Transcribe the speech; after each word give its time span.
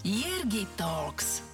Jirgi 0.00 0.64
Talks. 0.80 1.44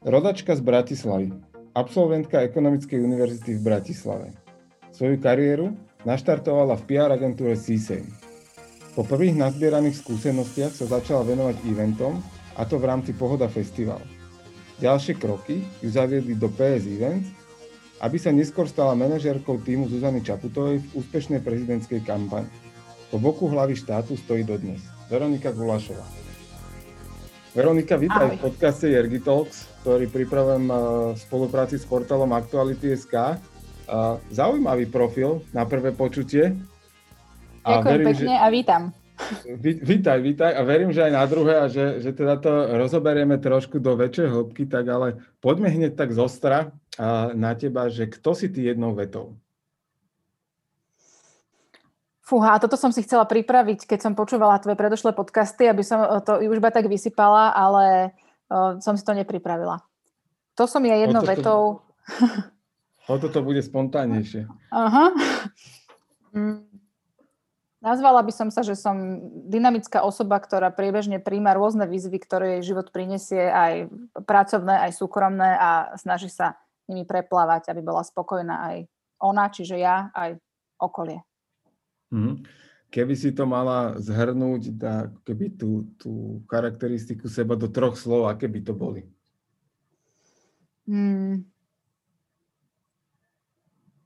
Rodačka 0.00 0.56
z 0.56 0.64
Bratislavy, 0.64 1.28
absolventka 1.76 2.40
Ekonomickej 2.40 3.04
univerzity 3.04 3.60
v 3.60 3.60
Bratislave. 3.60 4.32
Svoju 4.96 5.20
kariéru 5.20 5.76
naštartovala 6.08 6.80
v 6.80 6.88
PR 6.88 7.12
agentúre 7.12 7.52
CSAM. 7.52 8.08
Po 8.96 9.04
prvých 9.04 9.36
nazbieraných 9.36 10.00
skúsenostiach 10.00 10.72
sa 10.72 10.88
začala 10.88 11.28
venovať 11.28 11.60
eventom, 11.68 12.16
a 12.56 12.64
to 12.64 12.80
v 12.80 12.88
rámci 12.88 13.12
Pohoda 13.12 13.44
Festival. 13.52 14.00
Ďalšie 14.80 15.20
kroky 15.20 15.60
ju 15.84 15.92
zaviedli 15.92 16.32
do 16.32 16.48
PS 16.48 16.88
Events, 16.88 17.39
aby 18.00 18.16
sa 18.16 18.32
neskôr 18.32 18.64
stala 18.64 18.96
manažérkou 18.96 19.60
týmu 19.60 19.88
Zuzany 19.92 20.24
Čaputovej 20.24 20.80
v 20.80 20.88
úspešnej 21.04 21.44
prezidentskej 21.44 22.00
kampani. 22.00 22.48
Po 23.12 23.20
boku 23.20 23.44
hlavy 23.52 23.76
štátu 23.76 24.16
stojí 24.16 24.40
dodnes 24.46 24.80
Veronika 25.12 25.52
Gulašová. 25.52 26.06
Veronika, 27.50 27.98
vítaj 27.98 28.30
Ahoj. 28.30 28.36
v 28.38 28.42
podcaste 28.46 28.86
Jergi 28.94 29.18
Talks, 29.20 29.66
ktorý 29.82 30.06
pripravujem 30.06 30.70
v 30.70 31.18
spolupráci 31.18 31.82
s 31.82 31.84
portálom 31.84 32.30
Aktuality.sk. 32.30 33.42
Zaujímavý 34.30 34.86
profil 34.86 35.42
na 35.50 35.66
prvé 35.66 35.90
počutie. 35.90 36.54
A 37.66 37.82
Ďakujem 37.82 37.90
verím, 37.90 38.06
pekne 38.06 38.34
že... 38.38 38.38
a 38.38 38.48
vítam. 38.54 38.82
Vítaj, 39.62 40.18
vítaj 40.20 40.52
a 40.56 40.62
verím, 40.66 40.90
že 40.90 41.06
aj 41.06 41.12
na 41.14 41.24
druhé 41.28 41.54
a 41.62 41.66
že, 41.70 42.02
že 42.02 42.10
teda 42.10 42.40
to 42.40 42.50
rozoberieme 42.76 43.38
trošku 43.38 43.78
do 43.78 43.94
väčšej 43.94 44.26
hĺbky, 44.26 44.66
tak 44.66 44.88
ale 44.90 45.22
poďme 45.38 45.70
hneď 45.70 45.94
tak 45.94 46.10
zostra 46.10 46.74
na 47.34 47.52
teba, 47.54 47.86
že 47.86 48.10
kto 48.10 48.34
si 48.34 48.50
ty 48.50 48.66
jednou 48.66 48.96
vetou? 48.96 49.38
Fúha, 52.26 52.62
toto 52.62 52.78
som 52.78 52.94
si 52.94 53.02
chcela 53.02 53.26
pripraviť, 53.26 53.90
keď 53.90 53.98
som 54.06 54.12
počúvala 54.14 54.62
tvoje 54.62 54.78
predošlé 54.78 55.10
podcasty, 55.18 55.66
aby 55.66 55.82
som 55.82 56.22
to 56.22 56.38
už 56.38 56.62
iba 56.62 56.70
tak 56.70 56.86
vysypala, 56.86 57.50
ale 57.50 58.14
uh, 58.46 58.78
som 58.78 58.94
si 58.94 59.02
to 59.02 59.18
nepripravila. 59.18 59.82
To 60.54 60.70
som 60.70 60.78
ja 60.86 60.94
jednou 60.94 61.22
o 61.22 61.26
toto, 61.26 61.34
vetou. 61.34 61.62
O 63.10 63.18
toto 63.18 63.42
bude 63.42 63.58
spontánnejšie. 63.58 64.46
Aha. 64.70 65.10
Nazvala 67.80 68.20
by 68.20 68.32
som 68.32 68.48
sa, 68.52 68.60
že 68.60 68.76
som 68.76 69.24
dynamická 69.48 70.04
osoba, 70.04 70.36
ktorá 70.36 70.68
priebežne 70.68 71.16
príjma 71.16 71.56
rôzne 71.56 71.88
výzvy, 71.88 72.20
ktoré 72.20 72.60
jej 72.60 72.76
život 72.76 72.92
prinesie, 72.92 73.48
aj 73.48 73.88
pracovné, 74.28 74.84
aj 74.84 75.00
súkromné 75.00 75.56
a 75.56 75.96
snaží 75.96 76.28
sa 76.28 76.60
nimi 76.92 77.08
preplávať, 77.08 77.72
aby 77.72 77.80
bola 77.80 78.04
spokojná 78.04 78.68
aj 78.68 78.76
ona, 79.24 79.48
čiže 79.48 79.80
ja, 79.80 80.12
aj 80.12 80.36
okolie. 80.76 81.24
Mm-hmm. 82.12 82.34
Keby 82.90 83.14
si 83.16 83.32
to 83.32 83.48
mala 83.48 83.96
zhrnúť, 83.96 84.76
tak 84.76 85.16
keby 85.24 85.56
tú, 85.56 85.88
tú 85.96 86.42
charakteristiku 86.50 87.32
seba 87.32 87.56
do 87.56 87.70
troch 87.70 87.96
slov, 87.96 88.28
aké 88.28 88.50
by 88.50 88.60
to 88.60 88.74
boli? 88.76 89.06
Hmm. 90.90 91.46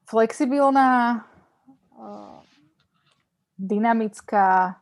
Flexibilná, 0.05 1.25
dynamická 3.59 4.79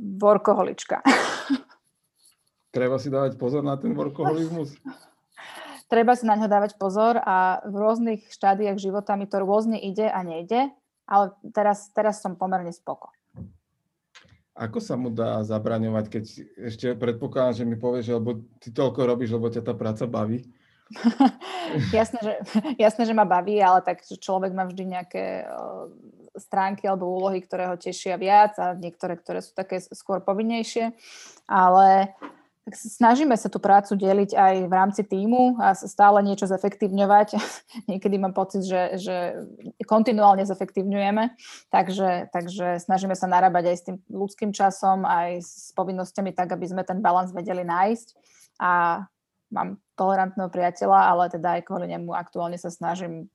workoholička. 0.00 1.04
Treba 2.76 2.96
si 3.02 3.10
dávať 3.10 3.34
pozor 3.36 3.66
na 3.66 3.76
ten 3.76 3.92
workoholizmus? 3.92 4.78
Treba 5.90 6.14
si 6.14 6.22
na 6.22 6.38
ňo 6.38 6.46
dávať 6.46 6.78
pozor 6.78 7.18
a 7.18 7.66
v 7.66 7.74
rôznych 7.74 8.30
štádiách 8.30 8.78
života 8.78 9.18
mi 9.18 9.26
to 9.26 9.42
rôzne 9.42 9.74
ide 9.74 10.06
a 10.06 10.22
nejde, 10.22 10.70
ale 11.02 11.34
teraz, 11.50 11.90
teraz 11.90 12.22
som 12.22 12.38
pomerne 12.38 12.70
spoko. 12.70 13.10
Ako 14.54 14.78
sa 14.78 14.94
mu 14.94 15.10
dá 15.10 15.42
zabraňovať, 15.42 16.04
keď 16.06 16.24
ešte 16.70 16.86
predpokladám, 16.94 17.58
že 17.58 17.64
mi 17.66 17.74
povieš, 17.74 18.04
že 18.06 18.14
lebo 18.14 18.30
ty 18.62 18.70
toľko 18.70 19.00
robíš, 19.02 19.34
lebo 19.34 19.50
ťa 19.50 19.66
tá 19.66 19.74
práca 19.74 20.06
baví? 20.06 20.46
jasné, 21.98 22.18
že, 22.22 22.34
jasné, 22.78 23.02
že 23.06 23.14
ma 23.14 23.26
baví, 23.26 23.58
ale 23.58 23.82
tak 23.82 24.02
človek 24.06 24.54
má 24.54 24.66
vždy 24.70 24.94
nejaké 24.94 25.46
stránky 26.40 26.88
alebo 26.88 27.06
úlohy, 27.06 27.44
ktoré 27.44 27.68
ho 27.68 27.76
tešia 27.76 28.16
viac 28.16 28.56
a 28.56 28.72
niektoré, 28.72 29.20
ktoré 29.20 29.44
sú 29.44 29.52
také 29.52 29.78
skôr 29.78 30.24
povinnejšie. 30.24 30.96
Ale 31.46 32.16
tak 32.70 32.76
snažíme 32.76 33.34
sa 33.34 33.48
tú 33.48 33.56
prácu 33.58 33.96
deliť 33.96 34.36
aj 34.36 34.54
v 34.68 34.72
rámci 34.72 35.02
týmu 35.02 35.58
a 35.58 35.72
stále 35.74 36.22
niečo 36.22 36.46
zefektívňovať. 36.46 37.34
Niekedy 37.90 38.16
mám 38.20 38.36
pocit, 38.36 38.62
že, 38.62 39.00
že 39.00 39.16
kontinuálne 39.88 40.46
zefektívňujeme, 40.46 41.34
takže, 41.72 42.30
takže 42.30 42.78
snažíme 42.78 43.18
sa 43.18 43.26
narábať 43.26 43.64
aj 43.72 43.76
s 43.76 43.84
tým 43.90 43.96
ľudským 44.12 44.50
časom, 44.52 45.02
aj 45.02 45.42
s 45.42 45.72
povinnosťami 45.74 46.30
tak, 46.36 46.52
aby 46.54 46.66
sme 46.68 46.82
ten 46.86 47.02
balans 47.02 47.32
vedeli 47.32 47.66
nájsť. 47.66 48.08
A 48.60 49.02
mám 49.50 49.80
tolerantného 49.98 50.52
priateľa, 50.52 51.10
ale 51.10 51.32
teda 51.32 51.58
aj 51.58 51.66
kvôli 51.66 51.90
nemu 51.90 52.14
aktuálne 52.14 52.60
sa 52.60 52.70
snažím 52.70 53.26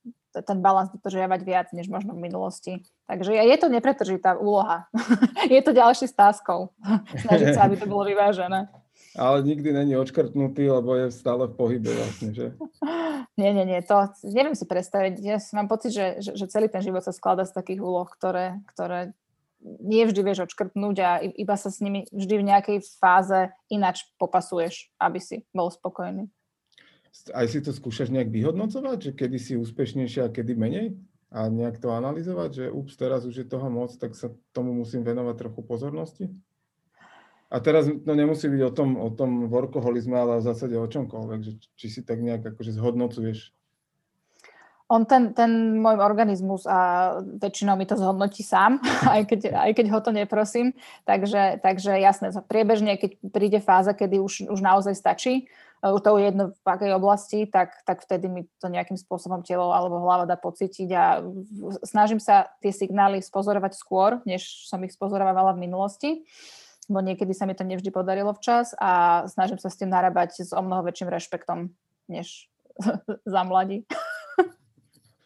ten 0.44 0.60
balans 0.60 0.92
dodržiavať 0.92 1.42
viac, 1.46 1.68
než 1.72 1.88
možno 1.88 2.18
v 2.18 2.24
minulosti. 2.28 2.84
Takže 3.08 3.32
je 3.32 3.58
to 3.62 3.68
nepretržitá 3.72 4.36
úloha. 4.36 4.90
je 5.48 5.62
to 5.62 5.72
ďalší 5.72 6.12
stázkou. 6.12 6.74
Snažiť 7.24 7.56
sa, 7.56 7.70
aby 7.70 7.80
to 7.80 7.88
bolo 7.88 8.04
vyvážené. 8.04 8.68
Ale 9.16 9.48
nikdy 9.48 9.72
není 9.72 9.96
odškrtnutý, 9.96 10.68
lebo 10.68 10.96
je 10.96 11.08
stále 11.12 11.48
v 11.48 11.56
pohybe 11.56 11.88
vlastne, 11.88 12.36
že? 12.36 12.48
Nie, 13.40 13.52
nie, 13.52 13.68
nie, 13.68 13.84
to 13.84 14.16
neviem 14.24 14.56
si 14.56 14.64
predstaviť. 14.64 15.20
Ja 15.20 15.36
mám 15.52 15.68
pocit, 15.68 15.92
že, 15.92 16.24
že, 16.24 16.40
že 16.40 16.48
celý 16.48 16.72
ten 16.72 16.80
život 16.80 17.04
sa 17.04 17.12
skladá 17.12 17.44
z 17.44 17.52
takých 17.52 17.84
úloh, 17.84 18.08
ktoré, 18.08 18.64
ktoré 18.72 19.12
nie 19.60 20.08
vždy 20.08 20.22
vieš 20.24 20.48
odškrtnúť 20.48 20.98
a 21.04 21.20
iba 21.20 21.56
sa 21.60 21.68
s 21.68 21.84
nimi 21.84 22.08
vždy 22.16 22.36
v 22.40 22.48
nejakej 22.48 22.78
fáze 22.96 23.52
ináč 23.68 24.08
popasuješ, 24.16 24.88
aby 25.04 25.20
si 25.20 25.44
bol 25.52 25.68
spokojný 25.68 26.32
aj 27.32 27.46
si 27.48 27.60
to 27.64 27.72
skúšaš 27.72 28.12
nejak 28.12 28.30
vyhodnocovať, 28.32 28.98
že 29.00 29.12
kedy 29.16 29.38
si 29.40 29.54
úspešnejšia 29.56 30.28
a 30.28 30.34
kedy 30.34 30.54
menej? 30.56 30.88
A 31.36 31.52
nejak 31.52 31.84
to 31.84 31.92
analyzovať, 31.92 32.50
že 32.54 32.66
ups, 32.72 32.96
teraz 32.96 33.28
už 33.28 33.44
je 33.44 33.48
toho 33.48 33.68
moc, 33.68 33.92
tak 34.00 34.16
sa 34.16 34.32
tomu 34.56 34.72
musím 34.72 35.04
venovať 35.04 35.36
trochu 35.36 35.62
pozornosti? 35.68 36.26
A 37.52 37.60
teraz 37.60 37.88
to 37.88 38.14
nemusí 38.16 38.48
byť 38.48 38.62
o 38.68 38.72
tom, 38.72 38.90
o 38.98 39.10
tom 39.12 39.52
workoholizme, 39.52 40.16
ale 40.16 40.40
v 40.40 40.48
zásade 40.48 40.76
o 40.80 40.88
čomkoľvek, 40.88 41.40
že 41.44 41.52
či 41.76 41.88
si 41.88 42.02
tak 42.02 42.24
nejak 42.24 42.56
akože 42.56 42.76
zhodnocuješ 42.76 43.56
on 44.86 45.02
ten, 45.10 45.34
ten 45.34 45.82
môj 45.82 45.98
organizmus 45.98 46.70
a 46.70 47.18
väčšinou 47.18 47.74
mi 47.74 47.90
to 47.90 47.98
zhodnotí 47.98 48.46
sám, 48.46 48.78
aj 49.18 49.26
keď, 49.26 49.40
aj 49.58 49.72
keď 49.74 49.86
ho 49.90 50.00
to 50.02 50.12
neprosím. 50.14 50.78
Takže, 51.10 51.60
takže 51.66 51.98
jasné, 51.98 52.30
priebežne, 52.46 52.98
keď 53.02 53.12
príde 53.34 53.60
fáza, 53.62 53.98
kedy 53.98 54.22
už, 54.22 54.46
už 54.46 54.60
naozaj 54.62 54.94
stačí, 54.94 55.50
to 55.86 56.18
je 56.18 56.26
jedno 56.26 56.44
v 56.50 56.66
akej 56.66 56.92
oblasti, 56.98 57.40
tak, 57.46 57.78
tak 57.86 58.02
vtedy 58.02 58.26
mi 58.26 58.42
to 58.58 58.74
nejakým 58.74 58.98
spôsobom 58.98 59.46
telo 59.46 59.70
alebo 59.70 60.02
hlava 60.02 60.26
dá 60.26 60.34
pocítiť 60.34 60.90
a 60.98 61.22
snažím 61.86 62.18
sa 62.18 62.50
tie 62.66 62.74
signály 62.74 63.22
spozorovať 63.22 63.78
skôr, 63.78 64.18
než 64.26 64.66
som 64.66 64.82
ich 64.82 64.98
spozorovala 64.98 65.54
v 65.54 65.70
minulosti, 65.70 66.10
bo 66.90 67.06
niekedy 67.06 67.38
sa 67.38 67.46
mi 67.46 67.54
to 67.54 67.62
nevždy 67.62 67.94
podarilo 67.94 68.34
včas 68.34 68.74
a 68.82 69.24
snažím 69.30 69.62
sa 69.62 69.70
s 69.70 69.78
tým 69.78 69.94
narábať 69.94 70.42
s 70.42 70.52
o 70.58 70.62
mnoho 70.66 70.82
väčším 70.86 71.14
rešpektom, 71.14 71.70
než 72.10 72.50
za 73.34 73.42
mladí. 73.46 73.86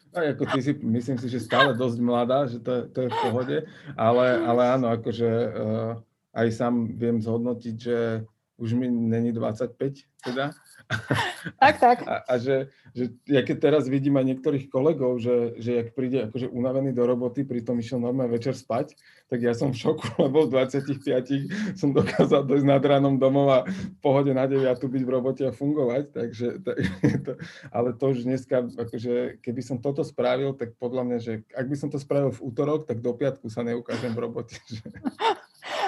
Aj 0.10 0.26
ako 0.34 0.44
ty 0.50 0.60
si, 0.66 0.74
myslím 0.74 1.22
si, 1.22 1.30
že 1.30 1.40
stále 1.40 1.78
dosť 1.78 1.98
mladá, 2.02 2.50
že 2.50 2.58
to, 2.60 2.90
to 2.90 3.06
je 3.06 3.10
v 3.14 3.18
pohode, 3.22 3.58
ale, 3.94 4.26
ale 4.42 4.62
áno, 4.74 4.90
akože 4.90 5.30
uh, 5.30 5.94
aj 6.34 6.48
sám 6.50 6.98
viem 6.98 7.22
zhodnotiť, 7.22 7.76
že 7.78 8.26
už 8.60 8.76
mi 8.76 8.92
není 8.92 9.32
25 9.32 9.76
teda. 10.24 10.52
Tak, 11.60 11.80
tak. 11.80 11.98
A, 12.08 12.26
a 12.26 12.34
že, 12.42 12.74
že 12.98 13.14
ja 13.30 13.46
keď 13.46 13.58
teraz 13.62 13.86
vidím 13.86 14.18
aj 14.18 14.26
niektorých 14.26 14.74
kolegov, 14.74 15.22
že, 15.22 15.56
že 15.62 15.72
jak 15.80 15.88
príde 15.94 16.28
akože 16.28 16.50
unavený 16.50 16.92
do 16.92 17.06
roboty, 17.06 17.46
pritom 17.46 17.78
išiel 17.80 18.02
normálne 18.02 18.34
večer 18.34 18.58
spať, 18.58 18.98
tak 19.30 19.40
ja 19.40 19.54
som 19.54 19.70
v 19.72 19.80
šoku, 19.80 20.10
lebo 20.26 20.50
v 20.50 20.58
25 20.58 21.78
som 21.78 21.94
dokázal 21.94 22.42
dojsť 22.44 22.68
nad 22.68 22.82
ránom 22.82 23.22
domov 23.22 23.48
a 23.54 23.60
v 23.70 23.98
pohode 24.02 24.34
na 24.34 24.50
9 24.50 24.66
byť 24.66 25.04
v 25.06 25.12
robote 25.14 25.44
a 25.46 25.54
fungovať, 25.54 26.04
takže 26.12 26.48
tak, 26.66 26.78
to, 27.26 27.32
ale 27.70 27.94
to 27.94 28.04
už 28.10 28.26
dneska, 28.26 28.66
akože 28.68 29.40
keby 29.46 29.62
som 29.62 29.78
toto 29.78 30.02
spravil, 30.02 30.58
tak 30.58 30.74
podľa 30.82 31.04
mňa, 31.06 31.18
že 31.22 31.32
ak 31.54 31.66
by 31.70 31.76
som 31.78 31.94
to 31.94 32.02
spravil 32.02 32.34
v 32.34 32.44
útorok, 32.44 32.90
tak 32.90 33.00
do 33.00 33.14
piatku 33.14 33.48
sa 33.48 33.62
neukážem 33.62 34.12
v 34.12 34.22
robote. 34.26 34.58
Že... 34.68 34.84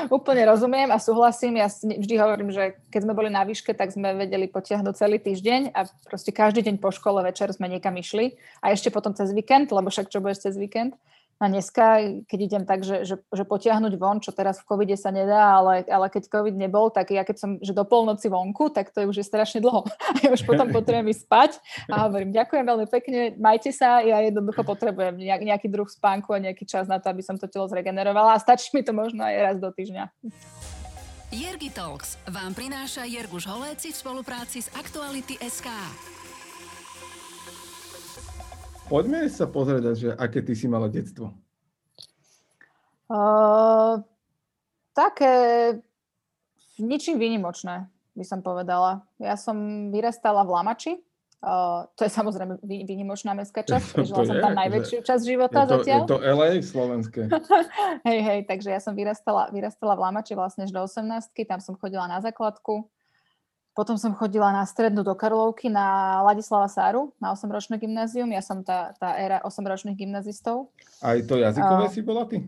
Úplne 0.09 0.44
rozumiem 0.50 0.89
a 0.89 0.98
súhlasím. 0.98 1.62
Ja 1.62 1.68
vždy 1.69 2.15
hovorím, 2.18 2.50
že 2.50 2.80
keď 2.89 3.06
sme 3.06 3.13
boli 3.13 3.30
na 3.30 3.45
výške, 3.45 3.75
tak 3.75 3.94
sme 3.94 4.15
vedeli 4.18 4.50
potiahnuť 4.50 4.94
celý 4.98 5.21
týždeň 5.21 5.75
a 5.75 5.86
proste 6.07 6.33
každý 6.33 6.65
deň 6.65 6.81
po 6.81 6.89
škole 6.89 7.21
večer 7.21 7.51
sme 7.53 7.69
niekam 7.69 7.94
išli 8.00 8.39
a 8.63 8.74
ešte 8.74 8.89
potom 8.89 9.13
cez 9.13 9.30
víkend, 9.36 9.69
lebo 9.69 9.92
však 9.92 10.09
čo 10.09 10.24
budeš 10.24 10.50
cez 10.50 10.56
víkend. 10.57 10.98
A 11.41 11.49
dneska, 11.49 11.97
keď 12.29 12.39
idem 12.39 12.63
tak, 12.69 12.85
že, 12.85 13.01
že, 13.01 13.17
že 13.17 13.43
potiahnuť 13.49 13.97
von, 13.97 14.21
čo 14.21 14.29
teraz 14.29 14.61
v 14.61 14.69
covide 14.69 14.93
sa 14.93 15.09
nedá, 15.09 15.57
ale, 15.57 15.81
ale 15.89 16.05
keď 16.13 16.29
covid 16.29 16.53
nebol, 16.53 16.93
tak 16.93 17.09
ja 17.09 17.25
keď 17.25 17.38
som 17.41 17.51
že 17.57 17.73
do 17.73 17.81
polnoci 17.81 18.29
vonku, 18.29 18.69
tak 18.69 18.93
to 18.93 19.01
je 19.01 19.09
už 19.09 19.17
je 19.17 19.25
strašne 19.25 19.57
dlho. 19.57 19.81
Ja 20.21 20.29
už 20.38 20.45
potom 20.45 20.69
potrebujem 20.69 21.09
ísť 21.09 21.25
spať 21.25 21.51
a 21.89 22.05
hovorím, 22.05 22.29
ďakujem 22.29 22.61
veľmi 22.61 22.88
pekne, 22.93 23.33
majte 23.41 23.73
sa, 23.73 24.05
ja 24.05 24.21
jednoducho 24.21 24.61
potrebujem 24.61 25.17
nejaký 25.17 25.65
druh 25.65 25.89
spánku 25.89 26.29
a 26.29 26.38
nejaký 26.38 26.61
čas 26.69 26.85
na 26.85 27.01
to, 27.01 27.09
aby 27.09 27.25
som 27.25 27.41
to 27.41 27.49
telo 27.49 27.65
zregenerovala 27.65 28.37
a 28.37 28.44
stačí 28.44 28.69
mi 28.77 28.85
to 28.85 28.94
možno 28.94 29.25
aj 29.25 29.35
raz 29.41 29.57
do 29.57 29.73
týždňa. 29.73 30.13
Jergi 31.33 31.73
Talks 31.73 32.21
vám 32.29 32.53
prináša 32.53 33.09
Jerguš 33.09 33.49
Holéci 33.49 33.89
v 33.89 33.97
spolupráci 33.97 34.61
s 34.61 34.69
Aktuality 34.77 35.41
SK. 35.41 35.73
Poďme 38.91 39.31
sa 39.31 39.47
pozrieť, 39.47 39.95
že 39.95 40.09
aké 40.11 40.43
ty 40.43 40.51
si 40.51 40.67
mala 40.67 40.91
detstvo. 40.91 41.31
Uh, 43.07 44.03
také 44.91 45.31
ničím 46.75 47.15
výnimočné, 47.15 47.88
by 48.19 48.25
som 48.27 48.43
povedala. 48.43 49.07
Ja 49.15 49.39
som 49.39 49.88
vyrastala 49.95 50.43
v 50.43 50.51
Lamači, 50.51 50.93
Uh, 51.41 51.89
to 51.97 52.05
je 52.05 52.13
samozrejme 52.13 52.61
výnimočná 52.61 53.33
mestská 53.33 53.65
časť, 53.65 53.97
žila 54.13 54.29
som 54.29 54.38
tam 54.45 54.53
najväčšiu 54.53 55.01
časť 55.01 55.23
života 55.25 55.65
je 55.65 55.65
to, 55.65 55.73
zatiaľ. 55.73 56.01
Je 56.05 56.11
to 56.13 56.19
LA 56.21 56.49
slovenské. 56.61 57.21
hej, 58.13 58.19
hej, 58.21 58.39
takže 58.45 58.69
ja 58.69 58.77
som 58.77 58.94
vyrastala, 58.94 59.49
vyrastala 59.49 59.97
v 59.97 60.05
Lamači 60.05 60.37
vlastne 60.37 60.69
až 60.69 60.71
do 60.77 60.85
18 60.85 61.33
tam 61.49 61.57
som 61.57 61.73
chodila 61.81 62.05
na 62.05 62.21
základku. 62.21 62.85
Potom 63.71 63.95
som 63.95 64.12
chodila 64.12 64.51
na 64.51 64.68
strednú 64.68 65.00
do 65.00 65.15
Karlovky 65.15 65.71
na 65.71 66.19
Ladislava 66.27 66.68
Sáru, 66.68 67.15
na 67.23 67.31
8-ročné 67.31 67.79
gymnázium. 67.79 68.27
Ja 68.35 68.44
som 68.44 68.68
tá, 68.68 68.91
tá 69.00 69.15
éra 69.15 69.39
8-ročných 69.47 69.95
gymnazistov. 69.95 70.75
Aj 71.00 71.15
to 71.23 71.39
jazykové 71.39 71.88
uh, 71.88 71.91
si 71.91 72.03
bola 72.03 72.27
ty? 72.27 72.44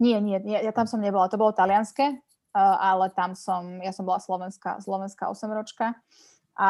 Nie, 0.00 0.16
nie, 0.24 0.40
ja, 0.48 0.64
ja 0.64 0.72
tam 0.72 0.88
som 0.88 1.04
nebola. 1.04 1.28
To 1.28 1.36
bolo 1.36 1.52
talianské, 1.52 2.08
uh, 2.08 2.76
ale 2.80 3.12
tam 3.12 3.36
som, 3.36 3.84
ja 3.84 3.92
som 3.92 4.08
bola 4.08 4.16
slovenská, 4.16 4.80
slovenská 4.80 5.28
8-ročka. 5.28 5.92
A 6.56 6.68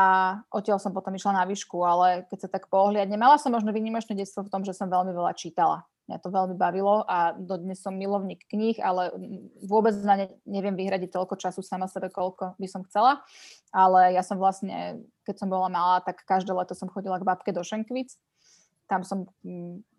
odtiaľ 0.51 0.83
som 0.83 0.91
potom 0.91 1.15
išla 1.15 1.39
na 1.39 1.45
výšku, 1.47 1.79
ale 1.87 2.27
keď 2.27 2.39
sa 2.43 2.49
tak 2.51 2.67
pohľadne, 2.67 3.15
mala 3.15 3.39
som 3.39 3.55
možno 3.55 3.71
výnimočné 3.71 4.19
detstvo 4.19 4.43
v 4.43 4.51
tom, 4.51 4.67
že 4.67 4.75
som 4.75 4.91
veľmi 4.91 5.15
veľa 5.15 5.31
čítala 5.39 5.87
mňa 6.07 6.23
to 6.23 6.29
veľmi 6.31 6.55
bavilo 6.55 7.03
a 7.07 7.35
dodnes 7.35 7.83
som 7.83 7.95
milovník 7.95 8.47
kníh, 8.47 8.79
ale 8.79 9.11
vôbec 9.63 9.95
na 10.07 10.15
ne 10.15 10.27
neviem 10.47 10.79
vyhradiť 10.79 11.11
toľko 11.11 11.35
času 11.35 11.61
sama 11.67 11.91
sebe, 11.91 12.09
koľko 12.11 12.55
by 12.57 12.69
som 12.71 12.87
chcela. 12.87 13.27
Ale 13.75 14.15
ja 14.15 14.23
som 14.23 14.39
vlastne, 14.39 15.03
keď 15.27 15.35
som 15.43 15.49
bola 15.51 15.67
malá, 15.67 15.99
tak 16.01 16.23
každé 16.23 16.55
leto 16.55 16.79
som 16.79 16.87
chodila 16.87 17.19
k 17.19 17.27
babke 17.27 17.51
do 17.51 17.61
Šenkvic. 17.67 18.15
Tam 18.87 19.03
som, 19.03 19.27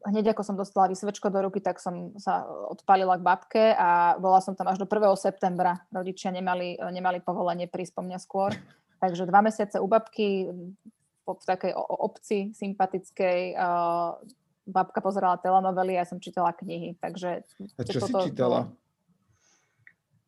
hneď 0.07 0.31
ako 0.31 0.47
som 0.47 0.55
dostala 0.55 0.87
vysvečko 0.87 1.27
do 1.27 1.43
ruky, 1.43 1.59
tak 1.59 1.83
som 1.83 2.15
sa 2.15 2.47
odpalila 2.71 3.19
k 3.19 3.27
babke 3.27 3.65
a 3.75 4.15
bola 4.15 4.39
som 4.39 4.55
tam 4.55 4.71
až 4.71 4.79
do 4.79 4.87
1. 4.87 5.11
septembra. 5.19 5.83
Rodičia 5.91 6.31
nemali, 6.31 6.79
nemali 6.79 7.19
povolenie 7.19 7.67
prísť 7.67 7.99
po 7.99 8.01
mňa 8.07 8.15
skôr. 8.15 8.55
Takže 9.03 9.27
dva 9.27 9.43
mesiace 9.43 9.83
u 9.83 9.87
babky 9.91 10.47
v 11.27 11.43
takej 11.43 11.75
obci 11.75 12.55
sympatickej, 12.55 13.59
babka 14.67 14.99
pozerala 14.99 15.39
telenovely 15.39 15.95
a 15.95 16.03
ja 16.03 16.05
som 16.05 16.19
čítala 16.19 16.51
knihy. 16.51 16.99
Takže 16.99 17.47
a 17.79 17.81
čo 17.87 17.99
toto, 18.03 18.19
si 18.21 18.35
čítala? 18.35 18.67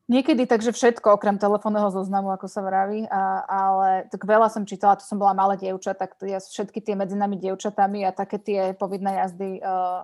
Niekedy 0.10 0.50
takže 0.50 0.74
všetko, 0.74 1.22
okrem 1.22 1.38
telefónneho 1.38 1.94
zoznamu, 1.94 2.34
ako 2.34 2.50
sa 2.50 2.66
vraví, 2.66 3.06
a, 3.06 3.46
ale 3.46 4.10
tak 4.10 4.26
veľa 4.26 4.50
som 4.50 4.66
čítala, 4.66 4.98
to 4.98 5.06
som 5.06 5.22
bola 5.22 5.38
malé 5.38 5.54
dievča, 5.62 5.94
tak 5.94 6.18
ja 6.26 6.42
všetky 6.42 6.82
tie 6.82 6.98
medzi 6.98 7.14
nami 7.14 7.38
dievčatami 7.38 8.02
a 8.02 8.10
také 8.10 8.42
tie 8.42 8.74
povinné 8.74 9.22
jazdy 9.22 9.62
uh, 9.62 10.02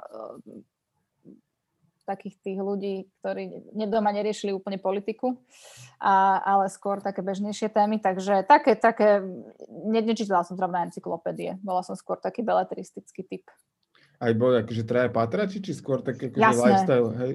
takých 2.06 2.38
tých 2.38 2.60
ľudí, 2.62 3.10
ktorí 3.20 3.74
nedoma 3.74 4.14
neriešili 4.14 4.54
úplne 4.54 4.78
politiku, 4.78 5.42
a, 5.98 6.38
ale 6.38 6.70
skôr 6.70 7.02
také 7.02 7.26
bežnejšie 7.26 7.74
témy, 7.74 7.98
takže 7.98 8.46
také, 8.46 8.78
také, 8.78 9.26
ne, 9.90 10.00
nečítala 10.06 10.46
som 10.46 10.54
zrovna 10.54 10.86
encyklopédie, 10.86 11.58
bola 11.66 11.82
som 11.82 11.98
skôr 11.98 12.22
taký 12.22 12.46
beletristický 12.46 13.26
typ 13.26 13.50
aj 14.20 14.32
boli 14.36 14.56
akože 14.64 14.84
traja 14.84 15.10
patrači, 15.12 15.60
či 15.60 15.72
skôr 15.76 16.00
také 16.02 16.32
akože 16.32 16.44
Jasné. 16.44 16.62
lifestyle, 16.62 17.10
hej? 17.20 17.34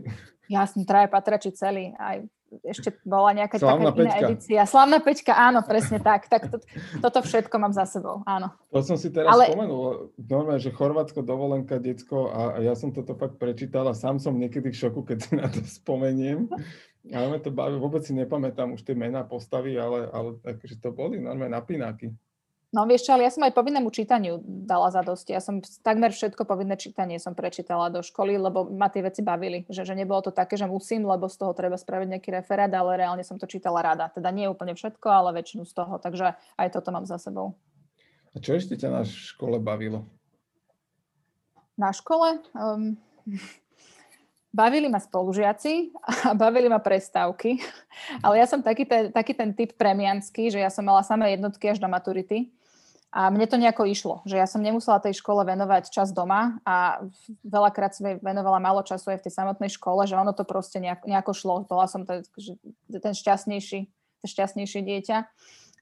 Jasne, 0.50 0.82
traja 0.82 1.08
patrači 1.08 1.50
celý. 1.54 1.94
Aj 1.94 2.24
ešte 2.66 2.98
bola 3.06 3.30
nejaká 3.30 3.62
Slavná 3.62 3.94
taká 3.94 4.02
iná 4.02 4.16
edícia. 4.26 4.60
Slavná 4.66 4.98
Peťka, 4.98 5.32
áno, 5.38 5.62
presne 5.62 6.02
tak. 6.02 6.26
tak 6.26 6.50
to, 6.50 6.58
toto 6.98 7.22
všetko 7.22 7.54
mám 7.62 7.70
za 7.70 7.86
sebou, 7.86 8.26
áno. 8.26 8.50
To 8.74 8.82
som 8.82 8.98
si 8.98 9.14
teraz 9.14 9.30
Ale... 9.30 9.54
spomenul. 9.54 10.10
Normálne, 10.18 10.58
že 10.58 10.74
Chorvátsko 10.74 11.22
dovolenka, 11.22 11.78
decko 11.78 12.34
a 12.34 12.58
ja 12.58 12.74
som 12.74 12.90
toto 12.90 13.14
fakt 13.14 13.38
prečítal 13.38 13.86
a 13.86 13.94
sám 13.94 14.18
som 14.18 14.34
niekedy 14.34 14.74
v 14.74 14.80
šoku, 14.82 15.06
keď 15.06 15.18
si 15.22 15.32
na 15.38 15.46
to 15.46 15.62
spomeniem. 15.62 16.50
Ale 17.14 17.38
to 17.40 17.54
baví, 17.54 17.78
vôbec 17.78 18.02
si 18.02 18.12
nepamätám 18.12 18.74
už 18.74 18.82
tie 18.82 18.98
mená 18.98 19.22
postavy, 19.22 19.78
ale, 19.78 20.10
ale 20.10 20.36
akože 20.42 20.82
to 20.82 20.90
boli 20.90 21.22
normálne 21.22 21.54
napináky. 21.54 22.12
No 22.70 22.86
vieš 22.86 23.10
čo, 23.10 23.18
ale 23.18 23.26
ja 23.26 23.34
som 23.34 23.42
aj 23.42 23.50
povinnému 23.50 23.90
čítaniu 23.90 24.38
dala 24.46 24.94
za 24.94 25.02
dosť. 25.02 25.34
Ja 25.34 25.42
som 25.42 25.58
takmer 25.82 26.14
všetko 26.14 26.46
povinné 26.46 26.78
čítanie 26.78 27.18
som 27.18 27.34
prečítala 27.34 27.90
do 27.90 27.98
školy, 27.98 28.38
lebo 28.38 28.70
ma 28.70 28.86
tie 28.86 29.02
veci 29.02 29.26
bavili. 29.26 29.66
Že, 29.66 29.90
že 29.90 29.94
nebolo 29.98 30.22
to 30.22 30.30
také, 30.30 30.54
že 30.54 30.70
musím, 30.70 31.02
lebo 31.02 31.26
z 31.26 31.34
toho 31.34 31.50
treba 31.50 31.74
spraviť 31.74 32.06
nejaký 32.14 32.30
referát, 32.30 32.70
ale 32.70 33.02
reálne 33.02 33.26
som 33.26 33.42
to 33.42 33.50
čítala 33.50 33.82
rada. 33.82 34.06
Teda 34.14 34.30
nie 34.30 34.46
úplne 34.46 34.78
všetko, 34.78 35.02
ale 35.10 35.42
väčšinu 35.42 35.66
z 35.66 35.72
toho. 35.74 35.98
Takže 35.98 36.38
aj 36.38 36.68
toto 36.70 36.94
mám 36.94 37.10
za 37.10 37.18
sebou. 37.18 37.58
A 38.30 38.38
čo 38.38 38.54
ešte 38.54 38.78
ťa 38.78 38.88
na 38.94 39.02
škole 39.02 39.58
bavilo? 39.58 40.06
Na 41.74 41.90
škole? 41.90 42.38
Um, 42.54 42.94
Bavili 44.50 44.90
ma 44.90 44.98
spolužiaci 44.98 45.94
a 45.94 46.34
bavili 46.42 46.66
ma 46.66 46.82
prestávky, 46.82 47.62
ale 48.26 48.42
ja 48.42 48.46
som 48.50 48.58
taký 48.58 48.82
ten, 48.82 49.14
taký 49.14 49.30
ten 49.30 49.54
typ 49.54 49.78
premianský, 49.78 50.50
že 50.50 50.58
ja 50.58 50.66
som 50.66 50.82
mala 50.82 51.06
samé 51.06 51.38
jednotky 51.38 51.70
až 51.70 51.78
do 51.78 51.86
maturity 51.86 52.50
a 53.10 53.26
mne 53.26 53.42
to 53.50 53.58
nejako 53.58 53.90
išlo, 53.90 54.22
že 54.22 54.38
ja 54.38 54.46
som 54.46 54.62
nemusela 54.62 55.02
tej 55.02 55.18
škole 55.18 55.42
venovať 55.42 55.90
čas 55.90 56.14
doma 56.14 56.62
a 56.62 57.02
veľakrát 57.42 57.90
som 57.90 58.06
venovala 58.22 58.62
málo 58.62 58.86
času 58.86 59.10
aj 59.10 59.18
v 59.18 59.24
tej 59.26 59.34
samotnej 59.34 59.70
škole, 59.74 60.06
že 60.06 60.14
ono 60.14 60.30
to 60.30 60.46
proste 60.46 60.78
nejako, 60.78 61.10
nejako 61.10 61.32
šlo. 61.34 61.54
Bola 61.66 61.90
som 61.90 62.06
že 62.38 62.54
ten 63.02 63.10
šťastnejší, 63.10 63.80
ten 64.22 64.28
šťastnejšie 64.30 64.80
dieťa. 64.86 65.18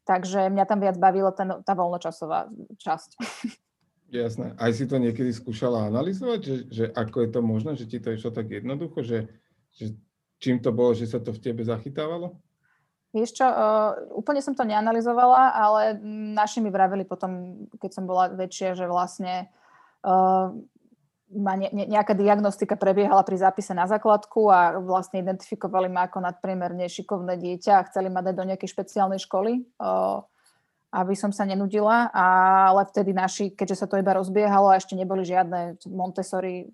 Takže 0.09 0.49
mňa 0.49 0.65
tam 0.65 0.81
viac 0.81 0.97
bavilo 0.97 1.29
ten, 1.37 1.61
tá 1.69 1.77
voľnočasová 1.77 2.49
časť. 2.81 3.21
Jasné. 4.09 4.57
Aj 4.57 4.73
si 4.73 4.89
to 4.89 4.97
niekedy 4.97 5.29
skúšala 5.29 5.93
analyzovať, 5.93 6.41
že, 6.41 6.57
že 6.73 6.85
ako 6.97 7.17
je 7.21 7.29
to 7.29 7.41
možné, 7.45 7.77
že 7.77 7.85
ti 7.85 8.01
to 8.01 8.17
išlo 8.17 8.33
tak 8.33 8.49
jednoducho, 8.49 9.05
že, 9.05 9.29
že 9.77 9.93
čím 10.41 10.65
to 10.65 10.73
bolo, 10.73 10.97
že 10.97 11.13
sa 11.13 11.21
to 11.21 11.37
v 11.37 11.45
tebe 11.45 11.61
zachytávalo? 11.61 12.41
Vieš 13.09 13.41
čo, 13.41 13.47
uh, 13.49 13.97
úplne 14.13 14.45
som 14.45 14.53
to 14.53 14.69
neanalizovala, 14.69 15.57
ale 15.57 15.97
naši 16.37 16.61
mi 16.61 16.69
vraveli 16.69 17.09
potom, 17.09 17.65
keď 17.81 17.91
som 17.97 18.05
bola 18.05 18.29
väčšia, 18.29 18.77
že 18.77 18.85
vlastne 18.85 19.49
uh, 20.05 20.53
ma 21.33 21.55
ne, 21.57 21.73
ne, 21.73 21.89
nejaká 21.89 22.13
diagnostika 22.13 22.77
prebiehala 22.77 23.25
pri 23.25 23.41
zápise 23.41 23.73
na 23.73 23.89
základku 23.89 24.53
a 24.53 24.77
vlastne 24.77 25.25
identifikovali 25.25 25.89
ma 25.89 26.05
ako 26.05 26.21
nadpriemerne 26.21 26.85
šikovné 26.85 27.41
dieťa 27.41 27.73
a 27.81 27.87
chceli 27.89 28.13
ma 28.13 28.21
dať 28.21 28.35
do 28.37 28.45
nejakej 28.45 28.69
špeciálnej 28.77 29.21
školy. 29.25 29.65
Uh, 29.81 30.21
aby 30.89 31.13
som 31.13 31.29
sa 31.29 31.45
nenudila, 31.45 32.09
ale 32.17 32.89
vtedy 32.89 33.13
naši, 33.13 33.53
keďže 33.53 33.85
sa 33.85 33.87
to 33.93 34.01
iba 34.01 34.17
rozbiehalo 34.17 34.73
a 34.73 34.81
ešte 34.81 34.97
neboli 34.97 35.21
žiadne 35.21 35.85
Montessori 35.93 36.65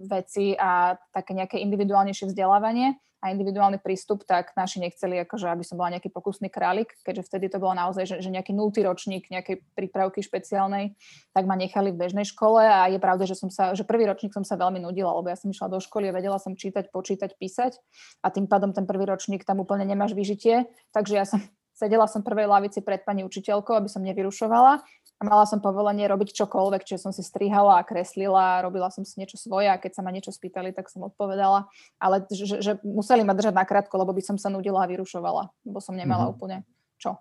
veci 0.00 0.56
a 0.56 0.96
také 1.12 1.36
nejaké 1.36 1.60
individuálnejšie 1.60 2.32
vzdelávanie 2.32 2.96
a 3.26 3.34
individuálny 3.34 3.82
prístup, 3.82 4.22
tak 4.22 4.54
naši 4.54 4.78
nechceli, 4.78 5.18
akože, 5.26 5.50
aby 5.50 5.66
som 5.66 5.74
bola 5.74 5.98
nejaký 5.98 6.14
pokusný 6.14 6.46
králik, 6.46 6.94
keďže 7.02 7.26
vtedy 7.26 7.50
to 7.50 7.58
bolo 7.58 7.74
naozaj, 7.74 8.06
že, 8.06 8.16
že 8.22 8.30
nejaký 8.30 8.54
nultý 8.54 8.86
ročník 8.86 9.26
nejakej 9.26 9.66
prípravky 9.74 10.22
špeciálnej, 10.22 10.94
tak 11.34 11.44
ma 11.50 11.58
nechali 11.58 11.90
v 11.90 11.98
bežnej 11.98 12.24
škole 12.24 12.62
a 12.62 12.86
je 12.86 13.02
pravda, 13.02 13.26
že 13.26 13.34
som 13.34 13.50
sa, 13.50 13.74
že 13.74 13.82
prvý 13.82 14.06
ročník 14.06 14.30
som 14.30 14.46
sa 14.46 14.54
veľmi 14.54 14.78
nudila, 14.78 15.10
lebo 15.18 15.26
ja 15.26 15.36
som 15.36 15.50
išla 15.50 15.66
do 15.66 15.82
školy 15.82 16.08
a 16.08 16.16
vedela 16.16 16.38
som 16.38 16.54
čítať, 16.54 16.94
počítať, 16.94 17.34
písať 17.34 17.82
a 18.22 18.30
tým 18.30 18.46
pádom 18.46 18.70
ten 18.70 18.86
prvý 18.86 19.04
ročník 19.10 19.42
tam 19.42 19.58
úplne 19.58 19.82
nemáš 19.82 20.14
vyžitie, 20.14 20.70
takže 20.94 21.14
ja 21.18 21.26
som 21.26 21.42
Sedela 21.76 22.08
som 22.08 22.24
prvej 22.24 22.48
lavici 22.48 22.80
pred 22.80 23.04
pani 23.04 23.20
učiteľkou, 23.20 23.76
aby 23.76 23.92
som 23.92 24.00
nevyrušovala 24.00 24.80
a 25.16 25.22
mala 25.24 25.48
som 25.48 25.64
povolenie 25.64 26.04
robiť 26.04 26.36
čokoľvek, 26.44 26.84
čiže 26.84 27.08
som 27.08 27.12
si 27.12 27.24
strihala 27.24 27.80
a 27.80 27.86
kreslila, 27.88 28.60
robila 28.60 28.92
som 28.92 29.00
si 29.00 29.16
niečo 29.16 29.40
svoje 29.40 29.72
a 29.72 29.80
keď 29.80 29.96
sa 29.96 30.04
ma 30.04 30.12
niečo 30.12 30.28
spýtali, 30.28 30.76
tak 30.76 30.92
som 30.92 31.08
odpovedala. 31.08 31.72
Ale 31.96 32.28
že, 32.28 32.60
že 32.60 32.76
museli 32.84 33.24
ma 33.24 33.32
držať 33.32 33.56
nakrátko, 33.56 33.96
lebo 33.96 34.12
by 34.12 34.20
som 34.20 34.36
sa 34.36 34.52
nudila 34.52 34.84
a 34.84 34.90
vyrušovala, 34.92 35.48
lebo 35.64 35.78
som 35.80 35.96
nemala 35.96 36.28
mm-hmm. 36.28 36.36
úplne 36.36 36.56
čo. 37.00 37.16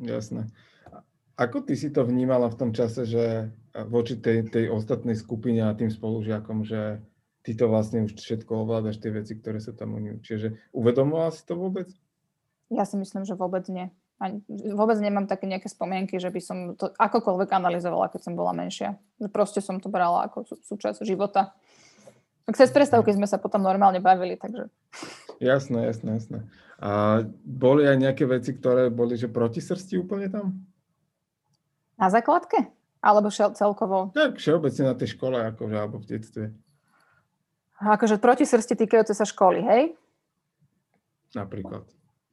Jasné. 0.00 0.48
Ako 1.36 1.66
ty 1.66 1.76
si 1.76 1.92
to 1.92 2.08
vnímala 2.08 2.48
v 2.48 2.56
tom 2.56 2.70
čase, 2.72 3.04
že 3.04 3.52
voči 3.74 4.16
tej, 4.16 4.48
tej 4.48 4.70
ostatnej 4.70 5.18
skupine 5.18 5.66
a 5.66 5.76
tým 5.76 5.90
spolužiakom, 5.90 6.64
že 6.64 7.02
ty 7.44 7.52
to 7.52 7.68
vlastne 7.68 8.06
už 8.06 8.16
všetko 8.16 8.64
ovládaš, 8.64 9.02
tie 9.02 9.12
veci, 9.12 9.36
ktoré 9.36 9.60
sa 9.60 9.76
tam 9.76 9.98
oni 9.98 10.16
učia. 10.16 10.40
Že 10.40 10.48
uvedomovala 10.72 11.34
si 11.34 11.42
to 11.44 11.58
vôbec? 11.58 11.90
Ja 12.72 12.88
si 12.88 12.96
myslím, 12.96 13.26
že 13.26 13.36
vôbec 13.36 13.66
nie. 13.68 13.92
Ani, 14.24 14.40
vôbec 14.72 14.96
nemám 15.04 15.28
také 15.28 15.44
nejaké 15.44 15.68
spomienky, 15.68 16.16
že 16.16 16.32
by 16.32 16.40
som 16.40 16.58
to 16.80 16.88
akokoľvek 16.96 17.52
analyzovala, 17.52 18.08
keď 18.08 18.24
som 18.24 18.32
bola 18.32 18.56
menšia. 18.56 18.96
Proste 19.28 19.60
som 19.60 19.84
to 19.84 19.92
brala 19.92 20.24
ako 20.24 20.48
sú, 20.48 20.56
súčasť 20.64 21.04
života. 21.04 21.52
Tak 22.48 22.56
cez 22.56 22.72
prestávky 22.72 23.12
sme 23.12 23.28
sa 23.28 23.36
potom 23.36 23.60
normálne 23.60 24.00
bavili, 24.00 24.40
takže... 24.40 24.72
Jasné, 25.44 25.92
jasné, 25.92 26.16
jasné. 26.16 26.38
A 26.80 27.20
boli 27.44 27.84
aj 27.84 28.00
nejaké 28.00 28.24
veci, 28.24 28.56
ktoré 28.56 28.88
boli, 28.88 29.20
že 29.20 29.28
proti 29.28 29.60
srsti 29.60 30.00
úplne 30.00 30.32
tam? 30.32 30.56
Na 32.00 32.08
základke? 32.08 32.64
Alebo 33.04 33.28
celkovo? 33.28 34.08
Tak 34.16 34.40
všeobecne 34.40 34.88
na 34.88 34.96
tej 34.96 35.12
škole, 35.12 35.36
akože, 35.52 35.76
alebo 35.76 36.00
v 36.00 36.08
detstve. 36.16 36.44
Akože 37.76 38.16
proti 38.16 38.48
srsti 38.48 38.72
týkajúce 38.72 39.12
sa 39.12 39.28
školy, 39.28 39.60
hej? 39.68 39.82
Napríklad. 41.36 41.84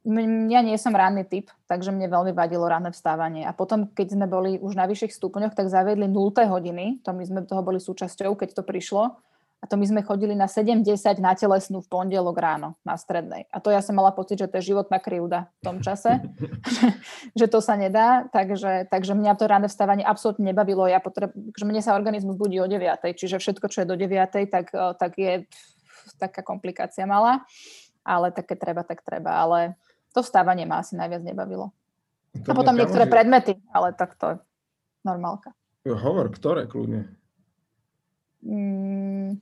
Ja 0.02 0.60
nie 0.66 0.74
som 0.82 0.98
ranný 0.98 1.22
typ, 1.22 1.54
takže 1.70 1.94
mne 1.94 2.10
veľmi 2.10 2.34
vadilo 2.34 2.66
ranné 2.66 2.90
vstávanie. 2.90 3.46
A 3.46 3.54
potom, 3.54 3.86
keď 3.86 4.18
sme 4.18 4.26
boli 4.26 4.58
už 4.58 4.74
na 4.74 4.90
vyšších 4.90 5.14
stupňoch, 5.14 5.54
tak 5.54 5.70
zaviedli 5.70 6.10
0. 6.10 6.34
hodiny, 6.34 6.98
to 7.06 7.14
my 7.14 7.22
sme 7.22 7.40
toho 7.46 7.62
boli 7.62 7.78
súčasťou, 7.78 8.34
keď 8.34 8.58
to 8.58 8.62
prišlo. 8.66 9.14
A 9.62 9.70
to 9.70 9.78
my 9.78 9.86
sme 9.86 10.02
chodili 10.02 10.34
na 10.34 10.50
7-10 10.50 11.22
na 11.22 11.38
telesnú 11.38 11.86
v 11.86 11.86
pondelok 11.86 12.34
ráno 12.34 12.74
na 12.82 12.98
strednej. 12.98 13.46
A 13.54 13.62
to 13.62 13.70
ja 13.70 13.78
som 13.78 13.94
mala 13.94 14.10
pocit, 14.10 14.42
že 14.42 14.50
to 14.50 14.58
je 14.58 14.74
životná 14.74 14.98
krivda 14.98 15.54
v 15.62 15.70
tom 15.70 15.78
čase, 15.78 16.18
že 17.38 17.46
to 17.46 17.62
sa 17.62 17.78
nedá. 17.78 18.26
Takže, 18.34 18.90
takže 18.90 19.14
mňa 19.14 19.38
to 19.38 19.46
ráne 19.46 19.70
vstávanie 19.70 20.02
absolútne 20.02 20.50
nebavilo. 20.50 20.90
Ja 20.90 20.98
potreb, 20.98 21.30
že 21.54 21.62
mne 21.62 21.78
sa 21.78 21.94
organizmus 21.94 22.34
budí 22.34 22.58
o 22.58 22.66
9. 22.66 23.06
Čiže 23.14 23.38
všetko, 23.38 23.70
čo 23.70 23.86
je 23.86 23.90
do 23.94 23.94
9. 23.94 24.50
tak, 24.50 24.74
tak 24.98 25.12
je 25.14 25.46
taká 26.18 26.42
komplikácia 26.42 27.06
malá. 27.06 27.46
Ale 28.02 28.34
také 28.34 28.58
treba, 28.58 28.82
tak 28.82 29.06
treba. 29.06 29.46
Ale 29.46 29.78
to 30.12 30.20
vstávanie 30.20 30.68
ma 30.68 30.84
asi 30.84 30.94
najviac 30.94 31.24
nebavilo. 31.24 31.72
To 32.44 32.50
a 32.52 32.56
potom 32.56 32.76
niektoré 32.76 33.04
kamoži... 33.04 33.14
predmety, 33.16 33.52
ale 33.72 33.92
tak 33.92 34.16
to 34.16 34.24
je 34.32 34.36
normálka. 35.04 35.52
Hovor, 35.84 36.30
ktoré 36.32 36.70
kľudne? 36.70 37.10
Mm, 38.46 39.36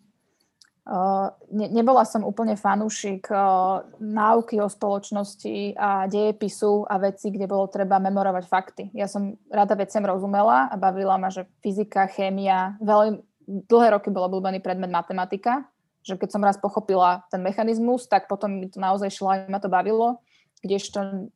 ne, 1.55 1.67
nebola 1.71 2.03
som 2.03 2.27
úplne 2.27 2.59
fanúšik 2.59 3.31
uh, 3.31 3.85
náuky 4.01 4.59
o 4.59 4.67
spoločnosti 4.67 5.77
a 5.79 6.11
dejepisu 6.11 6.89
a 6.89 6.99
veci, 6.99 7.31
kde 7.31 7.47
bolo 7.47 7.71
treba 7.71 8.03
memorovať 8.03 8.45
fakty. 8.49 8.85
Ja 8.97 9.07
som 9.07 9.39
rada 9.53 9.79
veciam 9.79 10.03
rozumela 10.03 10.67
a 10.67 10.75
bavila 10.75 11.15
ma, 11.21 11.31
že 11.31 11.47
fyzika, 11.63 12.11
chémia, 12.11 12.75
veľmi 12.83 13.23
dlhé 13.71 13.89
roky 13.99 14.09
bol 14.11 14.27
obľúbený 14.27 14.63
predmet 14.63 14.91
matematika, 14.91 15.67
že 16.01 16.17
keď 16.17 16.29
som 16.33 16.43
raz 16.43 16.57
pochopila 16.57 17.27
ten 17.29 17.43
mechanizmus, 17.43 18.09
tak 18.09 18.27
potom 18.27 18.63
mi 18.63 18.67
to 18.71 18.81
naozaj 18.81 19.11
šlo 19.13 19.31
a 19.31 19.37
ma 19.51 19.61
to 19.61 19.69
bavilo, 19.69 20.23
kdežto 20.61 21.29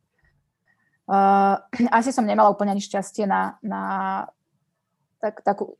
uh, 1.09 1.55
asi 1.91 2.09
som 2.13 2.25
nemala 2.25 2.51
úplne 2.53 2.73
ani 2.73 2.83
šťastie 2.83 3.25
na, 3.25 3.57
na 3.65 3.81
tak, 5.21 5.41
takú 5.41 5.77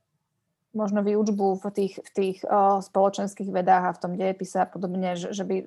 možno 0.75 1.01
výučbu 1.01 1.63
v 1.63 1.65
tých, 1.72 1.94
v 2.03 2.10
tých 2.12 2.38
uh, 2.44 2.84
spoločenských 2.84 3.50
vedách 3.50 3.84
a 3.89 3.96
v 3.96 4.01
tom 4.03 4.13
dejepise 4.20 4.60
a 4.60 4.67
podobne, 4.67 5.15
že, 5.15 5.32
že 5.32 5.48
by 5.48 5.63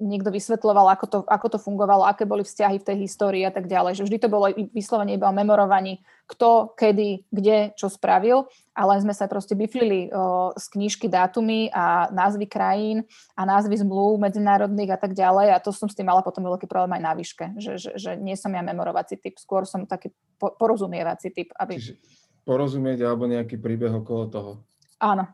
niekto 0.00 0.30
vysvetloval, 0.30 0.88
ako 0.94 1.06
to, 1.10 1.18
ako 1.26 1.46
to 1.52 1.58
fungovalo, 1.58 2.06
aké 2.06 2.22
boli 2.22 2.46
vzťahy 2.46 2.78
v 2.78 2.86
tej 2.86 2.96
histórii 3.04 3.42
a 3.42 3.50
tak 3.50 3.66
ďalej. 3.66 3.98
Že 3.98 4.06
vždy 4.06 4.18
to 4.22 4.32
bolo 4.32 4.46
vyslovene 4.70 5.18
iba 5.18 5.26
o 5.28 5.34
memorovaní, 5.34 6.00
kto, 6.30 6.72
kedy, 6.78 7.28
kde, 7.28 7.76
čo 7.76 7.92
spravil, 7.92 8.46
ale 8.72 9.02
sme 9.02 9.12
sa 9.12 9.28
proste 9.28 9.52
biflili 9.52 10.08
uh, 10.08 10.54
z 10.56 10.64
knížky 10.72 11.10
dátumy 11.10 11.68
a 11.74 12.08
názvy 12.08 12.48
krajín 12.48 13.04
a 13.36 13.44
názvy 13.44 13.82
zmluv 13.82 14.16
medzinárodných 14.16 14.94
a 14.94 14.98
tak 15.02 15.12
ďalej 15.12 15.52
a 15.52 15.60
to 15.60 15.74
som 15.74 15.90
s 15.90 15.98
tým 15.98 16.08
mala 16.08 16.24
potom 16.24 16.46
veľký 16.46 16.70
problém 16.70 16.96
aj 16.96 17.02
na 17.02 17.12
výške, 17.12 17.44
že, 17.60 17.76
že, 17.76 17.90
že 18.00 18.10
nie 18.16 18.38
som 18.38 18.54
ja 18.54 18.64
memorovací 18.64 19.20
typ, 19.20 19.36
skôr 19.36 19.68
som 19.68 19.84
taký 19.84 20.14
porozumievací 20.38 21.34
typ, 21.34 21.50
aby... 21.58 21.76
Čiže 21.76 22.21
porozumieť 22.42 23.06
alebo 23.06 23.30
nejaký 23.30 23.58
príbeh 23.58 23.92
okolo 24.02 24.24
toho. 24.26 24.52
Áno. 24.98 25.30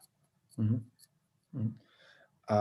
Uh-huh. 0.56 0.80
A 2.48 2.58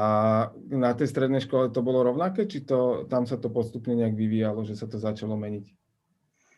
na 0.67 0.91
tej 0.91 1.07
strednej 1.07 1.39
škole 1.39 1.71
to 1.71 1.79
bolo 1.79 2.03
rovnaké, 2.03 2.43
či 2.43 2.67
to, 2.67 3.07
tam 3.07 3.23
sa 3.23 3.39
to 3.39 3.47
postupne 3.47 3.95
nejak 3.95 4.15
vyvíjalo, 4.15 4.67
že 4.67 4.75
sa 4.75 4.83
to 4.87 4.99
začalo 4.99 5.39
meniť? 5.39 5.71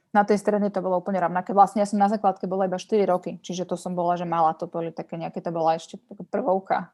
Na 0.09 0.25
tej 0.25 0.41
strednej 0.41 0.73
to 0.73 0.81
bolo 0.81 0.97
úplne 0.97 1.21
rovnaké. 1.21 1.53
Vlastne 1.53 1.85
ja 1.85 1.87
som 1.89 2.01
na 2.01 2.09
základke 2.09 2.49
bola 2.49 2.65
iba 2.65 2.81
4 2.81 3.05
roky, 3.05 3.37
čiže 3.45 3.69
to 3.69 3.77
som 3.77 3.93
bola, 3.93 4.17
že 4.17 4.25
mala, 4.25 4.57
to 4.57 4.65
boli 4.65 4.89
také 4.89 5.21
nejaké, 5.21 5.37
to 5.37 5.53
bola 5.53 5.77
ešte 5.77 6.01
prvovka 6.33 6.89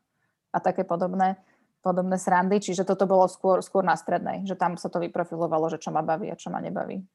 a 0.51 0.57
také 0.59 0.83
podobné, 0.83 1.39
podobné 1.79 2.19
srandy, 2.19 2.59
čiže 2.59 2.83
toto 2.83 3.07
bolo 3.07 3.31
skôr, 3.31 3.63
skôr 3.63 3.87
na 3.87 3.95
strednej, 3.95 4.43
že 4.43 4.59
tam 4.59 4.75
sa 4.75 4.91
to 4.91 4.99
vyprofilovalo, 4.99 5.71
že 5.71 5.79
čo 5.79 5.95
ma 5.95 6.03
baví 6.03 6.27
a 6.27 6.35
čo 6.35 6.51
ma 6.51 6.59
nebaví 6.59 7.07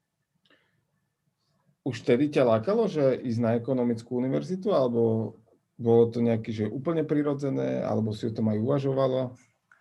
už 1.85 2.05
vtedy 2.05 2.29
ťa 2.29 2.45
lákalo, 2.45 2.87
že 2.87 3.17
ísť 3.17 3.41
na 3.41 3.51
ekonomickú 3.57 4.21
univerzitu, 4.21 4.77
alebo 4.77 5.35
bolo 5.81 6.13
to 6.13 6.21
nejaké, 6.21 6.53
že 6.53 6.69
úplne 6.69 7.09
prirodzené, 7.09 7.81
alebo 7.81 8.13
si 8.13 8.29
o 8.29 8.35
tom 8.35 8.53
aj 8.53 8.59
uvažovalo? 8.61 9.33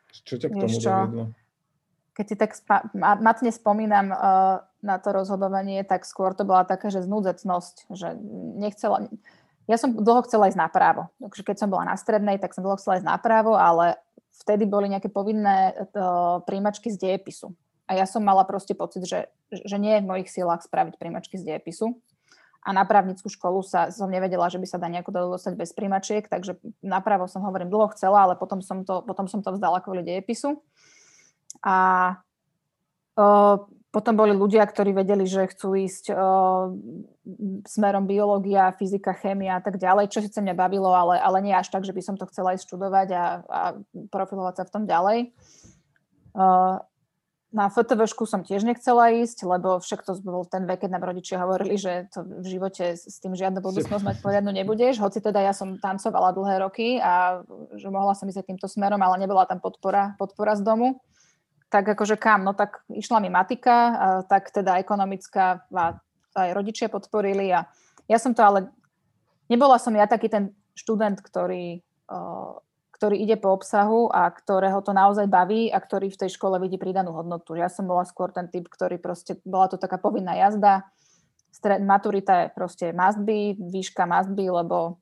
Čo 0.10 0.40
ťa 0.40 0.48
k 0.48 0.56
tomu 0.56 0.78
dovedlo? 0.80 1.24
Keď 2.16 2.26
si 2.26 2.36
tak 2.40 2.52
spa- 2.56 2.88
matne 2.96 3.52
spomínam 3.52 4.12
uh, 4.12 4.64
na 4.80 4.96
to 5.00 5.12
rozhodovanie, 5.12 5.84
tak 5.84 6.08
skôr 6.08 6.32
to 6.36 6.48
bola 6.48 6.64
taká, 6.64 6.88
že 6.88 7.04
znúdzecnosť, 7.04 7.92
že 7.92 8.16
nechcela... 8.60 9.12
Ja 9.70 9.78
som 9.78 9.94
dlho 9.94 10.26
chcela 10.26 10.50
ísť 10.50 10.60
na 10.60 10.72
právo. 10.72 11.14
Takže 11.22 11.46
keď 11.46 11.56
som 11.62 11.70
bola 11.70 11.94
na 11.94 11.96
strednej, 12.00 12.42
tak 12.42 12.56
som 12.56 12.66
dlho 12.66 12.80
chcela 12.80 12.98
ísť 12.98 13.08
na 13.08 13.20
právo, 13.22 13.54
ale 13.54 14.00
vtedy 14.40 14.66
boli 14.66 14.88
nejaké 14.90 15.12
povinné 15.12 15.76
uh, 15.76 16.42
príjmačky 16.48 16.90
z 16.90 16.98
dejepisu. 16.98 17.54
A 17.90 17.98
ja 17.98 18.06
som 18.06 18.22
mala 18.22 18.46
proste 18.46 18.78
pocit, 18.78 19.02
že, 19.10 19.34
že 19.50 19.78
nie 19.82 19.98
je 19.98 20.04
v 20.06 20.10
mojich 20.14 20.30
silách 20.30 20.62
spraviť 20.62 21.02
príjmačky 21.02 21.42
z 21.42 21.50
dejepisu. 21.50 21.98
A 22.62 22.70
na 22.70 22.86
právnickú 22.86 23.32
školu 23.32 23.66
sa, 23.66 23.90
som 23.90 24.12
nevedela, 24.12 24.46
že 24.52 24.62
by 24.62 24.68
sa 24.70 24.78
dá 24.78 24.86
nejako 24.86 25.10
dostať 25.34 25.58
bez 25.58 25.74
príjmačiek, 25.74 26.28
takže 26.30 26.62
napravo 26.86 27.26
som 27.26 27.42
hovorím, 27.42 27.72
dlho 27.72 27.90
chcela, 27.98 28.30
ale 28.30 28.38
potom 28.38 28.62
som 28.62 28.86
to, 28.86 29.02
potom 29.02 29.26
som 29.26 29.42
to 29.42 29.56
vzdala 29.56 29.82
kvôli 29.82 30.06
dejepisu. 30.06 30.60
A 31.66 32.20
o, 33.18 33.66
potom 33.90 34.14
boli 34.14 34.38
ľudia, 34.38 34.62
ktorí 34.70 34.94
vedeli, 34.94 35.26
že 35.26 35.50
chcú 35.50 35.74
ísť 35.74 36.12
o, 36.12 36.16
smerom 37.64 38.06
biológia, 38.06 38.76
fyzika, 38.76 39.18
chémia 39.18 39.58
a 39.58 39.64
tak 39.64 39.80
ďalej, 39.80 40.12
čo 40.14 40.22
síce 40.22 40.38
mňa 40.38 40.54
bavilo, 40.54 40.92
ale, 40.92 41.16
ale 41.18 41.40
nie 41.42 41.56
až 41.56 41.72
tak, 41.72 41.88
že 41.88 41.96
by 41.96 42.04
som 42.04 42.20
to 42.20 42.28
chcela 42.28 42.54
ísť 42.54 42.70
študovať 42.70 43.08
a, 43.16 43.26
a 43.48 43.62
profilovať 44.12 44.62
sa 44.62 44.68
v 44.68 44.74
tom 44.76 44.84
ďalej. 44.84 45.32
Uh, 46.36 46.78
na 47.50 47.66
FTV 47.66 48.06
som 48.30 48.46
tiež 48.46 48.62
nechcela 48.62 49.10
ísť, 49.10 49.42
lebo 49.42 49.82
však 49.82 50.06
to 50.06 50.22
bol 50.22 50.46
ten 50.46 50.70
vek, 50.70 50.86
keď 50.86 50.94
nám 50.94 51.10
rodičia 51.10 51.42
hovorili, 51.42 51.82
že 51.82 52.06
to 52.14 52.22
v 52.22 52.46
živote 52.46 52.94
s 52.94 53.18
tým 53.18 53.34
žiadnu 53.34 53.58
budúcnosť 53.58 54.06
mať 54.06 54.18
poriadnu 54.22 54.54
nebudeš. 54.54 55.02
Hoci 55.02 55.18
teda 55.18 55.42
ja 55.42 55.50
som 55.50 55.82
tancovala 55.82 56.30
dlhé 56.38 56.62
roky 56.62 57.02
a 57.02 57.42
že 57.74 57.90
mohla 57.90 58.14
som 58.14 58.30
ísť 58.30 58.46
týmto 58.46 58.70
smerom, 58.70 59.02
ale 59.02 59.18
nebola 59.18 59.50
tam 59.50 59.58
podpora, 59.58 60.14
podpora 60.22 60.54
z 60.54 60.62
domu. 60.62 61.02
Tak 61.74 61.98
akože 61.98 62.22
kam? 62.22 62.46
No 62.46 62.54
tak 62.54 62.86
išla 62.90 63.18
mi 63.18 63.34
matika, 63.34 63.78
a 63.78 64.08
tak 64.22 64.54
teda 64.54 64.78
ekonomická 64.78 65.66
a 65.74 65.98
aj 66.38 66.54
rodičia 66.54 66.86
podporili 66.86 67.50
a 67.50 67.66
ja 68.06 68.18
som 68.22 68.38
to 68.38 68.46
ale, 68.46 68.70
nebola 69.50 69.82
som 69.82 69.94
ja 69.98 70.06
taký 70.06 70.30
ten 70.30 70.54
študent, 70.78 71.18
ktorý 71.18 71.82
ktorý 73.00 73.16
ide 73.16 73.40
po 73.40 73.56
obsahu 73.56 74.12
a 74.12 74.28
ktorého 74.28 74.84
to 74.84 74.92
naozaj 74.92 75.24
baví 75.32 75.72
a 75.72 75.80
ktorý 75.80 76.12
v 76.12 76.20
tej 76.20 76.36
škole 76.36 76.60
vidí 76.60 76.76
pridanú 76.76 77.16
hodnotu. 77.16 77.56
Ja 77.56 77.72
som 77.72 77.88
bola 77.88 78.04
skôr 78.04 78.36
ten 78.36 78.52
typ, 78.52 78.68
ktorý 78.68 79.00
proste, 79.00 79.40
bola 79.48 79.72
to 79.72 79.80
taká 79.80 79.96
povinná 79.96 80.36
jazda, 80.36 80.84
stred, 81.56 81.80
maturita 81.80 82.44
je 82.44 82.48
proste 82.52 82.86
must 82.92 83.24
be, 83.24 83.56
výška 83.56 84.04
must 84.04 84.36
be, 84.36 84.52
lebo, 84.52 85.00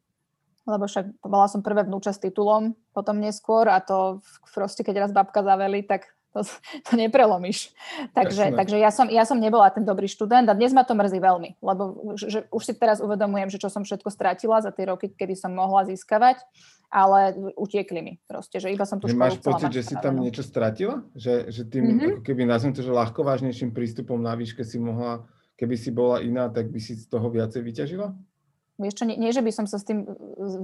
lebo 0.69 0.85
však 0.85 1.25
bola 1.25 1.49
som 1.49 1.65
prvé 1.65 1.89
vnúča 1.89 2.13
s 2.13 2.21
titulom, 2.21 2.77
potom 2.93 3.17
neskôr 3.17 3.65
a 3.65 3.81
to 3.81 4.21
proste, 4.53 4.85
keď 4.85 5.09
raz 5.09 5.11
babka 5.13 5.41
zaveli, 5.41 5.81
tak 5.81 6.16
to, 6.35 6.43
to 6.87 6.93
neprelomíš. 6.95 7.71
Takže, 8.11 8.55
takže 8.55 8.77
ja, 8.79 8.91
som, 8.91 9.07
ja 9.07 9.23
som 9.23 9.39
nebola 9.39 9.71
ten 9.71 9.83
dobrý 9.83 10.09
študent 10.09 10.47
a 10.47 10.57
dnes 10.57 10.75
ma 10.75 10.83
to 10.83 10.95
mrzí 10.95 11.19
veľmi, 11.19 11.59
lebo 11.59 12.15
že, 12.17 12.47
už 12.51 12.63
si 12.63 12.73
teraz 12.75 12.99
uvedomujem, 12.99 13.51
že 13.51 13.61
čo 13.61 13.69
som 13.71 13.83
všetko 13.83 14.09
stratila 14.11 14.59
za 14.59 14.75
tie 14.75 14.89
roky, 14.89 15.11
kedy 15.11 15.35
som 15.37 15.55
mohla 15.55 15.87
získavať 15.87 16.43
ale 16.87 17.35
utiekli 17.59 17.99
mi 17.99 18.13
proste, 18.23 18.63
že 18.63 18.71
iba 18.71 18.87
som 18.87 18.99
tu 18.99 19.11
školu 19.11 19.19
Máš 19.19 19.43
pocit, 19.43 19.71
že 19.75 19.83
si 19.83 19.95
tam 19.99 20.23
niečo 20.23 20.39
stratila? 20.39 21.03
Že, 21.19 21.51
že 21.51 21.61
tým, 21.67 21.83
mm-hmm. 21.83 22.07
ako 22.15 22.21
keby 22.23 22.41
nazvem 22.47 22.71
to, 22.71 22.79
že 22.79 22.95
ľahko 22.95 23.27
vážnejším 23.27 23.75
prístupom 23.75 24.15
na 24.15 24.31
výške 24.39 24.63
si 24.63 24.79
mohla, 24.79 25.27
keby 25.59 25.75
si 25.75 25.91
bola 25.91 26.23
iná, 26.23 26.47
tak 26.47 26.71
by 26.71 26.79
si 26.79 26.95
z 26.95 27.11
toho 27.11 27.27
viacej 27.27 27.59
vyťažila? 27.59 28.15
Vieš 28.77 29.01
čo, 29.01 29.05
nie, 29.09 29.17
nie, 29.17 29.33
že 29.33 29.41
by 29.41 29.49
som 29.49 29.65
sa 29.65 29.81
s 29.81 29.89
tým 29.89 30.05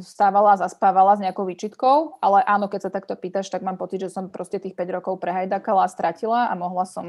vstávala 0.06 0.54
a 0.54 0.62
zaspávala 0.62 1.18
s 1.18 1.24
nejakou 1.26 1.50
výčitkou, 1.50 2.22
ale 2.22 2.46
áno, 2.46 2.70
keď 2.70 2.86
sa 2.86 2.92
takto 2.94 3.18
pýtaš, 3.18 3.50
tak 3.50 3.66
mám 3.66 3.82
pocit, 3.82 4.06
že 4.06 4.14
som 4.14 4.30
proste 4.30 4.62
tých 4.62 4.78
5 4.78 5.02
rokov 5.02 5.18
prehajdakala 5.18 5.90
a 5.90 5.90
stratila 5.90 6.46
a 6.46 6.54
mohla 6.54 6.86
som 6.86 7.06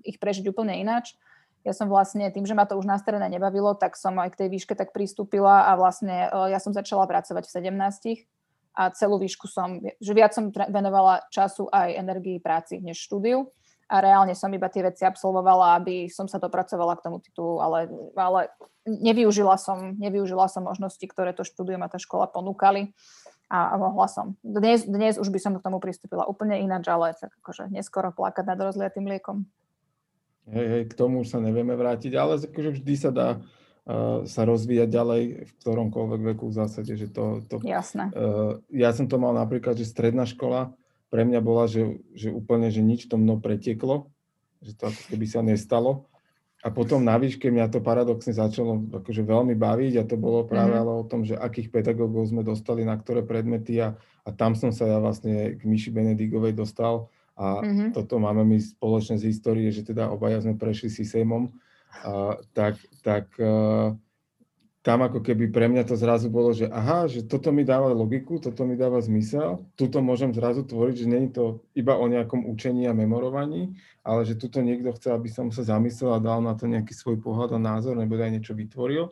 ich 0.00 0.16
prežiť 0.16 0.48
úplne 0.48 0.80
ináč. 0.80 1.12
Ja 1.68 1.76
som 1.76 1.92
vlastne 1.92 2.28
tým, 2.32 2.48
že 2.48 2.56
ma 2.56 2.64
to 2.64 2.80
už 2.80 2.88
na 2.88 2.96
strane 2.96 3.24
nebavilo, 3.28 3.76
tak 3.76 3.96
som 3.96 4.16
aj 4.20 4.32
k 4.32 4.44
tej 4.44 4.48
výške 4.56 4.72
tak 4.72 4.92
pristúpila 4.92 5.68
a 5.68 5.76
vlastne 5.76 6.28
e, 6.28 6.52
ja 6.52 6.60
som 6.60 6.76
začala 6.76 7.08
pracovať 7.08 7.44
v 7.48 7.52
17 7.72 8.28
a 8.76 8.92
celú 8.92 9.16
výšku 9.16 9.48
som, 9.48 9.80
že 9.80 10.12
viac 10.12 10.36
som 10.36 10.52
venovala 10.52 11.24
času 11.32 11.68
aj 11.72 11.96
energii 11.96 12.36
práci 12.36 12.84
než 12.84 13.00
štúdiu 13.00 13.48
a 13.88 14.00
reálne 14.00 14.32
som 14.32 14.48
iba 14.52 14.68
tie 14.72 14.84
veci 14.84 15.04
absolvovala, 15.04 15.76
aby 15.80 16.08
som 16.08 16.24
sa 16.24 16.40
dopracovala 16.40 16.96
k 16.96 17.04
tomu 17.04 17.20
titulu, 17.20 17.60
ale, 17.60 17.88
ale 18.16 18.48
nevyužila, 18.88 19.56
som, 19.60 19.96
nevyužila 19.96 20.48
som 20.48 20.64
možnosti, 20.64 21.04
ktoré 21.04 21.36
to 21.36 21.44
štúdium 21.44 21.84
a 21.84 21.92
tá 21.92 22.00
škola 22.00 22.28
ponúkali 22.28 22.96
a, 23.52 23.72
a 23.72 23.80
mohla 23.80 24.08
som. 24.08 24.36
Dnes, 24.40 24.88
dnes 24.88 25.20
už 25.20 25.28
by 25.28 25.38
som 25.40 25.52
k 25.56 25.64
tomu 25.64 25.80
pristúpila 25.80 26.24
úplne 26.24 26.60
ináč, 26.60 26.88
ale 26.88 27.12
tak 27.16 27.32
akože 27.44 27.68
neskoro 27.68 28.12
plakať 28.12 28.44
nad 28.48 28.60
rozliatým 28.60 29.04
liekom. 29.04 29.44
Hej, 30.44 30.66
hej, 30.68 30.82
k 30.92 30.94
tomu 30.96 31.24
sa 31.24 31.40
nevieme 31.40 31.72
vrátiť, 31.72 32.12
ale 32.16 32.36
akože 32.36 32.80
vždy 32.80 32.94
sa 33.00 33.10
dá 33.12 33.28
uh, 33.40 34.28
sa 34.28 34.44
rozvíjať 34.44 34.88
ďalej 34.92 35.22
v 35.48 35.50
ktoromkoľvek 35.60 36.20
veku 36.36 36.52
v 36.52 36.56
zásade, 36.56 36.92
že 36.96 37.08
to... 37.08 37.40
to 37.48 37.64
Jasné. 37.64 38.12
Uh, 38.12 38.60
ja 38.68 38.92
som 38.92 39.08
to 39.08 39.16
mal 39.16 39.32
napríklad, 39.32 39.76
že 39.76 39.88
stredná 39.88 40.28
škola 40.28 40.76
pre 41.14 41.22
mňa 41.22 41.38
bola, 41.46 41.70
že, 41.70 42.02
že 42.10 42.34
úplne, 42.34 42.74
že 42.74 42.82
nič 42.82 43.06
to 43.06 43.14
mnou 43.14 43.38
preteklo, 43.38 44.10
že 44.58 44.74
to 44.74 44.90
ako 44.90 45.14
keby 45.14 45.26
sa 45.30 45.46
nestalo. 45.46 46.10
A 46.66 46.74
potom 46.74 47.06
na 47.06 47.14
výške 47.14 47.54
mňa 47.54 47.70
to 47.70 47.78
paradoxne 47.78 48.34
začalo 48.34 48.82
akože 48.90 49.22
veľmi 49.22 49.54
baviť 49.54 50.00
a 50.00 50.08
to 50.10 50.18
bolo 50.18 50.42
práve 50.42 50.74
mm-hmm. 50.74 50.90
ale 50.90 50.92
o 50.98 51.06
tom, 51.06 51.22
že 51.22 51.38
akých 51.38 51.70
pedagógov 51.70 52.34
sme 52.34 52.42
dostali 52.42 52.82
na 52.82 52.98
ktoré 52.98 53.22
predmety 53.22 53.78
a, 53.78 53.94
a 54.26 54.28
tam 54.34 54.58
som 54.58 54.74
sa 54.74 54.90
ja 54.90 54.98
vlastne 54.98 55.54
k 55.54 55.62
Miši 55.62 55.94
Benedigovej 55.94 56.56
dostal 56.58 57.06
a 57.38 57.62
mm-hmm. 57.62 57.94
toto 57.94 58.18
máme 58.18 58.42
my 58.42 58.58
spoločné 58.58 59.22
z 59.22 59.30
histórie, 59.30 59.70
že 59.70 59.86
teda 59.86 60.10
obaja 60.10 60.42
sme 60.42 60.58
prešli 60.58 60.90
SISEMom, 60.90 61.46
a, 62.02 62.42
tak, 62.56 62.80
tak 63.06 63.30
a, 63.38 63.94
tam 64.84 65.00
ako 65.00 65.24
keby 65.24 65.48
pre 65.48 65.64
mňa 65.64 65.88
to 65.88 65.96
zrazu 65.96 66.28
bolo, 66.28 66.52
že 66.52 66.68
aha, 66.68 67.08
že 67.08 67.24
toto 67.24 67.48
mi 67.48 67.64
dáva 67.64 67.88
logiku, 67.88 68.36
toto 68.36 68.68
mi 68.68 68.76
dáva 68.76 69.00
zmysel, 69.00 69.64
tuto 69.80 70.04
môžem 70.04 70.28
zrazu 70.36 70.60
tvoriť, 70.60 70.94
že 71.00 71.06
není 71.08 71.32
to 71.32 71.64
iba 71.72 71.96
o 71.96 72.04
nejakom 72.04 72.44
učení 72.44 72.84
a 72.84 72.92
memorovaní, 72.92 73.72
ale 74.04 74.28
že 74.28 74.36
tuto 74.36 74.60
niekto 74.60 74.92
chce, 74.92 75.16
aby 75.16 75.32
som 75.32 75.48
sa 75.48 75.64
zamyslel 75.64 76.12
a 76.12 76.20
dal 76.20 76.44
na 76.44 76.52
to 76.52 76.68
nejaký 76.68 76.92
svoj 76.92 77.16
pohľad 77.16 77.56
a 77.56 77.64
názor, 77.64 77.96
nebo 77.96 78.20
aj 78.20 78.36
niečo 78.36 78.52
vytvoril, 78.52 79.08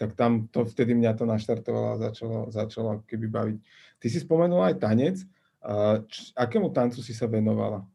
tak 0.00 0.16
tam 0.16 0.48
to 0.48 0.64
vtedy 0.64 0.96
mňa 0.96 1.12
to 1.12 1.28
naštartovalo 1.28 1.88
a 1.92 2.00
začalo, 2.08 2.48
začalo 2.48 2.90
keby 3.04 3.28
baviť. 3.28 3.56
Ty 4.00 4.06
si 4.08 4.16
spomenul 4.16 4.64
aj 4.64 4.80
tanec, 4.80 5.20
Č- 6.10 6.34
akému 6.34 6.74
tancu 6.74 6.98
si 6.98 7.14
sa 7.14 7.30
venovala? 7.30 7.86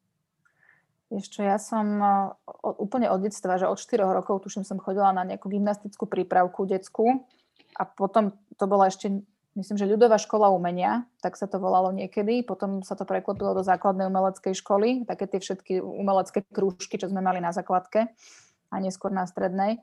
Ešte 1.08 1.40
ja 1.40 1.56
som 1.56 1.88
uh, 2.04 2.36
úplne 2.76 3.08
od 3.08 3.24
detstva, 3.24 3.56
že 3.56 3.70
od 3.70 3.80
4 3.80 4.04
rokov 4.04 4.44
tuším 4.44 4.68
som 4.68 4.76
chodila 4.76 5.16
na 5.16 5.24
nejakú 5.24 5.48
gymnastickú 5.48 6.04
prípravku 6.04 6.68
detskú 6.68 7.24
a 7.80 7.88
potom 7.88 8.36
to 8.60 8.66
bola 8.68 8.92
ešte, 8.92 9.24
myslím, 9.56 9.78
že 9.80 9.88
ľudová 9.88 10.20
škola 10.20 10.52
umenia, 10.52 11.08
tak 11.24 11.40
sa 11.40 11.48
to 11.48 11.64
volalo 11.64 11.96
niekedy, 11.96 12.44
potom 12.44 12.84
sa 12.84 13.00
to 13.00 13.08
preklopilo 13.08 13.56
do 13.56 13.64
základnej 13.64 14.12
umeleckej 14.12 14.52
školy, 14.60 15.08
také 15.08 15.32
tie 15.32 15.40
všetky 15.40 15.80
umelecké 15.80 16.44
krúžky, 16.52 17.00
čo 17.00 17.08
sme 17.08 17.24
mali 17.24 17.40
na 17.40 17.56
základke 17.56 18.12
a 18.68 18.76
neskôr 18.84 19.16
na 19.16 19.24
strednej. 19.24 19.80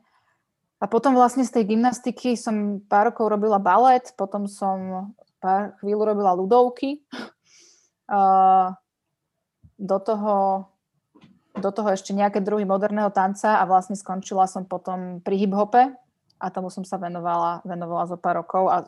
A 0.77 0.85
potom 0.85 1.17
vlastne 1.17 1.41
z 1.41 1.55
tej 1.57 1.73
gymnastiky 1.73 2.37
som 2.37 2.83
pár 2.85 3.09
rokov 3.09 3.33
robila 3.33 3.57
balet, 3.57 4.13
potom 4.13 4.45
som 4.45 5.09
pár 5.41 5.73
chvíľu 5.81 6.13
robila 6.13 6.37
ľudovky, 6.37 7.01
do 9.75 9.97
toho, 9.99 10.65
do 11.55 11.69
toho 11.71 11.89
ešte 11.91 12.11
nejaké 12.11 12.43
druhy 12.43 12.67
moderného 12.67 13.09
tanca 13.11 13.59
a 13.59 13.63
vlastne 13.63 13.95
skončila 13.95 14.45
som 14.45 14.67
potom 14.67 15.23
pri 15.23 15.39
hip-hope 15.39 15.95
a 16.35 16.51
tomu 16.51 16.67
som 16.67 16.83
sa 16.83 16.99
venovala, 16.99 17.63
venovala 17.63 18.11
zo 18.11 18.19
pár 18.19 18.43
rokov 18.43 18.67
a 18.67 18.83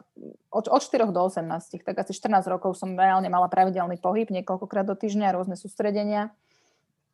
od, 0.52 0.66
od 0.68 0.82
4 0.84 1.08
do 1.10 1.22
18, 1.32 1.48
tak 1.82 1.96
asi 1.96 2.12
14 2.12 2.44
rokov 2.52 2.76
som 2.76 2.92
reálne 2.92 3.32
mala 3.32 3.48
pravidelný 3.48 3.98
pohyb 4.04 4.28
niekoľkokrát 4.28 4.84
do 4.84 5.00
týždňa, 5.00 5.32
rôzne 5.32 5.56
sústredenia. 5.56 6.36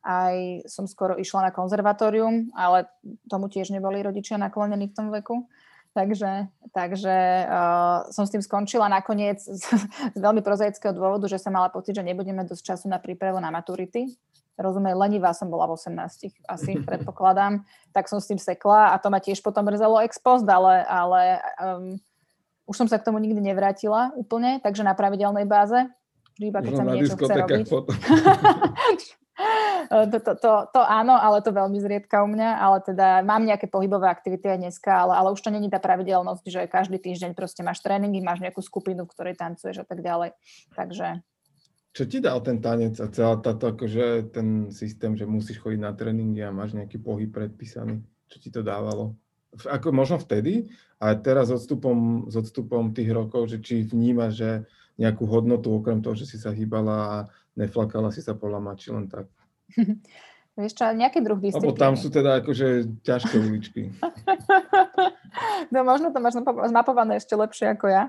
Aj 0.04 0.36
som 0.68 0.84
skoro 0.84 1.16
išla 1.16 1.48
na 1.48 1.50
konzervatórium, 1.54 2.52
ale 2.52 2.90
tomu 3.30 3.48
tiež 3.48 3.72
neboli 3.72 4.04
rodičia 4.04 4.36
naklonení 4.36 4.90
v 4.90 4.96
tom 4.96 5.08
veku. 5.08 5.48
Takže, 5.94 6.50
takže 6.74 7.46
uh, 7.46 8.10
som 8.10 8.26
s 8.26 8.34
tým 8.34 8.42
skončila 8.42 8.90
nakoniec 8.90 9.38
z, 9.38 9.62
z 10.10 10.18
veľmi 10.18 10.42
prozaického 10.42 10.90
dôvodu, 10.90 11.30
že 11.30 11.38
som 11.38 11.54
mala 11.54 11.70
pocit, 11.70 11.94
že 11.94 12.02
nebudeme 12.02 12.42
dosť 12.42 12.74
času 12.74 12.86
na 12.90 12.98
prípravu 12.98 13.38
na 13.38 13.54
maturity. 13.54 14.10
Rozumiem, 14.58 14.98
lenivá 14.98 15.30
som 15.30 15.46
bola 15.46 15.70
v 15.70 15.78
18, 15.78 16.50
asi 16.50 16.70
predpokladám. 16.88 17.62
Tak 17.94 18.10
som 18.10 18.18
s 18.18 18.26
tým 18.26 18.42
sekla 18.42 18.90
a 18.90 18.98
to 18.98 19.06
ma 19.06 19.22
tiež 19.22 19.38
potom 19.38 19.70
mrzelo 19.70 20.02
ex 20.02 20.18
post, 20.18 20.50
ale, 20.50 20.82
ale 20.82 21.38
um, 21.62 21.94
už 22.66 22.74
som 22.74 22.88
sa 22.90 22.98
k 22.98 23.06
tomu 23.06 23.22
nikdy 23.22 23.38
nevrátila 23.38 24.10
úplne, 24.18 24.58
takže 24.58 24.82
na 24.82 24.98
pravidelnej 24.98 25.46
báze. 25.46 25.78
Iba 26.42 26.58
keď 26.58 26.72
no, 26.74 26.78
sa 26.78 26.82
mi 26.82 26.90
niečo 26.98 27.14
chce 27.14 27.34
robiť. 27.38 27.66
To, 29.84 30.08
to, 30.08 30.32
to, 30.40 30.52
to 30.72 30.80
áno, 30.80 31.12
ale 31.12 31.44
to 31.44 31.52
veľmi 31.52 31.76
zriedka 31.76 32.24
u 32.24 32.28
mňa, 32.30 32.56
ale 32.56 32.80
teda 32.80 33.20
mám 33.20 33.44
nejaké 33.44 33.68
pohybové 33.68 34.08
aktivity 34.08 34.48
aj 34.48 34.58
dneska, 34.64 34.90
ale, 34.90 35.12
ale 35.12 35.28
už 35.36 35.44
to 35.44 35.52
není 35.52 35.68
tá 35.68 35.76
pravidelnosť, 35.76 36.44
že 36.48 36.60
každý 36.70 36.96
týždeň 36.96 37.36
proste 37.36 37.60
máš 37.60 37.84
tréningy, 37.84 38.24
máš 38.24 38.40
nejakú 38.40 38.64
skupinu, 38.64 39.04
v 39.04 39.12
ktorej 39.12 39.36
tancuješ 39.36 39.84
a 39.84 39.86
tak 39.86 40.00
ďalej. 40.00 40.32
Takže... 40.72 41.20
Čo 41.94 42.10
ti 42.10 42.18
dal 42.18 42.40
ten 42.42 42.58
tanec 42.58 42.98
a 42.98 43.06
celá 43.12 43.38
táto, 43.38 43.70
akože 43.70 44.34
ten 44.34 44.72
systém, 44.74 45.14
že 45.14 45.28
musíš 45.28 45.62
chodiť 45.62 45.80
na 45.84 45.92
tréningy 45.94 46.42
a 46.42 46.54
máš 46.54 46.74
nejaký 46.74 46.98
pohyb 46.98 47.30
predpísaný? 47.30 48.02
Čo 48.32 48.36
ti 48.40 48.48
to 48.50 48.64
dávalo? 48.64 49.14
Ako 49.68 49.94
možno 49.94 50.18
vtedy, 50.18 50.74
ale 50.98 51.22
teraz 51.22 51.52
s 51.52 51.62
odstupom, 51.62 52.26
s 52.26 52.34
odstupom 52.34 52.90
tých 52.90 53.14
rokov, 53.14 53.52
že 53.52 53.62
či 53.62 53.86
vnímaš, 53.86 54.32
že 54.42 54.50
nejakú 54.98 55.26
hodnotu, 55.26 55.70
okrem 55.70 56.02
toho, 56.02 56.18
že 56.18 56.26
si 56.26 56.38
sa 56.38 56.50
hýbala 56.50 56.98
a 56.98 57.18
neflakala 57.58 58.10
si 58.10 58.20
sa 58.22 58.34
podľa 58.34 58.60
mači 58.60 58.90
len 58.90 59.06
tak. 59.06 59.30
Vieš 60.54 60.78
čo, 60.78 60.86
nejaký 60.94 61.18
druh 61.18 61.38
disciplíny. 61.42 61.74
Lebo 61.74 61.74
tam 61.74 61.98
sú 61.98 62.14
teda 62.14 62.38
akože 62.38 63.02
ťažké 63.02 63.34
uličky. 63.42 63.90
no 65.72 65.84
možno 65.84 66.10
to 66.14 66.18
máš 66.18 66.38
zmapované 66.42 67.18
ešte 67.18 67.34
lepšie 67.34 67.74
ako 67.74 67.86
ja. 67.90 68.04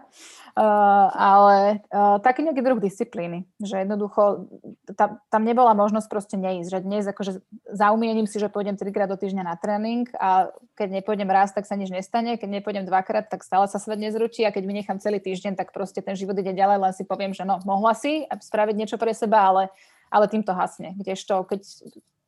Uh, 0.56 1.12
ale 1.12 1.58
uh, 1.92 2.16
taký 2.24 2.48
nejaký 2.48 2.64
druh 2.64 2.80
disciplíny, 2.80 3.44
že 3.60 3.84
jednoducho 3.84 4.48
tam, 4.96 5.20
tam 5.28 5.42
nebola 5.44 5.76
možnosť 5.76 6.08
proste 6.08 6.40
neísť, 6.40 6.70
že 6.72 6.80
dnes 6.80 7.04
akože 7.04 7.44
zaumiením 7.76 8.24
si, 8.24 8.40
že 8.40 8.48
pôjdem 8.48 8.80
trikrát 8.80 9.12
do 9.12 9.20
týždňa 9.20 9.44
na 9.44 9.60
tréning 9.60 10.08
a 10.16 10.48
keď 10.80 11.04
nepôjdem 11.04 11.28
raz, 11.28 11.52
tak 11.52 11.68
sa 11.68 11.76
nič 11.76 11.92
nestane, 11.92 12.40
keď 12.40 12.64
nepôjdem 12.64 12.88
dvakrát, 12.88 13.28
tak 13.28 13.44
stále 13.44 13.68
sa 13.68 13.84
svet 13.84 14.00
nezručí 14.00 14.48
a 14.48 14.56
keď 14.56 14.64
vynechám 14.64 15.04
celý 15.04 15.20
týždeň, 15.20 15.60
tak 15.60 15.76
proste 15.76 16.00
ten 16.00 16.16
život 16.16 16.40
ide 16.40 16.56
ďalej, 16.56 16.78
len 16.80 16.94
si 16.96 17.04
poviem, 17.04 17.36
že 17.36 17.44
no, 17.44 17.60
mohla 17.68 17.92
si 17.92 18.24
spraviť 18.24 18.76
niečo 18.80 18.96
pre 18.96 19.12
seba, 19.12 19.52
ale 19.52 19.64
ale 20.16 20.32
týmto 20.32 20.54
hasne. 20.56 20.96
Kdežto, 20.96 21.44
keď 21.44 21.62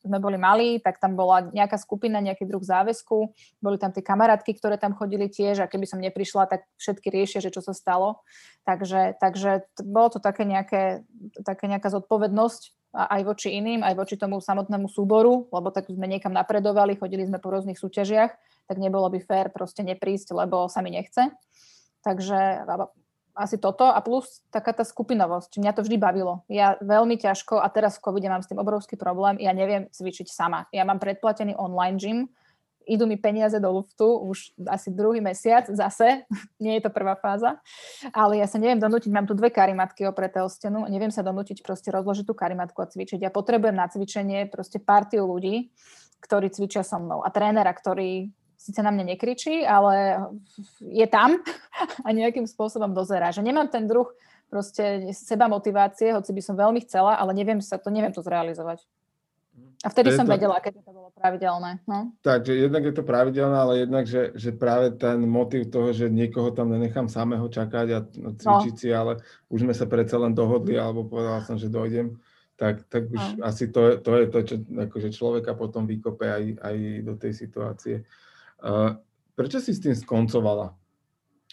sme 0.08 0.24
boli 0.24 0.40
malí, 0.40 0.80
tak 0.80 0.98
tam 0.98 1.20
bola 1.20 1.52
nejaká 1.52 1.76
skupina, 1.76 2.24
nejaký 2.24 2.48
druh 2.48 2.64
záväzku, 2.64 3.36
boli 3.60 3.78
tam 3.78 3.92
tie 3.92 4.02
kamarátky, 4.02 4.56
ktoré 4.56 4.80
tam 4.80 4.96
chodili 4.96 5.28
tiež 5.28 5.62
a 5.62 5.70
keby 5.70 5.86
som 5.86 6.00
neprišla, 6.00 6.48
tak 6.48 6.64
všetky 6.80 7.12
riešia, 7.12 7.44
že 7.44 7.52
čo 7.52 7.60
sa 7.60 7.76
stalo. 7.76 8.24
Takže, 8.64 9.20
takže 9.20 9.68
bolo 9.84 10.16
to 10.16 10.20
také, 10.24 10.48
nejaké, 10.48 11.04
také 11.44 11.68
nejaká 11.68 11.92
zodpovednosť 11.92 12.78
aj 12.98 13.22
voči 13.28 13.54
iným, 13.54 13.84
aj 13.84 13.94
voči 13.94 14.16
tomu 14.16 14.40
samotnému 14.40 14.88
súboru, 14.90 15.52
lebo 15.52 15.70
tak 15.70 15.92
sme 15.92 16.08
niekam 16.08 16.32
napredovali, 16.32 16.98
chodili 16.98 17.28
sme 17.28 17.38
po 17.38 17.52
rôznych 17.52 17.78
súťažiach, 17.78 18.32
tak 18.66 18.78
nebolo 18.80 19.12
by 19.12 19.20
fér 19.22 19.54
proste 19.54 19.84
neprísť, 19.86 20.34
lebo 20.34 20.66
sa 20.72 20.82
mi 20.82 20.96
nechce. 20.96 21.30
Takže 22.02 22.66
asi 23.38 23.62
toto 23.62 23.86
a 23.86 24.02
plus 24.02 24.42
taká 24.50 24.74
tá 24.74 24.82
skupinovosť. 24.82 25.62
Mňa 25.62 25.72
to 25.78 25.86
vždy 25.86 25.98
bavilo. 26.02 26.42
Ja 26.50 26.76
veľmi 26.82 27.22
ťažko, 27.22 27.62
a 27.62 27.70
teraz 27.70 28.02
v 28.02 28.10
covide 28.10 28.28
mám 28.28 28.42
s 28.42 28.50
tým 28.50 28.58
obrovský 28.58 28.98
problém, 28.98 29.38
ja 29.38 29.54
neviem 29.54 29.86
cvičiť 29.94 30.28
sama. 30.28 30.66
Ja 30.74 30.84
mám 30.84 30.98
predplatený 30.98 31.54
online 31.54 32.02
gym, 32.02 32.20
idú 32.88 33.04
mi 33.04 33.20
peniaze 33.20 33.60
do 33.60 33.68
luftu 33.68 34.08
už 34.08 34.56
asi 34.72 34.90
druhý 34.90 35.20
mesiac 35.20 35.68
zase, 35.68 36.24
nie 36.64 36.80
je 36.80 36.88
to 36.88 36.90
prvá 36.90 37.20
fáza, 37.20 37.60
ale 38.16 38.40
ja 38.40 38.48
sa 38.48 38.58
neviem 38.58 38.80
donútiť, 38.80 39.12
mám 39.12 39.28
tu 39.28 39.36
dve 39.36 39.52
karimatky 39.52 40.08
opreté 40.08 40.42
o 40.42 40.50
stenu, 40.50 40.88
neviem 40.88 41.12
sa 41.12 41.22
donútiť 41.22 41.62
proste 41.62 41.92
rozložiť 41.92 42.26
tú 42.26 42.34
karimatku 42.34 42.80
a 42.80 42.90
cvičiť. 42.90 43.22
Ja 43.22 43.30
potrebujem 43.30 43.76
na 43.76 43.92
cvičenie 43.92 44.48
proste 44.50 44.80
partiu 44.80 45.28
ľudí, 45.28 45.70
ktorí 46.24 46.50
cvičia 46.50 46.82
so 46.82 46.98
mnou 46.98 47.22
a 47.22 47.30
trénera, 47.30 47.70
ktorý 47.70 48.34
síce 48.68 48.84
na 48.84 48.92
mňa 48.92 49.16
nekričí, 49.16 49.64
ale 49.64 50.28
je 50.84 51.08
tam 51.08 51.40
a 52.06 52.08
nejakým 52.12 52.44
spôsobom 52.44 52.92
dozerá. 52.92 53.32
Že 53.32 53.48
nemám 53.48 53.72
ten 53.72 53.88
druh 53.88 54.12
proste 54.52 55.12
seba 55.16 55.48
motivácie, 55.48 56.12
hoci 56.12 56.32
by 56.36 56.42
som 56.44 56.56
veľmi 56.60 56.84
chcela, 56.84 57.16
ale 57.16 57.32
neviem 57.32 57.64
sa 57.64 57.80
to, 57.80 57.88
neviem 57.88 58.12
to 58.12 58.24
zrealizovať. 58.24 58.84
A 59.86 59.94
vtedy 59.94 60.10
som 60.10 60.26
to... 60.26 60.34
vedela, 60.34 60.58
keď 60.58 60.82
to 60.82 60.90
bolo 60.90 61.14
pravidelné. 61.14 61.78
No? 61.86 62.10
Takže 62.26 62.66
jednak 62.66 62.82
je 62.82 62.94
to 62.98 63.04
pravidelné, 63.06 63.58
ale 63.58 63.74
jednak, 63.86 64.10
že, 64.10 64.34
že 64.34 64.50
práve 64.50 64.90
ten 64.98 65.22
motiv 65.22 65.70
toho, 65.70 65.94
že 65.94 66.10
niekoho 66.10 66.50
tam 66.50 66.74
nenechám 66.74 67.06
samého 67.06 67.46
čakať 67.46 67.88
a 67.94 68.00
no, 68.18 68.34
cvičiť 68.34 68.74
no. 68.74 68.80
si, 68.80 68.90
ale 68.90 69.22
už 69.54 69.70
sme 69.70 69.74
sa 69.78 69.86
predsa 69.86 70.18
len 70.18 70.34
dohodli, 70.34 70.82
alebo 70.82 71.06
povedala 71.06 71.46
som, 71.46 71.62
že 71.62 71.70
dojdem, 71.70 72.18
tak, 72.58 72.90
tak 72.90 73.06
už 73.06 73.38
no. 73.38 73.46
asi 73.46 73.70
to, 73.70 74.02
to 74.02 74.12
je 74.18 74.26
to, 74.34 74.40
čo 74.42 74.56
akože 74.66 75.10
človeka 75.14 75.54
potom 75.54 75.86
vykope 75.86 76.26
aj, 76.26 76.44
aj 76.58 76.76
do 77.06 77.14
tej 77.14 77.34
situácie. 77.38 77.96
Prečo 79.38 79.62
si 79.62 79.72
s 79.74 79.84
tým 79.84 79.94
skoncovala? 79.94 80.74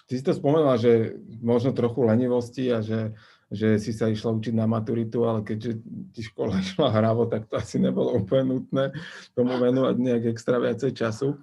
Ty 0.04 0.12
si 0.12 0.24
to 0.24 0.36
spomenula, 0.36 0.76
že 0.76 1.16
možno 1.40 1.72
trochu 1.72 2.04
lenivosti 2.04 2.68
a 2.68 2.84
že, 2.84 3.16
že 3.48 3.80
si 3.80 3.92
sa 3.92 4.08
išla 4.08 4.36
učiť 4.36 4.52
na 4.52 4.68
maturitu, 4.68 5.24
ale 5.24 5.40
keďže 5.44 5.80
ti 6.12 6.20
škola 6.24 6.60
išla 6.64 6.92
hravo, 6.92 7.28
tak 7.28 7.48
to 7.48 7.56
asi 7.56 7.80
nebolo 7.80 8.16
úplne 8.20 8.56
nutné 8.56 8.92
tomu 9.32 9.56
venovať 9.56 9.96
nejak 9.96 10.24
extra 10.32 10.60
viacej 10.60 10.92
času. 10.92 11.40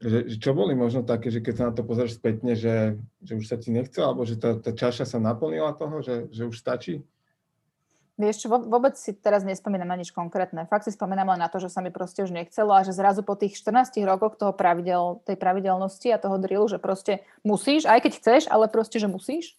Že 0.00 0.40
čo 0.40 0.56
boli 0.56 0.72
možno 0.72 1.04
také, 1.04 1.28
že 1.28 1.44
keď 1.44 1.54
sa 1.56 1.64
na 1.68 1.72
to 1.76 1.84
pozrieš 1.84 2.16
spätne, 2.16 2.56
že, 2.56 2.96
že 3.20 3.36
už 3.36 3.44
sa 3.44 3.60
ti 3.60 3.68
nechce, 3.68 4.00
alebo 4.00 4.24
že 4.24 4.40
tá, 4.40 4.56
tá 4.56 4.72
čaša 4.72 5.04
sa 5.04 5.20
naplnila 5.20 5.76
toho, 5.76 6.00
že, 6.00 6.32
že 6.32 6.48
už 6.48 6.56
stačí? 6.56 7.04
Vieš 8.20 8.44
čo, 8.44 8.52
vôbec 8.52 9.00
si 9.00 9.16
teraz 9.16 9.48
nespomínam 9.48 9.88
na 9.88 9.96
nič 9.96 10.12
konkrétne. 10.12 10.68
Fakt 10.68 10.84
si 10.84 10.92
spomínam 10.92 11.32
len 11.32 11.40
na 11.40 11.48
to, 11.48 11.56
že 11.56 11.72
sa 11.72 11.80
mi 11.80 11.88
proste 11.88 12.20
už 12.20 12.36
nechcelo 12.36 12.76
a 12.76 12.84
že 12.84 12.92
zrazu 12.92 13.24
po 13.24 13.32
tých 13.32 13.56
14 13.56 13.96
rokoch 14.04 14.36
toho 14.36 14.52
pravidel, 14.52 15.24
tej 15.24 15.40
pravidelnosti 15.40 16.12
a 16.12 16.20
toho 16.20 16.36
drillu, 16.36 16.68
že 16.68 16.76
proste 16.76 17.24
musíš, 17.40 17.88
aj 17.88 18.04
keď 18.04 18.12
chceš, 18.20 18.42
ale 18.52 18.68
proste, 18.68 19.00
že 19.00 19.08
musíš. 19.08 19.56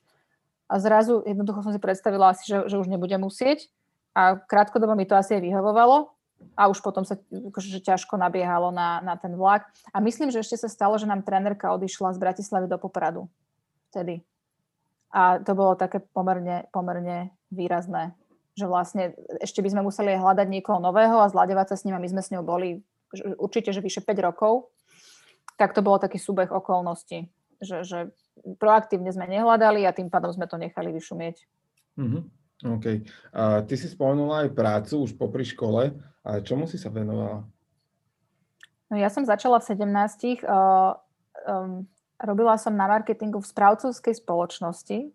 A 0.69 0.77
zrazu 0.77 1.25
jednoducho 1.25 1.65
som 1.65 1.73
si 1.73 1.81
predstavila 1.81 2.37
asi, 2.37 2.45
že, 2.45 2.69
že 2.69 2.77
už 2.77 2.85
nebudem 2.85 3.25
musieť. 3.25 3.65
A 4.13 4.37
krátkodobo 4.37 4.93
mi 4.93 5.09
to 5.09 5.17
asi 5.17 5.41
aj 5.41 5.41
vyhovovalo 5.41 6.13
a 6.53 6.69
už 6.69 6.85
potom 6.85 7.01
sa 7.01 7.17
akože, 7.17 7.81
ťažko 7.81 8.13
nabiehalo 8.13 8.69
na, 8.69 9.01
na 9.01 9.17
ten 9.17 9.33
vlak. 9.33 9.65
A 9.89 9.97
myslím, 10.05 10.29
že 10.29 10.45
ešte 10.45 10.61
sa 10.61 10.69
stalo, 10.69 11.01
že 11.01 11.09
nám 11.09 11.25
trénerka 11.25 11.73
odišla 11.73 12.13
z 12.13 12.21
Bratislavy 12.21 12.69
do 12.69 12.77
Popradu. 12.77 13.25
Vtedy. 13.89 14.21
A 15.09 15.41
to 15.41 15.57
bolo 15.57 15.73
také 15.73 15.97
pomerne, 15.97 16.69
pomerne 16.69 17.33
výrazné 17.49 18.13
že 18.55 18.65
vlastne 18.67 19.15
ešte 19.39 19.63
by 19.63 19.69
sme 19.71 19.81
museli 19.87 20.15
hľadať 20.15 20.47
niekoho 20.51 20.79
nového 20.83 21.23
a 21.23 21.31
zľadevať 21.31 21.73
sa 21.73 21.75
s 21.79 21.85
ním 21.87 21.95
a 21.95 22.03
my 22.03 22.09
sme 22.11 22.21
s 22.21 22.31
ňou 22.35 22.43
boli 22.43 22.83
určite, 23.39 23.71
že 23.75 23.83
vyše 23.83 24.03
5 24.03 24.27
rokov, 24.27 24.71
tak 25.59 25.75
to 25.75 25.83
bolo 25.83 25.99
taký 25.99 26.19
súbeh 26.19 26.51
okolností, 26.51 27.27
že, 27.59 27.83
že 27.83 27.99
proaktívne 28.57 29.11
sme 29.11 29.27
nehľadali 29.27 29.83
a 29.83 29.95
tým 29.95 30.07
pádom 30.07 30.31
sme 30.31 30.47
to 30.47 30.55
nechali 30.55 30.91
vyšumieť. 30.95 31.35
Mm-hmm. 31.99 32.23
OK. 32.61 32.85
A 33.33 33.65
ty 33.65 33.73
si 33.73 33.89
spomenula 33.89 34.45
aj 34.45 34.53
prácu 34.53 34.93
už 35.05 35.17
popri 35.17 35.41
škole. 35.41 35.97
A 36.21 36.37
čomu 36.45 36.69
si 36.69 36.77
sa 36.77 36.93
venovala? 36.93 37.41
No 38.93 38.95
ja 38.99 39.09
som 39.09 39.25
začala 39.25 39.57
v 39.57 39.65
17. 39.73 40.45
Uh, 40.45 40.93
um, 41.49 41.89
robila 42.21 42.53
som 42.61 42.77
na 42.77 42.85
marketingu 42.85 43.41
v 43.41 43.49
správcovskej 43.49 44.21
spoločnosti, 44.21 45.09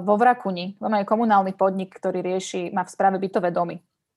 vo 0.00 0.14
Vrakuni. 0.16 0.76
Ono 0.80 0.96
je 0.96 1.04
komunálny 1.04 1.52
podnik, 1.52 1.92
ktorý 1.96 2.24
rieši, 2.24 2.72
má 2.72 2.84
v 2.84 2.92
správe 2.92 3.20
bytové 3.20 3.52
domy. 3.52 3.76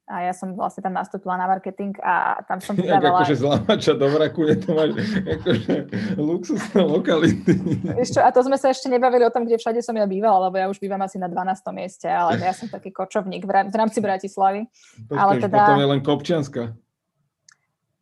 A 0.10 0.26
ja 0.26 0.34
som 0.34 0.58
vlastne 0.58 0.82
tam 0.82 0.98
nastúpila 0.98 1.38
na 1.38 1.46
marketing 1.46 1.94
a 2.02 2.42
tam 2.50 2.58
som 2.58 2.74
vydávala... 2.80 3.22
akože 3.22 3.38
zlámača 3.38 3.94
do 3.94 4.10
Vrakune, 4.10 4.58
to 4.58 4.74
máš 4.74 4.98
akože 5.22 5.76
luxusné 6.18 6.82
lokality. 6.82 7.54
Ešte, 7.94 8.18
a 8.18 8.34
to 8.34 8.42
sme 8.42 8.58
sa 8.58 8.74
ešte 8.74 8.90
nebavili 8.90 9.22
o 9.22 9.30
tom, 9.30 9.46
kde 9.46 9.62
všade 9.62 9.86
som 9.86 9.94
ja 9.94 10.10
bývala, 10.10 10.50
lebo 10.50 10.58
ja 10.58 10.66
už 10.66 10.82
bývam 10.82 10.98
asi 11.06 11.22
na 11.22 11.30
12. 11.30 11.62
mieste, 11.78 12.10
ale 12.10 12.42
ja 12.42 12.58
som 12.58 12.66
taký 12.66 12.90
kočovník 12.90 13.46
v 13.46 13.76
rámci 13.78 14.02
Bratislavy. 14.02 14.66
Počkej, 15.06 15.14
ale 15.14 15.32
teda... 15.46 15.58
potom 15.62 15.78
je 15.78 15.88
len 15.94 16.02
Kopčianska. 16.02 16.62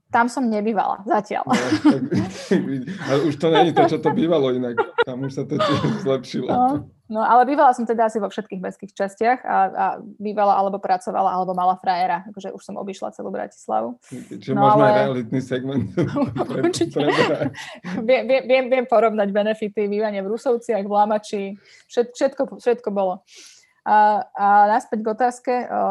Tam 0.08 0.32
som 0.32 0.48
nebývala 0.48 1.04
zatiaľ. 1.04 1.44
No, 1.52 1.56
ale 3.12 3.20
už 3.28 3.36
to 3.36 3.48
není 3.52 3.76
to, 3.76 3.84
čo 3.92 4.00
to 4.00 4.16
bývalo 4.16 4.56
inak. 4.56 4.80
Tam 5.04 5.20
už 5.20 5.36
sa 5.36 5.44
to 5.44 5.60
tiež 5.60 5.80
zlepšilo. 6.08 6.48
No, 6.48 6.88
no 7.12 7.20
ale 7.20 7.44
bývala 7.44 7.76
som 7.76 7.84
teda 7.84 8.08
asi 8.08 8.24
vo 8.24 8.32
všetkých 8.32 8.64
mestských 8.64 8.96
častiach 8.96 9.44
a, 9.44 9.58
a 9.68 9.86
bývala 10.00 10.56
alebo 10.56 10.80
pracovala, 10.80 11.36
alebo 11.36 11.52
mala 11.52 11.76
frajera. 11.76 12.24
Akože 12.32 12.56
už 12.56 12.64
som 12.64 12.80
obišla 12.80 13.12
celú 13.20 13.36
Bratislavu. 13.36 14.00
Čiže 14.32 14.56
no, 14.56 14.64
môžeme 14.64 14.88
ale... 14.88 14.88
aj 14.88 14.98
realitný 15.04 15.40
segment. 15.44 15.86
Určite. 16.64 17.04
viem, 18.00 18.24
viem, 18.48 18.66
viem 18.72 18.86
porovnať 18.88 19.28
benefity 19.36 19.92
bývania 19.92 20.24
v 20.24 20.32
Rusovciach, 20.32 20.88
v 20.88 20.94
Lámači. 20.96 21.44
Všet, 21.92 22.16
všetko, 22.16 22.64
všetko 22.64 22.90
bolo. 22.96 23.28
A, 23.84 24.24
a 24.36 24.48
naspäť 24.72 25.04
k 25.04 25.08
otázke, 25.12 25.54
o, 25.68 25.84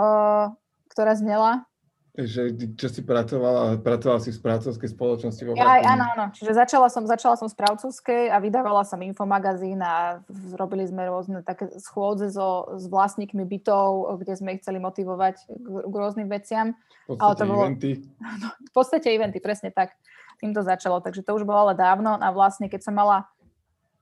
ktorá 0.88 1.12
znela, 1.16 1.68
že 2.16 2.56
čo 2.80 2.88
si 2.88 3.04
pracovala, 3.04 3.76
pracovala 3.84 4.24
si 4.24 4.32
v 4.32 4.40
správcovskej 4.40 4.88
spoločnosti 4.88 5.42
vo 5.44 5.52
Aj, 5.60 5.84
áno, 5.84 6.04
áno. 6.16 6.24
Čiže 6.32 6.56
začala 6.56 6.88
som, 6.88 7.04
začala 7.04 7.36
som 7.36 7.44
v 7.44 7.52
správcovskej 7.52 8.32
a 8.32 8.40
vydávala 8.40 8.88
som 8.88 8.96
infomagazín 9.04 9.84
a 9.84 10.24
robili 10.56 10.88
sme 10.88 11.04
rôzne 11.04 11.44
také 11.44 11.68
schôdze 11.76 12.32
so, 12.32 12.72
s 12.80 12.88
vlastníkmi 12.88 13.44
bytov, 13.44 14.16
kde 14.24 14.32
sme 14.32 14.56
ich 14.56 14.64
chceli 14.64 14.80
motivovať 14.80 15.36
k, 15.44 15.66
k 15.84 15.94
rôznym 15.94 16.32
veciam. 16.32 16.72
V 17.04 17.20
podstate 17.20 17.36
to 17.36 17.44
bolo, 17.44 17.62
eventy. 17.68 17.92
No, 18.16 18.48
v 18.70 18.72
podstate 18.72 19.06
eventy, 19.12 19.38
presne 19.44 19.68
tak. 19.68 19.92
Tým 20.40 20.56
to 20.56 20.64
začalo, 20.64 21.04
takže 21.04 21.20
to 21.20 21.36
už 21.36 21.44
bolo 21.44 21.68
ale 21.68 21.74
dávno 21.76 22.16
a 22.16 22.28
vlastne 22.32 22.72
keď 22.72 22.80
som 22.80 22.96
mala 22.96 23.28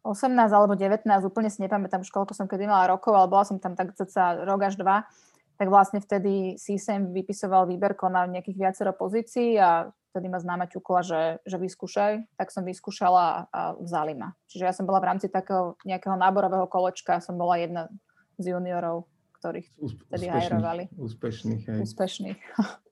18 0.07 0.35
alebo 0.53 0.77
19, 0.77 1.03
úplne 1.25 1.49
si 1.49 1.65
nepamätám 1.65 2.05
už 2.05 2.13
koľko 2.13 2.37
som 2.37 2.47
kedy 2.47 2.69
mala 2.69 2.91
rokov, 2.91 3.17
ale 3.17 3.27
bola 3.27 3.43
som 3.43 3.57
tam 3.57 3.73
tak 3.75 3.97
cca 3.97 4.45
rok 4.45 4.61
až 4.67 4.77
dva, 4.77 5.09
tak 5.55 5.71
vlastne 5.71 6.03
vtedy 6.03 6.59
CSM 6.59 7.15
vypisoval 7.15 7.71
výberko 7.71 8.11
na 8.11 8.27
nejakých 8.27 8.59
viacero 8.59 8.91
pozícií 8.91 9.55
a 9.59 9.95
vtedy 10.15 10.31
ma 10.31 10.39
známa 10.39 10.71
ťukla, 10.71 11.01
že, 11.03 11.23
že 11.43 11.57
vyskúšaj, 11.59 12.39
tak 12.39 12.55
som 12.55 12.63
vyskúšala 12.63 13.51
a 13.51 13.75
vzali 13.79 14.15
ma. 14.15 14.39
Čiže 14.47 14.65
ja 14.67 14.75
som 14.75 14.87
bola 14.87 15.03
v 15.03 15.15
rámci 15.15 15.27
takého 15.27 15.75
nejakého 15.83 16.15
náborového 16.15 16.71
kolečka, 16.71 17.19
som 17.19 17.35
bola 17.35 17.59
jedna 17.59 17.91
z 18.39 18.55
juniorov, 18.55 19.11
ktorých 19.43 19.69
vtedy 20.11 20.27
hajrovali. 20.31 20.85
Úspešných, 20.95 21.63
hej. 21.67 21.81
Úspešných. 21.83 22.39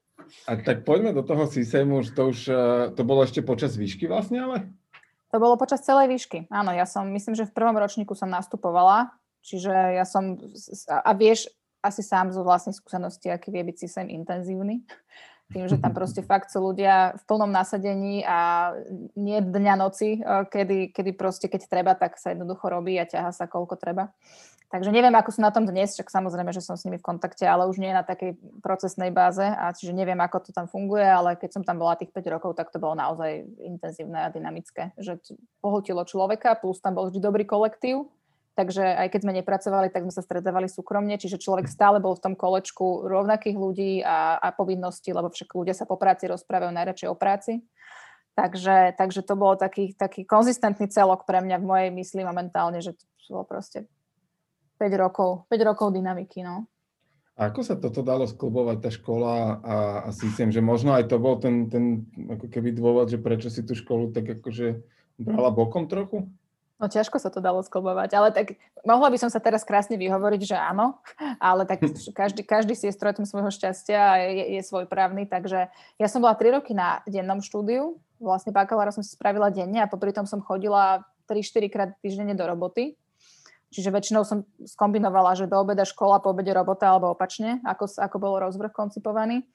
A 0.46 0.54
tak 0.58 0.86
poďme 0.86 1.12
do 1.12 1.26
toho 1.26 1.44
CSM, 1.50 1.92
už 1.92 2.14
to 2.14 2.30
už, 2.30 2.38
e, 2.48 2.62
to 2.94 3.02
bolo 3.02 3.26
ešte 3.26 3.42
počas 3.42 3.74
výšky 3.74 4.06
vlastne, 4.06 4.42
ale? 4.42 4.56
To 5.34 5.40
bolo 5.40 5.58
počas 5.58 5.82
celej 5.82 6.12
výšky, 6.12 6.46
áno. 6.52 6.70
Ja 6.72 6.86
som, 6.86 7.08
myslím, 7.10 7.34
že 7.34 7.48
v 7.48 7.56
prvom 7.56 7.74
ročníku 7.74 8.14
som 8.14 8.30
nastupovala, 8.30 9.12
čiže 9.42 9.72
ja 9.72 10.04
som, 10.04 10.38
a 10.88 11.10
vieš, 11.16 11.50
asi 11.82 12.00
sám 12.00 12.30
zo 12.30 12.46
vlastnej 12.46 12.72
skúsenosti, 12.72 13.28
aký 13.28 13.50
vie 13.50 13.66
byť 13.66 13.76
systém 13.76 14.06
intenzívny. 14.08 14.86
Tým, 15.50 15.66
že 15.68 15.76
tam 15.76 15.92
proste 15.98 16.22
fakt 16.22 16.48
sú 16.48 16.62
ľudia 16.62 17.18
v 17.18 17.22
plnom 17.26 17.50
nasadení 17.50 18.22
a 18.22 18.72
nie 19.18 19.42
dňa 19.42 19.74
noci, 19.76 20.22
eh, 20.22 20.44
kedy, 20.46 20.94
kedy 20.94 21.10
proste 21.18 21.50
keď 21.50 21.68
treba, 21.68 21.92
tak 21.98 22.16
sa 22.16 22.32
jednoducho 22.32 22.70
robí 22.70 22.96
a 22.96 23.04
ťaha 23.04 23.34
sa 23.34 23.50
koľko 23.50 23.76
treba. 23.76 24.14
Takže 24.72 24.88
neviem, 24.88 25.12
ako 25.12 25.36
sú 25.36 25.44
na 25.44 25.52
tom 25.52 25.68
dnes, 25.68 25.92
však 25.92 26.08
samozrejme, 26.08 26.48
že 26.48 26.64
som 26.64 26.80
s 26.80 26.88
nimi 26.88 26.96
v 26.96 27.04
kontakte, 27.04 27.44
ale 27.44 27.68
už 27.68 27.76
nie 27.76 27.92
na 27.92 28.00
takej 28.00 28.40
procesnej 28.64 29.12
báze, 29.12 29.44
a 29.44 29.68
čiže 29.68 29.92
neviem, 29.92 30.16
ako 30.16 30.48
to 30.48 30.50
tam 30.56 30.64
funguje, 30.64 31.04
ale 31.04 31.36
keď 31.36 31.60
som 31.60 31.62
tam 31.62 31.76
bola 31.76 31.92
tých 31.92 32.08
5 32.08 32.24
rokov, 32.32 32.56
tak 32.56 32.72
to 32.72 32.80
bolo 32.80 32.96
naozaj 32.96 33.44
intenzívne 33.60 34.24
a 34.24 34.32
dynamické, 34.32 34.96
že 34.96 35.20
pohotilo 35.60 36.08
človeka, 36.08 36.56
plus 36.56 36.80
tam 36.80 36.96
bol 36.96 37.12
vždy 37.12 37.20
dobrý 37.20 37.44
kolektív, 37.44 38.08
Takže 38.52 38.84
aj 38.84 39.08
keď 39.08 39.20
sme 39.24 39.38
nepracovali, 39.40 39.88
tak 39.88 40.04
sme 40.04 40.12
sa 40.12 40.20
stretávali 40.20 40.68
súkromne, 40.68 41.16
čiže 41.16 41.40
človek 41.40 41.72
stále 41.72 42.04
bol 42.04 42.12
v 42.12 42.24
tom 42.28 42.34
kolečku 42.36 43.08
rovnakých 43.08 43.56
ľudí 43.56 43.92
a, 44.04 44.36
a 44.36 44.52
povinností, 44.52 45.16
lebo 45.16 45.32
však 45.32 45.56
ľudia 45.56 45.72
sa 45.72 45.88
po 45.88 45.96
práci 45.96 46.28
rozprávajú 46.28 46.68
najradšej 46.68 47.08
o 47.08 47.16
práci. 47.16 47.64
Takže, 48.36 48.96
takže 48.96 49.24
to 49.24 49.36
bolo 49.36 49.56
taký, 49.56 49.96
taký 49.96 50.28
konzistentný 50.28 50.88
celok 50.88 51.24
pre 51.24 51.40
mňa 51.40 51.56
v 51.60 51.68
mojej 51.68 51.90
mysli 51.96 52.24
momentálne, 52.24 52.80
že 52.84 52.96
to 52.96 53.04
bolo 53.32 53.44
proste 53.48 53.88
5 54.80 54.88
rokov, 55.00 55.48
5 55.48 55.68
rokov 55.68 55.88
dynamiky. 55.92 56.44
No. 56.44 56.68
A 57.36 57.48
ako 57.48 57.60
sa 57.64 57.80
toto 57.80 58.04
dalo 58.04 58.28
sklubovať, 58.28 58.76
tá 58.84 58.90
škola 58.92 59.32
a, 59.64 59.76
a 60.04 60.08
systém, 60.12 60.52
že 60.52 60.60
možno 60.60 60.92
aj 60.92 61.08
to 61.08 61.16
bol 61.16 61.40
ten, 61.40 61.72
ten 61.72 62.04
ako 62.28 62.52
keby 62.52 62.76
dôvod, 62.76 63.08
že 63.08 63.16
prečo 63.16 63.48
si 63.48 63.64
tú 63.64 63.72
školu 63.72 64.12
tak 64.12 64.28
akože 64.40 64.84
brala 65.16 65.48
bokom 65.48 65.88
trochu? 65.88 66.28
No 66.82 66.90
ťažko 66.90 67.22
sa 67.22 67.30
to 67.30 67.38
dalo 67.38 67.62
sklbovať, 67.62 68.10
ale 68.10 68.34
tak 68.34 68.58
mohla 68.82 69.06
by 69.06 69.14
som 69.14 69.30
sa 69.30 69.38
teraz 69.38 69.62
krásne 69.62 69.94
vyhovoriť, 69.94 70.50
že 70.50 70.58
áno, 70.58 70.98
ale 71.38 71.62
tak 71.62 71.86
každý, 72.10 72.42
každý 72.42 72.74
si 72.74 72.90
je 72.90 72.96
strojom 72.98 73.22
svojho 73.22 73.54
šťastia 73.54 74.00
a 74.02 74.14
je, 74.18 74.58
je 74.58 74.62
svoj 74.66 74.90
právny, 74.90 75.30
takže 75.30 75.70
ja 75.70 76.06
som 76.10 76.18
bola 76.18 76.34
3 76.34 76.58
roky 76.58 76.74
na 76.74 76.98
dennom 77.06 77.38
štúdiu, 77.38 78.02
vlastne 78.18 78.50
bakalára 78.50 78.90
som 78.90 79.06
si 79.06 79.14
spravila 79.14 79.54
denne 79.54 79.78
a 79.78 79.86
popri 79.86 80.10
tom 80.10 80.26
som 80.26 80.42
chodila 80.42 81.06
3-4 81.30 81.70
krát 81.70 81.90
týždenne 82.02 82.34
do 82.34 82.42
roboty, 82.50 82.98
čiže 83.70 83.94
väčšinou 83.94 84.26
som 84.26 84.42
skombinovala, 84.66 85.38
že 85.38 85.46
do 85.46 85.62
obeda 85.62 85.86
škola, 85.86 86.18
po 86.18 86.34
obede 86.34 86.50
robota 86.50 86.90
alebo 86.90 87.14
opačne, 87.14 87.62
ako, 87.62 87.94
ako 87.94 88.16
bol 88.18 88.42
rozvrh 88.42 88.74
koncipovaný. 88.74 89.46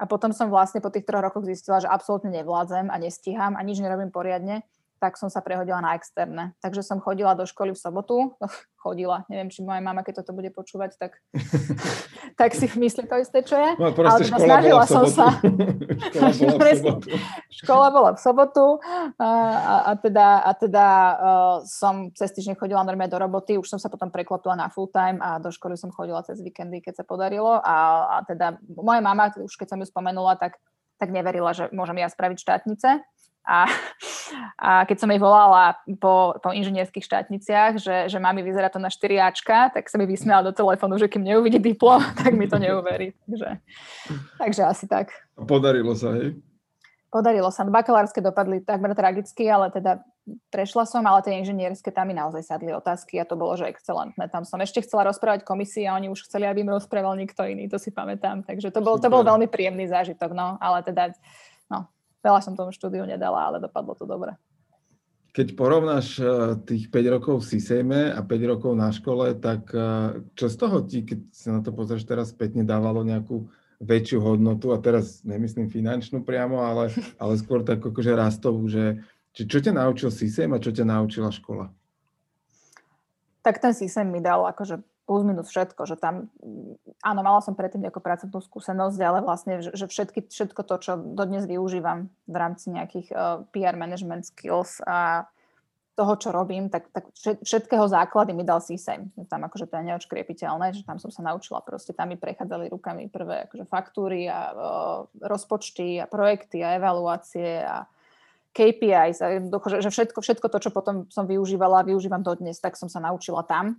A 0.00 0.08
potom 0.08 0.32
som 0.32 0.48
vlastne 0.48 0.80
po 0.80 0.88
tých 0.88 1.04
troch 1.04 1.20
rokoch 1.20 1.44
zistila, 1.44 1.76
že 1.76 1.84
absolútne 1.84 2.32
nevládzem 2.32 2.88
a 2.88 2.96
nestíham 2.96 3.52
a 3.52 3.60
nič 3.60 3.84
nerobím 3.84 4.08
poriadne 4.08 4.64
tak 5.00 5.16
som 5.16 5.32
sa 5.32 5.40
prehodila 5.40 5.80
na 5.80 5.96
externé. 5.96 6.52
Takže 6.60 6.84
som 6.84 7.00
chodila 7.00 7.32
do 7.32 7.48
školy 7.48 7.72
v 7.72 7.80
sobotu, 7.80 8.36
chodila, 8.76 9.24
neviem, 9.32 9.48
či 9.48 9.64
moja 9.64 9.80
mama, 9.80 10.04
keď 10.04 10.20
toto 10.20 10.36
bude 10.36 10.52
počúvať, 10.52 11.00
tak, 11.00 11.16
tak 12.40 12.52
si 12.52 12.68
myslí 12.68 13.08
to 13.08 13.16
isté, 13.16 13.40
čo 13.40 13.56
je. 13.56 13.70
No, 13.80 13.96
Ale 13.96 14.20
teda 14.20 14.38
snažila 14.38 14.84
som 14.84 15.08
sa. 15.08 15.40
škola, 15.40 15.48
bola 15.48 16.76
v 16.76 16.76
sobotu. 16.84 17.08
škola 17.48 17.86
bola 17.88 18.10
v 18.12 18.20
sobotu 18.20 18.66
a, 19.16 19.28
a, 19.56 19.74
a 19.88 19.92
teda, 19.96 20.28
a 20.44 20.50
teda 20.52 20.86
uh, 20.86 21.56
som 21.64 22.12
cez 22.12 22.30
týždeň 22.36 22.60
chodila 22.60 22.84
normálne 22.84 23.08
do 23.08 23.16
roboty, 23.16 23.56
už 23.56 23.72
som 23.72 23.80
sa 23.80 23.88
potom 23.88 24.12
preklopila 24.12 24.52
na 24.52 24.68
full 24.68 24.92
time 24.92 25.16
a 25.24 25.40
do 25.40 25.48
školy 25.48 25.80
som 25.80 25.88
chodila 25.88 26.20
cez 26.22 26.44
víkendy, 26.44 26.84
keď 26.84 27.00
sa 27.00 27.04
podarilo 27.08 27.56
a, 27.56 27.76
a 28.20 28.28
teda 28.28 28.60
moja 28.76 29.00
mama, 29.00 29.32
už 29.32 29.56
keď 29.56 29.72
som 29.72 29.80
ju 29.80 29.88
spomenula, 29.88 30.36
tak 30.36 30.60
tak 31.00 31.08
neverila, 31.08 31.56
že 31.56 31.72
môžem 31.72 32.04
ja 32.04 32.12
spraviť 32.12 32.36
štátnice. 32.44 33.00
A, 33.48 33.64
a 34.58 34.84
keď 34.86 34.96
som 35.00 35.10
jej 35.10 35.20
volala 35.20 35.76
po, 35.98 36.36
po 36.40 36.50
inžinierských 36.50 37.04
štátniciach, 37.04 37.80
že, 37.80 37.96
že 38.08 38.18
mami 38.22 38.44
vyzerá 38.44 38.68
to 38.70 38.82
na 38.82 38.88
4Ačka, 38.88 39.74
tak 39.74 39.88
sa 39.88 39.96
mi 39.96 40.06
vysmiala 40.06 40.46
do 40.46 40.52
telefónu, 40.54 40.98
že 40.98 41.10
kým 41.10 41.24
neuvidí 41.24 41.58
diplom, 41.58 42.00
tak 42.20 42.34
mi 42.34 42.46
to 42.46 42.58
neuverí. 42.58 43.12
Takže, 43.26 43.48
takže 44.38 44.62
asi 44.64 44.84
tak. 44.86 45.12
Podarilo 45.34 45.96
sa, 45.96 46.14
hej? 46.16 46.36
Podarilo 47.10 47.50
sa. 47.50 47.66
Bakalárske 47.66 48.22
dopadli 48.22 48.62
takmer 48.62 48.94
tragicky, 48.94 49.50
ale 49.50 49.74
teda 49.74 49.98
prešla 50.54 50.86
som, 50.86 51.02
ale 51.02 51.26
tie 51.26 51.34
inžinierské 51.42 51.90
tam 51.90 52.06
mi 52.06 52.14
naozaj 52.14 52.46
sadli 52.46 52.70
otázky 52.70 53.18
a 53.18 53.26
to 53.26 53.34
bolo, 53.34 53.58
že 53.58 53.66
excelentné. 53.66 54.30
Tam 54.30 54.46
som 54.46 54.62
ešte 54.62 54.86
chcela 54.86 55.10
rozprávať 55.10 55.42
komisii 55.42 55.90
a 55.90 55.98
oni 55.98 56.06
už 56.06 56.30
chceli, 56.30 56.46
aby 56.46 56.62
im 56.62 56.70
rozprával 56.70 57.18
niekto 57.18 57.42
iný, 57.42 57.66
to 57.66 57.82
si 57.82 57.90
pamätám. 57.90 58.46
Takže 58.46 58.70
to 58.70 58.78
bol, 58.78 59.02
to 59.02 59.10
bol 59.10 59.26
veľmi 59.26 59.50
príjemný 59.50 59.90
zážitok, 59.90 60.30
no, 60.30 60.54
ale 60.62 60.86
teda, 60.86 61.10
veľa 62.20 62.40
som 62.44 62.56
tomu 62.56 62.72
štúdiu 62.72 63.04
nedala, 63.04 63.48
ale 63.50 63.56
dopadlo 63.60 63.96
to 63.96 64.04
dobre. 64.04 64.36
Keď 65.30 65.54
porovnáš 65.54 66.18
eh, 66.18 66.26
tých 66.66 66.90
5 66.90 67.14
rokov 67.14 67.34
v 67.42 67.48
SISEME 67.56 68.10
a 68.12 68.20
5 68.22 68.52
rokov 68.52 68.72
na 68.74 68.90
škole, 68.90 69.38
tak 69.38 69.70
eh, 69.72 70.24
čo 70.34 70.46
z 70.50 70.56
toho 70.58 70.82
ti, 70.82 71.06
keď 71.06 71.18
sa 71.30 71.48
na 71.54 71.60
to 71.62 71.70
pozrieš 71.70 72.04
teraz 72.04 72.34
spätne, 72.34 72.66
dávalo 72.66 73.06
nejakú 73.06 73.46
väčšiu 73.80 74.20
hodnotu 74.20 74.76
a 74.76 74.82
teraz 74.82 75.24
nemyslím 75.24 75.72
finančnú 75.72 76.20
priamo, 76.26 76.60
ale, 76.60 76.92
ale 77.22 77.38
skôr 77.40 77.64
tak 77.64 77.80
akože 77.80 78.12
rastovú, 78.12 78.68
že 78.68 79.00
či, 79.30 79.46
čo 79.46 79.62
ťa 79.62 79.72
naučil 79.78 80.10
SISEM 80.10 80.52
a 80.52 80.62
čo 80.62 80.74
ťa 80.74 80.84
naučila 80.84 81.30
škola? 81.30 81.70
Tak 83.40 83.56
ten 83.62 83.72
SISEM 83.72 84.12
mi 84.12 84.20
dal 84.20 84.44
akože 84.44 84.82
plus 85.10 85.26
minus 85.26 85.50
všetko, 85.50 85.90
že 85.90 85.98
tam, 85.98 86.30
áno, 87.02 87.20
mala 87.26 87.42
som 87.42 87.58
predtým 87.58 87.82
ako 87.82 87.98
pracovnú 87.98 88.38
skúsenosť, 88.38 88.98
ale 89.02 89.18
vlastne, 89.26 89.58
že, 89.58 89.74
že 89.74 89.90
všetky, 89.90 90.30
všetko 90.30 90.62
to, 90.62 90.76
čo 90.78 90.92
dodnes 90.94 91.50
využívam 91.50 92.06
v 92.30 92.36
rámci 92.38 92.70
nejakých 92.70 93.10
uh, 93.10 93.42
PR 93.50 93.74
management 93.74 94.30
skills 94.30 94.78
a 94.86 95.26
toho, 95.98 96.14
čo 96.14 96.30
robím, 96.30 96.70
tak, 96.70 96.94
tak 96.94 97.10
všetkého 97.42 97.90
základy 97.90 98.32
mi 98.32 98.46
dal 98.46 98.62
CSAM. 98.62 99.10
Tam 99.26 99.42
akože 99.50 99.66
to 99.66 99.82
je 99.82 99.88
neočkriepiteľné, 99.90 100.78
že 100.78 100.86
tam 100.86 101.02
som 101.02 101.10
sa 101.10 101.26
naučila 101.26 101.58
proste, 101.58 101.90
tam 101.90 102.14
mi 102.14 102.16
prechádzali 102.16 102.70
rukami 102.70 103.10
prvé 103.10 103.50
akože 103.50 103.66
faktúry 103.66 104.30
a 104.30 104.38
o, 104.48 104.54
rozpočty 105.18 105.98
a 105.98 106.06
projekty 106.06 106.62
a 106.62 106.78
evaluácie 106.78 107.66
a 107.66 107.84
KPIs, 108.50 109.18
a 109.22 109.38
že 109.78 109.90
všetko, 109.94 110.18
všetko 110.20 110.46
to, 110.50 110.58
čo 110.58 110.70
potom 110.74 111.06
som 111.06 111.24
využívala 111.24 111.82
a 111.82 111.86
využívam 111.86 112.22
dodnes, 112.22 112.58
tak 112.58 112.74
som 112.74 112.90
sa 112.90 112.98
naučila 112.98 113.46
tam 113.46 113.78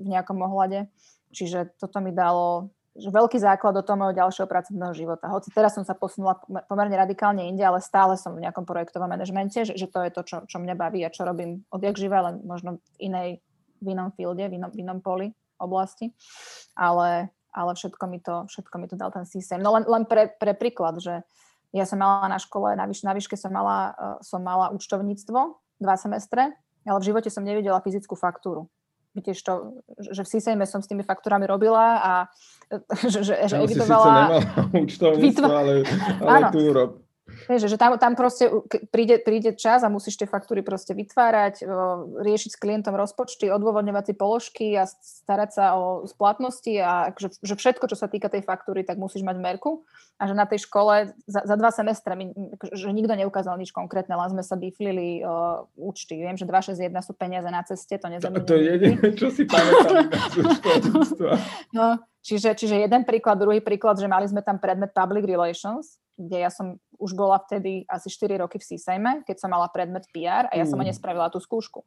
v 0.00 0.06
nejakom 0.08 0.40
ohľade. 0.40 0.88
Čiže 1.28 1.76
toto 1.76 2.00
mi 2.00 2.16
dalo 2.16 2.72
že 2.98 3.14
veľký 3.14 3.38
základ 3.38 3.78
do 3.78 3.86
toho 3.86 3.94
môjho 3.94 4.18
ďalšieho 4.18 4.50
pracovného 4.50 4.90
života. 4.90 5.30
Hoci 5.30 5.54
teraz 5.54 5.78
som 5.78 5.86
sa 5.86 5.94
posunula 5.94 6.34
pomerne 6.66 6.98
radikálne 6.98 7.46
inde, 7.46 7.62
ale 7.62 7.78
stále 7.78 8.18
som 8.18 8.34
v 8.34 8.42
nejakom 8.42 8.66
projektovom 8.66 9.06
manažmente, 9.06 9.62
že, 9.62 9.78
že 9.78 9.86
to 9.86 10.02
je 10.02 10.10
to, 10.10 10.22
čo, 10.26 10.36
čo 10.50 10.58
mňa 10.58 10.74
baví 10.74 11.06
a 11.06 11.14
čo 11.14 11.22
robím 11.22 11.62
odjak 11.70 11.94
živé, 11.94 12.18
len 12.18 12.42
možno 12.42 12.82
v 12.98 13.06
inej, 13.06 13.30
v 13.78 13.86
inom 13.94 14.10
fielde, 14.18 14.50
v 14.50 14.58
inom, 14.58 14.70
v 14.74 14.78
inom 14.82 14.98
poli 14.98 15.30
oblasti. 15.62 16.10
Ale, 16.74 17.30
ale 17.54 17.70
všetko, 17.78 18.04
mi 18.10 18.18
to, 18.18 18.50
všetko 18.50 18.74
mi 18.82 18.90
to 18.90 18.98
dal 18.98 19.14
ten 19.14 19.22
systém. 19.30 19.62
No 19.62 19.78
len, 19.78 19.86
len 19.86 20.02
pre, 20.02 20.34
pre 20.34 20.58
príklad, 20.58 20.98
že 20.98 21.22
ja 21.72 21.84
som 21.84 22.00
mala 22.00 22.26
na 22.28 22.38
škole, 22.40 22.72
na, 22.76 22.88
výš, 22.88 23.04
na 23.04 23.12
výške 23.12 23.36
som 23.36 23.52
mala, 23.52 23.92
uh, 23.94 24.16
som 24.24 24.40
mala 24.40 24.72
účtovníctvo 24.72 25.40
dva 25.78 25.94
semestre, 26.00 26.56
ale 26.88 26.98
v 26.98 27.06
živote 27.12 27.28
som 27.28 27.44
nevidela 27.44 27.82
fyzickú 27.84 28.16
faktúru 28.16 28.68
tiež 29.20 29.38
to, 29.42 29.82
že 29.98 30.22
v 30.22 30.28
CSM 30.28 30.60
som 30.66 30.80
s 30.82 30.88
tými 30.90 31.02
faktúrami 31.02 31.46
robila 31.48 31.98
a 31.98 32.12
že, 33.12 33.24
že, 33.24 33.34
že 33.48 33.56
evidovala... 33.58 34.04
Si 34.04 34.08
nemala 34.08 34.38
účtovníctvo, 34.74 35.48
ale, 35.48 35.72
ale 36.22 36.44
tu 36.52 36.60
rob. 36.70 36.90
Vieš, 37.28 37.68
že 37.68 37.76
tam, 37.76 38.00
tam 38.00 38.16
proste 38.16 38.48
príde, 38.88 39.20
príde 39.20 39.52
čas 39.52 39.84
a 39.84 39.92
musíš 39.92 40.16
tie 40.16 40.28
faktúry 40.28 40.64
proste 40.64 40.96
vytvárať, 40.96 41.60
riešiť 42.24 42.50
s 42.56 42.60
klientom 42.60 42.96
rozpočty, 42.96 43.52
odôvodňovať 43.52 44.04
si 44.10 44.14
položky 44.16 44.66
a 44.76 44.88
starať 44.88 45.50
sa 45.52 45.64
o 45.76 46.08
splatnosti 46.08 46.72
a 46.80 47.12
že, 47.16 47.28
že 47.44 47.54
všetko, 47.54 47.84
čo 47.92 47.96
sa 48.00 48.08
týka 48.08 48.32
tej 48.32 48.42
faktúry, 48.42 48.80
tak 48.80 48.96
musíš 48.96 49.22
mať 49.28 49.36
merku 49.38 49.84
a 50.18 50.26
že 50.26 50.34
na 50.34 50.50
tej 50.50 50.66
škole 50.66 51.14
za, 51.30 51.40
za 51.46 51.54
dva 51.54 51.70
semestre 51.70 52.18
mi, 52.18 52.34
že 52.74 52.90
nikto 52.90 53.14
neukázal 53.14 53.54
nič 53.54 53.70
konkrétne, 53.70 54.18
len 54.18 54.34
sme 54.34 54.42
sa 54.42 54.58
biflili 54.58 55.22
uh, 55.22 55.62
účty. 55.78 56.18
Viem, 56.18 56.34
že 56.34 56.42
261 56.42 56.90
sú 57.06 57.12
peniaze 57.14 57.46
na 57.46 57.62
ceste, 57.62 57.94
to 58.00 58.10
nezamiením. 58.10 58.42
To, 58.42 58.50
to 58.50 58.58
je 58.58 58.74
čo 59.14 59.28
si 59.30 59.46
pamätám 59.46 60.10
no, 61.78 62.02
čiže, 62.18 62.58
čiže 62.58 62.82
jeden 62.82 63.06
príklad, 63.06 63.38
druhý 63.38 63.62
príklad, 63.62 64.02
že 64.02 64.10
mali 64.10 64.26
sme 64.26 64.42
tam 64.42 64.58
predmet 64.58 64.90
Public 64.90 65.22
Relations, 65.22 66.02
kde 66.18 66.42
ja 66.42 66.50
som 66.50 66.82
už 66.98 67.14
bola 67.14 67.38
vtedy 67.38 67.86
asi 67.86 68.10
4 68.10 68.42
roky 68.42 68.58
v 68.58 68.66
CSAME, 68.74 69.22
keď 69.24 69.36
som 69.38 69.50
mala 69.54 69.70
predmet 69.70 70.04
PR 70.10 70.50
a 70.50 70.54
ja 70.58 70.66
mm. 70.66 70.70
som 70.70 70.82
nespravila 70.82 71.30
tú 71.30 71.38
skúšku. 71.38 71.86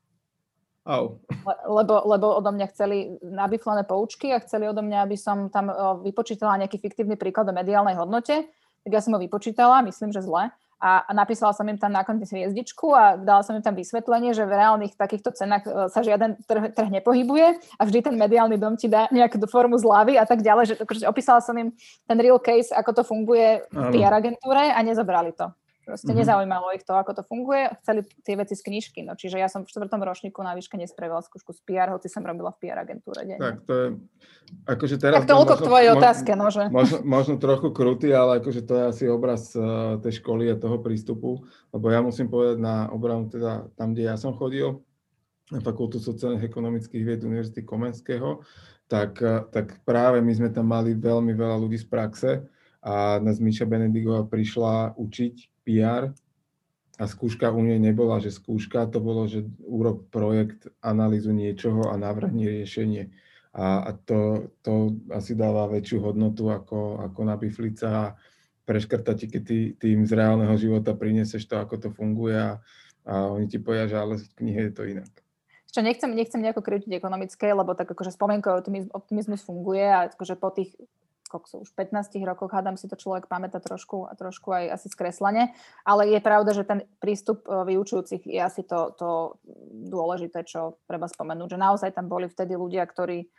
Oh. 0.81 1.21
Le, 1.29 1.55
lebo, 1.69 2.01
lebo 2.09 2.41
odo 2.41 2.49
mňa 2.49 2.67
chceli 2.73 3.13
nabiflené 3.21 3.85
poučky 3.85 4.33
a 4.33 4.41
chceli 4.41 4.65
odo 4.65 4.81
mňa, 4.81 5.05
aby 5.05 5.13
som 5.13 5.53
tam 5.53 5.69
vypočítala 6.01 6.57
nejaký 6.57 6.81
fiktívny 6.81 7.13
príklad 7.21 7.45
o 7.45 7.53
mediálnej 7.53 7.93
hodnote, 7.93 8.49
tak 8.81 8.91
ja 8.91 8.97
som 8.97 9.13
ho 9.13 9.21
vypočítala, 9.21 9.85
myslím, 9.85 10.09
že 10.09 10.25
zle 10.25 10.49
a, 10.81 11.05
a 11.05 11.11
napísala 11.13 11.53
som 11.53 11.69
im 11.69 11.77
tam 11.77 11.93
na 11.93 12.01
konci 12.01 12.25
hviezdičku 12.25 12.89
a 12.89 13.13
dala 13.21 13.45
som 13.45 13.53
im 13.53 13.61
tam 13.61 13.77
vysvetlenie, 13.77 14.33
že 14.33 14.49
v 14.49 14.57
reálnych 14.57 14.97
takýchto 14.97 15.29
cenách 15.37 15.63
e, 15.69 15.71
sa 15.93 16.01
žiaden 16.01 16.41
trh, 16.49 16.73
trh 16.73 16.89
nepohybuje 16.89 17.61
a 17.77 17.81
vždy 17.85 18.09
ten 18.09 18.15
mediálny 18.17 18.57
dom 18.57 18.73
ti 18.73 18.89
dá 18.89 19.05
nejakú 19.13 19.37
formu 19.45 19.77
zľavy 19.77 20.17
a 20.17 20.25
tak 20.25 20.41
ďalej, 20.41 20.65
že 20.65 20.75
akože 20.81 21.05
opísala 21.05 21.39
som 21.45 21.53
im 21.53 21.69
ten 22.09 22.17
real 22.17 22.41
case, 22.41 22.73
ako 22.73 22.97
to 22.97 23.03
funguje 23.05 23.61
v 23.69 23.87
PR 23.93 24.17
agentúre 24.17 24.73
a 24.73 24.79
nezobrali 24.81 25.37
to. 25.37 25.53
Proste 25.81 26.13
mm-hmm. 26.13 26.21
nezaujímalo 26.21 26.77
ich 26.77 26.85
to, 26.85 26.93
ako 26.93 27.17
to 27.17 27.23
funguje. 27.25 27.65
Chceli 27.81 28.05
tie 28.21 28.37
veci 28.37 28.53
z 28.53 28.61
knižky. 28.61 29.01
No, 29.01 29.17
čiže 29.17 29.41
ja 29.41 29.49
som 29.49 29.65
v 29.65 29.69
čtvrtom 29.73 29.97
ročníku 29.97 30.37
na 30.45 30.53
výške 30.53 30.77
nespravila 30.77 31.25
skúšku 31.25 31.57
z 31.57 31.61
PR, 31.65 31.89
hoci 31.89 32.05
som 32.05 32.21
robila 32.21 32.53
v 32.53 32.69
PR 32.69 32.85
agentúre. 32.85 33.25
Deň. 33.25 33.37
Tak 33.41 33.55
to 33.65 33.73
je, 33.73 33.87
akože 34.69 34.95
teraz... 35.01 35.25
Tak 35.25 35.33
toľko 35.33 35.53
k 35.57 35.61
tvojej 35.65 35.89
otázke, 35.97 36.31
no, 36.37 36.53
že... 36.53 36.69
Možno, 36.69 37.01
možno 37.01 37.33
trochu 37.41 37.73
krutý, 37.73 38.13
ale 38.13 38.37
akože 38.45 38.61
to 38.61 38.73
je 38.77 38.83
asi 38.93 39.03
obraz 39.09 39.57
uh, 39.57 39.97
tej 40.05 40.21
školy 40.21 40.53
a 40.53 40.55
toho 40.61 40.77
prístupu, 40.77 41.41
lebo 41.73 41.85
ja 41.89 42.05
musím 42.05 42.29
povedať 42.29 42.61
na 42.61 42.85
obranu 42.93 43.25
teda 43.25 43.65
tam, 43.73 43.97
kde 43.97 44.05
ja 44.05 44.15
som 44.21 44.37
chodil, 44.37 44.85
na 45.49 45.59
Fakultu 45.59 45.97
sociálnych 45.99 46.45
ekonomických 46.45 47.03
vied 47.03 47.21
Univerzity 47.25 47.65
Komenského, 47.65 48.45
tak, 48.85 49.17
uh, 49.17 49.49
tak 49.49 49.81
práve 49.81 50.21
my 50.21 50.29
sme 50.29 50.53
tam 50.53 50.69
mali 50.69 50.93
veľmi 50.93 51.33
veľa 51.33 51.57
ľudí 51.57 51.81
z 51.81 51.89
praxe 51.89 52.31
a 52.85 53.17
nás 53.17 53.41
Miša 53.41 53.65
Benedigová 53.65 54.29
prišla 54.29 54.93
učiť 54.93 55.50
PR 55.65 56.13
a 57.01 57.03
skúška 57.09 57.49
u 57.49 57.65
nej 57.65 57.81
nebola, 57.81 58.21
že 58.21 58.29
skúška, 58.29 58.85
to 58.85 59.01
bolo, 59.01 59.25
že 59.25 59.47
urob 59.65 60.05
projekt, 60.13 60.69
analýzu 60.85 61.33
niečoho 61.33 61.89
a 61.89 61.97
navrhni 61.97 62.45
riešenie. 62.45 63.09
A, 63.51 63.89
a 63.89 63.97
to, 63.97 64.51
to 64.63 64.95
asi 65.11 65.33
dáva 65.33 65.67
väčšiu 65.67 65.97
hodnotu 65.99 66.47
ako, 66.47 67.03
ako 67.03 67.19
na 67.25 67.35
biflica 67.35 67.87
a 67.89 68.05
preškrta 68.63 69.17
ti, 69.17 69.27
keď 69.27 69.41
ty, 69.43 69.59
tým 69.75 70.05
z 70.07 70.13
reálneho 70.13 70.55
života 70.55 70.95
prineseš 70.95 71.49
to, 71.49 71.59
ako 71.59 71.75
to 71.81 71.89
funguje 71.91 72.37
a, 72.37 72.61
a 73.03 73.13
oni 73.33 73.51
ti 73.51 73.59
povedia, 73.59 73.91
že 73.91 73.97
ale 73.99 74.21
v 74.21 74.35
knihe 74.37 74.61
je 74.69 74.73
to 74.73 74.83
inak. 74.87 75.11
Čo 75.71 75.79
nechcem, 75.83 76.11
nechcem 76.11 76.43
nejako 76.43 76.63
krútiť 76.63 76.91
ekonomické, 76.99 77.51
lebo 77.55 77.71
tak 77.75 77.87
akože 77.91 78.11
spomienkový 78.11 78.91
optimizmus 78.91 79.41
funguje 79.43 79.87
a 79.87 80.11
akože 80.11 80.35
po 80.35 80.51
tých 80.51 80.75
kokso, 81.31 81.63
už 81.63 81.71
15 81.71 82.11
rokoch, 82.27 82.51
hádam 82.51 82.75
si 82.75 82.91
to 82.91 82.99
človek 82.99 83.31
pamätá 83.31 83.63
trošku, 83.63 84.03
a 84.03 84.11
trošku 84.19 84.51
aj 84.51 84.75
asi 84.75 84.91
skreslene, 84.91 85.55
ale 85.87 86.11
je 86.11 86.19
pravda, 86.19 86.51
že 86.51 86.67
ten 86.67 86.83
prístup 86.99 87.47
e, 87.47 87.63
vyučujúcich 87.71 88.27
je 88.27 88.41
asi 88.43 88.67
to, 88.67 88.91
to 88.99 89.39
dôležité, 89.87 90.43
čo 90.43 90.75
treba 90.83 91.07
spomenúť, 91.07 91.55
že 91.55 91.63
naozaj 91.63 91.95
tam 91.95 92.11
boli 92.11 92.27
vtedy 92.27 92.59
ľudia, 92.59 92.83
ktorí 92.83 93.31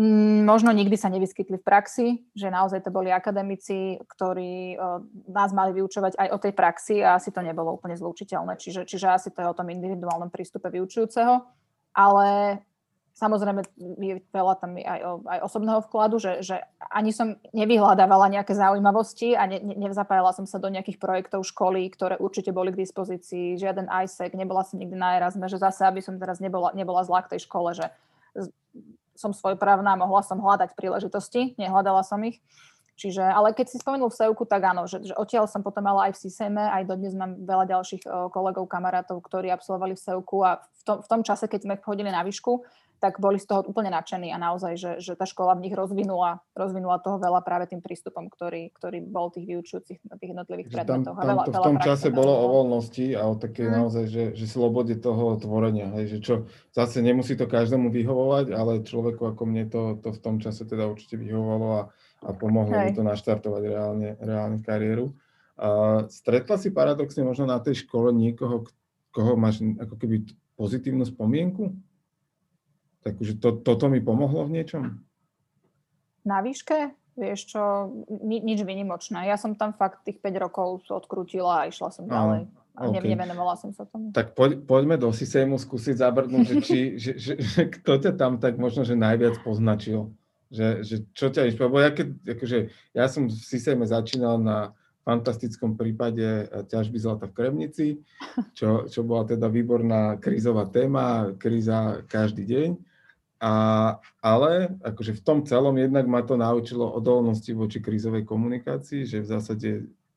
mm, 0.00 0.48
možno 0.48 0.72
nikdy 0.72 0.96
sa 0.96 1.12
nevyskytli 1.12 1.60
v 1.60 1.66
praxi, 1.68 2.06
že 2.32 2.48
naozaj 2.48 2.80
to 2.80 2.88
boli 2.88 3.12
akademici, 3.12 4.00
ktorí 4.00 4.80
uh, 4.80 5.04
nás 5.28 5.52
mali 5.52 5.76
vyučovať 5.76 6.16
aj 6.16 6.28
o 6.32 6.38
tej 6.40 6.52
praxi 6.56 6.96
a 7.04 7.20
asi 7.20 7.28
to 7.28 7.44
nebolo 7.44 7.76
úplne 7.76 7.96
zlučiteľné. 7.96 8.56
Čiže, 8.56 8.88
čiže 8.88 9.12
asi 9.12 9.28
to 9.32 9.44
je 9.44 9.50
o 9.52 9.56
tom 9.56 9.68
individuálnom 9.68 10.32
prístupe 10.32 10.72
vyučujúceho. 10.72 11.44
Ale 11.96 12.60
Samozrejme, 13.16 13.64
je 13.96 14.20
veľa 14.28 14.60
tam 14.60 14.76
aj, 14.76 15.24
aj 15.24 15.38
osobného 15.48 15.80
vkladu, 15.88 16.20
že, 16.20 16.44
že 16.44 16.60
ani 16.92 17.16
som 17.16 17.40
nevyhľadávala 17.56 18.28
nejaké 18.28 18.52
zaujímavosti 18.52 19.32
a 19.32 19.48
ne, 19.48 19.56
ne, 19.56 19.88
nezapájala 19.88 20.36
som 20.36 20.44
sa 20.44 20.60
do 20.60 20.68
nejakých 20.68 21.00
projektov 21.00 21.48
školy, 21.48 21.88
ktoré 21.88 22.20
určite 22.20 22.52
boli 22.52 22.76
k 22.76 22.84
dispozícii, 22.84 23.56
žiaden 23.56 23.88
ISEC, 23.88 24.36
nebola 24.36 24.68
som 24.68 24.76
nikdy 24.76 25.00
na 25.00 25.16
Erasme, 25.16 25.48
že 25.48 25.56
zase, 25.56 25.88
aby 25.88 26.04
som 26.04 26.20
teraz 26.20 26.44
nebola, 26.44 26.76
nebola 26.76 27.08
zlá 27.08 27.24
k 27.24 27.36
tej 27.36 27.48
škole, 27.48 27.72
že 27.72 27.88
som 29.16 29.32
svojprávna, 29.32 29.96
mohla 29.96 30.20
som 30.20 30.36
hľadať 30.36 30.76
príležitosti, 30.76 31.56
nehľadala 31.56 32.04
som 32.04 32.20
ich. 32.20 32.44
Čiže, 32.96 33.20
ale 33.20 33.52
keď 33.52 33.66
si 33.68 33.76
spomenul 33.76 34.08
v 34.08 34.16
Seuku, 34.16 34.48
tak 34.48 34.72
áno, 34.72 34.88
že, 34.88 35.04
že 35.04 35.12
odtiaľ 35.12 35.44
som 35.44 35.60
potom 35.60 35.84
mala 35.84 36.08
aj 36.08 36.16
v 36.16 36.20
Siseme, 36.24 36.64
aj 36.64 36.88
dodnes 36.88 37.12
mám 37.12 37.36
veľa 37.44 37.68
ďalších 37.76 38.08
kolegov, 38.32 38.64
kamarátov, 38.72 39.20
ktorí 39.20 39.52
absolvovali 39.52 39.92
v 39.92 40.00
Seuku 40.00 40.40
a 40.40 40.64
v 40.64 40.82
tom, 40.82 40.98
v 41.04 41.08
tom 41.12 41.20
čase, 41.20 41.44
keď 41.44 41.60
sme 41.68 41.74
chodili 41.76 42.08
na 42.08 42.24
výšku, 42.24 42.64
tak 42.96 43.20
boli 43.20 43.36
z 43.36 43.44
toho 43.44 43.60
úplne 43.68 43.92
nadšení 43.92 44.32
a 44.32 44.40
naozaj, 44.40 44.72
že, 44.80 44.92
že 45.04 45.12
tá 45.12 45.28
škola 45.28 45.52
v 45.52 45.68
nich 45.68 45.74
rozvinula, 45.76 46.40
rozvinula 46.56 46.96
toho 47.04 47.20
veľa 47.20 47.44
práve 47.44 47.68
tým 47.68 47.84
prístupom, 47.84 48.32
ktorý, 48.32 48.72
ktorý 48.72 49.04
bol 49.04 49.28
tých 49.28 49.44
vyučujúcich 49.44 50.00
na 50.08 50.16
tých 50.16 50.32
jednotlivých 50.32 50.68
predmetoch. 50.72 51.12
Tam, 51.12 51.20
tam 51.20 51.28
veľa, 51.28 51.44
to 51.44 51.52
v 51.52 51.66
tom 51.68 51.78
čase 51.84 52.08
bolo 52.08 52.32
o 52.32 52.46
voľnosti 52.56 53.06
a 53.12 53.22
o 53.28 53.36
také 53.36 53.68
mm. 53.68 53.72
naozaj, 53.76 54.04
že, 54.08 54.24
že 54.32 54.46
slobode 54.48 54.96
toho 54.96 55.36
tvorenia. 55.36 55.92
Hej, 56.00 56.16
že 56.16 56.18
čo, 56.24 56.34
zase 56.72 57.04
nemusí 57.04 57.36
to 57.36 57.44
každému 57.44 57.92
vyhovovať, 57.92 58.56
ale 58.56 58.80
človeku 58.80 59.28
ako 59.36 59.42
mne 59.44 59.68
to, 59.68 60.00
to 60.00 60.16
v 60.16 60.20
tom 60.24 60.40
čase 60.40 60.64
teda 60.64 60.88
určite 60.88 61.20
vyhovovalo 61.20 61.68
a, 61.76 61.82
a 62.26 62.34
pomohlo 62.34 62.74
mi 62.74 62.90
to 62.90 63.06
naštartovať 63.06 63.62
reálne, 63.62 64.10
reálne 64.18 64.58
kariéru. 64.58 65.14
Uh, 65.56 66.04
stretla 66.10 66.58
si 66.58 66.74
paradoxne 66.74 67.22
možno 67.22 67.46
na 67.46 67.62
tej 67.62 67.86
škole 67.86 68.10
niekoho, 68.10 68.66
koho 69.14 69.38
máš 69.38 69.62
ako 69.78 69.94
keby 69.94 70.26
pozitívnu 70.58 71.06
spomienku? 71.06 71.72
Takže 73.06 73.38
to, 73.38 73.62
toto 73.62 73.86
mi 73.86 74.02
pomohlo 74.02 74.50
v 74.50 74.60
niečom? 74.60 74.98
Na 76.26 76.42
výške? 76.42 76.90
Vieš 77.16 77.56
čo, 77.56 77.62
ni, 78.20 78.44
nič 78.44 78.60
vynimočné. 78.60 79.24
Ja 79.24 79.40
som 79.40 79.56
tam 79.56 79.72
fakt 79.72 80.04
tých 80.04 80.20
5 80.20 80.36
rokov 80.36 80.84
odkrútila 80.90 81.64
a 81.64 81.66
išla 81.70 81.88
som 81.88 82.04
ďalej. 82.04 82.50
A 82.76 82.92
okay. 82.92 83.08
nevenovala 83.08 83.56
som 83.56 83.72
sa 83.72 83.88
tomu. 83.88 84.12
Tak 84.12 84.36
poď, 84.36 84.60
poďme 84.68 85.00
do 85.00 85.08
Sisejmu 85.08 85.56
skúsiť 85.56 85.96
zabrdnúť, 85.96 86.44
že, 86.44 86.56
či, 86.60 86.78
že, 87.00 87.16
že, 87.16 87.32
že 87.40 87.62
kto 87.72 88.04
ťa 88.04 88.12
tam 88.20 88.36
tak 88.36 88.60
možno, 88.60 88.84
že 88.84 88.92
najviac 88.92 89.40
poznačil. 89.40 90.12
Že, 90.46 90.66
že 90.86 90.96
čo 91.10 91.26
ťa 91.30 91.50
inšpirovalo? 91.50 91.82
Ja, 91.82 91.92
keď, 91.92 92.08
akože, 92.38 92.58
ja 92.94 93.06
som 93.10 93.26
v 93.26 93.34
Sisejme 93.34 93.82
začínal 93.82 94.38
na 94.38 94.76
fantastickom 95.06 95.78
prípade 95.78 96.50
ťažby 96.66 96.98
zlata 96.98 97.30
v 97.30 97.36
Kremnici, 97.38 97.86
čo, 98.58 98.90
čo 98.90 99.06
bola 99.06 99.26
teda 99.26 99.46
výborná 99.46 100.18
krízová 100.18 100.66
téma, 100.66 101.34
kríza 101.38 102.02
každý 102.10 102.46
deň. 102.46 102.70
A, 103.36 103.52
ale 104.24 104.80
akože 104.80 105.20
v 105.20 105.22
tom 105.22 105.38
celom 105.44 105.76
jednak 105.76 106.08
ma 106.08 106.24
to 106.24 106.40
naučilo 106.40 106.88
odolnosti 106.88 107.52
voči 107.52 107.84
krízovej 107.84 108.24
komunikácii, 108.24 109.04
že 109.04 109.20
v 109.20 109.28
zásade 109.28 109.70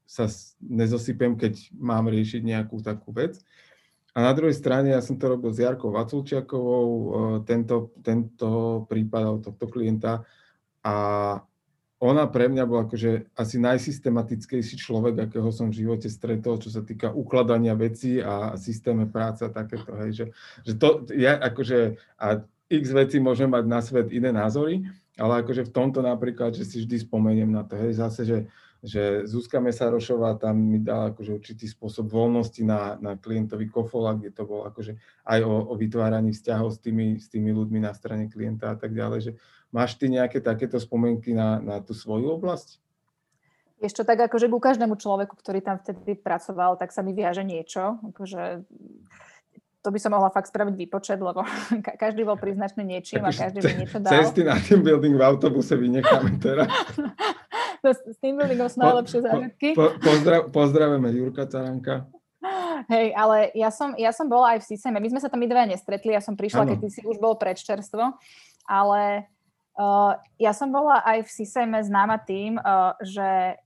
sa 0.10 0.26
nezosypem, 0.64 1.38
keď 1.38 1.70
mám 1.78 2.10
riešiť 2.10 2.42
nejakú 2.42 2.82
takú 2.82 3.14
vec. 3.14 3.38
A 4.14 4.26
na 4.26 4.32
druhej 4.34 4.58
strane 4.58 4.90
ja 4.94 5.02
som 5.06 5.18
to 5.18 5.30
robil 5.30 5.54
s 5.54 5.62
Jarkou 5.62 5.94
Vaculčiakovou, 5.94 6.88
e, 6.90 7.08
tento, 7.46 7.94
tento 8.02 8.84
prípad 8.90 9.46
tohto 9.46 9.66
klienta 9.70 10.26
a 10.82 10.96
ona 12.00 12.24
pre 12.32 12.48
mňa 12.48 12.64
bola 12.64 12.88
akože 12.88 13.36
asi 13.36 13.60
najsystematickejší 13.60 14.80
človek, 14.80 15.20
akého 15.20 15.52
som 15.52 15.68
v 15.68 15.84
živote 15.84 16.08
stretol, 16.08 16.56
čo 16.56 16.72
sa 16.72 16.80
týka 16.80 17.12
ukladania 17.12 17.76
vecí 17.76 18.24
a 18.24 18.56
systéme 18.56 19.04
práce 19.04 19.44
a 19.44 19.52
takéto. 19.52 19.92
Hej, 20.00 20.12
že, 20.16 20.26
že 20.64 20.74
to, 20.80 21.04
ja 21.12 21.36
akože, 21.36 22.00
a 22.16 22.40
x 22.72 22.84
veci 22.96 23.20
môžem 23.20 23.52
mať 23.52 23.66
na 23.68 23.84
svet 23.84 24.16
iné 24.16 24.32
názory, 24.32 24.88
ale 25.20 25.44
akože 25.44 25.68
v 25.68 25.76
tomto 25.76 26.00
napríklad, 26.00 26.56
že 26.56 26.64
si 26.64 26.88
vždy 26.88 27.04
spomeniem 27.04 27.52
na 27.52 27.68
to, 27.68 27.76
hej, 27.76 28.00
zase, 28.00 28.24
že, 28.24 28.38
že 28.80 29.28
Zuzka 29.28 29.60
Mesarošová 29.60 30.40
tam 30.40 30.56
mi 30.56 30.80
dala 30.80 31.12
akože 31.12 31.36
určitý 31.36 31.68
spôsob 31.68 32.08
voľnosti 32.08 32.64
na, 32.64 32.96
na 33.04 33.20
klientovi 33.20 33.68
Kofola, 33.68 34.16
kde 34.16 34.32
to 34.32 34.48
bolo 34.48 34.64
akože 34.72 34.96
aj 35.28 35.40
o, 35.44 35.54
o 35.68 35.74
vytváraní 35.76 36.32
vzťahov 36.32 36.72
s 36.72 36.80
tými, 36.80 37.20
s 37.20 37.28
tými 37.28 37.52
ľuďmi 37.52 37.84
na 37.84 37.92
strane 37.92 38.32
klienta 38.32 38.72
a 38.72 38.78
tak 38.80 38.96
ďalej, 38.96 39.20
že 39.20 39.32
máš 39.76 40.00
ty 40.00 40.08
nejaké 40.08 40.40
takéto 40.40 40.80
spomienky 40.80 41.36
na, 41.36 41.60
na 41.60 41.84
tú 41.84 41.92
svoju 41.92 42.40
oblasť? 42.40 42.80
Ešte 43.80 44.04
tak 44.04 44.20
akože 44.28 44.52
ku 44.52 44.60
každému 44.60 45.00
človeku, 45.00 45.40
ktorý 45.40 45.64
tam 45.64 45.80
vtedy 45.80 46.20
pracoval, 46.20 46.76
tak 46.76 46.92
sa 46.92 47.00
mi 47.00 47.16
viaže 47.16 47.48
niečo. 47.48 48.00
Akože 48.12 48.64
to 49.80 49.90
by 49.96 50.00
som 50.00 50.12
mohla 50.12 50.28
fakt 50.32 50.52
spraviť 50.52 50.76
výpočet, 50.76 51.20
lebo 51.20 51.44
každý 52.04 52.28
bol 52.28 52.36
priznačný 52.36 52.84
niečím 52.84 53.24
a 53.24 53.32
každý 53.32 53.64
mi 53.64 53.84
niečo 53.84 54.04
dal. 54.04 54.12
Cesty 54.12 54.44
na 54.44 54.60
team 54.60 54.84
building 54.84 55.16
v 55.16 55.24
autobuse 55.24 55.80
vynecháme 55.80 56.40
teraz. 56.40 56.68
No, 57.86 57.96
s 57.96 58.18
team 58.20 58.36
buildingom 58.36 58.68
sú 58.68 58.84
najlepšie 58.84 59.20
zážitky. 59.24 59.68
Po, 59.72 59.88
po, 59.88 60.04
pozdrav, 60.04 60.42
pozdravujeme 60.52 61.10
Jurka 61.16 61.48
Caranka. 61.48 62.12
Hej, 62.92 63.12
ale 63.16 63.52
ja 63.56 63.72
som, 63.72 63.96
ja 64.00 64.12
som 64.16 64.28
bola 64.28 64.56
aj 64.56 64.64
v 64.64 64.68
Siseme. 64.76 65.00
My 65.00 65.10
sme 65.12 65.20
sa 65.24 65.32
tam 65.32 65.44
dve 65.44 65.64
nestretli, 65.68 66.16
ja 66.16 66.24
som 66.24 66.40
prišla, 66.40 66.64
ano. 66.64 66.70
keď 66.76 66.78
ty 66.84 66.90
si 66.92 67.02
už 67.04 67.20
bol 67.20 67.36
predčerstvo, 67.36 68.16
ale 68.68 69.28
uh, 69.76 70.16
ja 70.40 70.52
som 70.56 70.72
bola 70.72 71.04
aj 71.04 71.28
v 71.28 71.30
Siseme 71.32 71.80
známa 71.84 72.20
tým, 72.24 72.56
uh, 72.60 72.96
že 73.04 73.60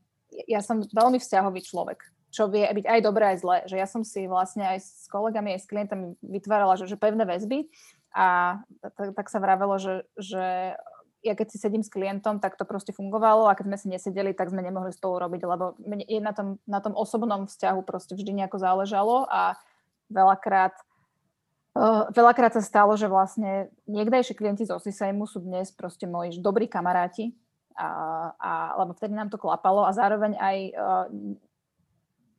ja 0.49 0.61
som 0.65 0.81
veľmi 0.81 1.21
vzťahový 1.21 1.61
človek 1.61 2.13
čo 2.33 2.49
vie 2.49 2.65
byť 2.65 2.85
aj 2.89 2.99
dobré, 3.05 3.23
aj 3.29 3.45
zlé. 3.45 3.57
Že 3.69 3.75
ja 3.77 3.85
som 3.85 4.01
si 4.01 4.25
vlastne 4.25 4.65
aj 4.65 4.81
s 4.81 5.05
kolegami, 5.05 5.53
aj 5.53 5.61
s 5.61 5.69
klientami 5.69 6.17
vytvárala, 6.25 6.73
že, 6.81 6.89
že 6.89 6.97
pevné 6.97 7.29
väzby 7.29 7.69
a 8.09 8.57
tak, 8.97 9.13
tak 9.13 9.27
sa 9.29 9.37
vravelo, 9.37 9.77
že, 9.77 10.01
že 10.17 10.73
ja 11.23 11.33
keď 11.39 11.47
si 11.49 11.57
sedím 11.57 11.81
s 11.81 11.89
klientom, 11.89 12.43
tak 12.43 12.59
to 12.59 12.67
proste 12.67 12.91
fungovalo 12.91 13.47
a 13.47 13.55
keď 13.55 13.65
sme 13.71 13.77
si 13.79 13.87
nesedeli, 13.87 14.35
tak 14.35 14.51
sme 14.51 14.59
nemohli 14.59 14.91
spolu 14.91 15.23
robiť, 15.23 15.41
lebo 15.47 15.79
je 16.03 16.19
na 16.19 16.35
tom, 16.35 16.59
na 16.67 16.83
tom 16.83 16.93
osobnom 16.93 17.47
vzťahu 17.47 17.79
proste 17.87 18.13
vždy 18.13 18.43
nejako 18.43 18.59
záležalo 18.59 19.25
a 19.31 19.55
veľakrát 20.11 20.75
Uh, 21.73 22.05
veľakrát 22.13 22.53
sa 22.53 22.61
stalo, 22.61 22.93
že 22.93 23.09
vlastne 23.09 23.73
niekdejší 23.89 24.37
klienti 24.37 24.61
z 24.61 24.77
Osisejmu 24.77 25.25
sú 25.25 25.41
dnes 25.41 25.73
proste 25.73 26.05
moji 26.05 26.37
dobrí 26.37 26.69
kamaráti, 26.69 27.33
a, 27.73 27.89
a, 28.37 28.51
lebo 28.77 28.93
vtedy 28.93 29.17
nám 29.17 29.33
to 29.33 29.41
klapalo 29.41 29.81
a 29.81 29.89
zároveň 29.89 30.37
aj 30.37 30.57
uh, 30.69 31.05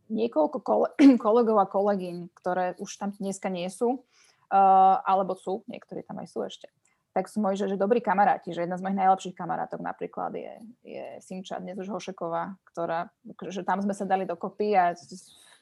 niekoľko 0.06 0.58
kolegov 1.24 1.58
a 1.58 1.66
kolegyň, 1.66 2.30
ktoré 2.30 2.78
už 2.78 2.94
tam 2.94 3.10
dneska 3.10 3.50
nie 3.50 3.66
sú, 3.66 4.06
uh, 4.54 5.02
alebo 5.02 5.34
sú, 5.34 5.66
niektorí 5.66 6.06
tam 6.06 6.22
aj 6.22 6.30
sú 6.30 6.46
ešte, 6.46 6.70
tak 7.14 7.31
sú 7.31 7.38
moji, 7.38 7.55
že, 7.55 7.70
že 7.70 7.79
dobrí 7.79 8.03
kamaráti, 8.03 8.50
že 8.50 8.66
jedna 8.66 8.74
z 8.74 8.83
mojich 8.83 8.98
najlepších 8.98 9.38
kamarátok 9.38 9.79
napríklad 9.79 10.35
je, 10.35 10.53
je 10.83 11.05
Simča, 11.22 11.62
dnes 11.62 11.79
už 11.79 11.94
Hošeková, 11.94 12.59
ktorá, 12.66 13.14
že 13.55 13.62
tam 13.62 13.79
sme 13.79 13.94
sa 13.94 14.03
dali 14.03 14.27
dokopy 14.27 14.74
a 14.74 14.98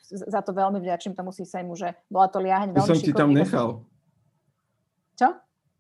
za 0.09 0.41
to 0.41 0.57
veľmi 0.57 0.81
vďačím 0.81 1.12
tomu 1.12 1.29
Sisejmu, 1.29 1.77
že 1.77 1.93
bola 2.09 2.33
to 2.33 2.41
liaheň 2.41 2.73
veľmi 2.73 2.88
som 2.88 2.97
ti 2.97 3.12
tam 3.12 3.37
nechal. 3.37 3.85
Čo? 5.21 5.29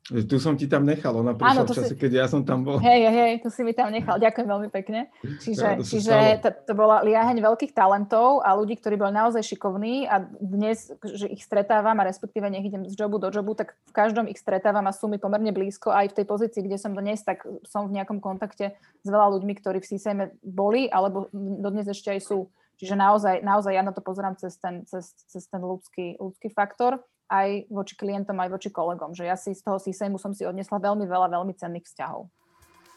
Tu 0.02 0.36
som 0.42 0.58
ti 0.58 0.66
tam 0.66 0.82
nechal, 0.82 1.14
ona 1.14 1.30
prišla 1.30 1.62
Áno, 1.62 1.62
v 1.62 1.78
čase, 1.78 1.94
si... 1.94 2.00
keď 2.02 2.10
ja 2.10 2.26
som 2.26 2.42
tam 2.42 2.66
bol. 2.66 2.82
Hej, 2.82 3.06
hej, 3.06 3.32
tu 3.38 3.54
si 3.54 3.62
mi 3.62 3.70
tam 3.70 3.86
nechal, 3.86 4.18
ďakujem 4.18 4.50
veľmi 4.50 4.66
pekne. 4.74 5.06
Čiže, 5.22 5.62
ja, 5.62 5.78
to, 5.78 5.86
čiže 5.86 6.14
to, 6.42 6.48
to 6.66 6.72
bola 6.74 7.06
liaheň 7.06 7.38
veľkých 7.38 7.70
talentov 7.70 8.42
a 8.42 8.50
ľudí, 8.58 8.82
ktorí 8.82 8.98
boli 8.98 9.14
naozaj 9.14 9.46
šikovní 9.46 10.10
a 10.10 10.26
dnes, 10.42 10.90
že 11.06 11.30
ich 11.30 11.46
stretávam 11.46 11.94
a 12.02 12.08
respektíve 12.10 12.50
nech 12.50 12.66
idem 12.66 12.82
z 12.90 12.98
jobu 12.98 13.22
do 13.22 13.30
jobu, 13.30 13.54
tak 13.54 13.78
v 13.78 13.92
každom 13.94 14.26
ich 14.26 14.42
stretávam 14.42 14.90
a 14.90 14.92
sú 14.92 15.06
mi 15.06 15.22
pomerne 15.22 15.54
blízko 15.54 15.94
aj 15.94 16.10
v 16.10 16.16
tej 16.18 16.26
pozícii, 16.26 16.66
kde 16.66 16.82
som 16.82 16.98
dnes, 16.98 17.22
tak 17.22 17.46
som 17.62 17.86
v 17.86 17.94
nejakom 17.94 18.18
kontakte 18.18 18.74
s 18.74 19.06
veľa 19.06 19.38
ľuďmi, 19.38 19.54
ktorí 19.54 19.78
v 19.78 19.86
CSM 19.86 20.34
boli 20.42 20.90
alebo 20.90 21.30
dodnes 21.32 21.86
ešte 21.86 22.10
aj 22.10 22.26
sú. 22.26 22.50
Čiže 22.82 22.98
naozaj, 22.98 23.46
naozaj 23.46 23.78
ja 23.78 23.86
na 23.86 23.94
to 23.94 24.02
pozerám 24.02 24.34
cez 24.34 24.58
ten, 24.58 24.82
cez, 24.90 25.14
cez 25.30 25.46
ten 25.46 25.62
ľudský, 25.62 26.18
ľudský 26.18 26.50
faktor 26.50 26.98
aj 27.30 27.70
voči 27.70 27.94
klientom, 27.94 28.34
aj 28.42 28.58
voči 28.58 28.74
kolegom. 28.74 29.14
Že 29.14 29.30
ja 29.30 29.38
si 29.38 29.54
z 29.54 29.62
toho 29.62 29.78
CSAMu 29.78 30.18
som 30.18 30.34
si 30.34 30.42
odnesla 30.42 30.82
veľmi 30.82 31.06
veľa 31.06 31.30
veľmi 31.30 31.54
cenných 31.54 31.86
vzťahov. 31.86 32.26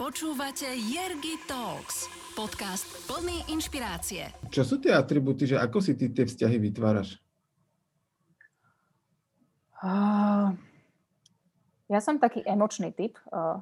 Počúvate 0.02 0.74
Jergy 0.74 1.38
Talks, 1.46 2.10
podcast 2.34 2.82
plný 3.06 3.46
inšpirácie. 3.54 4.34
Čo 4.50 4.66
sú 4.66 4.76
tie 4.82 4.90
atributy, 4.90 5.54
že 5.54 5.62
ako 5.62 5.78
si 5.78 5.94
ty 5.94 6.10
tie 6.10 6.26
vzťahy 6.26 6.58
vytváraš? 6.66 7.22
Uh, 9.86 10.50
ja 11.94 12.02
som 12.02 12.18
taký 12.18 12.42
emočný 12.42 12.90
typ. 12.90 13.22
Uh, 13.30 13.62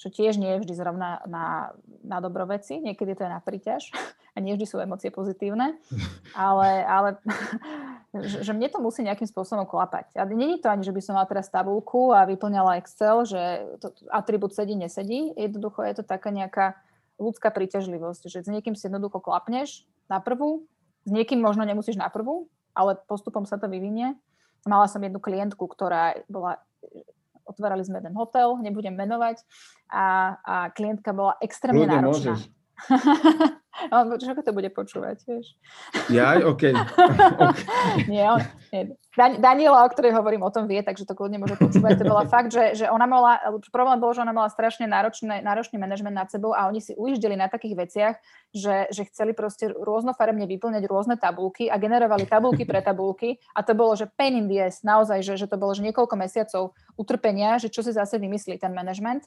čo 0.00 0.08
tiež 0.08 0.40
nie 0.40 0.56
je 0.56 0.64
vždy 0.64 0.72
zrovna 0.72 1.20
na, 1.28 1.76
na 2.00 2.24
dobroveci, 2.24 2.80
niekedy 2.80 3.12
to 3.12 3.28
je 3.28 3.30
na 3.36 3.44
príťaž 3.44 3.92
a 4.34 4.38
nie 4.38 4.54
vždy 4.54 4.66
sú 4.66 4.76
emócie 4.78 5.10
pozitívne, 5.10 5.74
ale, 6.38 6.68
ale 6.86 7.08
že, 8.30 8.46
že 8.46 8.52
mne 8.54 8.70
to 8.70 8.78
musí 8.78 9.02
nejakým 9.02 9.26
spôsobom 9.26 9.66
klapať. 9.66 10.14
A 10.18 10.26
není 10.26 10.62
to 10.62 10.70
ani, 10.70 10.86
že 10.86 10.94
by 10.94 11.00
som 11.02 11.14
mala 11.18 11.26
teraz 11.26 11.50
tabulku 11.50 12.14
a 12.14 12.26
vyplňala 12.26 12.78
Excel, 12.78 13.26
že 13.26 13.42
to, 13.82 13.90
atribút 14.10 14.54
sedí, 14.54 14.78
nesedí. 14.78 15.34
Jednoducho 15.34 15.82
je 15.82 15.94
to 16.00 16.04
taká 16.06 16.30
nejaká 16.30 16.78
ľudská 17.20 17.52
príťažlivosť, 17.52 18.32
že 18.32 18.46
s 18.46 18.48
niekým 18.48 18.72
si 18.78 18.88
jednoducho 18.88 19.20
klapneš 19.20 19.84
na 20.08 20.22
prvú, 20.22 20.64
s 21.04 21.10
niekým 21.10 21.42
možno 21.42 21.66
nemusíš 21.68 22.00
na 22.00 22.08
prvú, 22.08 22.48
ale 22.72 22.96
postupom 23.08 23.44
sa 23.44 23.60
to 23.60 23.68
vyvinie. 23.68 24.16
Mala 24.64 24.88
som 24.88 25.00
jednu 25.00 25.20
klientku, 25.20 25.64
ktorá 25.68 26.16
bola 26.28 26.60
otvárali 27.50 27.82
sme 27.82 27.98
jeden 27.98 28.14
hotel, 28.14 28.54
nebudem 28.62 28.94
menovať 28.94 29.42
a, 29.90 30.38
a 30.38 30.54
klientka 30.70 31.10
bola 31.10 31.34
extrémne 31.42 31.82
Ľudia, 31.82 31.98
náročná. 31.98 32.34
On, 33.94 34.12
čo 34.20 34.36
to 34.36 34.52
bude 34.52 34.68
počúvať, 34.72 35.24
vieš? 35.24 35.56
Ja, 36.12 36.36
OK. 36.44 36.70
okay. 37.48 37.64
nie, 38.06 38.24
on, 38.24 38.40
nie. 38.74 38.92
Dan- 39.10 39.42
Daniela, 39.42 39.82
o 39.82 39.90
ktorej 39.90 40.14
hovorím, 40.14 40.46
o 40.46 40.54
tom 40.54 40.70
vie, 40.70 40.78
takže 40.86 41.02
to 41.02 41.18
kľudne 41.18 41.42
môže 41.42 41.58
počúvať. 41.58 41.98
To 41.98 42.06
bola 42.06 42.24
fakt, 42.34 42.54
že, 42.54 42.78
že 42.78 42.86
ona 42.86 43.10
mala, 43.10 43.42
problém 43.74 43.98
bol, 43.98 44.14
že 44.14 44.22
ona 44.22 44.30
mala 44.30 44.46
strašne 44.52 44.86
náročné, 44.86 45.42
náročný 45.42 45.82
manažment 45.82 46.14
nad 46.14 46.30
sebou 46.30 46.54
a 46.54 46.70
oni 46.70 46.78
si 46.78 46.92
ujíždeli 46.94 47.34
na 47.34 47.50
takých 47.50 47.74
veciach, 47.74 48.14
že, 48.54 48.86
že 48.94 49.02
chceli 49.10 49.34
proste 49.34 49.72
rôznofarebne 49.72 50.46
vyplňať 50.46 50.84
rôzne 50.86 51.16
tabulky 51.18 51.66
a 51.66 51.80
generovali 51.80 52.28
tabulky 52.28 52.62
pre 52.62 52.84
tabulky 52.84 53.42
a 53.56 53.66
to 53.66 53.74
bolo, 53.74 53.98
že 53.98 54.06
pain 54.14 54.38
in 54.38 54.46
the 54.46 54.62
ass, 54.62 54.86
naozaj, 54.86 55.26
že, 55.26 55.34
že 55.40 55.46
to 55.50 55.58
bolo 55.58 55.74
že 55.74 55.82
niekoľko 55.90 56.14
mesiacov 56.14 56.76
utrpenia, 56.94 57.58
že 57.58 57.66
čo 57.66 57.82
si 57.82 57.90
zase 57.90 58.20
vymyslí 58.20 58.62
ten 58.62 58.70
manažment. 58.70 59.26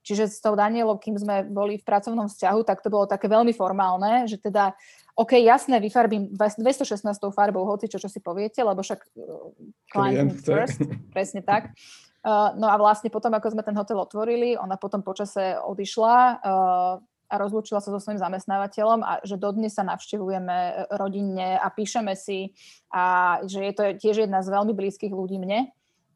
Čiže 0.00 0.24
s 0.32 0.40
tou 0.40 0.56
Danielou, 0.56 0.96
kým 0.96 1.16
sme 1.20 1.44
boli 1.44 1.76
v 1.76 1.84
pracovnom 1.84 2.26
vzťahu, 2.26 2.60
tak 2.64 2.80
to 2.80 2.88
bolo 2.88 3.04
také 3.04 3.28
veľmi 3.28 3.52
formálne, 3.52 4.24
že 4.24 4.40
teda, 4.40 4.72
OK, 5.12 5.36
jasné, 5.36 5.76
vyfarbím 5.76 6.32
216 6.32 7.04
farbou, 7.32 7.68
hoci 7.68 7.86
čo, 7.88 8.00
čo 8.00 8.08
si 8.08 8.18
poviete, 8.24 8.64
lebo 8.64 8.80
však 8.80 9.00
uh, 9.20 9.52
client 9.92 10.32
first, 10.40 10.80
presne 11.14 11.44
tak. 11.44 11.76
Uh, 12.20 12.52
no 12.56 12.68
a 12.68 12.76
vlastne 12.80 13.12
potom, 13.12 13.32
ako 13.32 13.52
sme 13.52 13.62
ten 13.64 13.76
hotel 13.76 14.00
otvorili, 14.00 14.56
ona 14.56 14.80
potom 14.80 15.04
počase 15.04 15.56
odišla, 15.60 16.16
uh, 16.40 16.96
a 17.30 17.34
rozlúčila 17.38 17.78
sa 17.78 17.94
so 17.94 18.02
svojím 18.02 18.18
zamestnávateľom 18.18 19.00
a 19.06 19.12
že 19.22 19.38
dodnes 19.38 19.70
sa 19.70 19.86
navštevujeme 19.86 20.56
e, 20.58 20.72
rodinne 20.98 21.54
a 21.62 21.70
píšeme 21.70 22.18
si 22.18 22.50
a 22.90 23.38
že 23.46 23.70
je 23.70 23.72
to 23.72 23.82
tiež 23.94 24.26
jedna 24.26 24.42
z 24.42 24.50
veľmi 24.50 24.74
blízkych 24.74 25.14
ľudí 25.14 25.38
mne. 25.38 25.70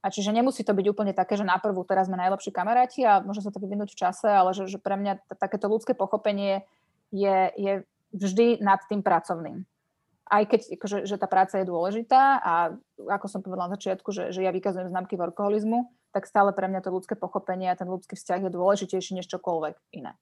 A 0.04 0.12
čiže 0.12 0.36
nemusí 0.36 0.60
to 0.60 0.76
byť 0.76 0.86
úplne 0.92 1.16
také, 1.16 1.40
že 1.40 1.48
na 1.48 1.56
prvú 1.56 1.80
teraz 1.88 2.12
sme 2.12 2.20
najlepší 2.20 2.52
kamaráti 2.52 3.08
a 3.08 3.24
môže 3.24 3.40
sa 3.40 3.48
to 3.48 3.56
vyvinúť 3.56 3.96
v 3.96 4.00
čase, 4.04 4.28
ale 4.28 4.52
že, 4.52 4.68
že 4.68 4.76
pre 4.76 5.00
mňa 5.00 5.16
t- 5.16 5.36
takéto 5.40 5.64
ľudské 5.64 5.96
pochopenie 5.96 6.68
je, 7.08 7.48
je 7.56 7.72
vždy 8.12 8.60
nad 8.60 8.84
tým 8.84 9.00
pracovným. 9.00 9.64
Aj 10.28 10.44
keď 10.44 10.76
akože, 10.76 11.08
že 11.08 11.16
tá 11.16 11.24
práca 11.24 11.56
je 11.56 11.64
dôležitá 11.64 12.36
a 12.36 12.76
ako 13.00 13.26
som 13.32 13.40
povedala 13.40 13.72
na 13.72 13.80
začiatku, 13.80 14.12
že, 14.12 14.28
že 14.28 14.44
ja 14.44 14.52
vykazujem 14.52 14.92
známky 14.92 15.16
workoholizmu, 15.16 15.88
tak 16.12 16.28
stále 16.28 16.52
pre 16.52 16.68
mňa 16.68 16.84
to 16.84 16.92
ľudské 16.92 17.16
pochopenie 17.16 17.72
a 17.72 17.78
ten 17.78 17.88
ľudský 17.88 18.12
vzťah 18.12 18.44
je 18.44 18.52
dôležitejší 18.52 19.16
než 19.16 19.32
čokoľvek 19.32 19.74
iné. 19.96 20.12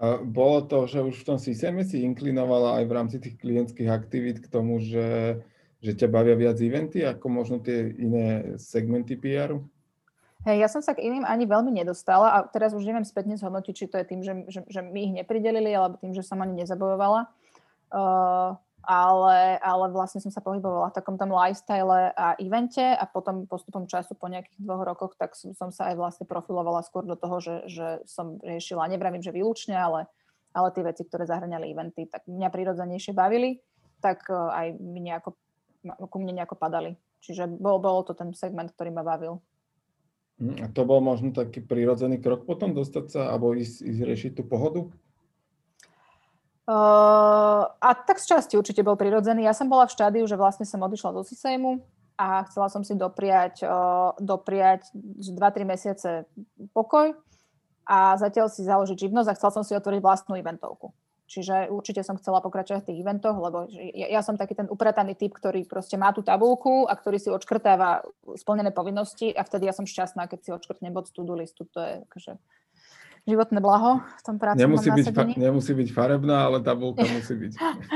A 0.00 0.24
bolo 0.24 0.64
to, 0.64 0.88
že 0.88 1.04
už 1.04 1.20
v 1.20 1.26
tom 1.26 1.38
systéme 1.42 1.84
si 1.84 2.00
inklinovala 2.00 2.80
aj 2.80 2.84
v 2.88 2.94
rámci 2.96 3.16
tých 3.20 3.36
klientských 3.36 3.90
aktivít 3.92 4.40
k 4.40 4.48
tomu, 4.48 4.80
že 4.80 5.38
že 5.78 5.94
ťa 5.94 6.08
bavia 6.10 6.34
viac 6.34 6.58
eventy 6.58 7.06
ako 7.06 7.26
možno 7.30 7.56
tie 7.62 7.94
iné 7.98 8.58
segmenty 8.58 9.14
PR-u? 9.14 9.62
Hej, 10.46 10.56
ja 10.62 10.68
som 10.70 10.78
sa 10.78 10.94
k 10.94 11.02
iným 11.02 11.26
ani 11.26 11.50
veľmi 11.50 11.74
nedostala 11.74 12.30
a 12.30 12.38
teraz 12.46 12.70
už 12.70 12.86
neviem 12.86 13.02
spätne 13.02 13.34
zhodnotiť, 13.34 13.74
či 13.74 13.90
to 13.90 13.98
je 13.98 14.06
tým, 14.06 14.20
že, 14.22 14.32
že, 14.46 14.60
že 14.70 14.80
my 14.86 14.98
ich 15.02 15.14
nepridelili, 15.22 15.74
alebo 15.74 15.98
tým, 15.98 16.14
že 16.14 16.22
som 16.22 16.38
ani 16.38 16.62
nezabojovala. 16.62 17.26
Uh, 17.90 18.54
ale, 18.86 19.58
ale 19.60 19.84
vlastne 19.92 20.22
som 20.22 20.30
sa 20.30 20.40
pohybovala 20.40 20.88
v 20.88 20.96
takom 20.96 21.18
tom 21.18 21.28
lifestyle 21.28 22.14
a 22.14 22.38
evente 22.40 22.80
a 22.80 23.04
potom 23.04 23.44
postupom 23.44 23.84
času 23.84 24.16
po 24.16 24.32
nejakých 24.32 24.64
dvoch 24.64 24.80
rokoch 24.80 25.12
tak 25.18 25.36
som, 25.36 25.52
som 25.52 25.68
sa 25.68 25.92
aj 25.92 26.00
vlastne 26.00 26.24
profilovala 26.24 26.80
skôr 26.86 27.04
do 27.04 27.18
toho, 27.18 27.36
že, 27.42 27.54
že 27.68 27.86
som 28.08 28.40
riešila, 28.40 28.88
nevravím, 28.88 29.20
že 29.20 29.34
výlučne, 29.34 29.76
ale, 29.76 30.08
ale 30.56 30.72
tie 30.72 30.86
veci, 30.86 31.04
ktoré 31.04 31.28
zahrňali 31.28 31.68
eventy, 31.68 32.08
tak 32.08 32.24
mňa 32.24 32.48
prirodzenejšie 32.48 33.12
bavili, 33.12 33.60
tak 34.00 34.24
uh, 34.30 34.54
aj 34.54 34.78
mi 34.78 35.04
nejako 35.04 35.34
ku 35.82 36.16
mne 36.18 36.42
nejako 36.42 36.58
padali. 36.58 36.98
Čiže 37.22 37.46
bol, 37.46 37.78
bolo 37.78 38.02
to 38.06 38.14
ten 38.14 38.34
segment, 38.34 38.70
ktorý 38.74 38.90
ma 38.94 39.06
bavil. 39.06 39.42
Hm, 40.38 40.56
a 40.62 40.66
to 40.70 40.86
bol 40.86 41.02
možno 41.02 41.34
taký 41.34 41.62
prírodzený 41.62 42.22
krok 42.22 42.46
potom 42.46 42.74
dostať 42.74 43.04
sa 43.10 43.20
alebo 43.34 43.54
ísť, 43.54 43.82
ísť 43.82 44.00
riešiť 44.06 44.32
tú 44.38 44.42
pohodu? 44.46 44.86
Uh, 46.68 47.64
a 47.80 47.96
tak 47.96 48.20
z 48.20 48.36
časti 48.36 48.54
určite 48.60 48.84
bol 48.84 48.92
prirodzený. 48.92 49.48
Ja 49.48 49.56
som 49.56 49.72
bola 49.72 49.88
v 49.88 49.94
štádiu, 49.96 50.28
že 50.28 50.36
vlastne 50.36 50.68
som 50.68 50.84
odišla 50.84 51.16
do 51.16 51.24
systému 51.24 51.80
a 52.20 52.44
chcela 52.44 52.68
som 52.68 52.84
si 52.84 52.92
dopriať, 52.92 53.64
uh, 53.64 54.12
dopriať 54.20 54.92
2-3 54.92 55.64
mesiace 55.64 56.28
pokoj 56.76 57.16
a 57.88 58.20
zatiaľ 58.20 58.52
si 58.52 58.68
založiť 58.68 59.08
živnosť 59.08 59.28
a 59.32 59.36
chcela 59.40 59.52
som 59.56 59.64
si 59.64 59.72
otvoriť 59.72 60.00
vlastnú 60.04 60.36
eventovku. 60.36 60.92
Čiže 61.28 61.68
určite 61.68 62.00
som 62.00 62.16
chcela 62.16 62.40
pokračovať 62.40 62.80
v 62.82 62.88
tých 62.88 63.00
eventoch, 63.04 63.36
lebo 63.36 63.68
ja, 63.68 64.08
ja 64.16 64.20
som 64.24 64.40
taký 64.40 64.56
ten 64.56 64.64
uprataný 64.64 65.12
typ, 65.12 65.36
ktorý 65.36 65.68
proste 65.68 66.00
má 66.00 66.08
tú 66.16 66.24
tabulku 66.24 66.88
a 66.88 66.96
ktorý 66.96 67.20
si 67.20 67.28
odškrtáva 67.28 68.00
splnené 68.40 68.72
povinnosti 68.72 69.36
a 69.36 69.44
vtedy 69.44 69.68
ja 69.68 69.76
som 69.76 69.84
šťastná, 69.84 70.24
keď 70.24 70.40
si 70.40 70.50
odškrtne 70.56 70.88
bod 70.88 71.12
to-do 71.12 71.36
listu. 71.36 71.68
To 71.76 71.84
je 71.84 71.92
akože 72.08 72.40
životné 73.28 73.60
blaho 73.60 74.00
v 74.00 74.22
tom 74.24 74.36
pracovnom 74.40 74.64
nemusí 74.72 74.88
byť, 74.88 75.06
fa- 75.12 75.28
nemusí 75.28 75.72
byť 75.76 75.88
farebná, 75.92 76.48
ale 76.48 76.64
tabulka 76.64 77.04
musí 77.04 77.36
byť. 77.36 77.52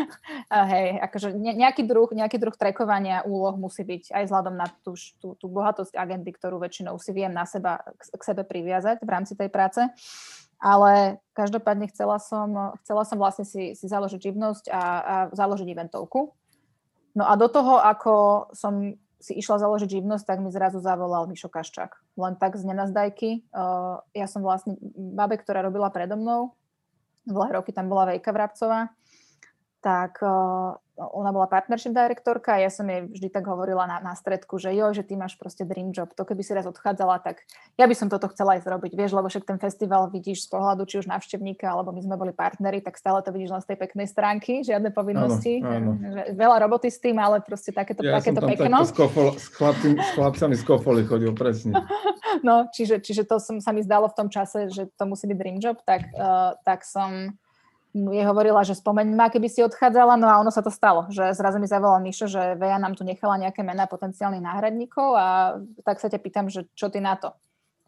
a 0.57 0.59
hej, 0.69 0.89
akože 1.09 1.33
ne, 1.33 1.57
nejaký, 1.57 1.89
druh, 1.89 2.13
nejaký 2.13 2.37
druh 2.37 2.53
trekovania 2.53 3.25
úloh 3.25 3.57
musí 3.57 3.81
byť 3.81 4.13
aj 4.13 4.23
vzhľadom 4.29 4.55
na 4.61 4.69
tú, 4.85 4.93
tú, 5.17 5.33
tú 5.41 5.47
bohatosť 5.49 5.97
agendy, 5.97 6.37
ktorú 6.37 6.61
väčšinou 6.61 7.01
si 7.01 7.17
viem 7.17 7.33
na 7.33 7.49
seba, 7.49 7.81
k, 7.81 8.03
k 8.13 8.23
sebe 8.23 8.45
priviazať 8.45 9.01
v 9.01 9.09
rámci 9.09 9.33
tej 9.33 9.49
práce. 9.49 9.81
Ale 10.63 11.19
každopádne 11.35 11.91
chcela 11.91 12.23
som, 12.23 12.79
chcela 12.87 13.03
som 13.03 13.19
vlastne 13.19 13.43
si, 13.43 13.75
si 13.75 13.87
založiť 13.91 14.31
živnosť 14.31 14.71
a, 14.71 14.79
a 14.79 15.15
založiť 15.35 15.67
eventovku. 15.67 16.31
No 17.19 17.27
a 17.27 17.35
do 17.35 17.51
toho, 17.51 17.83
ako 17.83 18.47
som 18.55 18.95
si 19.23 19.39
išla 19.39 19.59
založiť 19.59 20.03
živnosť, 20.03 20.25
tak 20.27 20.39
mi 20.39 20.51
zrazu 20.55 20.79
zavolal 20.79 21.27
Mišo 21.27 21.51
Kaščák. 21.51 22.19
Len 22.19 22.35
tak 22.39 22.59
z 22.59 22.67
nenazdajky. 22.67 23.47
Ja 24.15 24.27
som 24.27 24.43
vlastne 24.43 24.79
babe, 24.95 25.39
ktorá 25.39 25.63
robila 25.63 25.91
predo 25.95 26.19
mnou, 26.19 26.55
dlhé 27.27 27.59
roky 27.59 27.71
tam 27.71 27.87
bola 27.87 28.11
Vejka 28.11 28.35
Vrabcová, 28.35 28.91
tak 29.83 30.23
uh, 30.23 30.79
ona 31.11 31.33
bola 31.35 31.49
partnership 31.51 31.91
direktorka 31.97 32.55
a 32.55 32.63
ja 32.63 32.71
som 32.71 32.85
jej 32.85 33.09
vždy 33.09 33.29
tak 33.33 33.49
hovorila 33.49 33.89
na, 33.89 33.99
na 34.05 34.15
stredku, 34.15 34.61
že 34.61 34.71
jo, 34.77 34.93
že 34.95 35.03
ty 35.03 35.17
máš 35.17 35.35
proste 35.35 35.65
dream 35.65 35.91
job, 35.91 36.13
to 36.15 36.23
keby 36.23 36.45
si 36.45 36.53
raz 36.55 36.69
odchádzala, 36.69 37.25
tak 37.25 37.43
ja 37.81 37.89
by 37.89 37.95
som 37.97 38.13
toto 38.13 38.29
chcela 38.31 38.61
aj 38.61 38.69
zrobiť, 38.69 38.93
vieš, 38.93 39.17
lebo 39.17 39.27
však 39.27 39.49
ten 39.49 39.59
festival 39.59 40.13
vidíš 40.13 40.47
z 40.47 40.49
pohľadu 40.53 40.85
či 40.85 41.01
už 41.03 41.09
návštevníka, 41.09 41.65
alebo 41.67 41.91
my 41.91 42.01
sme 42.05 42.15
boli 42.21 42.33
partneri, 42.37 42.85
tak 42.85 43.01
stále 43.01 43.25
to 43.25 43.35
vidíš 43.35 43.57
len 43.57 43.63
z 43.65 43.69
tej 43.73 43.79
peknej 43.81 44.07
stránky, 44.07 44.63
žiadne 44.63 44.93
povinnosti, 44.93 45.65
áno, 45.65 45.99
áno. 45.99 46.37
veľa 46.37 46.57
roboty 46.69 46.93
s 46.93 47.01
tým, 47.03 47.17
ale 47.17 47.41
proste 47.41 47.75
takéto, 47.75 48.05
ja 48.05 48.21
takéto 48.21 48.45
som 48.45 48.49
pekno. 48.53 48.77
S, 48.85 48.93
kofol, 48.93 49.35
s, 49.35 49.49
chlapcami, 49.51 49.97
s 49.99 50.11
chlapcami 50.15 50.55
z 50.55 50.63
kofoly 50.63 51.03
chodil, 51.09 51.33
presne. 51.35 51.75
No, 52.41 52.65
čiže, 52.73 53.05
čiže 53.05 53.29
to 53.29 53.37
som, 53.37 53.61
sa 53.61 53.77
mi 53.77 53.85
zdalo 53.85 54.09
v 54.09 54.17
tom 54.17 54.29
čase, 54.33 54.73
že 54.73 54.89
to 54.97 55.05
musí 55.05 55.29
byť 55.29 55.37
dream 55.37 55.61
job, 55.61 55.77
tak, 55.85 56.09
uh, 56.17 56.57
tak 56.65 56.81
som 56.81 57.37
jej 57.93 58.25
hovorila, 58.25 58.65
že 58.65 58.73
spomeň 58.73 59.13
ma, 59.13 59.29
keby 59.29 59.53
si 59.53 59.61
odchádzala, 59.61 60.17
no 60.17 60.25
a 60.25 60.41
ono 60.41 60.49
sa 60.49 60.65
to 60.65 60.73
stalo, 60.73 61.13
že 61.13 61.37
zrazu 61.37 61.61
mi 61.61 61.69
zavolal 61.69 62.01
Mišo, 62.01 62.25
že 62.25 62.57
Veja 62.57 62.81
nám 62.81 62.97
tu 62.97 63.05
nechala 63.05 63.37
nejaké 63.37 63.61
mená 63.61 63.85
potenciálnych 63.85 64.41
náhradníkov 64.41 65.13
a 65.13 65.61
tak 65.85 66.01
sa 66.01 66.09
ťa 66.09 66.19
pýtam, 66.25 66.49
že 66.49 66.65
čo 66.73 66.89
ty 66.89 67.05
na 67.05 67.21
to? 67.21 67.37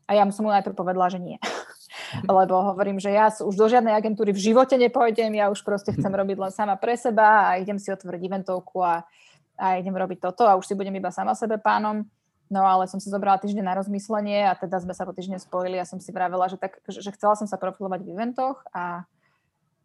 A 0.05 0.13
ja 0.13 0.29
som 0.29 0.45
mu 0.45 0.53
najprv 0.53 0.77
povedala, 0.77 1.09
že 1.09 1.17
nie. 1.17 1.41
Lebo 2.29 2.77
hovorím, 2.77 3.01
že 3.01 3.17
ja 3.17 3.33
už 3.33 3.57
do 3.57 3.65
žiadnej 3.65 3.97
agentúry 3.97 4.37
v 4.37 4.45
živote 4.53 4.77
nepojdem, 4.77 5.33
ja 5.33 5.49
už 5.49 5.65
proste 5.65 5.97
chcem 5.97 6.13
robiť 6.13 6.37
len 6.37 6.53
sama 6.53 6.77
pre 6.77 7.01
seba 7.01 7.49
a 7.49 7.57
idem 7.57 7.81
si 7.81 7.89
otvoriť 7.89 8.21
eventovku 8.21 8.85
a, 8.85 9.09
a 9.57 9.67
idem 9.81 9.97
robiť 9.97 10.21
toto 10.21 10.45
a 10.45 10.61
už 10.61 10.69
si 10.69 10.77
budem 10.77 10.93
iba 11.01 11.09
sama 11.09 11.33
sebe 11.33 11.57
pánom. 11.57 12.05
No 12.53 12.61
ale 12.61 12.85
som 12.93 13.01
si 13.01 13.09
zobrala 13.09 13.41
týždeň 13.41 13.65
na 13.65 13.75
rozmyslenie 13.81 14.45
a 14.45 14.53
teda 14.53 14.85
sme 14.85 14.93
sa 14.93 15.09
po 15.09 15.17
týždne 15.17 15.41
spojili 15.41 15.81
a 15.81 15.89
som 15.89 15.97
si 15.97 16.13
vravela, 16.13 16.45
že, 16.53 16.61
tak, 16.61 16.77
že, 16.85 17.01
že 17.01 17.11
chcela 17.17 17.41
som 17.41 17.49
sa 17.49 17.57
profilovať 17.57 18.05
v 18.05 18.13
eventoch 18.13 18.61
a 18.77 19.09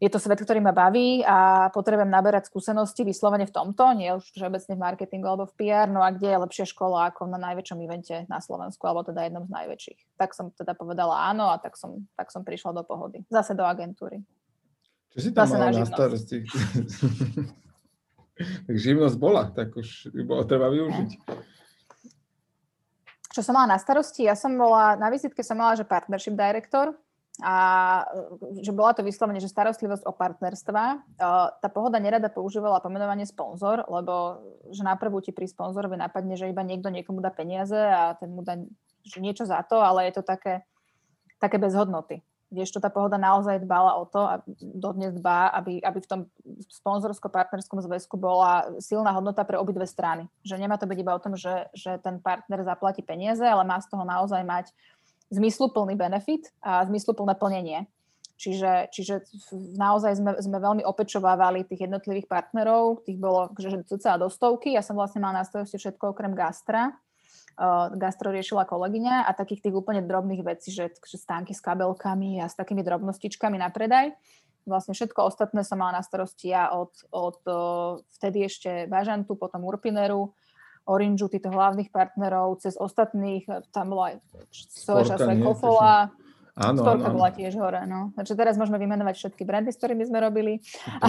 je 0.00 0.08
to 0.08 0.16
svet, 0.16 0.40
ktorý 0.40 0.64
ma 0.64 0.72
baví 0.72 1.20
a 1.20 1.68
potrebujem 1.76 2.08
naberať 2.08 2.48
skúsenosti 2.48 3.04
vyslovene 3.04 3.44
v 3.44 3.52
tomto, 3.52 3.92
nie 3.92 4.08
už 4.16 4.32
všeobecne 4.32 4.72
v 4.72 4.80
marketingu 4.80 5.28
alebo 5.28 5.44
v 5.44 5.54
PR, 5.60 5.92
no 5.92 6.00
a 6.00 6.08
kde 6.08 6.32
je 6.32 6.40
lepšia 6.40 6.64
škola 6.64 7.12
ako 7.12 7.28
na 7.28 7.36
najväčšom 7.36 7.78
evente 7.84 8.24
na 8.24 8.40
Slovensku, 8.40 8.80
alebo 8.88 9.04
teda 9.04 9.28
jednom 9.28 9.44
z 9.44 9.52
najväčších. 9.52 10.00
Tak 10.16 10.32
som 10.32 10.56
teda 10.56 10.72
povedala 10.72 11.28
áno 11.28 11.52
a 11.52 11.60
tak 11.60 11.76
som, 11.76 12.08
tak 12.16 12.32
som 12.32 12.48
prišla 12.48 12.80
do 12.80 12.82
pohody. 12.88 13.28
Zase 13.28 13.52
do 13.52 13.60
agentúry. 13.60 14.24
Čo 15.12 15.18
si 15.20 15.30
tam 15.36 15.44
Zase 15.44 15.60
mala 15.60 15.68
na, 15.68 15.84
na 15.84 15.92
starosti? 15.92 16.38
tak 18.66 18.74
živnosť 18.80 19.16
bola, 19.20 19.52
tak 19.52 19.76
už 19.76 20.16
bolo 20.24 20.48
treba 20.48 20.72
využiť. 20.72 21.10
Čo 23.36 23.40
som 23.44 23.52
mala 23.52 23.76
na 23.76 23.78
starosti? 23.78 24.24
Ja 24.24 24.32
som 24.32 24.56
bola, 24.56 24.96
na 24.96 25.12
vizitke 25.12 25.44
som 25.44 25.60
mala, 25.60 25.76
že 25.76 25.84
partnership 25.84 26.34
director, 26.40 26.96
a 27.40 27.56
e, 28.54 28.64
že 28.64 28.72
bola 28.72 28.92
to 28.92 29.04
vyslovene, 29.04 29.40
že 29.42 29.50
starostlivosť 29.50 30.04
o 30.06 30.12
partnerstva. 30.12 30.82
E, 30.92 30.96
tá 31.60 31.68
pohoda 31.72 31.96
nerada 32.00 32.28
používala 32.28 32.84
pomenovanie 32.84 33.24
sponzor, 33.24 33.84
lebo 33.88 34.40
že 34.70 34.84
na 34.84 34.94
prvú 34.94 35.20
ti 35.24 35.32
pri 35.32 35.48
sponzorovi 35.48 35.96
napadne, 35.98 36.36
že 36.36 36.48
iba 36.48 36.64
niekto 36.64 36.92
niekomu 36.92 37.24
dá 37.24 37.32
peniaze 37.32 37.76
a 37.76 38.14
ten 38.16 38.30
mu 38.30 38.44
dá 38.44 38.60
niečo 39.16 39.48
za 39.48 39.60
to, 39.64 39.80
ale 39.80 40.08
je 40.08 40.20
to 40.20 40.22
také, 40.22 40.62
také 41.40 41.56
bez 41.56 41.72
hodnoty. 41.72 42.20
Čo 42.50 42.82
tá 42.82 42.90
pohoda 42.90 43.14
naozaj 43.14 43.62
dbala 43.62 43.94
o 43.94 44.10
to 44.10 44.26
a 44.26 44.42
dodnes 44.58 45.14
dbá, 45.14 45.54
aby, 45.54 45.78
aby 45.86 46.02
v 46.02 46.10
tom 46.10 46.20
sponzorsko-partnerskom 46.82 47.78
zväzku 47.78 48.18
bola 48.18 48.74
silná 48.82 49.14
hodnota 49.14 49.46
pre 49.46 49.54
obidve 49.54 49.86
strany. 49.86 50.26
Že 50.42 50.58
nemá 50.58 50.74
to 50.74 50.90
byť 50.90 50.98
iba 50.98 51.14
o 51.14 51.22
tom, 51.22 51.38
že, 51.38 51.70
že 51.78 52.02
ten 52.02 52.18
partner 52.18 52.66
zaplatí 52.66 53.06
peniaze, 53.06 53.46
ale 53.46 53.62
má 53.62 53.78
z 53.78 53.86
toho 53.94 54.02
naozaj 54.02 54.42
mať 54.42 54.74
zmysluplný 55.30 55.94
benefit 55.94 56.50
a 56.60 56.84
zmysluplné 56.84 57.34
plnenie. 57.38 57.86
Čiže, 58.40 58.88
čiže 58.88 59.14
naozaj 59.76 60.16
sme, 60.16 60.32
sme 60.40 60.58
veľmi 60.64 60.80
opečovávali 60.80 61.68
tých 61.68 61.84
jednotlivých 61.84 62.24
partnerov, 62.24 63.04
tých 63.04 63.20
bolo 63.20 63.52
že 63.60 63.84
cca 63.84 64.16
do 64.16 64.32
stovky, 64.32 64.72
ja 64.72 64.80
som 64.80 64.96
vlastne 64.96 65.20
mala 65.20 65.40
na 65.40 65.44
starosti 65.44 65.76
všetko 65.76 66.16
okrem 66.16 66.32
gastra, 66.32 66.96
gastro 68.00 68.32
riešila 68.32 68.64
kolegyňa 68.64 69.28
a 69.28 69.36
takých 69.36 69.68
tých 69.68 69.76
úplne 69.76 70.00
drobných 70.00 70.40
vecí, 70.40 70.72
že, 70.72 70.88
že 71.04 71.20
stánky 71.20 71.52
s 71.52 71.60
kabelkami 71.60 72.40
a 72.40 72.48
s 72.48 72.56
takými 72.56 72.80
drobnostičkami 72.80 73.60
na 73.60 73.68
predaj. 73.68 74.16
Vlastne 74.64 74.96
všetko 74.96 75.28
ostatné 75.28 75.60
som 75.60 75.80
mala 75.80 76.00
na 76.00 76.02
starosti 76.04 76.52
ja 76.52 76.72
od, 76.72 76.92
od 77.12 77.40
vtedy 78.16 78.48
ešte 78.48 78.88
Bažantu, 78.88 79.36
potom 79.36 79.68
Urpineru, 79.68 80.32
Orangeu, 80.90 81.30
týchto 81.30 81.54
hlavných 81.54 81.94
partnerov, 81.94 82.58
cez 82.58 82.74
ostatných, 82.74 83.46
tam 83.70 83.94
bola 83.94 84.10
aj 84.10 84.14
Soja 84.50 85.14
Kofola, 85.38 86.10
Áno, 86.60 86.82
Storka 86.84 87.08
áno, 87.08 87.16
bola 87.16 87.30
tiež 87.32 87.56
hore, 87.56 87.88
no. 87.88 88.12
Takže 88.18 88.36
teraz 88.36 88.60
môžeme 88.60 88.76
vymenovať 88.76 89.14
všetky 89.16 89.48
brandy, 89.48 89.72
s 89.72 89.80
ktorými 89.80 90.04
sme 90.04 90.20
robili. 90.20 90.60
A, 91.00 91.06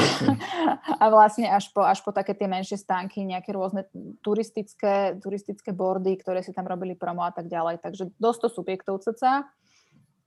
a 1.03 1.05
vlastne 1.11 1.51
až 1.51 1.73
po, 1.75 1.83
až 1.83 1.99
po 2.05 2.15
také 2.15 2.31
tie 2.37 2.47
menšie 2.47 2.79
stánky, 2.79 3.25
nejaké 3.27 3.51
rôzne 3.51 3.83
turistické, 4.23 5.19
turistické 5.19 5.75
bordy, 5.75 6.15
ktoré 6.21 6.39
si 6.39 6.55
tam 6.55 6.69
robili 6.69 6.95
promo 6.95 7.27
a 7.27 7.35
tak 7.35 7.51
ďalej. 7.51 7.83
Takže 7.83 8.15
dosť 8.15 8.39
to 8.45 8.49
subjektov 8.53 8.95
cca. 9.03 9.49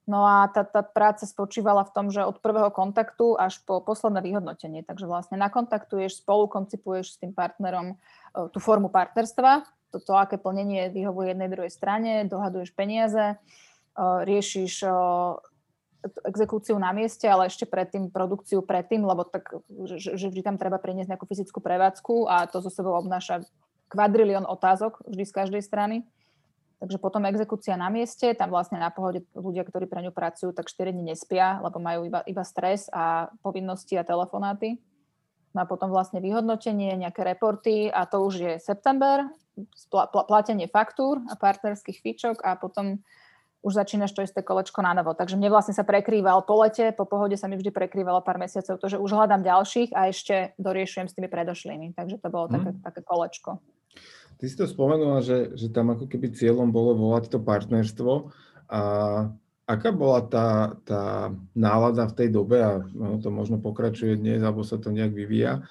No 0.05 0.29
a 0.29 0.53
tá, 0.53 0.69
tá 0.69 0.85
práca 0.85 1.25
spočívala 1.25 1.81
v 1.89 1.93
tom, 1.97 2.07
že 2.13 2.21
od 2.29 2.37
prvého 2.45 2.69
kontaktu 2.69 3.41
až 3.41 3.65
po 3.65 3.81
posledné 3.81 4.21
vyhodnotenie. 4.21 4.85
Takže 4.85 5.09
vlastne 5.09 5.41
nakontaktuješ, 5.41 6.21
spolu 6.21 6.45
koncipuješ 6.45 7.17
s 7.17 7.21
tým 7.25 7.33
partnerom 7.33 7.97
e, 7.97 7.97
tú 8.53 8.61
formu 8.61 8.93
partnerstva, 8.93 9.65
to, 9.89 10.05
to 10.05 10.13
aké 10.13 10.37
plnenie 10.37 10.93
vyhovuje 10.93 11.33
jednej 11.33 11.49
druhej 11.49 11.73
strane, 11.73 12.29
dohaduješ 12.29 12.77
peniaze, 12.77 13.33
e, 13.33 13.37
riešiš 14.29 14.85
e, 14.85 14.93
exekúciu 16.29 16.77
na 16.77 16.93
mieste, 16.93 17.25
ale 17.25 17.49
ešte 17.49 17.65
predtým 17.65 18.13
produkciu 18.13 18.61
predtým, 18.61 19.09
lebo 19.09 19.25
tak, 19.25 19.57
že, 19.89 20.21
že 20.21 20.29
vždy 20.29 20.45
tam 20.45 20.61
treba 20.61 20.77
priniesť 20.77 21.17
nejakú 21.17 21.25
fyzickú 21.25 21.65
prevádzku 21.65 22.29
a 22.29 22.45
to 22.45 22.61
zo 22.61 22.69
sebou 22.69 22.93
obnáša 22.93 23.41
kvadrilión 23.89 24.45
otázok 24.45 25.01
vždy 25.09 25.25
z 25.25 25.33
každej 25.33 25.63
strany. 25.65 26.05
Takže 26.85 27.01
potom 27.01 27.25
exekúcia 27.25 27.81
na 27.81 27.89
mieste, 27.89 28.37
tam 28.37 28.53
vlastne 28.53 28.77
na 28.77 28.93
pohode 28.93 29.25
ľudia, 29.33 29.65
ktorí 29.65 29.89
pre 29.89 30.05
ňu 30.05 30.13
pracujú, 30.13 30.53
tak 30.53 30.69
4 30.69 30.93
dní 30.93 31.17
nespia, 31.17 31.57
lebo 31.65 31.81
majú 31.81 32.05
iba, 32.05 32.21
iba 32.29 32.45
stres 32.45 32.93
a 32.93 33.33
povinnosti 33.41 33.97
a 33.97 34.05
telefonáty. 34.05 34.77
No 35.57 35.65
a 35.65 35.71
potom 35.71 35.89
vlastne 35.89 36.21
vyhodnotenie, 36.21 36.93
nejaké 37.01 37.25
reporty 37.25 37.89
a 37.89 38.05
to 38.05 38.21
už 38.21 38.35
je 38.37 38.53
september, 38.61 39.25
platenie 40.29 40.69
faktúr 40.69 41.25
a 41.33 41.41
partnerských 41.41 42.05
fíčok 42.05 42.45
a 42.45 42.61
potom 42.61 43.01
už 43.65 43.81
začínaš 43.81 44.13
to 44.13 44.21
isté 44.21 44.45
kolečko 44.45 44.85
na 44.85 44.93
novo. 44.93 45.17
Takže 45.17 45.41
mne 45.41 45.49
vlastne 45.49 45.73
sa 45.73 45.89
prekrýval 45.89 46.45
po 46.45 46.61
lete, 46.61 46.93
po 46.93 47.09
pohode 47.09 47.41
sa 47.41 47.49
mi 47.49 47.57
vždy 47.57 47.73
prekrývalo 47.73 48.21
pár 48.21 48.37
mesiacov 48.37 48.77
to, 48.77 48.93
že 48.93 49.01
už 49.01 49.09
hľadám 49.09 49.41
ďalších 49.41 49.97
a 49.97 50.13
ešte 50.13 50.53
doriešujem 50.61 51.09
s 51.09 51.17
tými 51.17 51.33
predošlými. 51.33 51.97
Takže 51.97 52.21
to 52.21 52.29
bolo 52.29 52.53
hmm. 52.53 52.61
také, 52.61 52.71
také 52.85 53.01
kolečko. 53.09 53.65
Ty 54.39 54.45
si 54.51 54.57
to 54.59 54.67
spomenula, 54.67 55.23
že, 55.23 55.55
že 55.55 55.71
tam 55.71 55.95
ako 55.95 56.11
keby 56.11 56.35
cieľom 56.35 56.75
bolo 56.75 56.99
volať 56.99 57.31
to 57.33 57.39
partnerstvo. 57.39 58.35
A 58.69 58.81
aká 59.65 59.91
bola 59.95 60.21
tá, 60.27 60.77
tá 60.85 61.33
nálada 61.57 62.05
v 62.11 62.17
tej 62.17 62.29
dobe, 62.35 62.59
a 62.61 62.85
no, 62.93 63.17
to 63.23 63.33
možno 63.33 63.57
pokračuje 63.63 64.19
dnes, 64.19 64.45
alebo 64.45 64.67
sa 64.67 64.77
to 64.77 64.93
nejak 64.93 65.15
vyvíja, 65.15 65.65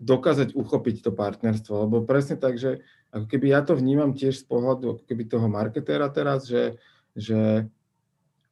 dokázať 0.00 0.56
uchopiť 0.56 1.04
to 1.04 1.10
partnerstvo? 1.12 1.88
Lebo 1.88 2.04
presne 2.04 2.40
tak, 2.40 2.56
že 2.56 2.84
ako 3.12 3.26
keby 3.28 3.52
ja 3.52 3.60
to 3.64 3.76
vnímam 3.76 4.12
tiež 4.16 4.40
z 4.40 4.44
pohľadu 4.48 4.96
ako 4.96 5.02
keby 5.04 5.24
toho 5.28 5.48
marketéra 5.48 6.08
teraz, 6.12 6.48
že, 6.48 6.76
že 7.16 7.68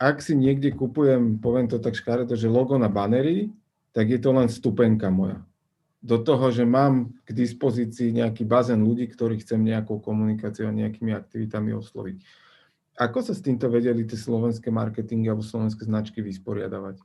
ak 0.01 0.21
si 0.21 0.37
niekde 0.37 0.73
kupujem, 0.73 1.41
poviem 1.41 1.69
to 1.69 1.81
tak 1.81 1.97
škaredo, 1.97 2.37
že 2.37 2.49
logo 2.49 2.77
na 2.77 2.89
banery, 2.89 3.53
tak 3.95 4.11
je 4.11 4.19
to 4.21 4.35
len 4.35 4.51
stupenka 4.51 5.09
moja 5.13 5.45
do 6.05 6.21
toho, 6.21 6.53
že 6.53 6.69
mám 6.69 7.17
k 7.25 7.33
dispozícii 7.33 8.13
nejaký 8.13 8.45
bazén 8.45 8.85
ľudí, 8.85 9.09
ktorých 9.09 9.41
chcem 9.41 9.65
nejakou 9.65 10.05
komunikáciou 10.05 10.69
a 10.69 10.77
nejakými 10.77 11.17
aktivitami 11.17 11.73
osloviť. 11.73 12.21
Ako 13.01 13.25
sa 13.25 13.33
s 13.33 13.41
týmto 13.41 13.73
vedeli 13.73 14.05
tie 14.05 14.21
slovenské 14.21 14.69
marketingy 14.69 15.33
alebo 15.33 15.41
slovenské 15.41 15.89
značky 15.89 16.21
vysporiadavať? 16.21 17.01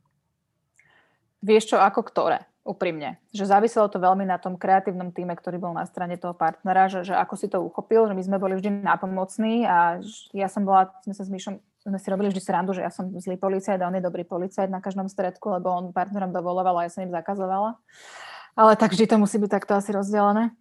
Vieš 1.39 1.74
čo, 1.74 1.78
ako 1.80 2.04
ktoré, 2.04 2.43
úprimne. 2.68 3.24
Že 3.32 3.56
záviselo 3.56 3.88
to 3.88 4.04
veľmi 4.04 4.28
na 4.28 4.36
tom 4.36 4.60
kreatívnom 4.60 5.16
týme, 5.16 5.32
ktorý 5.32 5.64
bol 5.64 5.72
na 5.72 5.88
strane 5.88 6.20
toho 6.20 6.36
partnera, 6.36 6.91
že, 6.91 7.08
že 7.08 7.16
ako 7.16 7.34
si 7.39 7.47
to 7.47 7.64
uchopil, 7.64 8.12
že 8.12 8.14
my 8.14 8.22
sme 8.22 8.38
boli 8.38 8.60
vždy 8.60 8.84
nápomocní 8.84 9.64
a 9.64 10.04
ja 10.36 10.52
som 10.52 10.68
bola, 10.68 10.91
sme 11.08 11.16
sa 11.16 11.24
s 11.24 11.32
Myšom 11.32 11.56
sme 11.80 11.95
si 11.95 12.12
robili 12.12 12.28
vždy 12.28 12.43
srandu, 12.43 12.76
že 12.76 12.84
ja 12.84 12.91
som 12.91 13.08
zlý 13.08 13.39
policajt 13.39 13.80
a 13.80 13.88
on 13.88 13.95
je 13.95 14.04
dobrý 14.04 14.28
policajt 14.28 14.68
na 14.68 14.84
každom 14.84 15.08
stredku, 15.08 15.47
lebo 15.47 15.72
on 15.72 15.95
partnerom 15.95 16.36
dovoloval 16.36 16.76
a 16.76 16.86
ja 16.86 16.91
som 16.91 17.08
im 17.08 17.16
zakazovala 17.16 17.80
ale 18.56 18.78
tak 18.80 18.93
vždy 18.93 19.06
to 19.10 19.16
musí 19.22 19.38
byť 19.38 19.52
takto 19.52 19.74
asi 19.76 19.91
rozdelené. 19.91 20.54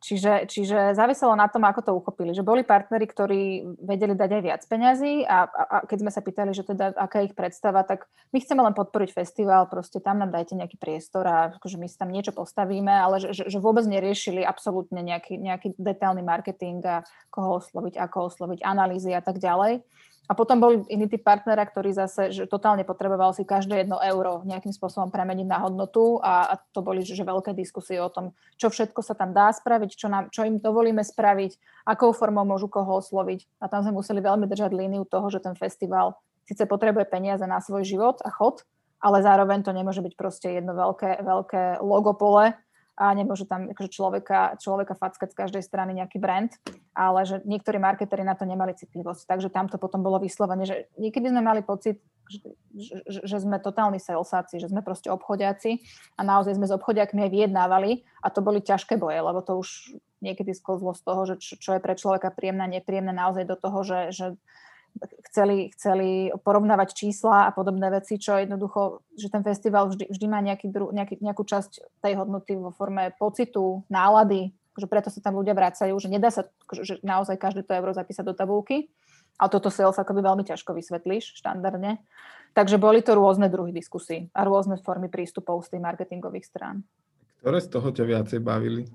Čiže, 0.00 0.48
čiže 0.48 0.96
záviselo 0.96 1.36
na 1.36 1.44
tom, 1.44 1.60
ako 1.60 1.80
to 1.84 1.92
uchopili. 1.92 2.32
Že 2.32 2.40
boli 2.40 2.64
partneri, 2.64 3.04
ktorí 3.04 3.40
vedeli 3.84 4.16
dať 4.16 4.30
aj 4.32 4.42
viac 4.48 4.62
peňazí 4.64 5.28
a, 5.28 5.44
a, 5.44 5.62
a 5.68 5.76
keď 5.84 5.98
sme 6.00 6.10
sa 6.10 6.24
pýtali, 6.24 6.56
že 6.56 6.64
teda 6.64 6.96
aká 6.96 7.20
ich 7.20 7.36
predstava, 7.36 7.84
tak 7.84 8.08
my 8.32 8.40
chceme 8.40 8.64
len 8.64 8.72
podporiť 8.72 9.12
festival, 9.12 9.68
proste 9.68 10.00
tam 10.00 10.24
nám 10.24 10.32
dajte 10.32 10.56
nejaký 10.56 10.80
priestor 10.80 11.28
a 11.28 11.52
akože 11.52 11.76
my 11.76 11.84
si 11.84 12.00
tam 12.00 12.08
niečo 12.08 12.32
postavíme, 12.32 12.88
ale 12.88 13.20
že, 13.20 13.36
že, 13.36 13.52
že 13.52 13.60
vôbec 13.60 13.84
neriešili 13.84 14.40
absolútne 14.40 15.04
nejaký, 15.04 15.36
nejaký 15.36 15.76
detailný 15.76 16.24
marketing 16.24 16.80
a 16.88 17.04
koho 17.28 17.60
osloviť, 17.60 18.00
ako 18.00 18.32
osloviť, 18.32 18.64
analýzy 18.64 19.12
a 19.12 19.20
tak 19.20 19.36
ďalej. 19.36 19.84
A 20.30 20.38
potom 20.38 20.62
bol 20.62 20.86
iný 20.86 21.10
typ 21.10 21.26
partnera, 21.26 21.66
ktorý 21.66 21.90
zase 21.90 22.30
že 22.30 22.46
totálne 22.46 22.86
potreboval 22.86 23.34
si 23.34 23.42
každé 23.42 23.82
jedno 23.82 23.98
euro 23.98 24.46
nejakým 24.46 24.70
spôsobom 24.70 25.10
premeniť 25.10 25.42
na 25.42 25.58
hodnotu 25.58 26.22
a, 26.22 26.54
a 26.54 26.62
to 26.70 26.86
boli 26.86 27.02
že, 27.02 27.18
že 27.18 27.26
veľké 27.26 27.50
diskusie 27.50 27.98
o 27.98 28.06
tom, 28.06 28.30
čo 28.54 28.70
všetko 28.70 29.02
sa 29.02 29.18
tam 29.18 29.34
dá 29.34 29.50
spraviť, 29.50 29.90
čo, 29.98 30.06
nám, 30.06 30.30
čo 30.30 30.46
im 30.46 30.62
dovolíme 30.62 31.02
spraviť, 31.02 31.82
akou 31.82 32.14
formou 32.14 32.46
môžu 32.46 32.70
koho 32.70 33.02
osloviť. 33.02 33.58
A 33.58 33.66
tam 33.66 33.82
sme 33.82 33.98
museli 33.98 34.22
veľmi 34.22 34.46
držať 34.46 34.70
líniu 34.70 35.02
toho, 35.02 35.26
že 35.34 35.42
ten 35.42 35.58
festival 35.58 36.14
síce 36.46 36.62
potrebuje 36.62 37.10
peniaze 37.10 37.42
na 37.42 37.58
svoj 37.58 37.82
život 37.82 38.22
a 38.22 38.30
chod, 38.30 38.62
ale 39.02 39.26
zároveň 39.26 39.66
to 39.66 39.74
nemôže 39.74 39.98
byť 39.98 40.14
proste 40.14 40.46
jedno 40.62 40.78
veľké, 40.78 41.26
veľké 41.26 41.62
logopole, 41.82 42.54
a 43.00 43.16
nemôže 43.16 43.48
tam 43.48 43.72
akože 43.72 43.88
človeka, 43.88 44.60
človeka 44.60 44.92
fackať 44.92 45.32
z 45.32 45.38
každej 45.40 45.62
strany 45.64 45.96
nejaký 45.96 46.20
brand, 46.20 46.52
ale 46.92 47.24
že 47.24 47.40
niektorí 47.48 47.80
marketéri 47.80 48.20
na 48.20 48.36
to 48.36 48.44
nemali 48.44 48.76
citlivosť. 48.76 49.24
Takže 49.24 49.48
tam 49.48 49.72
to 49.72 49.80
potom 49.80 50.04
bolo 50.04 50.20
vyslovene, 50.20 50.68
že 50.68 50.92
niekedy 51.00 51.32
sme 51.32 51.40
mali 51.40 51.64
pocit, 51.64 51.96
že, 52.28 52.44
že, 53.08 53.20
že 53.24 53.36
sme 53.40 53.56
totálni 53.56 53.96
salesáci, 53.96 54.60
že 54.60 54.68
sme 54.68 54.84
proste 54.84 55.08
obchodiaci 55.08 55.80
a 56.14 56.20
naozaj 56.20 56.60
sme 56.60 56.68
s 56.68 56.76
obchodiakmi 56.76 57.24
aj 57.24 57.30
vyjednávali 57.32 58.04
a 58.20 58.28
to 58.28 58.44
boli 58.44 58.60
ťažké 58.60 59.00
boje, 59.00 59.16
lebo 59.16 59.40
to 59.40 59.56
už 59.56 59.96
niekedy 60.20 60.52
sklzlo 60.52 60.92
z 60.92 61.00
toho, 61.00 61.20
že 61.24 61.34
čo, 61.40 61.56
čo 61.56 61.70
je 61.72 61.80
pre 61.80 61.96
človeka 61.96 62.28
príjemné, 62.28 62.68
nepríjemné, 62.68 63.16
naozaj 63.16 63.48
do 63.48 63.56
toho, 63.56 63.80
že, 63.80 64.12
že 64.12 64.26
chceli, 65.30 65.70
chceli 65.78 66.34
porovnávať 66.42 66.94
čísla 66.94 67.46
a 67.46 67.54
podobné 67.54 67.86
veci, 67.90 68.18
čo 68.18 68.34
jednoducho, 68.34 69.06
že 69.14 69.30
ten 69.30 69.46
festival 69.46 69.88
vždy, 69.88 70.10
vždy 70.10 70.26
má 70.26 70.42
nejaký 70.42 70.66
dru, 70.70 70.90
nejaký, 70.90 71.22
nejakú 71.22 71.46
časť 71.46 72.02
tej 72.02 72.18
hodnoty 72.18 72.58
vo 72.58 72.74
forme 72.74 73.14
pocitu, 73.14 73.86
nálady, 73.86 74.50
že 74.74 74.90
preto 74.90 75.08
sa 75.12 75.22
tam 75.22 75.38
ľudia 75.38 75.54
vracajú, 75.54 75.94
že 76.02 76.10
nedá 76.10 76.34
sa 76.34 76.50
že 76.82 76.98
naozaj 77.06 77.38
každé 77.38 77.62
to 77.62 77.76
euro 77.78 77.94
zapísať 77.94 78.26
do 78.26 78.34
tabulky, 78.34 78.90
ale 79.38 79.48
toto 79.48 79.70
sales 79.70 79.96
akoby 79.96 80.20
veľmi 80.20 80.44
ťažko 80.44 80.74
vysvetlíš 80.74 81.38
štandardne. 81.38 82.02
Takže 82.50 82.82
boli 82.82 82.98
to 82.98 83.14
rôzne 83.14 83.46
druhy 83.46 83.70
diskusí 83.70 84.26
a 84.34 84.42
rôzne 84.42 84.74
formy 84.82 85.06
prístupov 85.06 85.62
z 85.62 85.78
tých 85.78 85.82
marketingových 85.86 86.50
strán. 86.50 86.82
Ktoré 87.40 87.62
z 87.62 87.68
toho 87.70 87.88
ťa 87.94 88.04
viacej 88.04 88.40
bavili? 88.42 88.90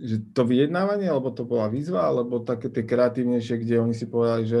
Že 0.00 0.16
to 0.32 0.48
vyjednávanie, 0.48 1.06
alebo 1.06 1.28
to 1.28 1.44
bola 1.44 1.68
výzva, 1.68 2.08
alebo 2.08 2.40
také 2.40 2.72
tie 2.72 2.82
kreatívnejšie, 2.88 3.60
kde 3.60 3.84
oni 3.84 3.94
si 3.94 4.08
povedali, 4.08 4.48
že 4.48 4.60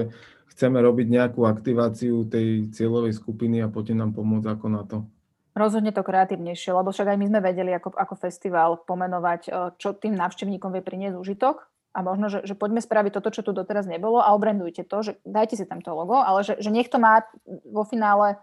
chceme 0.52 0.76
robiť 0.76 1.06
nejakú 1.08 1.48
aktiváciu 1.48 2.28
tej 2.28 2.68
cieľovej 2.76 3.16
skupiny 3.16 3.64
a 3.64 3.72
poďte 3.72 3.96
nám 3.96 4.12
pomôcť 4.12 4.48
ako 4.52 4.66
na 4.68 4.82
to? 4.84 5.08
Rozhodne 5.56 5.90
to 5.90 6.04
kreatívnejšie, 6.04 6.70
lebo 6.70 6.92
však 6.92 7.10
aj 7.10 7.18
my 7.18 7.26
sme 7.26 7.40
vedeli 7.40 7.72
ako, 7.74 7.96
ako 7.96 8.14
festival 8.20 8.78
pomenovať, 8.86 9.40
e, 9.48 9.50
čo 9.80 9.96
tým 9.96 10.14
návštevníkom 10.14 10.70
vie 10.76 10.84
priniesť 10.84 11.16
užitok 11.18 11.66
a 11.90 11.98
možno, 12.06 12.30
že, 12.30 12.46
že 12.46 12.54
poďme 12.54 12.78
spraviť 12.78 13.18
toto, 13.18 13.34
čo 13.34 13.42
tu 13.42 13.50
doteraz 13.50 13.88
nebolo 13.90 14.22
a 14.22 14.30
obrendujte 14.30 14.86
to, 14.86 15.02
že 15.02 15.12
dajte 15.26 15.58
si 15.58 15.66
tam 15.66 15.82
to 15.82 15.90
logo, 15.90 16.14
ale 16.22 16.46
že, 16.46 16.54
že 16.62 16.70
nech 16.70 16.86
to 16.86 17.02
má 17.02 17.26
vo 17.66 17.82
finále 17.82 18.38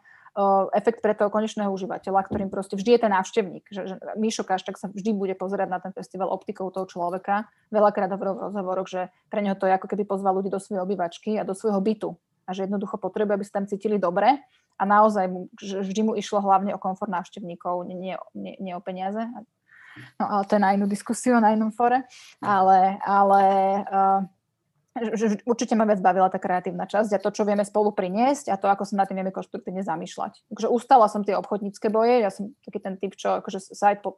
efekt 0.78 1.02
pre 1.02 1.18
toho 1.18 1.34
konečného 1.34 1.74
užívateľa, 1.74 2.30
ktorým 2.30 2.54
proste 2.54 2.78
vždy 2.78 2.96
je 2.96 3.02
ten 3.02 3.12
návštevník. 3.12 3.66
Že, 3.74 3.82
že 3.90 3.96
Míšo 4.22 4.46
Kaštak 4.46 4.78
sa 4.78 4.88
vždy 4.88 5.12
bude 5.18 5.34
pozerať 5.34 5.68
na 5.70 5.80
ten 5.82 5.92
festival 5.92 6.30
optikou 6.30 6.70
toho 6.70 6.86
človeka. 6.86 7.50
Veľakrát 7.74 8.14
hovoril 8.14 8.38
v 8.38 8.44
rozhovoroch, 8.50 8.88
že 8.88 9.10
pre 9.34 9.42
neho 9.42 9.58
to 9.58 9.66
je 9.66 9.74
ako 9.74 9.90
keby 9.90 10.06
pozval 10.06 10.38
ľudí 10.38 10.54
do 10.54 10.62
svojej 10.62 10.86
obývačky 10.86 11.42
a 11.42 11.48
do 11.48 11.58
svojho 11.58 11.82
bytu. 11.82 12.14
A 12.46 12.54
že 12.54 12.70
jednoducho 12.70 13.02
potrebuje, 13.02 13.34
aby 13.42 13.46
sa 13.46 13.60
tam 13.60 13.66
cítili 13.68 13.98
dobre 13.98 14.40
a 14.78 14.84
naozaj 14.86 15.26
mu, 15.26 15.50
vždy 15.58 16.02
mu 16.06 16.14
išlo 16.14 16.40
hlavne 16.40 16.72
o 16.78 16.80
komfort 16.80 17.10
návštevníkov, 17.10 17.90
nie, 17.90 18.14
nie, 18.38 18.56
nie 18.62 18.74
o 18.78 18.82
peniaze. 18.82 19.26
No 20.22 20.30
ale 20.30 20.46
to 20.46 20.56
je 20.56 20.62
na 20.62 20.78
inú 20.78 20.86
diskusiu, 20.86 21.42
na 21.42 21.58
inom 21.58 21.74
fore. 21.74 22.06
Ale, 22.46 23.02
ale 23.02 23.42
uh, 23.90 24.22
že 25.14 25.42
určite 25.46 25.74
ma 25.78 25.86
viac 25.86 26.02
bavila 26.02 26.30
tá 26.30 26.42
kreatívna 26.42 26.90
časť 26.90 27.18
a 27.18 27.22
to, 27.22 27.30
čo 27.34 27.44
vieme 27.44 27.66
spolu 27.66 27.94
priniesť 27.94 28.50
a 28.52 28.60
to, 28.60 28.70
ako 28.70 28.84
sa 28.86 29.00
na 29.00 29.06
tým 29.06 29.22
vieme 29.22 29.34
konštruktívne 29.36 29.82
zamýšľať. 29.86 30.48
Takže 30.50 30.68
ustala 30.68 31.08
som 31.12 31.22
tie 31.22 31.38
obchodnícke 31.38 31.88
boje, 31.92 32.24
ja 32.24 32.32
som 32.34 32.54
taký 32.66 32.80
ten 32.82 32.96
typ, 32.98 33.14
čo 33.14 33.40
akože 33.42 33.74
sa 33.74 33.94
aj 33.94 34.06
po, 34.06 34.18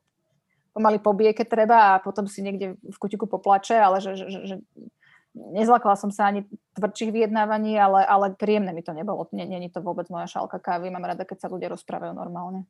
pomaly 0.74 1.00
pobije, 1.00 1.36
keď 1.36 1.48
treba 1.48 1.78
a 1.96 2.02
potom 2.02 2.26
si 2.30 2.40
niekde 2.40 2.80
v 2.80 2.98
kutiku 2.98 3.28
poplače, 3.28 3.76
ale 3.76 4.00
že, 4.00 4.16
že, 4.16 4.40
že 4.46 4.56
nezlakla 5.36 5.96
som 5.96 6.10
sa 6.10 6.30
ani 6.30 6.46
tvrdších 6.76 7.14
vyjednávaní, 7.14 7.78
ale, 7.78 8.06
ale 8.06 8.34
príjemné 8.34 8.74
mi 8.74 8.82
to 8.82 8.94
nebolo. 8.94 9.28
Není 9.32 9.70
to 9.70 9.84
vôbec 9.84 10.10
moja 10.10 10.26
šálka 10.26 10.58
kávy, 10.58 10.90
mám 10.90 11.06
rada, 11.06 11.26
keď 11.26 11.48
sa 11.48 11.52
ľudia 11.52 11.70
rozprávajú 11.70 12.14
normálne. 12.14 12.66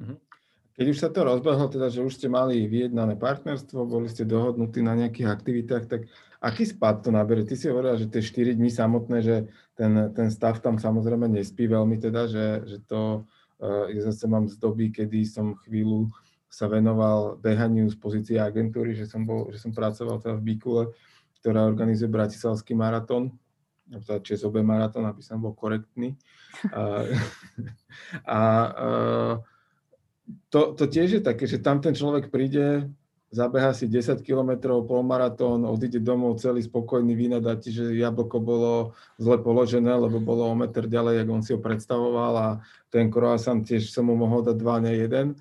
Mhm. 0.00 0.29
Keď 0.80 0.86
už 0.88 0.96
sa 0.96 1.12
to 1.12 1.28
rozbehlo, 1.28 1.68
teda, 1.68 1.92
že 1.92 2.00
už 2.00 2.16
ste 2.16 2.32
mali 2.32 2.64
vyjednané 2.64 3.12
partnerstvo, 3.20 3.84
boli 3.84 4.08
ste 4.08 4.24
dohodnutí 4.24 4.80
na 4.80 4.96
nejakých 4.96 5.28
aktivitách, 5.28 5.84
tak 5.84 6.08
aký 6.40 6.64
spad 6.64 7.04
to 7.04 7.12
nabere? 7.12 7.44
Ty 7.44 7.52
si 7.52 7.68
hovorila, 7.68 8.00
že 8.00 8.08
tie 8.08 8.24
4 8.24 8.56
dní 8.56 8.72
samotné, 8.72 9.20
že 9.20 9.36
ten, 9.76 10.08
ten 10.16 10.32
stav 10.32 10.56
tam 10.64 10.80
samozrejme 10.80 11.28
nespí 11.28 11.68
veľmi, 11.68 12.00
teda, 12.00 12.32
že, 12.32 12.64
že 12.64 12.80
to 12.88 13.28
uh, 13.60 13.92
ja 13.92 14.08
zase 14.08 14.24
mám 14.24 14.48
z 14.48 14.56
doby, 14.56 14.88
kedy 14.88 15.20
som 15.28 15.52
chvíľu 15.68 16.08
sa 16.48 16.64
venoval 16.64 17.36
behaniu 17.36 17.84
z 17.92 18.00
pozície 18.00 18.40
agentúry, 18.40 18.96
že 18.96 19.04
som, 19.04 19.28
bol, 19.28 19.52
že 19.52 19.60
som 19.60 19.76
pracoval 19.76 20.16
teda 20.24 20.40
v 20.40 20.44
Bíkule, 20.48 20.96
ktorá 21.44 21.68
organizuje 21.68 22.08
Bratislavský 22.08 22.72
maratón 22.72 23.36
teda 23.90 24.22
ČSOB 24.22 24.62
maratón, 24.62 25.02
aby 25.10 25.18
som 25.18 25.42
bol 25.42 25.50
korektný. 25.50 26.14
A, 26.70 27.02
a, 28.22 28.40
a 28.70 28.88
to, 30.50 30.74
to 30.74 30.84
tiež 30.86 31.20
je 31.20 31.22
také, 31.22 31.44
že 31.46 31.62
tam 31.62 31.78
ten 31.78 31.94
človek 31.94 32.28
príde, 32.28 32.90
zabeha 33.30 33.70
si 33.70 33.86
10 33.86 34.26
km 34.26 34.82
polmaratón, 34.82 35.62
odíde 35.66 36.02
domov 36.02 36.42
celý 36.42 36.66
spokojný, 36.66 37.14
vynadá 37.14 37.54
ti, 37.54 37.70
že 37.70 37.94
jablko 37.94 38.42
bolo 38.42 38.74
zle 39.22 39.38
položené, 39.38 39.94
lebo 39.94 40.18
bolo 40.18 40.50
o 40.50 40.54
meter 40.58 40.90
ďalej, 40.90 41.22
jak 41.22 41.28
on 41.30 41.42
si 41.42 41.50
ho 41.54 41.60
predstavoval 41.62 42.34
a 42.36 42.48
ten 42.90 43.06
croissant 43.06 43.62
tiež 43.62 43.90
som 43.90 44.10
mu 44.10 44.18
mohol 44.18 44.42
dať 44.42 44.56
dva, 44.58 44.82
ne 44.82 44.92
jeden 44.98 45.38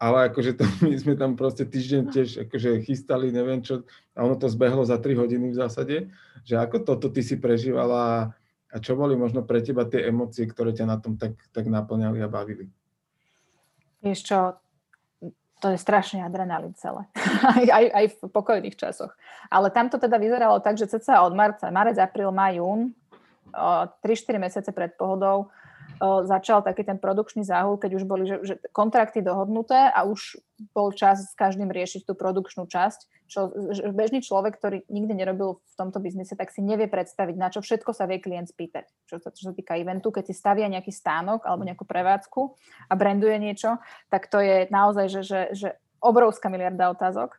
ale 0.00 0.32
akože 0.32 0.56
to, 0.56 0.64
my 0.88 0.96
sme 0.96 1.14
tam 1.14 1.36
proste 1.36 1.68
týždeň 1.68 2.02
tiež 2.08 2.28
akože 2.48 2.80
chystali, 2.88 3.28
neviem 3.28 3.60
čo, 3.60 3.84
a 4.16 4.24
ono 4.24 4.34
to 4.40 4.48
zbehlo 4.48 4.82
za 4.88 4.96
3 4.96 5.20
hodiny 5.20 5.52
v 5.52 5.60
zásade, 5.60 5.96
že 6.42 6.56
ako 6.56 6.80
toto 6.88 7.12
ty 7.12 7.20
si 7.20 7.36
prežívala 7.36 8.32
a 8.72 8.76
čo 8.80 8.96
boli 8.96 9.12
možno 9.14 9.44
pre 9.44 9.60
teba 9.60 9.84
tie 9.84 10.08
emócie, 10.08 10.48
ktoré 10.48 10.72
ťa 10.72 10.88
na 10.88 10.96
tom 10.96 11.20
tak, 11.20 11.36
tak 11.52 11.68
naplňali 11.68 12.18
a 12.24 12.32
bavili? 12.32 12.72
Vieš 14.00 14.20
čo, 14.24 14.38
to 15.60 15.66
je 15.68 15.78
strašne 15.78 16.24
adrenalín 16.24 16.72
celé. 16.74 17.04
aj, 17.44 17.64
aj, 17.78 17.86
aj 17.92 18.06
v 18.16 18.18
pokojných 18.32 18.76
časoch. 18.76 19.12
Ale 19.52 19.68
tam 19.68 19.92
to 19.92 20.00
teda 20.00 20.16
vyzeralo 20.16 20.58
tak, 20.64 20.80
že 20.80 20.88
cca 20.88 21.20
od 21.22 21.36
marca, 21.36 21.68
marec, 21.68 22.00
apríl, 22.00 22.32
maj, 22.32 22.56
jún, 22.56 22.96
3-4 23.52 24.38
mesiace 24.40 24.70
pred 24.70 24.94
pohodou, 24.94 25.50
začal 26.00 26.64
taký 26.64 26.80
ten 26.80 26.96
produkčný 26.96 27.44
záhul, 27.44 27.76
keď 27.76 28.00
už 28.00 28.04
boli 28.08 28.24
že, 28.24 28.40
že 28.40 28.54
kontrakty 28.72 29.20
dohodnuté 29.20 29.92
a 29.92 30.08
už 30.08 30.40
bol 30.72 30.96
čas 30.96 31.28
s 31.28 31.34
každým 31.36 31.68
riešiť 31.68 32.08
tú 32.08 32.16
produkčnú 32.16 32.64
časť, 32.64 33.28
čo 33.28 33.52
bežný 33.92 34.24
človek, 34.24 34.56
ktorý 34.56 34.88
nikdy 34.88 35.12
nerobil 35.12 35.60
v 35.60 35.74
tomto 35.76 36.00
biznise, 36.00 36.32
tak 36.34 36.50
si 36.50 36.64
nevie 36.64 36.88
predstaviť, 36.88 37.36
na 37.36 37.52
čo 37.52 37.60
všetko 37.60 37.92
sa 37.92 38.08
vie 38.08 38.16
klient 38.16 38.48
spýtať. 38.48 38.88
Čo 39.06 39.20
sa, 39.20 39.28
čo 39.28 39.42
sa 39.48 39.52
týka 39.52 39.76
eventu, 39.76 40.08
keď 40.08 40.32
si 40.32 40.34
stavia 40.34 40.66
nejaký 40.72 40.90
stánok 40.90 41.44
alebo 41.44 41.68
nejakú 41.68 41.84
prevádzku 41.84 42.40
a 42.88 42.92
branduje 42.96 43.36
niečo, 43.36 43.76
tak 44.08 44.32
to 44.32 44.40
je 44.40 44.72
naozaj, 44.72 45.06
že, 45.12 45.20
že, 45.20 45.40
že 45.52 45.68
obrovská 46.00 46.48
miliarda 46.48 46.90
otázok. 46.96 47.36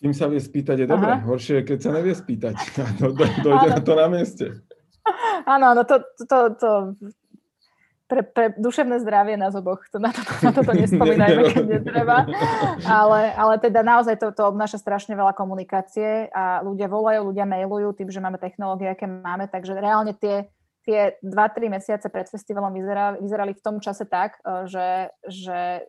Tým 0.00 0.16
sa 0.16 0.32
vie 0.32 0.40
spýtať 0.40 0.76
je 0.82 0.86
dobré. 0.88 1.20
Horšie 1.20 1.60
je, 1.60 1.62
keď 1.68 1.78
sa 1.84 1.90
nevie 1.92 2.16
spýtať. 2.16 2.56
Do, 3.00 3.12
do, 3.12 3.24
dojde 3.44 3.68
na 3.76 3.80
to 3.84 3.92
na 3.92 4.08
mieste. 4.08 4.64
Áno, 5.44 5.72
áno, 5.72 5.82
to, 5.84 6.00
to, 6.28 6.38
to, 6.56 6.70
pre, 8.10 8.26
pre 8.26 8.46
duševné 8.58 8.98
zdravie 8.98 9.38
nás 9.38 9.54
oboch. 9.54 9.86
To, 9.94 10.02
na, 10.02 10.10
to, 10.10 10.20
na 10.42 10.50
toto 10.50 10.74
nespomínajme, 10.74 11.54
keď 11.54 11.64
netreba. 11.78 12.26
Ale, 12.82 13.30
ale 13.38 13.54
teda 13.62 13.86
naozaj 13.86 14.18
to, 14.18 14.34
to 14.34 14.42
obnáša 14.50 14.82
strašne 14.82 15.14
veľa 15.14 15.30
komunikácie 15.38 16.26
a 16.34 16.58
ľudia 16.66 16.90
volajú, 16.90 17.30
ľudia 17.30 17.46
mailujú 17.46 17.94
tým, 17.94 18.10
že 18.10 18.18
máme 18.18 18.42
technológie, 18.42 18.90
aké 18.90 19.06
máme, 19.06 19.46
takže 19.46 19.78
reálne 19.78 20.18
tie, 20.18 20.50
tie 20.82 21.14
2-3 21.22 21.70
mesiace 21.70 22.10
pred 22.10 22.26
festivalom 22.26 22.74
vyzerali, 22.74 23.22
vyzerali 23.22 23.52
v 23.54 23.62
tom 23.62 23.78
čase 23.78 24.10
tak, 24.10 24.42
e, 24.42 24.66
že, 24.66 25.14
že 25.30 25.86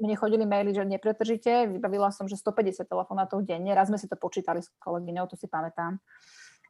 mne 0.00 0.14
chodili 0.16 0.48
maily, 0.48 0.72
že 0.72 0.88
nepretržite, 0.88 1.68
vybavila 1.76 2.08
som, 2.08 2.24
že 2.24 2.40
150 2.40 2.88
telefonátov 2.88 3.44
denne, 3.44 3.76
raz 3.76 3.92
sme 3.92 4.00
si 4.00 4.08
to 4.08 4.16
počítali 4.16 4.64
s 4.64 4.72
kolegyňou, 4.80 5.28
to 5.28 5.36
si 5.36 5.44
pamätám 5.44 6.00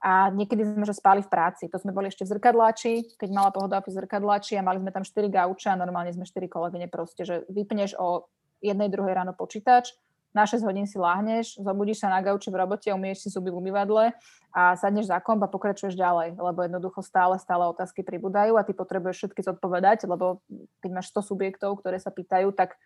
a 0.07 0.31
niekedy 0.31 0.63
sme 0.63 0.87
že 0.87 0.95
spali 0.95 1.19
v 1.19 1.27
práci. 1.27 1.67
To 1.67 1.83
sme 1.83 1.91
boli 1.91 2.07
ešte 2.07 2.23
v 2.23 2.39
zrkadláči, 2.39 3.19
keď 3.19 3.29
mala 3.35 3.51
pohoda 3.51 3.83
v 3.83 3.91
zrkadláči 3.91 4.55
a 4.55 4.63
mali 4.63 4.79
sme 4.79 4.95
tam 4.95 5.03
4 5.03 5.27
gauče 5.27 5.75
a 5.75 5.75
normálne 5.75 6.15
sme 6.15 6.23
4 6.23 6.47
kolegyne 6.47 6.87
proste, 6.87 7.27
že 7.27 7.43
vypneš 7.51 7.99
o 7.99 8.31
jednej, 8.63 8.87
druhej 8.87 9.19
ráno 9.19 9.35
počítač, 9.35 9.99
na 10.31 10.47
6 10.47 10.63
hodín 10.69 10.87
si 10.87 11.01
láhneš, 11.01 11.59
zobudíš 11.59 12.05
sa 12.05 12.13
na 12.13 12.21
gauči 12.23 12.53
v 12.53 12.61
robote, 12.61 12.93
umieš 12.93 13.27
si 13.27 13.29
zuby 13.33 13.51
v 13.51 13.59
umývadle 13.59 14.15
a 14.53 14.77
sadneš 14.77 15.11
za 15.11 15.19
komp 15.19 15.43
a 15.43 15.51
pokračuješ 15.51 15.97
ďalej, 15.99 16.39
lebo 16.39 16.61
jednoducho 16.61 17.01
stále, 17.03 17.41
stále 17.41 17.67
otázky 17.67 18.05
pribúdajú 18.05 18.55
a 18.55 18.63
ty 18.63 18.77
potrebuješ 18.77 19.17
všetky 19.27 19.43
zodpovedať, 19.43 20.05
lebo 20.07 20.45
keď 20.85 20.91
máš 20.93 21.11
100 21.17 21.35
subjektov, 21.35 21.81
ktoré 21.81 21.97
sa 21.99 22.13
pýtajú, 22.13 22.53
tak 22.55 22.79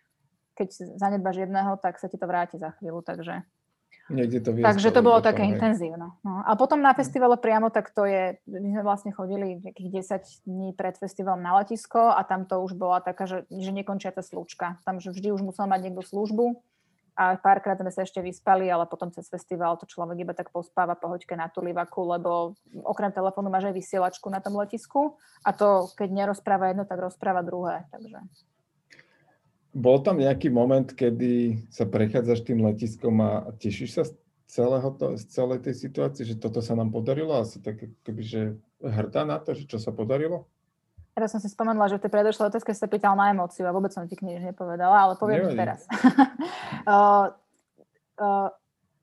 keď 0.55 0.95
zanedbaš 0.95 1.43
jedného, 1.43 1.75
tak 1.77 1.99
sa 1.99 2.07
ti 2.07 2.15
to 2.15 2.25
vráti 2.25 2.55
za 2.55 2.71
chvíľu, 2.79 3.03
takže 3.03 3.43
Niekde 4.11 4.39
to 4.43 4.51
Takže 4.51 4.91
to 4.91 5.01
bolo 5.01 5.23
také 5.23 5.47
intenzívne. 5.47 6.11
No. 6.21 6.33
A 6.43 6.53
potom 6.59 6.83
na 6.83 6.91
festivale 6.91 7.39
priamo, 7.39 7.71
tak 7.71 7.95
to 7.95 8.03
je, 8.03 8.37
my 8.45 8.67
sme 8.75 8.83
vlastne 8.83 9.11
chodili 9.15 9.63
nejakých 9.63 9.89
10 10.43 10.47
dní 10.47 10.69
pred 10.75 10.99
festivalom 10.99 11.39
na 11.39 11.63
letisko 11.63 12.11
a 12.11 12.21
tam 12.27 12.43
to 12.43 12.59
už 12.59 12.75
bola 12.75 12.99
taká, 12.99 13.23
že, 13.25 13.47
že 13.47 13.71
nekončiaca 13.71 14.19
slúčka. 14.19 14.77
Tam 14.83 14.99
že 14.99 15.15
vždy 15.15 15.31
už 15.31 15.41
musel 15.41 15.65
mať 15.65 15.87
niekto 15.87 16.03
službu 16.03 16.59
a 17.15 17.35
párkrát 17.35 17.75
sme 17.75 17.91
sa 17.91 18.07
ešte 18.07 18.23
vyspali, 18.23 18.71
ale 18.71 18.87
potom 18.87 19.11
cez 19.11 19.27
festival 19.27 19.75
to 19.75 19.85
človek 19.85 20.23
iba 20.23 20.33
tak 20.35 20.49
pospáva 20.49 20.95
po 20.95 21.11
hoďke 21.11 21.35
na 21.35 21.51
tulivaku, 21.51 22.07
lebo 22.07 22.55
okrem 22.87 23.11
telefónu 23.11 23.51
máš 23.51 23.67
aj 23.71 23.75
vysielačku 23.75 24.27
na 24.31 24.39
tom 24.39 24.55
letisku 24.55 25.19
a 25.43 25.51
to, 25.51 25.91
keď 25.99 26.09
nerozpráva 26.11 26.71
jedno, 26.71 26.87
tak 26.87 27.03
rozpráva 27.03 27.43
druhé. 27.43 27.83
Takže 27.91 28.19
bol 29.71 30.03
tam 30.03 30.19
nejaký 30.19 30.51
moment, 30.51 30.83
kedy 30.83 31.63
sa 31.71 31.87
prechádzaš 31.87 32.43
tým 32.43 32.63
letiskom 32.63 33.15
a 33.23 33.55
tešíš 33.55 33.89
sa 33.95 34.03
z, 34.03 34.11
celého 34.51 34.91
to, 34.99 35.15
z 35.15 35.23
celej 35.31 35.63
tej 35.63 35.75
situácie, 35.79 36.27
že 36.27 36.35
toto 36.35 36.59
sa 36.59 36.75
nám 36.75 36.91
podarilo 36.91 37.39
a 37.39 37.47
si 37.47 37.63
tak 37.63 37.79
že 38.19 38.59
hrdá 38.83 39.23
na 39.23 39.39
to, 39.39 39.55
že 39.55 39.63
čo 39.63 39.79
sa 39.79 39.95
podarilo? 39.95 40.43
Teraz 41.11 41.31
som 41.35 41.43
si 41.43 41.51
spomenula, 41.51 41.91
že 41.91 41.99
v 41.99 42.07
tej 42.07 42.11
predošlej 42.11 42.49
otázke 42.51 42.71
sa 42.71 42.87
pýtal 42.87 43.19
na 43.19 43.35
emóciu 43.35 43.67
a 43.67 43.75
vôbec 43.75 43.91
som 43.91 44.07
ti 44.07 44.15
nič 44.19 44.43
nepovedala, 44.43 44.95
ale 44.95 45.13
poviem 45.19 45.51
ti 45.51 45.55
teraz. 45.59 45.83
uh, 46.87 47.35
uh, 48.15 48.47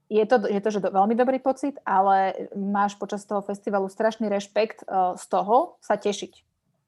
je 0.09 0.25
to, 0.25 0.37
je 0.49 0.61
to 0.65 0.69
že 0.73 0.81
do, 0.81 0.89
veľmi 0.89 1.13
dobrý 1.13 1.37
pocit, 1.37 1.77
ale 1.85 2.49
máš 2.57 2.97
počas 2.97 3.29
toho 3.29 3.45
festivalu 3.45 3.93
strašný 3.93 4.25
rešpekt 4.33 4.89
uh, 4.89 5.21
z 5.21 5.25
toho 5.29 5.77
sa 5.85 6.01
tešiť. 6.01 6.33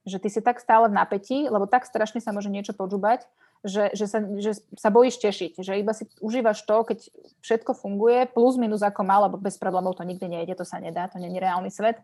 Že 0.08 0.16
ty 0.24 0.28
si 0.32 0.40
tak 0.40 0.56
stále 0.56 0.88
v 0.88 0.96
napätí, 0.96 1.52
lebo 1.52 1.68
tak 1.68 1.84
strašne 1.84 2.24
sa 2.24 2.32
môže 2.32 2.48
niečo 2.48 2.72
počúbať, 2.72 3.28
že, 3.60 3.92
že, 3.92 4.06
sa, 4.08 4.18
že 4.40 4.56
sa 4.76 4.88
bojíš 4.88 5.20
tešiť, 5.20 5.52
že 5.60 5.80
iba 5.80 5.92
si 5.92 6.08
užívaš 6.24 6.64
to, 6.64 6.76
keď 6.84 6.98
všetko 7.44 7.76
funguje, 7.76 8.24
plus 8.32 8.56
minus 8.56 8.80
ako 8.80 9.04
má, 9.04 9.20
lebo 9.28 9.36
bez 9.36 9.60
problémov 9.60 10.00
to 10.00 10.04
nikdy 10.04 10.24
nejde, 10.28 10.56
to 10.56 10.64
sa 10.64 10.80
nedá, 10.80 11.12
to 11.12 11.20
nie 11.20 11.28
je 11.28 11.44
reálny 11.44 11.68
svet, 11.68 12.00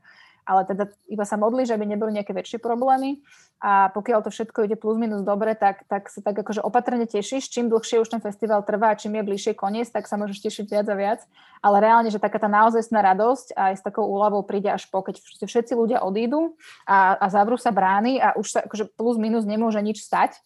ale 0.47 0.63
teda 0.63 0.87
iba 1.11 1.25
sa 1.27 1.35
modlíš, 1.35 1.75
aby 1.75 1.85
neboli 1.89 2.15
nejaké 2.15 2.31
väčšie 2.31 2.63
problémy. 2.63 3.19
A 3.57 3.89
pokiaľ 3.91 4.21
to 4.21 4.31
všetko 4.31 4.69
ide 4.69 4.77
plus 4.77 4.95
minus 5.01 5.25
dobre, 5.25 5.57
tak, 5.57 5.89
tak 5.89 6.13
sa 6.13 6.21
tak 6.21 6.37
akože 6.39 6.61
opatrne 6.61 7.09
tešíš, 7.09 7.49
čím 7.49 7.73
dlhšie 7.73 7.99
už 8.05 8.13
ten 8.13 8.23
festival 8.23 8.63
trvá, 8.63 8.95
čím 8.95 9.17
je 9.17 9.27
bližšie 9.27 9.53
koniec, 9.57 9.89
tak 9.89 10.07
sa 10.07 10.21
môžeš 10.21 10.45
tešiť 10.45 10.65
viac 10.71 10.87
a 10.87 10.95
viac, 10.95 11.21
ale 11.65 11.83
reálne, 11.83 12.13
že 12.13 12.21
taká 12.21 12.37
tá 12.37 12.53
naozajstná 12.53 13.01
radosť 13.01 13.57
aj 13.57 13.73
s 13.81 13.83
takou 13.83 14.07
úľavou 14.07 14.45
príde 14.45 14.69
až 14.69 14.87
po, 14.93 15.01
keď 15.01 15.19
všetci 15.41 15.73
ľudia 15.73 16.05
odídu 16.05 16.55
a, 16.85 17.17
a 17.17 17.27
zavrú 17.33 17.57
sa 17.57 17.73
brány 17.73 18.21
a 18.21 18.37
už 18.37 18.47
sa 18.47 18.61
akože 18.69 18.93
plus 18.93 19.17
minus 19.17 19.49
nemôže 19.49 19.81
nič 19.81 20.05
stať, 20.05 20.37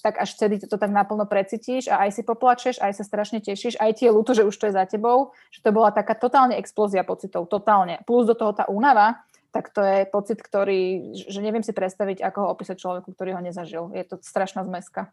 tak 0.00 0.18
až 0.18 0.36
vtedy 0.36 0.60
to 0.60 0.76
tak 0.80 0.90
naplno 0.90 1.28
precítiš 1.28 1.92
a 1.92 2.08
aj 2.08 2.16
si 2.16 2.22
poplačeš, 2.24 2.80
aj 2.80 2.96
sa 2.96 3.04
strašne 3.04 3.44
tešíš, 3.44 3.76
aj 3.76 4.00
tie 4.00 4.08
ľúto, 4.08 4.32
že 4.32 4.44
už 4.44 4.56
to 4.56 4.68
je 4.68 4.76
za 4.76 4.84
tebou, 4.88 5.32
že 5.52 5.60
to 5.60 5.70
bola 5.70 5.92
taká 5.92 6.16
totálne 6.16 6.56
explózia 6.56 7.04
pocitov, 7.04 7.46
totálne. 7.46 8.00
Plus 8.08 8.24
do 8.24 8.34
toho 8.34 8.56
tá 8.56 8.64
únava, 8.66 9.22
tak 9.50 9.74
to 9.74 9.82
je 9.82 10.06
pocit, 10.06 10.38
ktorý, 10.38 11.12
že 11.14 11.42
neviem 11.42 11.62
si 11.62 11.74
predstaviť, 11.74 12.22
ako 12.22 12.38
ho 12.42 12.48
opísať 12.54 12.78
človeku, 12.78 13.12
ktorý 13.12 13.34
ho 13.38 13.42
nezažil. 13.42 13.90
Je 13.94 14.04
to 14.06 14.18
strašná 14.22 14.62
zmeska. 14.62 15.10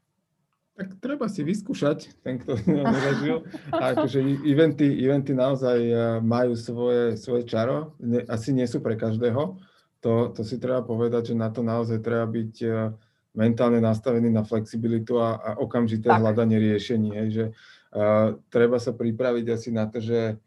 Tak 0.77 1.01
treba 1.01 1.25
si 1.25 1.41
vyskúšať, 1.41 2.21
ten, 2.21 2.37
kto 2.37 2.53
nezažil. 2.69 3.49
A 3.73 3.97
akože 3.97 4.21
eventy, 4.45 4.85
eventy 5.01 5.33
naozaj 5.33 5.79
eh, 5.81 5.97
majú 6.21 6.53
svoje, 6.53 7.17
svoje 7.17 7.49
čaro. 7.49 7.97
Ne, 7.97 8.21
asi 8.29 8.53
nie 8.53 8.69
sú 8.69 8.77
pre 8.79 8.93
každého. 8.93 9.57
To, 10.05 10.29
to 10.29 10.45
si 10.45 10.61
treba 10.61 10.85
povedať, 10.85 11.33
že 11.33 11.35
na 11.35 11.49
to 11.49 11.65
naozaj 11.65 11.97
treba 12.05 12.29
byť 12.29 12.53
eh, 12.61 12.93
mentálne 13.37 13.77
nastavený 13.77 14.33
na 14.33 14.41
flexibilitu 14.41 15.21
a, 15.21 15.37
a 15.37 15.49
okamžité 15.61 16.09
tak. 16.09 16.19
hľadanie 16.25 16.57
riešení. 16.57 17.13
Hej, 17.13 17.29
že 17.29 17.45
uh, 17.93 18.33
treba 18.49 18.81
sa 18.81 18.97
pripraviť 18.97 19.45
asi 19.53 19.69
na 19.69 19.85
to, 19.85 20.01
že 20.01 20.41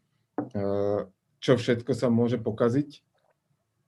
uh, 0.51 1.07
čo 1.39 1.55
všetko 1.55 1.95
sa 1.95 2.11
môže 2.11 2.35
pokaziť, 2.43 2.89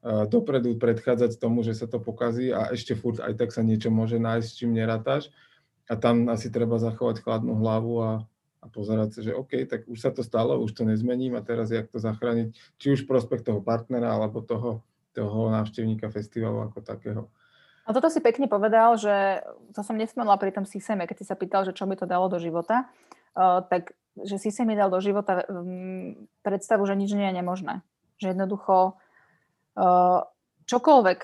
uh, 0.08 0.24
dopredu 0.24 0.80
predchádzať 0.80 1.36
tomu, 1.36 1.68
že 1.68 1.76
sa 1.76 1.86
to 1.92 2.00
pokazí 2.00 2.56
a 2.56 2.72
ešte 2.72 2.96
furt 2.96 3.20
aj 3.20 3.36
tak 3.36 3.52
sa 3.52 3.60
niečo 3.60 3.92
môže 3.92 4.16
nájsť, 4.16 4.48
s 4.48 4.56
čím 4.56 4.72
nerátaš. 4.72 5.28
A 5.92 6.00
tam 6.00 6.32
asi 6.32 6.48
treba 6.48 6.80
zachovať 6.80 7.20
chladnú 7.20 7.60
hlavu 7.60 8.00
a, 8.00 8.12
a 8.64 8.66
pozerať 8.72 9.10
sa, 9.12 9.20
že 9.20 9.36
OK, 9.36 9.68
tak 9.68 9.84
už 9.92 10.00
sa 10.00 10.16
to 10.16 10.24
stalo, 10.24 10.56
už 10.64 10.72
to 10.72 10.88
nezmením 10.88 11.36
a 11.36 11.44
teraz 11.44 11.76
jak 11.76 11.92
to 11.92 12.00
zachrániť, 12.00 12.56
či 12.80 12.96
už 12.96 13.04
prospekt 13.04 13.44
toho 13.44 13.60
partnera 13.60 14.16
alebo 14.16 14.40
toho, 14.40 14.80
toho 15.12 15.52
návštevníka 15.52 16.08
festivalu 16.08 16.72
ako 16.72 16.80
takého. 16.80 17.28
A 17.84 17.90
toto 17.92 18.08
si 18.08 18.24
pekne 18.24 18.48
povedal, 18.48 18.96
že 18.96 19.44
to 19.76 19.84
som 19.84 20.00
nespomenula 20.00 20.40
pri 20.40 20.56
tom 20.56 20.64
systéme, 20.64 21.04
keď 21.04 21.18
si 21.20 21.26
sa 21.28 21.36
pýtal, 21.36 21.68
že 21.68 21.76
čo 21.76 21.84
by 21.84 22.00
to 22.00 22.08
dalo 22.08 22.32
do 22.32 22.40
života, 22.40 22.88
uh, 23.36 23.60
tak 23.68 23.92
že 24.14 24.38
systém 24.38 24.70
mi 24.70 24.78
dal 24.78 24.94
do 24.94 25.02
života 25.02 25.42
um, 25.50 26.14
predstavu, 26.46 26.86
že 26.86 26.96
nič 26.96 27.12
nie 27.18 27.28
je 27.28 27.38
nemožné. 27.42 27.82
Že 28.22 28.38
jednoducho 28.38 28.94
uh, 28.94 30.22
čokoľvek 30.70 31.20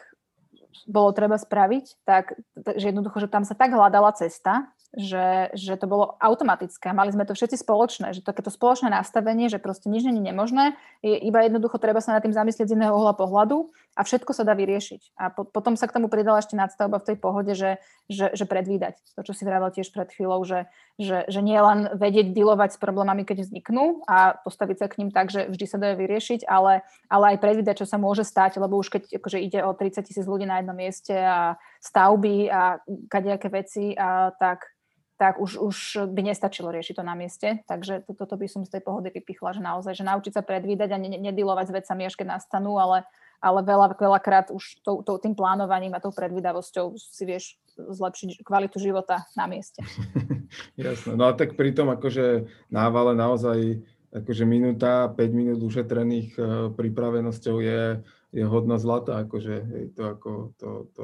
bolo 0.89 1.09
treba 1.13 1.37
spraviť, 1.37 1.85
tak 2.03 2.33
že 2.57 2.89
jednoducho, 2.89 3.21
že 3.21 3.31
tam 3.31 3.45
sa 3.45 3.53
tak 3.53 3.73
hľadala 3.73 4.13
cesta 4.17 4.73
že, 4.97 5.53
že 5.53 5.77
to 5.77 5.85
bolo 5.85 6.17
automatické. 6.17 6.89
Mali 6.97 7.13
sme 7.13 7.21
to 7.21 7.37
všetci 7.37 7.61
spoločné, 7.61 8.17
že 8.17 8.25
takéto 8.25 8.49
spoločné 8.49 8.89
nastavenie, 8.89 9.45
že 9.45 9.61
proste 9.61 9.85
nič 9.85 10.01
není 10.01 10.17
nemožné, 10.17 10.73
je 11.05 11.13
iba 11.13 11.45
jednoducho 11.45 11.77
treba 11.77 12.01
sa 12.01 12.17
nad 12.17 12.25
tým 12.25 12.33
zamyslieť 12.33 12.73
z 12.73 12.75
iného 12.75 12.97
uhla 12.97 13.13
pohľadu 13.13 13.69
a 13.93 14.01
všetko 14.01 14.33
sa 14.33 14.41
dá 14.41 14.57
vyriešiť. 14.57 15.13
A 15.13 15.29
po, 15.29 15.45
potom 15.45 15.77
sa 15.77 15.85
k 15.85 15.93
tomu 15.93 16.09
pridala 16.09 16.41
ešte 16.41 16.57
nadstavba 16.57 16.97
v 16.97 17.13
tej 17.13 17.17
pohode, 17.21 17.53
že, 17.53 17.77
že, 18.09 18.33
že 18.33 18.49
predvídať. 18.49 18.97
To, 19.13 19.21
čo 19.21 19.37
si 19.37 19.45
vravel 19.45 19.69
tiež 19.69 19.93
pred 19.93 20.09
chvíľou, 20.09 20.41
že, 20.41 20.65
že, 20.97 21.29
že 21.29 21.39
nie 21.45 21.61
len 21.61 21.93
vedieť 21.93 22.33
dealovať 22.33 22.73
s 22.73 22.81
problémami, 22.81 23.29
keď 23.29 23.45
vzniknú 23.45 24.09
a 24.09 24.41
postaviť 24.41 24.77
sa 24.81 24.87
k 24.89 25.05
ním 25.05 25.13
tak, 25.13 25.29
že 25.29 25.45
vždy 25.53 25.65
sa 25.69 25.77
dajú 25.77 26.01
vyriešiť, 26.01 26.49
ale, 26.49 26.81
ale 27.13 27.37
aj 27.37 27.41
predvídať, 27.45 27.85
čo 27.85 27.87
sa 27.87 28.01
môže 28.01 28.25
stať, 28.25 28.57
lebo 28.57 28.73
už 28.81 28.89
keď 28.89 29.21
akože 29.21 29.37
ide 29.37 29.61
o 29.61 29.69
30 29.77 30.01
tisíc 30.01 30.25
ľudí 30.25 30.49
na 30.49 30.65
jednom 30.65 30.73
mieste 30.73 31.13
a 31.13 31.61
stavby 31.77 32.49
a 32.49 32.81
kadejaké 33.05 33.53
veci, 33.53 33.93
a 33.93 34.33
tak 34.33 34.78
tak 35.19 35.35
už, 35.35 35.59
už 35.59 35.77
by 36.15 36.31
nestačilo 36.31 36.71
riešiť 36.71 36.95
to 36.95 37.03
na 37.03 37.11
mieste. 37.11 37.59
Takže 37.67 38.07
to, 38.07 38.15
toto 38.15 38.39
by 38.39 38.47
som 38.47 38.63
z 38.63 38.79
tej 38.79 38.87
pohody 38.87 39.11
vypichla, 39.11 39.51
že 39.51 39.59
naozaj, 39.59 39.93
že 39.99 40.07
naučiť 40.07 40.31
sa 40.31 40.39
predvídať 40.47 40.95
a 40.95 40.97
nedilovať 40.97 41.65
s 41.67 41.75
vecami, 41.75 42.07
až 42.07 42.15
keď 42.15 42.39
nastanú, 42.39 42.79
ale, 42.79 43.03
ale 43.43 43.59
veľa, 43.59 43.99
veľakrát 43.99 44.47
už 44.47 44.79
to, 44.79 45.03
to, 45.03 45.19
tým 45.19 45.35
plánovaním 45.35 45.91
a 45.91 45.99
tou 45.99 46.15
predvídavosťou 46.15 46.95
si 46.95 47.23
vieš 47.27 47.59
zlepšiť 47.75 48.47
kvalitu 48.47 48.79
života 48.79 49.27
na 49.35 49.43
mieste. 49.51 49.83
Jasné. 50.79 51.19
No 51.19 51.27
a 51.27 51.35
tak 51.35 51.59
pri 51.59 51.75
tom 51.75 51.91
akože 51.91 52.47
návale 52.71 53.11
naozaj 53.11 53.83
akože 54.09 54.43
minúta, 54.47 55.11
5 55.13 55.21
minút 55.35 55.59
ušetrených 55.61 56.33
uh, 56.39 56.45
pripravenosťou 56.73 57.55
je, 57.61 58.01
je 58.33 58.43
hodná 58.47 58.81
zlata. 58.81 59.21
Akože, 59.21 59.55
hej, 59.69 59.83
to, 59.93 60.01
ako, 60.17 60.31
to, 60.57 60.69
to, 60.97 61.03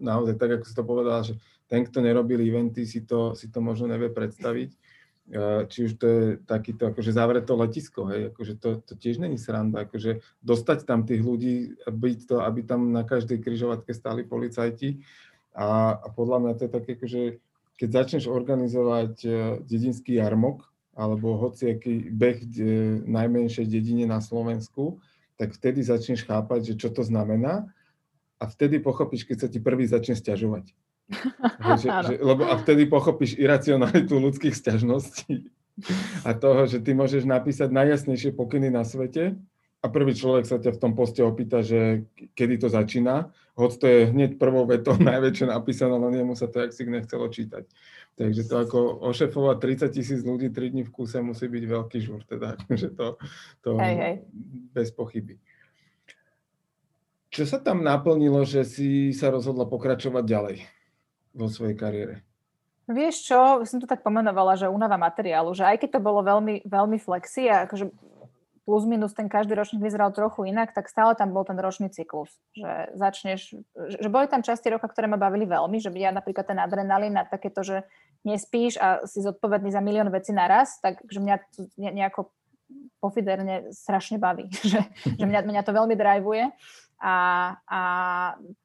naozaj 0.00 0.38
tak, 0.40 0.56
ako 0.56 0.64
si 0.64 0.74
to 0.74 0.84
povedala, 0.86 1.20
že 1.26 1.36
ten, 1.68 1.84
kto 1.84 2.00
nerobil 2.00 2.40
eventy, 2.40 2.88
si 2.88 3.04
to, 3.04 3.36
si 3.36 3.52
to 3.52 3.60
možno 3.60 3.92
nevie 3.92 4.08
predstaviť. 4.08 4.70
Či 5.68 5.78
už 5.84 5.92
to 6.00 6.06
je 6.08 6.22
takýto, 6.48 6.88
akože 6.88 7.12
zavreto 7.12 7.52
letisko, 7.52 8.08
hej, 8.08 8.32
akože 8.32 8.54
to, 8.56 8.80
to 8.80 8.96
tiež 8.96 9.20
není 9.20 9.36
sranda, 9.36 9.84
akože 9.84 10.24
dostať 10.40 10.88
tam 10.88 11.04
tých 11.04 11.20
ľudí, 11.20 11.76
byť 11.84 12.18
to, 12.24 12.40
aby 12.40 12.64
tam 12.64 12.96
na 12.96 13.04
každej 13.04 13.44
križovatke 13.44 13.92
stáli 13.92 14.24
policajti. 14.24 15.04
A, 15.52 16.00
a 16.00 16.06
podľa 16.08 16.38
mňa 16.40 16.52
to 16.56 16.62
je 16.64 16.72
také, 16.72 16.90
akože, 16.96 17.22
keď 17.76 17.88
začneš 17.92 18.24
organizovať 18.32 19.14
e, 19.20 19.30
dedinský 19.68 20.16
jarmok, 20.16 20.64
alebo 20.96 21.36
hociaký 21.36 22.08
beh 22.08 22.48
v 22.48 22.56
e, 22.64 22.68
najmenšej 23.04 23.68
dedine 23.68 24.08
na 24.08 24.24
Slovensku, 24.24 24.96
tak 25.36 25.52
vtedy 25.52 25.84
začneš 25.84 26.24
chápať, 26.24 26.72
že 26.72 26.74
čo 26.80 26.88
to 26.88 27.04
znamená 27.04 27.68
a 28.40 28.44
vtedy 28.48 28.80
pochopíš, 28.80 29.28
keď 29.28 29.36
sa 29.44 29.48
ti 29.52 29.60
prvý 29.60 29.84
začne 29.84 30.16
stiažovať 30.16 30.72
že, 31.80 31.88
že, 31.88 32.14
lebo 32.20 32.44
a 32.44 32.54
vtedy 32.60 32.84
pochopíš 32.84 33.40
iracionalitu 33.40 34.20
ľudských 34.20 34.52
sťažností 34.52 35.48
a 36.26 36.36
toho, 36.36 36.68
že 36.68 36.82
ty 36.84 36.92
môžeš 36.92 37.24
napísať 37.24 37.72
najjasnejšie 37.72 38.36
pokyny 38.36 38.68
na 38.68 38.84
svete 38.84 39.38
a 39.78 39.86
prvý 39.86 40.10
človek 40.10 40.44
sa 40.44 40.58
ťa 40.58 40.74
v 40.74 40.82
tom 40.82 40.92
poste 40.98 41.22
opýta, 41.22 41.62
že 41.62 42.10
kedy 42.34 42.58
to 42.58 42.68
začína, 42.68 43.30
hoď 43.54 43.70
to 43.78 43.86
je 43.86 44.00
hneď 44.10 44.30
prvou 44.36 44.66
vetou 44.66 44.98
najväčšie 45.10 45.46
napísané, 45.48 45.94
len 45.94 46.14
jemu 46.18 46.34
sa 46.34 46.50
to 46.50 46.60
jak 46.60 46.74
si 46.74 46.82
nechcelo 46.84 47.30
čítať. 47.30 47.64
Takže 48.18 48.42
to 48.50 48.54
ako 48.58 48.78
ošefovať 49.06 49.56
30 49.86 49.94
tisíc 49.94 50.20
ľudí 50.26 50.50
3 50.50 50.74
dní 50.74 50.82
v 50.82 50.90
kúse 50.90 51.14
musí 51.22 51.46
byť 51.46 51.64
veľký 51.70 51.98
žúr, 52.02 52.26
teda, 52.26 52.58
že 52.80 52.90
to, 52.90 53.14
to 53.62 53.78
hej, 53.78 53.96
hej. 53.96 54.14
bez 54.74 54.90
pochyby. 54.90 55.38
Čo 57.30 57.46
sa 57.46 57.62
tam 57.62 57.86
naplnilo, 57.86 58.42
že 58.42 58.66
si 58.66 59.14
sa 59.14 59.30
rozhodla 59.30 59.68
pokračovať 59.68 60.24
ďalej? 60.26 60.56
Vo 61.38 61.46
svojej 61.46 61.78
kariére? 61.78 62.26
Vieš 62.88 63.16
čo, 63.28 63.40
som 63.68 63.78
to 63.78 63.86
tak 63.86 64.00
pomenovala, 64.00 64.56
že 64.56 64.66
únava 64.66 64.96
materiálu, 64.96 65.52
že 65.52 65.62
aj 65.62 65.76
keď 65.84 66.00
to 66.00 66.00
bolo 66.00 66.24
veľmi, 66.24 66.64
veľmi 66.64 66.96
flexi 66.96 67.46
a 67.46 67.68
akože 67.68 67.92
plus 68.68 68.84
minus 68.84 69.16
ten 69.16 69.32
každý 69.32 69.56
ročník 69.56 69.80
vyzeral 69.80 70.12
trochu 70.12 70.44
inak, 70.44 70.76
tak 70.76 70.92
stále 70.92 71.16
tam 71.16 71.32
bol 71.32 71.40
ten 71.40 71.56
ročný 71.56 71.88
cyklus. 71.88 72.28
Že 72.52 73.00
začneš, 73.00 73.56
že 73.76 74.08
boli 74.12 74.28
tam 74.28 74.44
časti 74.44 74.68
roka, 74.68 74.84
ktoré 74.92 75.08
ma 75.08 75.16
bavili 75.16 75.48
veľmi, 75.48 75.80
že 75.80 75.88
ja 75.96 76.12
napríklad 76.12 76.52
ten 76.52 76.60
adrenalín 76.60 77.16
na 77.16 77.24
takéto, 77.24 77.64
že 77.64 77.88
nespíš 78.28 78.76
a 78.76 79.08
si 79.08 79.24
zodpovedný 79.24 79.72
za 79.72 79.80
milión 79.80 80.12
vecí 80.12 80.36
naraz, 80.36 80.76
tak 80.84 81.00
že 81.08 81.16
mňa 81.16 81.36
to 81.48 81.64
nejako 81.76 82.28
pofiderne 83.00 83.72
strašne 83.72 84.20
baví. 84.20 84.52
že, 84.68 84.84
že 85.16 85.24
mňa, 85.24 85.48
mňa 85.48 85.62
to 85.64 85.72
veľmi 85.72 85.96
drivuje 85.96 86.52
a, 86.98 87.54
a 87.62 87.80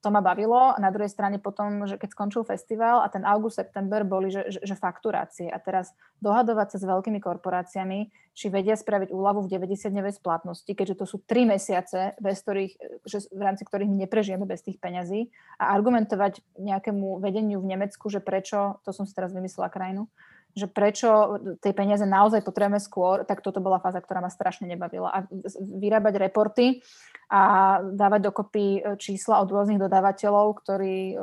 to 0.01 0.09
ma 0.09 0.21
bavilo. 0.25 0.73
Na 0.81 0.89
druhej 0.89 1.13
strane 1.13 1.37
potom, 1.37 1.85
že 1.85 2.01
keď 2.01 2.09
skončil 2.17 2.41
festival 2.41 3.05
a 3.05 3.07
ten 3.07 3.21
august, 3.21 3.61
september 3.61 4.01
boli, 4.01 4.33
že, 4.33 4.49
že, 4.49 4.59
že 4.65 4.73
fakturácie. 4.73 5.53
A 5.53 5.61
teraz 5.61 5.93
dohadovať 6.17 6.73
sa 6.73 6.77
s 6.81 6.89
veľkými 6.89 7.21
korporáciami, 7.21 8.09
či 8.33 8.49
vedia 8.49 8.73
spraviť 8.73 9.13
úľavu 9.13 9.45
v 9.45 9.51
90-dňovej 9.53 10.13
splatnosti, 10.17 10.71
keďže 10.73 10.97
to 10.97 11.05
sú 11.05 11.21
tri 11.21 11.45
mesiace, 11.45 12.17
bez 12.17 12.41
ktorých, 12.41 13.05
že, 13.05 13.29
v 13.29 13.41
rámci 13.45 13.63
ktorých 13.69 13.93
neprežijeme 13.93 14.49
bez 14.49 14.65
tých 14.65 14.81
peňazí 14.81 15.29
a 15.61 15.69
argumentovať 15.69 16.41
nejakému 16.57 17.21
vedeniu 17.21 17.61
v 17.61 17.77
Nemecku, 17.77 18.09
že 18.09 18.17
prečo, 18.17 18.81
to 18.81 18.89
som 18.89 19.05
si 19.05 19.13
teraz 19.13 19.29
vymyslela 19.29 19.69
krajinu, 19.69 20.09
že 20.53 20.69
prečo 20.69 21.41
tie 21.65 21.73
peniaze 21.73 22.05
naozaj 22.05 22.45
potrebujeme 22.45 22.77
skôr, 22.77 23.25
tak 23.25 23.41
toto 23.41 23.57
bola 23.57 23.81
fáza, 23.81 23.97
ktorá 23.97 24.21
ma 24.21 24.29
strašne 24.29 24.69
nebavila. 24.69 25.09
A 25.09 25.25
vyrábať 25.57 26.21
reporty 26.21 26.85
a 27.33 27.81
dávať 27.81 28.29
dokopy 28.29 28.65
e, 28.77 28.79
čísla 29.01 29.41
od 29.41 29.49
rôznych 29.49 29.81
dodávateľov, 29.81 30.53
ktorí 30.61 30.97
e, 31.11 31.15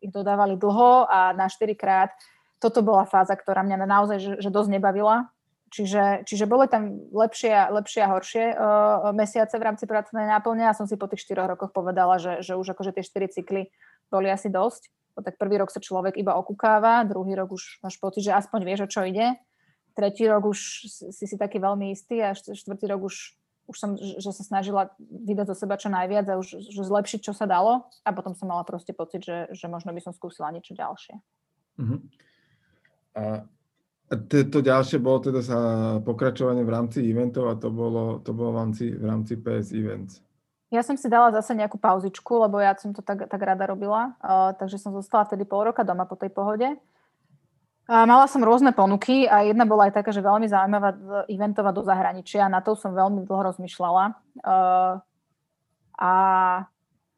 ich 0.00 0.12
dodávali 0.12 0.56
dlho 0.56 1.04
a 1.04 1.36
na 1.36 1.52
4 1.52 1.76
krát, 1.76 2.16
toto 2.56 2.80
bola 2.80 3.04
fáza, 3.04 3.36
ktorá 3.36 3.60
mňa 3.60 3.84
naozaj 3.84 4.18
že, 4.18 4.32
že 4.40 4.48
dosť 4.48 4.80
nebavila. 4.80 5.28
Čiže, 5.66 6.24
čiže 6.24 6.46
boli 6.46 6.70
tam 6.70 6.94
lepšie, 7.10 7.68
lepšie 7.74 8.00
a 8.06 8.12
horšie 8.14 8.44
uh, 8.54 9.10
mesiace 9.10 9.58
v 9.58 9.66
rámci 9.66 9.84
pracovnej 9.84 10.30
náplne 10.30 10.62
a 10.70 10.76
som 10.78 10.86
si 10.86 10.94
po 10.94 11.10
tých 11.10 11.26
4 11.26 11.42
rokoch 11.42 11.74
povedala, 11.74 12.22
že, 12.22 12.38
že 12.38 12.54
už 12.54 12.72
akože 12.72 12.94
tie 12.94 13.04
4 13.04 13.34
cykly 13.34 13.68
boli 14.06 14.30
asi 14.30 14.46
dosť 14.46 14.88
tak 15.24 15.40
prvý 15.40 15.60
rok 15.60 15.72
sa 15.72 15.80
človek 15.80 16.16
iba 16.20 16.36
okúkáva, 16.36 17.04
druhý 17.08 17.36
rok 17.36 17.56
už 17.56 17.80
máš 17.80 17.96
pocit, 17.96 18.24
že 18.24 18.36
aspoň 18.36 18.60
vieš, 18.64 18.80
o 18.84 18.88
čo 18.90 19.04
ide, 19.04 19.36
tretí 19.96 20.28
rok 20.28 20.52
už 20.52 20.58
si 21.12 21.24
si 21.24 21.36
taký 21.40 21.56
veľmi 21.56 21.92
istý 21.96 22.20
a 22.20 22.36
štvrtý 22.36 22.84
rok 22.92 23.08
už, 23.08 23.16
už 23.72 23.76
som, 23.76 23.96
že 23.96 24.30
sa 24.30 24.44
snažila 24.44 24.92
vydať 25.00 25.46
zo 25.52 25.56
seba 25.56 25.80
čo 25.80 25.88
najviac 25.88 26.28
a 26.28 26.36
už 26.36 26.68
že 26.68 26.82
zlepšiť, 26.84 27.20
čo 27.24 27.32
sa 27.32 27.48
dalo 27.48 27.88
a 28.04 28.10
potom 28.12 28.36
som 28.36 28.52
mala 28.52 28.62
proste 28.68 28.92
pocit, 28.92 29.24
že, 29.24 29.48
že 29.56 29.66
možno 29.72 29.96
by 29.96 30.00
som 30.04 30.12
skúsila 30.12 30.52
niečo 30.52 30.76
ďalšie. 30.76 31.16
Uh-huh. 31.80 32.00
A 33.16 34.14
to 34.28 34.58
ďalšie 34.62 35.02
bolo 35.02 35.18
teda 35.18 35.40
sa 35.42 35.58
pokračovanie 36.04 36.62
v 36.62 36.70
rámci 36.70 37.02
eventov 37.08 37.50
a 37.50 37.58
to 37.58 37.72
bolo, 37.72 38.22
to 38.22 38.30
bolo 38.36 38.54
v 38.54 38.58
rámci, 38.62 38.84
v 38.92 39.04
rámci 39.04 39.32
PS 39.40 39.74
Events. 39.74 40.25
Ja 40.74 40.82
som 40.82 40.98
si 40.98 41.06
dala 41.06 41.30
zase 41.30 41.54
nejakú 41.54 41.78
pauzičku, 41.78 42.42
lebo 42.42 42.58
ja 42.58 42.74
som 42.74 42.90
to 42.90 42.98
tak, 42.98 43.30
tak 43.30 43.38
rada 43.38 43.70
robila, 43.70 44.18
uh, 44.18 44.50
takže 44.58 44.82
som 44.82 44.90
zostala 44.90 45.22
vtedy 45.22 45.46
pol 45.46 45.70
roka 45.70 45.86
doma 45.86 46.10
po 46.10 46.18
tej 46.18 46.34
pohode. 46.34 46.74
A 47.86 48.02
mala 48.02 48.26
som 48.26 48.42
rôzne 48.42 48.74
ponuky 48.74 49.30
a 49.30 49.46
jedna 49.46 49.62
bola 49.62 49.86
aj 49.86 50.02
taká, 50.02 50.10
že 50.10 50.18
veľmi 50.18 50.50
zaujímavá 50.50 50.90
eventová 51.30 51.70
do 51.70 51.86
zahraničia. 51.86 52.50
Na 52.50 52.58
to 52.58 52.74
som 52.74 52.90
veľmi 52.90 53.22
dlho 53.22 53.54
rozmýšľala. 53.54 54.04
Uh, 54.42 54.98
a 55.94 56.12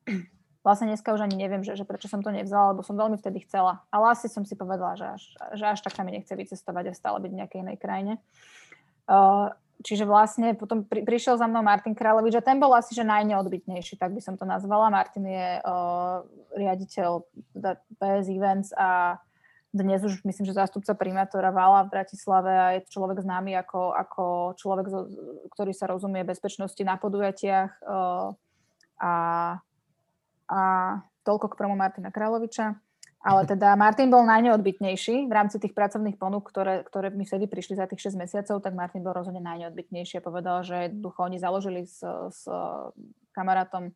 vlastne 0.68 0.92
dneska 0.92 1.16
už 1.16 1.24
ani 1.24 1.40
neviem, 1.40 1.64
že, 1.64 1.72
že 1.72 1.88
prečo 1.88 2.12
som 2.12 2.20
to 2.20 2.28
nevzala, 2.28 2.76
lebo 2.76 2.84
som 2.84 3.00
veľmi 3.00 3.16
vtedy 3.16 3.48
chcela. 3.48 3.80
Ale 3.88 4.12
asi 4.12 4.28
som 4.28 4.44
si 4.44 4.60
povedala, 4.60 4.92
že 5.00 5.08
až, 5.08 5.22
že 5.56 5.64
až 5.72 5.80
tak 5.80 5.96
sa 5.96 6.04
mi 6.04 6.12
nechce 6.12 6.36
vycestovať 6.36 6.92
a 6.92 6.98
stále 6.98 7.16
byť 7.24 7.30
v 7.32 7.38
nejakej 7.40 7.60
inej 7.64 7.78
krajine. 7.80 8.12
Uh, 9.08 9.48
čiže 9.82 10.04
vlastne 10.04 10.54
potom 10.58 10.82
pri, 10.82 11.06
prišiel 11.06 11.38
za 11.38 11.46
mnou 11.46 11.62
Martin 11.62 11.94
Kráľovič 11.94 12.34
a 12.38 12.44
ten 12.44 12.58
bol 12.58 12.74
asi 12.74 12.94
že 12.94 13.06
najneodbitnejší, 13.06 13.98
tak 13.98 14.14
by 14.14 14.20
som 14.22 14.34
to 14.34 14.42
nazvala. 14.42 14.90
Martin 14.90 15.26
je 15.26 15.48
uh, 15.62 16.26
riaditeľ 16.54 17.22
PS 17.98 18.26
Events 18.30 18.70
a 18.74 19.18
dnes 19.68 20.00
už 20.00 20.24
myslím, 20.24 20.48
že 20.48 20.56
zástupca 20.56 20.96
primátora 20.96 21.52
Vala 21.52 21.84
v 21.86 21.92
Bratislave 21.92 22.50
a 22.50 22.66
je 22.78 22.88
človek 22.88 23.20
známy 23.20 23.52
ako, 23.60 23.92
ako 23.94 24.24
človek, 24.56 24.86
ktorý 25.52 25.72
sa 25.76 25.86
rozumie 25.86 26.24
bezpečnosti 26.24 26.80
na 26.82 26.96
podujatiach 26.96 27.84
uh, 27.84 28.32
a, 28.98 29.14
a 30.48 30.60
toľko 31.22 31.52
k 31.52 31.58
promu 31.60 31.76
Martina 31.76 32.08
Kráľoviča. 32.08 32.87
Ale 33.18 33.50
teda 33.50 33.74
Martin 33.74 34.14
bol 34.14 34.22
najneodbitnejší 34.22 35.26
v 35.26 35.32
rámci 35.34 35.58
tých 35.58 35.74
pracovných 35.74 36.14
ponúk, 36.14 36.46
ktoré, 36.54 36.86
ktoré 36.86 37.10
mi 37.10 37.26
vtedy 37.26 37.50
prišli 37.50 37.74
za 37.74 37.90
tých 37.90 38.14
6 38.14 38.14
mesiacov, 38.14 38.62
tak 38.62 38.78
Martin 38.78 39.02
bol 39.02 39.10
rozhodne 39.10 39.42
najneodbitnejší 39.42 40.22
a 40.22 40.26
povedal, 40.26 40.62
že 40.62 40.86
jednoducho 40.86 41.26
oni 41.26 41.38
založili 41.42 41.82
s, 41.82 41.98
s 42.30 42.46
kamarátom 43.34 43.90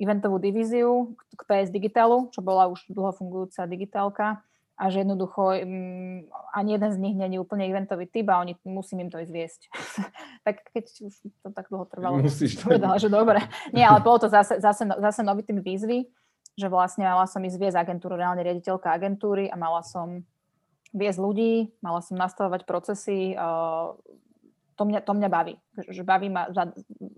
eventovú 0.00 0.40
divíziu 0.40 1.12
k 1.36 1.40
PS 1.44 1.68
Digitalu, 1.70 2.32
čo 2.32 2.40
bola 2.40 2.66
už 2.72 2.88
dlho 2.88 3.12
fungujúca 3.12 3.68
digitálka 3.68 4.40
a 4.74 4.90
že 4.90 5.06
jednoducho 5.06 5.54
um, 5.54 6.26
ani 6.50 6.74
jeden 6.74 6.90
z 6.90 6.98
nich 6.98 7.14
není 7.14 7.38
úplne 7.38 7.62
eventový 7.70 8.10
typ 8.10 8.26
a 8.26 8.42
oni 8.42 8.58
musím 8.66 9.06
im 9.06 9.10
to 9.10 9.22
izviesť. 9.22 9.70
tak 10.46 10.66
keď 10.74 10.84
už 11.04 11.14
to 11.46 11.48
tak 11.54 11.70
dlho 11.70 11.86
trvalo, 11.86 12.18
Musíš 12.18 12.58
povedala, 12.64 12.98
že 12.98 13.06
dobre. 13.06 13.38
Nie, 13.70 13.86
ale 13.86 14.02
bolo 14.02 14.26
to 14.26 14.28
zase, 14.32 14.58
zase, 14.58 14.82
zase 14.88 15.20
nový 15.22 15.46
výzvy 15.46 16.10
že 16.54 16.70
vlastne 16.70 17.06
mala 17.06 17.26
som 17.26 17.42
ísť 17.42 17.58
viesť 17.58 17.78
agentúru, 17.78 18.14
reálne 18.14 18.42
riaditeľka 18.46 18.94
agentúry 18.94 19.50
a 19.50 19.58
mala 19.58 19.82
som 19.82 20.22
viesť 20.94 21.18
ľudí, 21.18 21.74
mala 21.82 21.98
som 21.98 22.14
nastavovať 22.14 22.62
procesy, 22.62 23.34
to 24.74 24.82
mňa, 24.86 25.00
to 25.02 25.12
mňa 25.14 25.28
baví. 25.30 25.54
Že 25.90 26.02
baví 26.06 26.28
ma, 26.30 26.46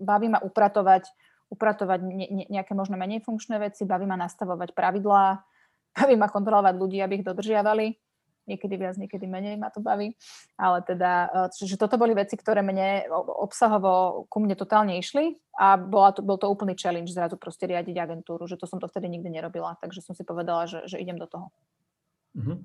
baví 0.01 0.27
ma 0.33 0.41
upratovať, 0.41 1.09
upratovať 1.53 1.99
ne, 2.01 2.27
nejaké 2.49 2.73
možno 2.73 2.97
menej 2.97 3.21
funkčné 3.21 3.61
veci, 3.61 3.85
baví 3.85 4.09
ma 4.09 4.17
nastavovať 4.17 4.73
pravidlá, 4.73 5.25
baví 6.01 6.15
ma 6.17 6.29
kontrolovať 6.29 6.73
ľudí, 6.73 6.97
aby 7.01 7.21
ich 7.21 7.27
dodržiavali. 7.27 7.93
Niekedy 8.47 8.79
viac, 8.79 8.95
niekedy 8.95 9.27
menej 9.27 9.59
ma 9.59 9.67
to 9.67 9.83
baví. 9.83 10.15
Ale 10.55 10.79
teda, 10.87 11.27
že 11.51 11.75
toto 11.75 11.99
boli 11.99 12.15
veci, 12.15 12.39
ktoré 12.39 12.63
mne 12.63 13.03
obsahovo 13.43 14.23
ku 14.31 14.39
mne 14.39 14.55
totálne 14.55 14.95
išli 14.95 15.35
a 15.59 15.75
bola 15.75 16.15
to, 16.15 16.23
bol 16.23 16.39
to 16.39 16.47
úplný 16.47 16.73
challenge 16.79 17.11
zrazu 17.11 17.35
proste 17.35 17.67
riadiť 17.67 17.99
agentúru, 17.99 18.47
že 18.47 18.55
to 18.55 18.63
som 18.63 18.79
to 18.79 18.87
vtedy 18.87 19.11
nikdy 19.11 19.27
nerobila. 19.27 19.75
Takže 19.83 19.99
som 19.99 20.15
si 20.15 20.23
povedala, 20.23 20.63
že, 20.63 20.87
že 20.87 20.95
idem 20.95 21.19
do 21.19 21.27
toho. 21.27 21.51
Uh-huh. 22.37 22.57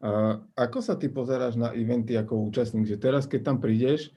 A 0.00 0.40
ako 0.56 0.80
sa 0.80 0.96
ty 0.96 1.12
pozeráš 1.12 1.60
na 1.60 1.72
eventy 1.76 2.16
ako 2.16 2.48
účastník? 2.48 2.88
Že 2.88 2.96
teraz, 2.96 3.24
keď 3.28 3.40
tam 3.52 3.58
prídeš, 3.60 4.16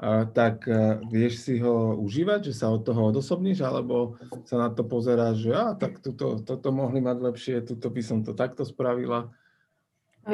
a, 0.00 0.26
tak 0.26 0.70
a, 0.70 1.02
vieš 1.06 1.50
si 1.50 1.58
ho 1.58 1.98
užívať, 1.98 2.50
že 2.50 2.54
sa 2.54 2.70
od 2.70 2.86
toho 2.86 3.10
odosobníš, 3.10 3.62
alebo 3.66 4.20
sa 4.46 4.58
na 4.58 4.68
to 4.70 4.86
pozeráš, 4.86 5.44
že 5.44 5.52
a, 5.54 5.74
tak 5.74 5.98
tuto, 5.98 6.42
toto 6.42 6.68
mohli 6.70 7.02
mať 7.02 7.16
lepšie, 7.20 7.54
tuto 7.66 7.90
by 7.90 8.02
som 8.04 8.22
to 8.22 8.36
takto 8.36 8.62
spravila. 8.62 9.32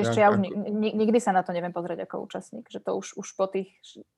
Čo, 0.05 0.21
ja 0.21 0.29
už 0.35 0.41
nikdy 0.97 1.19
sa 1.23 1.33
na 1.33 1.41
to 1.47 1.57
neviem 1.57 1.73
pozrieť 1.73 2.05
ako 2.05 2.29
účastník, 2.29 2.67
že 2.69 2.83
to 2.83 2.99
už, 2.99 3.17
už 3.17 3.29
po 3.39 3.47
tých, 3.49 3.73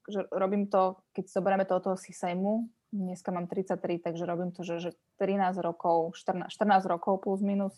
že 0.09 0.27
robím 0.35 0.67
to, 0.67 0.99
keď 1.15 1.25
zoberieme 1.31 1.65
to 1.69 1.77
od 1.79 1.83
toho 1.85 1.97
CSAMu, 1.97 2.67
dneska 2.93 3.33
mám 3.33 3.47
33, 3.47 3.99
takže 3.99 4.25
robím 4.27 4.51
to, 4.53 4.65
že, 4.65 4.81
že 4.81 4.91
13 5.21 5.61
rokov, 5.61 6.17
14, 6.17 6.49
14 6.49 6.87
rokov 6.89 7.21
plus 7.21 7.41
minus, 7.45 7.77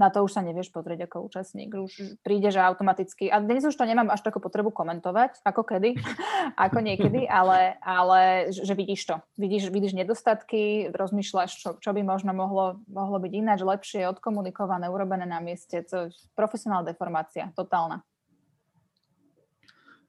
na 0.00 0.08
to 0.08 0.24
už 0.24 0.32
sa 0.32 0.42
nevieš 0.44 0.72
pozrieť 0.72 1.08
ako 1.08 1.28
účastník. 1.28 1.74
Už 1.74 2.20
príde, 2.24 2.48
že 2.48 2.60
automaticky, 2.60 3.28
a 3.28 3.40
dnes 3.40 3.64
už 3.64 3.76
to 3.76 3.84
nemám 3.84 4.08
až 4.08 4.24
takú 4.24 4.40
potrebu 4.40 4.72
komentovať, 4.72 5.44
ako 5.44 5.62
kedy, 5.66 5.98
ako 6.64 6.78
niekedy, 6.80 7.26
ale, 7.26 7.76
ale 7.82 8.52
že 8.52 8.72
vidíš 8.76 9.02
to. 9.08 9.16
Vidíš, 9.36 9.72
vidíš 9.72 9.96
nedostatky, 9.96 10.92
rozmýšľaš, 10.92 11.50
čo, 11.56 11.70
čo 11.80 11.90
by 11.90 12.02
možno 12.04 12.36
mohlo, 12.36 12.80
mohlo 12.86 13.18
byť 13.20 13.32
ináč, 13.32 13.60
lepšie, 13.64 14.08
odkomunikované, 14.08 14.86
urobené 14.88 15.24
na 15.24 15.40
mieste. 15.40 15.82
Je 15.82 16.14
profesionálna 16.36 16.92
deformácia, 16.92 17.50
totálna 17.56 18.04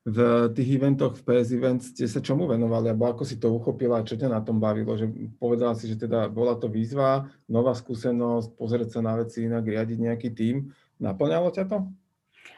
v 0.04 0.52
tých 0.52 0.70
eventoch, 0.76 1.16
v 1.16 1.24
PS 1.24 1.56
Events, 1.56 1.96
ste 1.96 2.12
sa 2.12 2.20
čomu 2.20 2.44
venovali, 2.44 2.92
alebo 2.92 3.08
ako 3.08 3.24
si 3.24 3.40
to 3.40 3.48
uchopila, 3.56 4.04
čo 4.04 4.20
ťa 4.20 4.28
na 4.28 4.44
tom 4.44 4.60
bavilo? 4.60 5.00
Že 5.00 5.32
povedala 5.40 5.80
si, 5.80 5.88
že 5.88 5.96
teda 5.96 6.28
bola 6.28 6.60
to 6.60 6.68
výzva, 6.68 7.32
nová 7.48 7.72
skúsenosť, 7.72 8.60
pozrieť 8.60 9.00
sa 9.00 9.00
na 9.00 9.16
veci 9.16 9.48
inak, 9.48 9.64
riadiť 9.64 9.98
nejaký 10.04 10.30
tím. 10.36 10.76
Naplňalo 11.00 11.56
ťa 11.56 11.64
to? 11.72 11.88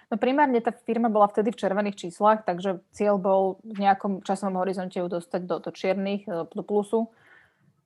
No 0.09 0.15
primárne 0.17 0.57
tá 0.57 0.73
firma 0.73 1.05
bola 1.09 1.29
vtedy 1.29 1.53
v 1.53 1.61
červených 1.61 2.09
číslach, 2.09 2.41
takže 2.45 2.81
cieľ 2.89 3.21
bol 3.21 3.61
v 3.61 3.77
nejakom 3.77 4.25
časovom 4.25 4.57
horizonte 4.61 4.97
ju 4.97 5.05
dostať 5.05 5.41
do, 5.45 5.61
do 5.61 5.69
čiernych, 5.69 6.25
do 6.25 6.63
plusu, 6.65 7.13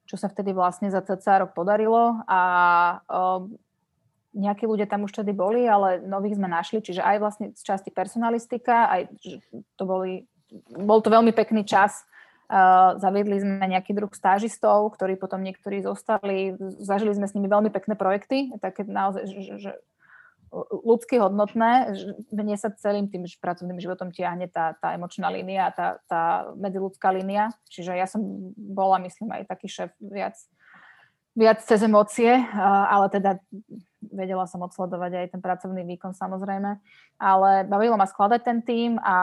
čo 0.07 0.15
sa 0.15 0.31
vtedy 0.31 0.55
vlastne 0.55 0.87
za 0.87 1.03
cca 1.03 1.43
rok 1.43 1.51
podarilo 1.51 2.23
a 2.27 2.41
nejakí 4.33 4.69
ľudia 4.69 4.85
tam 4.85 5.09
už 5.09 5.21
tedy 5.21 5.33
boli, 5.33 5.65
ale 5.65 6.01
nových 6.05 6.37
sme 6.37 6.49
našli, 6.49 6.79
čiže 6.85 7.01
aj 7.01 7.17
vlastne 7.17 7.45
z 7.53 7.61
časti 7.65 7.89
personalistika, 7.89 8.89
aj 8.89 9.01
to 9.73 9.83
boli, 9.83 10.29
bol 10.77 11.01
to 11.01 11.09
veľmi 11.09 11.33
pekný 11.33 11.65
čas. 11.65 12.05
Zaviedli 12.97 13.37
sme 13.37 13.61
nejaký 13.61 13.93
druh 13.93 14.09
stážistov, 14.09 14.97
ktorí 14.97 15.21
potom 15.21 15.45
niektorí 15.45 15.85
zostali, 15.85 16.57
zažili 16.81 17.13
sme 17.13 17.29
s 17.29 17.37
nimi 17.37 17.45
veľmi 17.45 17.69
pekné 17.69 17.93
projekty, 17.93 18.49
také 18.57 18.85
naozaj, 18.89 19.29
že, 19.29 19.53
že 19.61 19.71
ľudsky 20.81 21.21
hodnotné, 21.21 21.93
mne 22.33 22.57
sa 22.57 22.73
celým 22.73 23.05
tým 23.05 23.29
pracovným 23.37 23.77
životom 23.77 24.09
tiahne 24.09 24.49
tá, 24.49 24.73
tá 24.81 24.97
emočná 24.97 25.29
línia, 25.29 25.69
tá, 25.69 26.01
tá 26.09 26.49
medziludská 26.57 27.13
línia, 27.13 27.53
čiže 27.69 27.93
ja 27.93 28.09
som 28.09 28.25
bola, 28.57 28.97
myslím, 29.05 29.29
aj 29.29 29.45
taký 29.45 29.69
šéf 29.69 29.93
viac 30.01 30.33
viac 31.39 31.63
cez 31.63 31.79
emócie, 31.85 32.35
ale 32.89 33.07
teda 33.07 33.39
vedela 34.01 34.47
som 34.47 34.63
odsledovať 34.63 35.11
aj 35.15 35.27
ten 35.35 35.41
pracovný 35.43 35.83
výkon 35.83 36.15
samozrejme. 36.15 36.79
Ale 37.19 37.67
bavilo 37.67 37.99
ma 37.99 38.07
skladať 38.07 38.41
ten 38.41 38.59
tým 38.63 38.91
a 38.99 39.15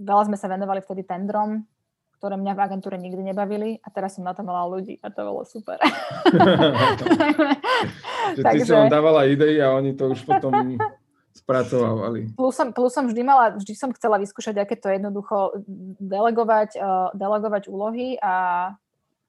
veľa 0.00 0.32
sme 0.32 0.36
sa 0.40 0.48
venovali 0.48 0.80
vtedy 0.80 1.04
tendrom, 1.04 1.68
ktoré 2.20 2.36
mňa 2.36 2.52
v 2.52 2.62
agentúre 2.64 2.96
nikdy 3.00 3.32
nebavili 3.32 3.80
a 3.80 3.88
teraz 3.92 4.16
som 4.16 4.24
na 4.24 4.36
to 4.36 4.44
mala 4.44 4.68
ľudí 4.68 5.00
a 5.00 5.08
to 5.08 5.24
bolo 5.24 5.44
super. 5.44 5.80
že 8.36 8.42
Takže... 8.44 8.52
ty 8.52 8.58
si 8.68 8.72
vám 8.72 8.92
dávala 8.92 9.28
idei 9.28 9.60
a 9.60 9.76
oni 9.76 9.96
to 9.96 10.12
už 10.12 10.24
potom 10.28 10.76
spracovávali. 11.40 12.28
Plus 12.36 12.52
som, 12.52 12.76
plus 12.76 12.92
som 12.92 13.08
vždy 13.08 13.24
mala, 13.24 13.56
vždy 13.56 13.72
som 13.72 13.88
chcela 13.96 14.20
vyskúšať, 14.20 14.60
aké 14.60 14.76
to 14.76 14.92
jednoducho 14.92 15.64
delegovať, 16.02 16.76
uh, 16.76 17.08
delegovať 17.16 17.72
úlohy 17.72 18.20
a 18.20 18.68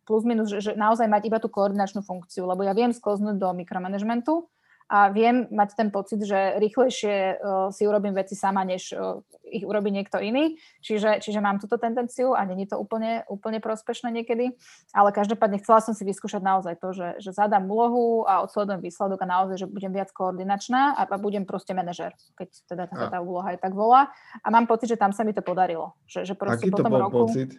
plus 0.06 0.24
minus, 0.26 0.50
že, 0.50 0.60
že 0.60 0.72
naozaj 0.74 1.08
mať 1.08 1.30
iba 1.30 1.38
tú 1.38 1.48
koordinačnú 1.48 2.02
funkciu, 2.02 2.46
lebo 2.46 2.66
ja 2.66 2.74
viem 2.74 2.92
sklznúť 2.92 3.38
do 3.38 3.50
mikromanagementu 3.54 4.50
a 4.92 5.08
viem 5.08 5.48
mať 5.48 5.80
ten 5.80 5.88
pocit, 5.88 6.20
že 6.20 6.60
rýchlejšie 6.60 7.40
uh, 7.40 7.72
si 7.72 7.88
urobím 7.88 8.12
veci 8.12 8.36
sama, 8.36 8.68
než 8.68 8.92
uh, 8.92 9.24
ich 9.48 9.64
urobí 9.64 9.88
niekto 9.88 10.20
iný. 10.20 10.60
Čiže, 10.84 11.24
čiže 11.24 11.40
mám 11.40 11.64
túto 11.64 11.80
tendenciu 11.80 12.36
a 12.36 12.44
není 12.44 12.68
to 12.68 12.76
úplne, 12.76 13.24
úplne 13.32 13.64
prospešné 13.64 14.12
niekedy, 14.12 14.52
ale 14.92 15.16
každopádne 15.16 15.64
chcela 15.64 15.80
som 15.80 15.96
si 15.96 16.04
vyskúšať 16.04 16.44
naozaj 16.44 16.76
to, 16.84 16.92
že, 16.92 17.08
že 17.24 17.32
zadám 17.32 17.72
úlohu 17.72 18.28
a 18.28 18.44
odsledujem 18.44 18.84
výsledok 18.84 19.24
a 19.24 19.32
naozaj, 19.32 19.64
že 19.64 19.68
budem 19.72 19.96
viac 19.96 20.12
koordinačná 20.12 21.00
a, 21.00 21.08
a 21.08 21.16
budem 21.16 21.48
proste 21.48 21.72
manažer, 21.72 22.12
keď 22.36 22.50
teda 22.68 22.84
tá, 22.92 22.96
tá 23.16 23.20
úloha 23.24 23.56
aj 23.56 23.64
tak 23.64 23.72
volá. 23.72 24.12
A 24.44 24.48
mám 24.52 24.68
pocit, 24.68 24.92
že 24.92 25.00
tam 25.00 25.16
sa 25.16 25.24
mi 25.24 25.32
to 25.32 25.40
podarilo. 25.40 25.96
Že, 26.04 26.28
že 26.28 26.34
Aký 26.36 26.68
to 26.68 26.84
bol 26.84 27.00
roku, 27.00 27.32
pocit? 27.32 27.56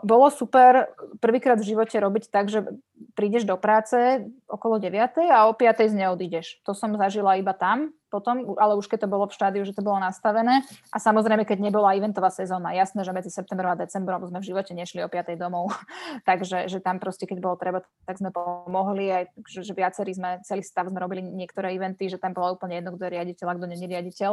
Bolo 0.00 0.26
super 0.32 0.88
prvýkrát 1.20 1.60
v 1.60 1.76
živote 1.76 1.96
robiť 2.00 2.32
tak, 2.32 2.48
že 2.48 2.64
prídeš 3.12 3.44
do 3.44 3.60
práce 3.60 4.24
okolo 4.48 4.80
9. 4.80 4.96
a 5.28 5.44
o 5.46 5.52
5. 5.52 5.92
z 5.92 5.94
neodídeš. 5.94 6.64
To 6.64 6.72
som 6.72 6.96
zažila 6.96 7.36
iba 7.36 7.52
tam 7.52 7.92
potom, 8.08 8.56
ale 8.56 8.72
už 8.80 8.88
keď 8.88 9.04
to 9.04 9.12
bolo 9.12 9.28
v 9.28 9.36
štádiu, 9.36 9.62
že 9.68 9.76
to 9.76 9.84
bolo 9.84 10.00
nastavené. 10.00 10.64
A 10.88 10.96
samozrejme, 10.96 11.44
keď 11.44 11.60
nebola 11.60 11.92
eventová 11.92 12.32
sezóna, 12.32 12.72
jasné, 12.72 13.04
že 13.04 13.12
medzi 13.12 13.28
septembrom 13.28 13.68
a 13.68 13.76
decembrom 13.76 14.24
sme 14.24 14.40
v 14.40 14.48
živote 14.48 14.72
nešli 14.72 15.04
o 15.04 15.12
5. 15.12 15.36
domov. 15.36 15.76
Takže 16.28 16.72
že 16.72 16.80
tam 16.80 16.96
proste, 16.96 17.28
keď 17.28 17.38
bolo 17.44 17.60
treba, 17.60 17.84
tak 18.08 18.16
sme 18.16 18.32
pomohli. 18.32 19.12
Aj, 19.12 19.24
že, 19.44 19.60
že 19.60 19.76
viacerí 19.76 20.16
sme, 20.16 20.40
celý 20.42 20.64
stav 20.64 20.88
sme 20.88 20.98
robili 20.98 21.20
niektoré 21.20 21.76
eventy, 21.76 22.08
že 22.08 22.16
tam 22.16 22.32
bola 22.32 22.56
úplne 22.56 22.80
jedno, 22.80 22.96
kto 22.96 23.04
je 23.06 23.14
riaditeľ 23.20 23.46
a 23.46 23.56
kto 23.60 23.66
nie 23.68 23.78
je 23.78 23.92
riaditeľ. 23.92 24.32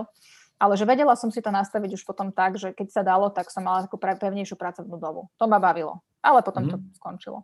Ale 0.56 0.80
že 0.80 0.88
vedela 0.88 1.20
som 1.20 1.28
si 1.28 1.43
to 1.43 1.51
nastaviť 1.51 1.99
už 1.99 2.03
potom 2.08 2.32
tak, 2.32 2.56
že 2.56 2.72
keď 2.72 2.88
sa 2.88 3.01
dalo, 3.03 3.28
tak 3.28 3.51
som 3.51 3.64
mala 3.68 3.84
takú 3.84 3.99
pevnejšiu 3.99 4.56
pracovnú 4.56 4.95
dobu. 4.95 5.28
To 5.36 5.51
ma 5.51 5.60
bavilo. 5.60 5.99
Ale 6.24 6.39
potom 6.41 6.64
mm. 6.64 6.70
to 6.72 6.78
mhm. 6.80 6.86
skončilo. 6.95 7.39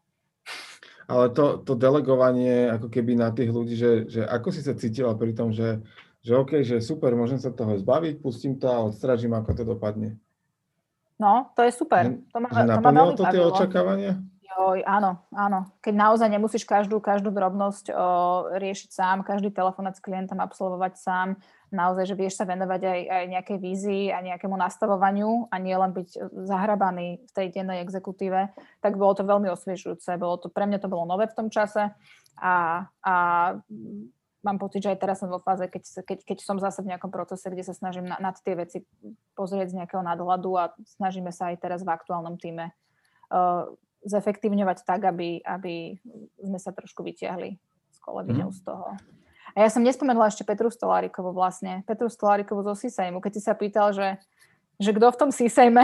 Ale 1.11 1.27
to, 1.35 1.59
to 1.67 1.75
delegovanie 1.75 2.71
ako 2.71 2.87
keby 2.87 3.19
na 3.19 3.35
tých 3.35 3.51
ľudí, 3.51 3.75
že, 3.75 4.07
že 4.07 4.21
ako 4.23 4.47
si 4.55 4.63
sa 4.63 4.71
cítila 4.71 5.11
pri 5.11 5.35
tom, 5.35 5.51
že, 5.51 5.83
že 6.23 6.39
OK, 6.39 6.63
že 6.63 6.79
super, 6.79 7.11
môžem 7.19 7.35
sa 7.35 7.51
toho 7.51 7.75
zbaviť, 7.75 8.23
pustím 8.23 8.55
to 8.55 8.71
a 8.71 8.87
odstražím, 8.87 9.35
ako 9.35 9.51
to 9.51 9.63
dopadne. 9.67 10.15
No, 11.19 11.51
to 11.53 11.67
je 11.67 11.71
super. 11.75 12.15
To 12.33 12.37
ma, 12.39 12.47
že 12.49 12.63
to, 12.63 12.79
ma 12.79 13.03
to 13.13 13.25
tie 13.27 13.41
očakávania? 13.43 14.13
Joj, 14.51 14.83
áno, 14.83 15.21
áno. 15.31 15.69
Keď 15.79 15.93
naozaj 15.95 16.27
nemusíš 16.27 16.67
každú, 16.67 16.99
každú 16.99 17.31
drobnosť 17.31 17.93
o, 17.93 17.95
riešiť 18.59 18.89
sám, 18.91 19.17
každý 19.23 19.53
telefonát 19.53 19.95
s 19.95 20.03
klientom 20.03 20.41
absolvovať 20.43 20.93
sám, 20.99 21.27
naozaj, 21.71 22.11
že 22.11 22.19
vieš 22.19 22.35
sa 22.37 22.45
venovať 22.45 22.81
aj, 22.83 23.01
aj 23.07 23.25
nejakej 23.31 23.57
vízii 23.57 24.05
a 24.11 24.19
nejakému 24.19 24.53
nastavovaniu 24.59 25.47
a 25.47 25.55
nie 25.57 25.73
len 25.73 25.95
byť 25.95 26.09
zahrabaný 26.45 27.23
v 27.23 27.31
tej 27.31 27.47
dennej 27.55 27.79
exekutíve, 27.81 28.51
tak 28.83 28.99
bolo 28.99 29.15
to 29.15 29.23
veľmi 29.23 29.47
osviežujúce. 29.47 30.19
Bolo 30.19 30.35
to, 30.37 30.51
pre 30.51 30.67
mňa 30.67 30.83
to 30.83 30.91
bolo 30.91 31.07
nové 31.07 31.31
v 31.31 31.37
tom 31.39 31.47
čase 31.47 31.95
a, 32.37 32.55
a 33.01 33.15
mám 34.43 34.57
pocit, 34.59 34.83
že 34.83 34.91
aj 34.91 34.99
teraz 34.99 35.23
som 35.23 35.31
vo 35.31 35.39
fáze, 35.39 35.63
keď, 35.69 36.03
keď, 36.03 36.19
keď 36.27 36.37
som 36.43 36.57
zase 36.59 36.83
v 36.83 36.91
nejakom 36.91 37.13
procese, 37.13 37.47
kde 37.47 37.63
sa 37.63 37.73
snažím 37.77 38.09
na, 38.09 38.17
nad 38.19 38.35
tie 38.41 38.57
veci 38.57 38.83
pozrieť 39.37 39.71
z 39.71 39.77
nejakého 39.81 40.03
nadhľadu 40.03 40.51
a 40.57 40.73
snažíme 40.99 41.31
sa 41.31 41.53
aj 41.53 41.61
teraz 41.61 41.85
v 41.85 41.93
aktuálnom 41.93 42.35
týme 42.41 42.73
uh, 43.31 43.69
zefektívňovať 44.01 44.81
tak, 44.81 45.05
aby, 45.05 45.45
aby 45.45 46.01
sme 46.41 46.57
sa 46.57 46.73
trošku 46.73 47.05
vyťahli 47.05 47.55
s 47.93 47.97
kolegyňou 48.01 48.49
mm. 48.49 48.57
z 48.57 48.61
toho. 48.65 48.97
A 49.55 49.65
ja 49.65 49.69
som 49.69 49.83
nespomenula 49.83 50.31
ešte 50.31 50.47
Petru 50.47 50.71
Stolárikovu 50.71 51.35
vlastne. 51.35 51.83
Petru 51.83 52.07
Stolárikovu 52.07 52.63
zo 52.63 52.75
Sisejmu. 52.75 53.19
Keď 53.19 53.31
si 53.35 53.41
sa 53.43 53.53
pýtal, 53.55 53.91
že, 53.91 54.19
že 54.79 54.91
kto 54.95 55.11
v 55.11 55.19
tom 55.19 55.29
Sisejme 55.29 55.83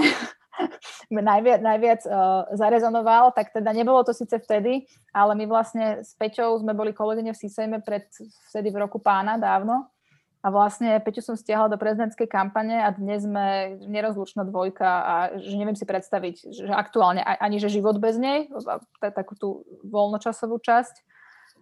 najviac, 1.12 1.60
najviac 1.60 2.02
uh, 2.08 2.48
zarezonoval, 2.56 3.36
tak 3.36 3.52
teda 3.52 3.70
nebolo 3.76 4.04
to 4.08 4.16
síce 4.16 4.34
vtedy, 4.40 4.88
ale 5.12 5.36
my 5.36 5.46
vlastne 5.46 6.02
s 6.04 6.16
Peťou 6.16 6.60
sme 6.64 6.72
boli 6.72 6.96
kolegyne 6.96 7.36
v 7.36 7.42
Sisejme 7.44 7.84
pred 7.84 8.08
vtedy 8.52 8.72
v 8.72 8.80
roku 8.82 8.98
pána 8.98 9.36
dávno 9.36 9.92
a 10.46 10.54
vlastne 10.54 11.02
Peťu 11.02 11.20
som 11.20 11.36
stiahla 11.36 11.68
do 11.68 11.76
prezidentskej 11.76 12.30
kampane 12.30 12.80
a 12.80 12.94
dnes 12.94 13.26
sme 13.26 13.76
nerozlučná 13.84 14.46
dvojka 14.46 14.88
a 14.88 15.16
že 15.36 15.58
neviem 15.58 15.76
si 15.76 15.84
predstaviť, 15.84 16.36
že 16.54 16.64
aktuálne 16.70 17.20
ani 17.20 17.58
že 17.58 17.74
život 17.74 17.98
bez 17.98 18.22
nej, 18.22 18.48
takú 19.02 19.34
tú 19.34 19.68
voľnočasovú 19.84 20.62
časť. 20.62 21.17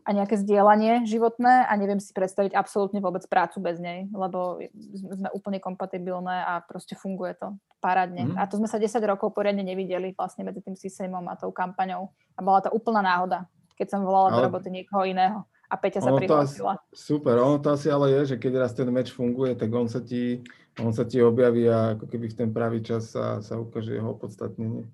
A 0.06 0.10
nejaké 0.14 0.38
zdieľanie 0.38 1.10
životné 1.10 1.66
a 1.66 1.74
neviem 1.82 1.98
si 1.98 2.14
predstaviť 2.14 2.54
absolútne 2.54 3.02
vôbec 3.02 3.26
prácu 3.26 3.58
bez 3.58 3.82
nej, 3.82 4.06
lebo 4.14 4.62
sme 5.10 5.34
úplne 5.34 5.58
kompatibilné 5.58 6.46
a 6.46 6.62
proste 6.62 6.94
funguje 6.94 7.34
to 7.34 7.58
parádne. 7.82 8.30
Mm. 8.30 8.38
A 8.38 8.46
to 8.46 8.62
sme 8.62 8.70
sa 8.70 8.78
10 8.78 9.02
rokov 9.10 9.34
poriadne 9.34 9.66
nevideli 9.66 10.14
vlastne 10.14 10.46
medzi 10.46 10.62
tým 10.62 10.78
systémom 10.78 11.26
a 11.26 11.34
tou 11.34 11.50
kampaňou. 11.50 12.14
A 12.38 12.46
bola 12.46 12.62
to 12.62 12.70
úplná 12.70 13.02
náhoda, 13.02 13.50
keď 13.74 13.98
som 13.98 14.06
volala 14.06 14.30
ale... 14.30 14.36
do 14.38 14.42
roboty 14.46 14.70
niekoho 14.70 15.10
iného 15.10 15.42
a 15.66 15.76
Peťa 15.82 16.06
sa 16.06 16.14
prihlásila. 16.14 16.78
Super, 16.94 17.42
ono 17.42 17.58
to 17.58 17.74
asi 17.74 17.90
ale 17.90 18.14
je, 18.22 18.34
že 18.34 18.36
keď 18.38 18.62
raz 18.62 18.72
ten 18.78 18.86
meč 18.94 19.10
funguje, 19.10 19.58
tak 19.58 19.74
on 19.74 19.90
sa 19.90 19.98
ti, 20.06 20.46
on 20.78 20.94
sa 20.94 21.02
ti 21.02 21.18
objaví 21.18 21.66
a 21.66 21.98
ako 21.98 22.06
keby 22.06 22.30
v 22.30 22.38
ten 22.38 22.50
pravý 22.54 22.86
čas 22.86 23.10
sa, 23.10 23.42
sa 23.42 23.58
ukáže 23.58 23.98
jeho 23.98 24.14
opodstatnenie. 24.14 24.86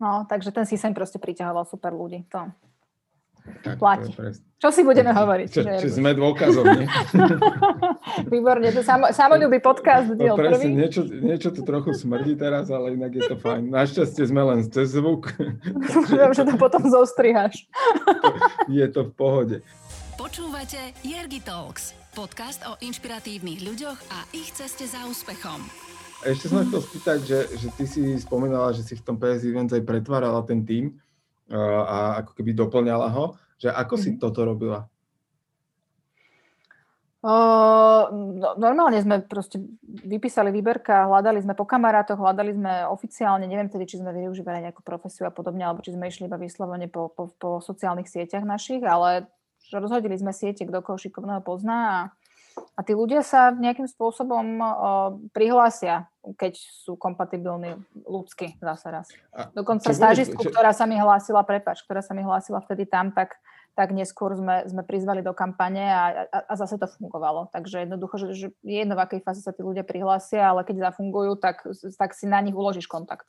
No, 0.00 0.24
takže 0.24 0.50
ten 0.50 0.64
systém 0.64 0.96
proste 0.96 1.20
priťahoval 1.20 1.68
super 1.68 1.92
ľudí. 1.92 2.24
To, 2.32 2.48
tak, 3.44 3.76
platí. 3.76 4.10
Čo 4.56 4.72
si 4.72 4.80
budeme 4.80 5.12
tak, 5.12 5.20
hovoriť? 5.20 5.48
Čo, 5.52 5.60
či 5.76 5.88
sme 5.92 6.16
dôkazom, 6.16 6.64
nie? 6.64 6.88
Výborne, 8.32 8.72
to 8.72 8.80
samo, 8.80 9.12
samolúbý 9.12 9.60
podcast 9.60 10.08
diel 10.16 10.32
no, 10.32 10.40
presne, 10.40 10.56
prvý. 10.56 10.66
Niečo, 10.72 11.00
niečo 11.04 11.48
tu 11.52 11.60
trochu 11.60 11.92
smrdí 11.92 12.32
teraz, 12.40 12.72
ale 12.72 12.96
inak 12.96 13.12
je 13.12 13.28
to 13.28 13.36
fajn. 13.36 13.68
Našťastie 13.68 14.24
sme 14.24 14.40
len 14.40 14.64
cez 14.64 14.96
zvuk. 14.96 15.36
Viem, 16.16 16.32
že 16.32 16.48
to 16.48 16.56
potom 16.56 16.80
zostrihaš. 16.88 17.68
je 18.80 18.86
to 18.88 19.04
v 19.04 19.12
pohode. 19.12 19.56
Počúvate 20.16 20.96
Jergi 21.04 21.44
Talks, 21.44 21.92
podcast 22.16 22.64
o 22.64 22.80
inšpiratívnych 22.80 23.60
ľuďoch 23.60 23.98
a 24.16 24.18
ich 24.32 24.48
ceste 24.56 24.88
za 24.88 25.04
úspechom. 25.04 25.60
Ešte 26.24 26.48
som 26.48 26.64
chcel 26.64 26.80
spýtať, 26.80 27.18
že, 27.20 27.38
že 27.60 27.68
ty 27.76 27.84
si 27.84 28.00
spomínala, 28.16 28.72
že 28.72 28.80
si 28.80 28.96
v 28.96 29.04
tom 29.04 29.20
PS 29.20 29.44
Events 29.44 29.76
aj 29.76 29.84
pretvárala 29.84 30.40
ten 30.48 30.64
tým 30.64 30.96
a 31.52 32.24
ako 32.24 32.40
keby 32.40 32.56
doplňala 32.56 33.08
ho, 33.12 33.36
že 33.60 33.68
ako 33.68 33.94
mm-hmm. 33.96 34.04
si 34.04 34.10
mhm. 34.16 34.20
toto 34.20 34.40
robila? 34.44 34.88
Uh, 37.24 38.12
no, 38.12 38.52
normálne 38.60 39.00
sme 39.00 39.24
proste 39.24 39.56
vypísali 40.04 40.52
výberka, 40.52 41.08
hľadali 41.08 41.40
sme 41.40 41.56
po 41.56 41.64
kamarátoch, 41.64 42.20
hľadali 42.20 42.52
sme 42.52 42.84
oficiálne, 42.84 43.48
neviem 43.48 43.72
tedy, 43.72 43.88
či 43.88 43.96
sme 43.96 44.12
využívali 44.12 44.60
nejakú 44.60 44.84
profesiu 44.84 45.24
a 45.24 45.32
podobne, 45.32 45.64
alebo 45.64 45.80
či 45.80 45.96
sme 45.96 46.12
išli 46.12 46.28
iba 46.28 46.36
vyslovene 46.36 46.84
po, 46.84 47.08
po, 47.08 47.32
po 47.40 47.64
sociálnych 47.64 48.12
sieťach 48.12 48.44
našich, 48.44 48.84
ale 48.84 49.24
rozhodili 49.72 50.20
sme 50.20 50.36
siete, 50.36 50.68
kto 50.68 50.84
koho 50.84 51.00
šikovného 51.00 51.40
pozná 51.40 51.76
a 51.88 51.98
a 52.74 52.80
tí 52.82 52.94
ľudia 52.94 53.22
sa 53.22 53.50
nejakým 53.54 53.86
spôsobom 53.86 54.46
uh, 54.58 54.70
prihlásia, 55.30 56.06
keď 56.38 56.58
sú 56.58 56.94
kompatibilní 56.98 57.78
ľudsky 58.06 58.58
zase 58.58 58.86
raz. 58.90 59.06
Dokonca 59.54 59.90
stážistku, 59.90 60.40
čo... 60.42 60.50
ktorá 60.50 60.70
sa 60.70 60.86
mi 60.86 60.98
hlásila, 60.98 61.42
prepač, 61.42 61.82
ktorá 61.82 62.02
sa 62.02 62.14
mi 62.14 62.22
hlásila 62.22 62.62
vtedy 62.62 62.86
tam, 62.86 63.10
tak, 63.10 63.38
tak 63.74 63.90
neskôr 63.90 64.38
sme, 64.38 64.64
sme 64.70 64.82
prizvali 64.86 65.20
do 65.20 65.34
kampane 65.34 65.82
a, 65.82 66.30
a, 66.30 66.38
a 66.50 66.52
zase 66.54 66.78
to 66.78 66.86
fungovalo. 66.86 67.50
Takže 67.50 67.84
jednoducho, 67.84 68.16
že, 68.22 68.26
že 68.34 68.46
je 68.62 68.76
jedno, 68.82 68.94
v 68.94 69.04
akej 69.04 69.20
fáze 69.26 69.42
sa 69.42 69.50
tí 69.50 69.66
ľudia 69.66 69.82
prihlásia, 69.82 70.46
ale 70.46 70.62
keď 70.62 70.94
zafungujú, 70.94 71.36
tak, 71.42 71.66
tak 71.98 72.14
si 72.14 72.30
na 72.30 72.38
nich 72.38 72.54
uložíš 72.54 72.86
kontakt. 72.86 73.26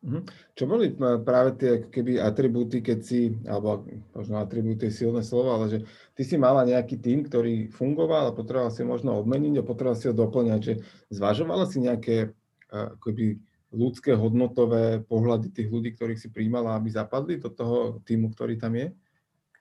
Mhm. 0.00 0.24
Čo 0.56 0.64
boli 0.64 0.96
práve 0.96 1.60
tie 1.60 1.72
keby 1.92 2.24
atribúty, 2.24 2.80
keď 2.80 2.98
si, 3.04 3.36
alebo 3.44 3.84
možno 4.16 4.40
atribúty 4.40 4.88
silné 4.88 5.20
slovo, 5.20 5.52
ale 5.52 5.66
že 5.68 5.78
ty 6.16 6.24
si 6.24 6.40
mala 6.40 6.64
nejaký 6.64 6.96
tým, 6.96 7.28
ktorý 7.28 7.68
fungoval 7.68 8.32
a 8.32 8.36
potreboval 8.36 8.72
si 8.72 8.80
možno 8.80 9.20
obmeniť 9.20 9.60
a 9.60 9.66
potreboval 9.66 10.00
si 10.00 10.08
ho 10.08 10.16
doplňať, 10.16 10.60
že 10.64 10.74
zvažovala 11.12 11.68
si 11.68 11.84
nejaké 11.84 12.32
akoby 12.72 13.44
ľudské 13.70 14.16
hodnotové 14.16 15.04
pohľady 15.04 15.52
tých 15.52 15.68
ľudí, 15.68 15.92
ktorých 15.92 16.18
si 16.18 16.32
príjmala, 16.32 16.80
aby 16.80 16.88
zapadli 16.90 17.36
do 17.36 17.52
toho 17.52 18.00
týmu, 18.08 18.32
ktorý 18.32 18.56
tam 18.56 18.80
je? 18.80 18.96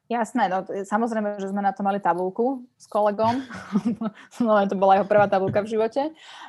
Jasné, 0.09 0.49
no 0.49 0.65
samozrejme, 0.65 1.37
že 1.37 1.53
sme 1.53 1.61
na 1.61 1.69
to 1.69 1.85
mali 1.85 2.01
tabulku 2.01 2.65
s 2.81 2.89
kolegom, 2.89 3.45
no 4.41 4.57
to 4.65 4.73
bola 4.73 4.97
jeho 4.97 5.05
prvá 5.05 5.29
tabulka 5.29 5.61
v 5.61 5.69
živote, 5.77 6.01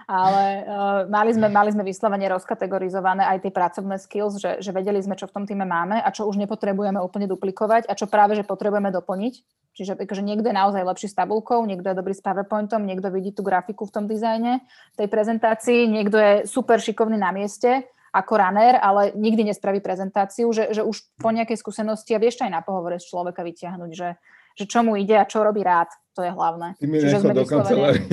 ale 0.08 0.64
uh, 0.64 1.04
mali, 1.12 1.28
sme, 1.36 1.52
mali 1.52 1.68
sme 1.68 1.84
vyslovene 1.84 2.24
rozkategorizované 2.32 3.20
aj 3.28 3.44
tie 3.44 3.52
pracovné 3.52 4.00
skills, 4.00 4.40
že, 4.40 4.64
že 4.64 4.72
vedeli 4.72 4.96
sme, 5.04 5.12
čo 5.12 5.28
v 5.28 5.36
tom 5.36 5.44
týme 5.44 5.68
máme 5.68 6.00
a 6.00 6.08
čo 6.08 6.24
už 6.24 6.40
nepotrebujeme 6.40 7.04
úplne 7.04 7.28
duplikovať 7.28 7.84
a 7.84 7.92
čo 7.92 8.08
práve, 8.08 8.32
že 8.32 8.48
potrebujeme 8.48 8.88
doplniť. 8.96 9.44
Čiže 9.76 10.00
akože 10.08 10.24
niekto 10.24 10.48
je 10.48 10.56
naozaj 10.56 10.80
lepší 10.80 11.12
s 11.12 11.20
tabulkou, 11.20 11.60
niekto 11.68 11.92
je 11.92 12.00
dobrý 12.00 12.16
s 12.16 12.24
PowerPointom, 12.24 12.88
niekto 12.88 13.12
vidí 13.12 13.36
tú 13.36 13.44
grafiku 13.44 13.84
v 13.84 13.92
tom 13.92 14.04
dizajne, 14.08 14.64
tej 14.96 15.12
prezentácii, 15.12 15.84
niekto 15.84 16.16
je 16.16 16.32
super 16.48 16.80
šikovný 16.80 17.20
na 17.20 17.28
mieste 17.28 17.84
ako 18.10 18.32
runner, 18.38 18.74
ale 18.82 19.14
nikdy 19.14 19.46
nespraví 19.50 19.78
prezentáciu, 19.78 20.50
že, 20.50 20.74
že 20.74 20.82
už 20.82 21.14
po 21.18 21.30
nejakej 21.30 21.58
skúsenosti 21.58 22.14
a 22.14 22.22
vieš 22.22 22.42
aj 22.42 22.50
na 22.50 22.60
pohovore 22.62 22.98
z 22.98 23.06
človeka 23.06 23.46
vyťahnuť, 23.46 23.90
že, 23.94 24.18
že 24.58 24.64
čo 24.66 24.82
mu 24.82 24.98
ide 24.98 25.14
a 25.14 25.28
čo 25.28 25.46
robí 25.46 25.62
rád, 25.62 25.88
to 26.14 26.26
je 26.26 26.30
hlavné. 26.34 26.74
Ty 26.78 26.86
mi 26.90 26.98
sme 26.98 27.34
do 27.34 27.46
kancelárie. 27.46 28.02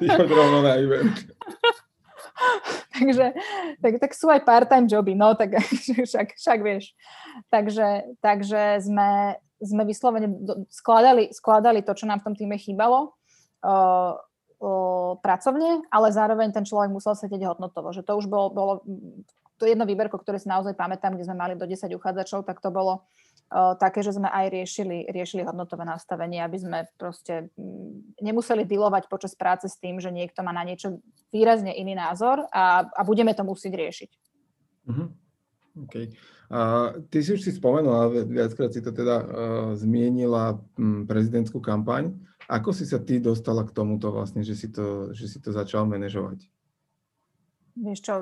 Ty 0.00 0.24
rovno 0.24 0.64
na 0.64 0.80
event. 0.80 1.16
Takže 2.96 3.32
tak, 3.80 3.92
tak 4.00 4.12
sú 4.12 4.28
aj 4.28 4.44
part-time 4.44 4.88
joby, 4.88 5.16
no 5.16 5.36
tak 5.36 5.56
však, 6.08 6.36
však 6.36 6.58
vieš. 6.64 6.92
Takže, 7.52 8.16
takže 8.24 8.80
sme, 8.80 9.36
sme 9.60 9.82
vyslovene 9.84 10.32
skladali, 10.72 11.32
skladali 11.32 11.80
to, 11.84 11.92
čo 11.92 12.08
nám 12.08 12.24
v 12.24 12.26
tom 12.32 12.34
týme 12.36 12.56
chýbalo. 12.56 13.16
Uh, 13.64 14.16
pracovne, 15.20 15.84
ale 15.92 16.08
zároveň 16.12 16.48
ten 16.52 16.64
človek 16.64 16.88
musel 16.88 17.12
sedieť 17.12 17.56
hodnotovo. 17.56 17.92
Že 17.92 18.02
to 18.08 18.12
už 18.16 18.26
bolo, 18.26 18.48
bolo 18.48 18.72
to 19.60 19.64
jedno 19.68 19.84
výberko, 19.84 20.16
ktoré 20.20 20.40
si 20.40 20.48
naozaj 20.48 20.76
pamätám, 20.76 21.16
kde 21.16 21.28
sme 21.28 21.36
mali 21.36 21.54
do 21.56 21.64
10 21.64 21.88
uchádzačov, 21.92 22.44
tak 22.44 22.60
to 22.60 22.72
bolo 22.72 23.04
o, 23.52 23.72
také, 23.76 24.00
že 24.04 24.16
sme 24.16 24.28
aj 24.28 24.52
riešili, 24.52 25.08
riešili 25.08 25.44
hodnotové 25.44 25.84
nastavenie, 25.84 26.40
aby 26.40 26.56
sme 26.60 26.78
proste 27.00 27.52
m, 27.56 28.04
nemuseli 28.20 28.68
dealovať 28.68 29.08
počas 29.08 29.36
práce 29.36 29.68
s 29.68 29.76
tým, 29.80 30.00
že 30.00 30.12
niekto 30.12 30.40
má 30.40 30.52
na 30.52 30.64
niečo 30.64 31.00
výrazne 31.32 31.72
iný 31.72 31.96
názor 31.96 32.44
a, 32.52 32.84
a 32.84 33.00
budeme 33.04 33.32
to 33.32 33.44
musieť 33.44 33.72
riešiť. 33.76 34.10
Mm-hmm. 34.88 35.08
Okay. 35.76 36.08
A 36.48 36.92
ty 37.12 37.20
si 37.20 37.36
už 37.36 37.44
si 37.44 37.52
spomenula, 37.52 38.08
viackrát 38.08 38.72
si 38.72 38.80
to 38.80 38.96
teda 38.96 39.16
uh, 39.20 39.26
zmienila 39.76 40.56
um, 40.80 41.04
prezidentskú 41.04 41.60
kampaň. 41.60 42.16
Ako 42.46 42.70
si 42.70 42.86
sa 42.86 43.02
ty 43.02 43.18
dostala 43.18 43.66
k 43.66 43.74
tomuto 43.74 44.14
vlastne, 44.14 44.46
že 44.46 44.54
si 44.54 44.70
to, 44.70 45.10
že 45.10 45.26
si 45.26 45.38
to 45.42 45.50
začal 45.50 45.82
manažovať? 45.86 46.46
Vieš 47.76 48.00
čo, 48.00 48.14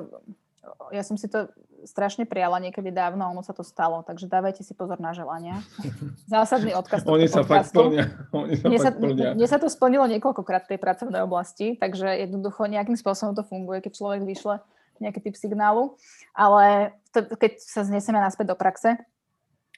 ja 0.89 1.05
som 1.05 1.15
si 1.15 1.29
to 1.29 1.47
strašne 1.85 2.25
prijala 2.25 2.57
niekedy 2.57 2.89
dávno 2.89 3.21
a 3.25 3.31
ono 3.31 3.45
sa 3.45 3.53
to 3.53 3.61
stalo, 3.61 4.01
takže 4.01 4.25
dávajte 4.25 4.65
si 4.65 4.73
pozor 4.73 4.97
na 4.97 5.13
želania. 5.13 5.61
Zásadný 6.33 6.73
odkaz 6.73 7.05
Oni 7.05 7.29
sa 7.29 7.45
fakt 7.45 7.69
splnia. 7.69 8.09
Oni 8.33 8.57
sa 8.57 8.65
mne, 8.65 8.79
sa, 8.81 8.89
mne 9.37 9.47
sa 9.47 9.57
to 9.61 9.69
splnilo 9.69 10.09
niekoľkokrát 10.09 10.65
v 10.65 10.75
tej 10.75 10.79
pracovnej 10.81 11.21
oblasti, 11.21 11.77
takže 11.77 12.09
jednoducho 12.25 12.65
nejakým 12.65 12.97
spôsobom 12.97 13.37
to 13.37 13.45
funguje, 13.45 13.85
keď 13.85 13.93
človek 13.93 14.21
vyšle 14.25 14.55
nejaký 14.97 15.29
typ 15.29 15.35
signálu, 15.35 15.99
ale 16.31 16.95
to, 17.11 17.27
keď 17.35 17.59
sa 17.59 17.83
znesieme 17.83 18.17
naspäť 18.17 18.55
do 18.55 18.57
praxe, 18.57 18.95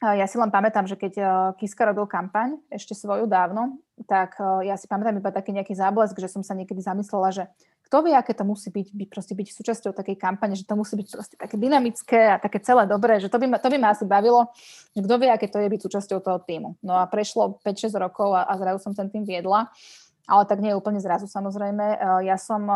ja 0.02 0.30
si 0.30 0.38
len 0.38 0.54
pamätám, 0.54 0.86
že 0.86 0.94
keď 0.94 1.14
Kiska 1.58 1.82
robil 1.90 2.06
kampaň, 2.06 2.62
ešte 2.70 2.94
svoju 2.94 3.26
dávno, 3.26 3.82
tak 4.06 4.38
ja 4.62 4.78
si 4.78 4.86
pamätám 4.86 5.18
iba 5.18 5.34
taký 5.34 5.50
nejaký 5.50 5.74
záblesk, 5.74 6.14
že 6.22 6.30
som 6.30 6.46
sa 6.46 6.54
niekedy 6.54 6.86
zamyslela, 6.86 7.34
že 7.34 7.44
kto 7.88 8.04
vie, 8.04 8.12
aké 8.12 8.36
to 8.36 8.44
musí 8.44 8.68
byť, 8.68 8.88
byť, 8.92 9.08
proste 9.08 9.32
byť 9.32 9.48
súčasťou 9.48 9.96
takej 9.96 10.20
kampane, 10.20 10.60
že 10.60 10.68
to 10.68 10.76
musí 10.76 11.00
byť 11.00 11.08
proste 11.08 11.36
také 11.40 11.56
dynamické 11.56 12.36
a 12.36 12.38
také 12.38 12.60
celé 12.60 12.84
dobré, 12.84 13.24
že 13.24 13.32
to 13.32 13.40
by 13.40 13.48
ma, 13.48 13.58
to 13.64 13.72
by 13.72 13.80
ma 13.80 13.96
asi 13.96 14.04
bavilo, 14.04 14.52
že 14.92 15.00
kto 15.08 15.16
vie, 15.16 15.32
aké 15.32 15.48
to 15.48 15.64
je 15.64 15.72
byť 15.72 15.82
súčasťou 15.88 16.20
toho 16.20 16.40
týmu. 16.44 16.76
No 16.84 17.00
a 17.00 17.08
prešlo 17.08 17.64
5-6 17.64 17.96
rokov 17.96 18.36
a, 18.36 18.44
a 18.44 18.54
zrazu 18.60 18.84
som 18.84 18.92
ten 18.92 19.08
tým 19.08 19.24
viedla, 19.24 19.72
ale 20.28 20.44
tak 20.44 20.60
nie 20.60 20.76
úplne 20.76 21.00
zrazu 21.00 21.32
samozrejme. 21.32 22.04
Ja 22.28 22.36
som 22.36 22.68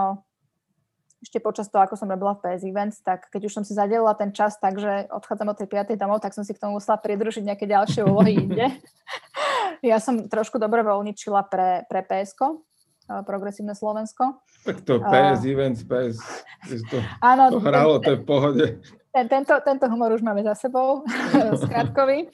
ešte 1.22 1.38
počas 1.38 1.69
toho, 1.69 1.86
ako 1.86 1.93
som 1.93 2.09
robila 2.09 2.34
v 2.34 2.49
PS 2.49 2.65
Events, 2.65 2.97
tak 3.05 3.30
keď 3.30 3.45
už 3.45 3.53
som 3.53 3.63
si 3.63 3.78
zadelila 3.78 4.17
ten 4.17 4.34
čas 4.34 4.57
tak, 4.57 4.82
že 4.82 5.05
odchádzam 5.13 5.53
od 5.53 5.57
tej 5.61 5.69
5. 5.69 5.93
domov, 5.93 6.17
tak 6.26 6.34
som 6.34 6.41
si 6.41 6.57
k 6.57 6.61
tomu 6.61 6.82
musela 6.82 6.97
pridružiť 6.97 7.45
nejaké 7.45 7.69
ďalšie 7.69 8.01
úlohy 8.01 8.41
inde. 8.41 8.65
ja 9.86 10.01
som 10.01 10.26
trošku 10.26 10.57
dobrovoľničila 10.57 11.45
pre, 11.45 11.86
pre 11.86 12.01
PSK, 12.01 12.57
Progresívne 13.28 13.76
Slovensko. 13.76 14.39
Tak 14.64 14.82
to 14.88 15.01
PS 15.01 15.41
uh, 15.43 15.51
Events, 15.51 15.82
PS, 15.84 16.18
to, 16.88 16.97
áno, 17.32 17.51
to 17.51 17.59
hralo, 17.59 17.99
to 17.99 18.16
je 18.16 18.20
v 18.20 18.26
pohode. 18.26 18.66
Ten, 19.12 19.28
tento, 19.28 19.51
tento 19.59 19.91
humor 19.91 20.16
už 20.16 20.24
máme 20.24 20.39
za 20.39 20.55
sebou, 20.55 21.03
skratkový. 21.68 22.32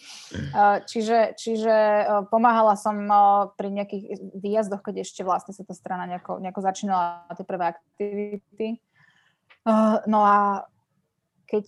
Čiže, 0.86 1.34
čiže 1.34 1.74
pomáhala 2.30 2.78
som 2.78 2.94
pri 3.58 3.74
nejakých 3.74 4.38
výjazdoch, 4.38 4.86
keď 4.86 5.02
ešte 5.02 5.26
vlastne 5.26 5.58
sa 5.58 5.66
tá 5.66 5.74
strana 5.74 6.06
nejako, 6.06 6.38
nejako 6.38 6.62
začínala 6.62 7.26
tie 7.34 7.42
prvé 7.42 7.74
aktivity. 7.74 8.68
No 10.06 10.22
a 10.22 10.70
keď 11.50 11.66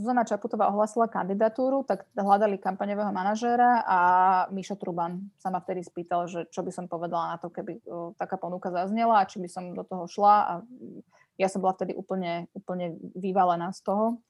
Zuzana 0.00 0.24
Čaputová 0.24 0.72
ohlasila 0.72 1.12
kandidatúru, 1.12 1.84
tak 1.84 2.08
hľadali 2.16 2.56
kampaňového 2.56 3.12
manažéra 3.12 3.84
a 3.84 3.98
Mišo 4.48 4.80
Truban 4.80 5.28
sa 5.36 5.52
ma 5.52 5.60
vtedy 5.60 5.84
spýtal, 5.84 6.24
že 6.24 6.48
čo 6.48 6.64
by 6.64 6.72
som 6.72 6.88
povedala 6.88 7.36
na 7.36 7.36
to, 7.36 7.52
keby 7.52 7.84
taká 8.16 8.40
ponuka 8.40 8.72
zaznela 8.72 9.20
a 9.20 9.28
či 9.28 9.44
by 9.44 9.48
som 9.52 9.76
do 9.76 9.84
toho 9.84 10.08
šla 10.08 10.34
a 10.40 10.52
ja 11.36 11.52
som 11.52 11.60
bola 11.60 11.76
vtedy 11.76 11.92
úplne, 11.92 12.48
úplne 12.56 12.96
vyvalená 13.12 13.76
z 13.76 13.84
toho. 13.84 14.24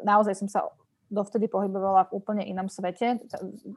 Naozaj 0.00 0.34
som 0.40 0.48
sa 0.48 0.60
dovtedy 1.12 1.52
pohybovala 1.52 2.08
v 2.08 2.16
úplne 2.16 2.42
inom 2.48 2.72
svete, 2.72 3.20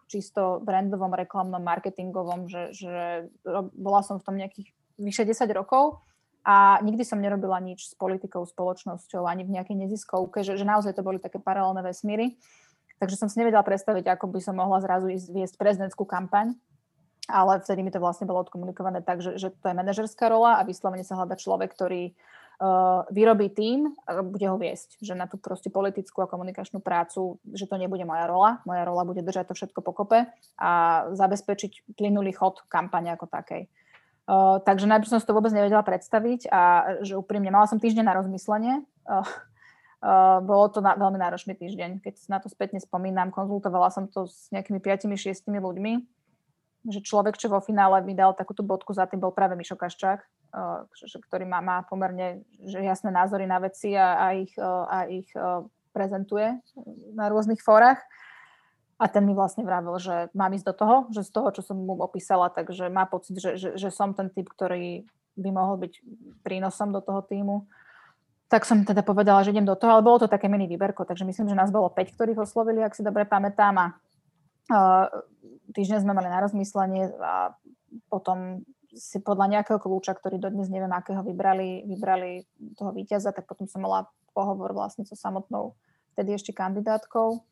čisto 0.08 0.64
brandovom, 0.64 1.12
reklamnom, 1.12 1.60
marketingovom, 1.60 2.48
že, 2.48 2.72
že 2.72 3.28
bola 3.76 4.02
som 4.08 4.24
v 4.24 4.26
tom 4.26 4.36
nejakých 4.40 4.72
vyše 4.96 5.28
10 5.28 5.52
rokov 5.52 6.00
a 6.44 6.80
nikdy 6.82 7.04
som 7.04 7.20
nerobila 7.20 7.60
nič 7.60 7.92
s 7.92 7.94
politikou, 8.00 8.48
spoločnosťou, 8.48 9.28
ani 9.28 9.44
v 9.44 9.60
nejakej 9.60 9.76
neziskovke, 9.76 10.42
že, 10.42 10.56
že 10.56 10.64
naozaj 10.64 10.96
to 10.96 11.04
boli 11.04 11.20
také 11.20 11.38
paralelné 11.38 11.84
vesmíry. 11.84 12.40
Takže 13.00 13.16
som 13.16 13.32
si 13.32 13.40
nevedela 13.40 13.64
predstaviť, 13.64 14.12
ako 14.12 14.28
by 14.28 14.40
som 14.44 14.60
mohla 14.60 14.84
zrazu 14.84 15.08
ísť 15.08 15.28
viesť 15.32 15.56
prezidentskú 15.56 16.04
kampaň, 16.04 16.56
ale 17.30 17.62
vtedy 17.64 17.86
mi 17.86 17.94
to 17.94 18.02
vlastne 18.02 18.28
bolo 18.28 18.44
odkomunikované 18.44 19.06
tak, 19.06 19.24
že, 19.24 19.38
že 19.40 19.54
to 19.54 19.66
je 19.72 19.78
manažerská 19.78 20.28
rola 20.28 20.60
a 20.60 20.68
vyslovene 20.68 21.06
sa 21.06 21.16
hľada 21.16 21.38
človek, 21.40 21.72
ktorý 21.72 22.12
uh, 22.12 23.06
vyrobí 23.14 23.54
tým 23.54 23.94
a 24.10 24.26
bude 24.26 24.44
ho 24.50 24.58
viesť. 24.58 25.00
Že 25.00 25.14
na 25.16 25.30
tú 25.30 25.38
proste 25.40 25.70
politickú 25.72 26.26
a 26.26 26.32
komunikačnú 26.32 26.82
prácu, 26.82 27.38
že 27.54 27.70
to 27.70 27.78
nebude 27.78 28.04
moja 28.04 28.26
rola. 28.26 28.60
Moja 28.66 28.84
rola 28.84 29.06
bude 29.06 29.22
držať 29.22 29.54
to 29.54 29.56
všetko 29.56 29.80
pokope 29.80 30.28
a 30.60 30.72
zabezpečiť 31.14 31.96
plynulý 31.96 32.34
chod 32.36 32.66
kampane 32.68 33.14
ako 33.14 33.30
takej. 33.30 33.70
Uh, 34.30 34.62
takže 34.62 34.86
najprv 34.86 35.10
som 35.10 35.18
si 35.18 35.26
to 35.26 35.34
vôbec 35.34 35.50
nevedela 35.50 35.82
predstaviť 35.82 36.54
a 36.54 36.62
že 37.02 37.18
úprimne, 37.18 37.50
mala 37.50 37.66
som 37.66 37.82
týždeň 37.82 38.06
na 38.06 38.14
rozmyslenie. 38.14 38.86
Uh, 39.10 39.26
Uh, 40.00 40.40
bolo 40.48 40.72
to 40.72 40.80
na, 40.80 40.96
veľmi 40.96 41.20
náročný 41.20 41.60
týždeň. 41.60 42.00
Keď 42.00 42.32
na 42.32 42.40
to 42.40 42.48
spätne 42.48 42.80
spomínam, 42.80 43.36
konzultovala 43.36 43.92
som 43.92 44.08
to 44.08 44.32
s 44.32 44.48
nejakými 44.56 44.80
5-6 44.80 45.44
ľuďmi, 45.52 45.94
že 46.88 47.04
človek, 47.04 47.36
čo 47.36 47.52
vo 47.52 47.60
finále 47.60 48.00
mi 48.08 48.16
dal 48.16 48.32
takúto 48.32 48.64
bodku 48.64 48.96
za 48.96 49.04
tým, 49.12 49.20
bol 49.20 49.36
práve 49.36 49.60
Mišo 49.60 49.76
Kaščák, 49.76 50.24
uh, 50.56 50.88
ktorý 51.04 51.44
má, 51.44 51.60
má 51.60 51.84
pomerne 51.84 52.48
že 52.64 52.80
jasné 52.80 53.12
názory 53.12 53.44
na 53.44 53.60
veci 53.60 53.92
a, 53.92 54.24
a 54.24 54.28
ich, 54.40 54.56
uh, 54.56 54.88
a 54.88 54.98
ich 55.12 55.28
uh, 55.36 55.68
prezentuje 55.92 56.48
na 57.12 57.28
rôznych 57.28 57.60
fórach. 57.60 58.00
A 59.00 59.08
ten 59.08 59.24
mi 59.24 59.32
vlastne 59.32 59.64
vravel, 59.64 59.96
že 59.96 60.28
mám 60.36 60.52
ísť 60.52 60.68
do 60.68 60.76
toho, 60.76 60.96
že 61.16 61.24
z 61.24 61.32
toho, 61.32 61.56
čo 61.56 61.64
som 61.64 61.80
mu 61.80 61.96
opísala, 62.04 62.52
takže 62.52 62.92
má 62.92 63.08
pocit, 63.08 63.40
že, 63.40 63.56
že, 63.56 63.70
že 63.80 63.90
som 63.96 64.12
ten 64.12 64.28
typ, 64.28 64.52
ktorý 64.52 65.08
by 65.40 65.50
mohol 65.56 65.80
byť 65.80 65.94
prínosom 66.44 66.92
do 66.92 67.00
toho 67.00 67.24
týmu. 67.24 67.64
Tak 68.52 68.68
som 68.68 68.84
teda 68.84 69.00
povedala, 69.00 69.40
že 69.48 69.56
idem 69.56 69.64
do 69.64 69.80
toho, 69.80 69.96
ale 69.96 70.04
bolo 70.04 70.20
to 70.20 70.28
také 70.28 70.52
mini 70.52 70.68
výberko, 70.68 71.08
takže 71.08 71.24
myslím, 71.24 71.48
že 71.48 71.56
nás 71.56 71.72
bolo 71.72 71.88
5, 71.88 71.96
ktorých 72.12 72.44
oslovili, 72.44 72.84
ak 72.84 72.92
si 72.92 73.06
dobre 73.06 73.24
pamätám 73.24 73.78
a 73.80 73.86
uh, 74.68 75.08
týždeň 75.72 76.04
sme 76.04 76.12
mali 76.12 76.28
na 76.28 76.44
rozmyslenie 76.44 77.16
a 77.24 77.56
potom 78.12 78.68
si 78.92 79.22
podľa 79.22 79.48
nejakého 79.48 79.80
kľúča, 79.80 80.18
ktorý 80.18 80.42
dodnes 80.42 80.68
neviem, 80.68 80.92
akého 80.92 81.22
vybrali, 81.22 81.86
vybrali 81.86 82.50
toho 82.76 82.92
víťaza, 82.92 83.32
tak 83.32 83.46
potom 83.46 83.70
som 83.70 83.86
mala 83.86 84.10
pohovor 84.34 84.74
vlastne 84.74 85.06
so 85.06 85.14
samotnou 85.14 85.78
vtedy 86.18 86.36
ešte 86.36 86.52
kandidátkou 86.52 87.46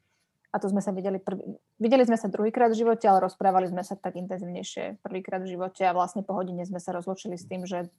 a 0.47 0.55
to 0.57 0.71
sme 0.71 0.79
sa 0.79 0.95
videli, 0.95 1.19
prv... 1.19 1.59
videli 1.77 2.03
sme 2.07 2.15
sa 2.15 2.31
druhýkrát 2.31 2.71
v 2.71 2.79
živote, 2.85 3.03
ale 3.05 3.23
rozprávali 3.27 3.67
sme 3.67 3.83
sa 3.83 3.99
tak 3.99 4.15
intenzívnejšie 4.15 5.03
prvýkrát 5.03 5.43
v 5.43 5.57
živote 5.57 5.83
a 5.83 5.91
vlastne 5.91 6.23
po 6.23 6.33
hodine 6.33 6.63
sme 6.63 6.79
sa 6.79 6.95
rozlučili 6.95 7.35
s 7.35 7.45
tým, 7.45 7.67
že 7.67 7.91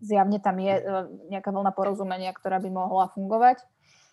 zjavne 0.00 0.40
tam 0.42 0.56
je 0.58 0.74
e, 0.74 0.82
nejaká 1.30 1.52
vlna 1.52 1.70
porozumenia, 1.76 2.32
ktorá 2.34 2.58
by 2.58 2.70
mohla 2.72 3.12
fungovať. 3.12 3.62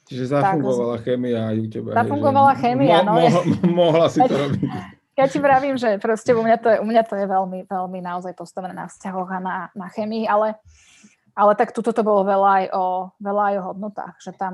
Čiže 0.08 0.40
zafungovala 0.40 0.96
tak, 1.00 1.04
chémia 1.04 1.40
aj 1.52 1.58
u 1.60 1.68
teba. 1.68 1.90
Zafungovala 1.92 2.52
že 2.56 2.60
chémia, 2.64 3.04
mo, 3.04 3.12
no. 3.12 3.14
Mo, 3.20 3.42
mohla 3.90 4.08
si 4.08 4.24
to 4.24 4.36
robiť. 4.36 4.62
Ja 5.18 5.26
ti 5.26 5.42
vravím, 5.42 5.82
že 5.82 5.98
proste 5.98 6.38
u 6.38 6.46
mňa 6.46 6.58
to 6.62 6.68
je, 6.70 6.78
u 6.78 6.86
mňa 6.86 7.04
to 7.10 7.16
je 7.18 7.26
veľmi, 7.26 7.60
veľmi 7.66 8.00
naozaj 8.06 8.38
postavené 8.38 8.78
na 8.78 8.86
vzťahoch 8.86 9.30
a 9.34 9.40
na, 9.42 9.56
na 9.74 9.90
chémii, 9.90 10.30
ale, 10.30 10.62
ale 11.34 11.58
tak 11.58 11.74
tuto 11.74 11.90
to 11.90 12.06
bolo 12.06 12.22
veľa 12.22 12.50
aj, 12.62 12.66
o, 12.70 12.86
veľa 13.18 13.44
aj 13.50 13.56
o 13.58 13.66
hodnotách, 13.74 14.16
že 14.22 14.32
tam, 14.38 14.54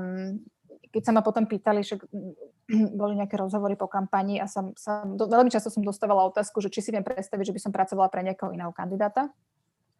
keď 0.94 1.10
sa 1.10 1.12
ma 1.12 1.26
potom 1.26 1.50
pýtali, 1.50 1.82
že 1.82 1.98
boli 3.00 3.18
nejaké 3.18 3.34
rozhovory 3.34 3.74
po 3.74 3.90
kampani 3.90 4.38
a 4.38 4.46
som, 4.46 4.70
sa, 4.78 5.02
do, 5.02 5.26
veľmi 5.26 5.50
často 5.50 5.74
som 5.74 5.82
dostávala 5.82 6.22
otázku, 6.30 6.62
že 6.62 6.70
či 6.70 6.86
si 6.86 6.94
viem 6.94 7.02
predstaviť, 7.02 7.50
že 7.50 7.54
by 7.58 7.60
som 7.60 7.72
pracovala 7.74 8.06
pre 8.06 8.22
nejakého 8.22 8.54
iného 8.54 8.70
kandidáta, 8.70 9.34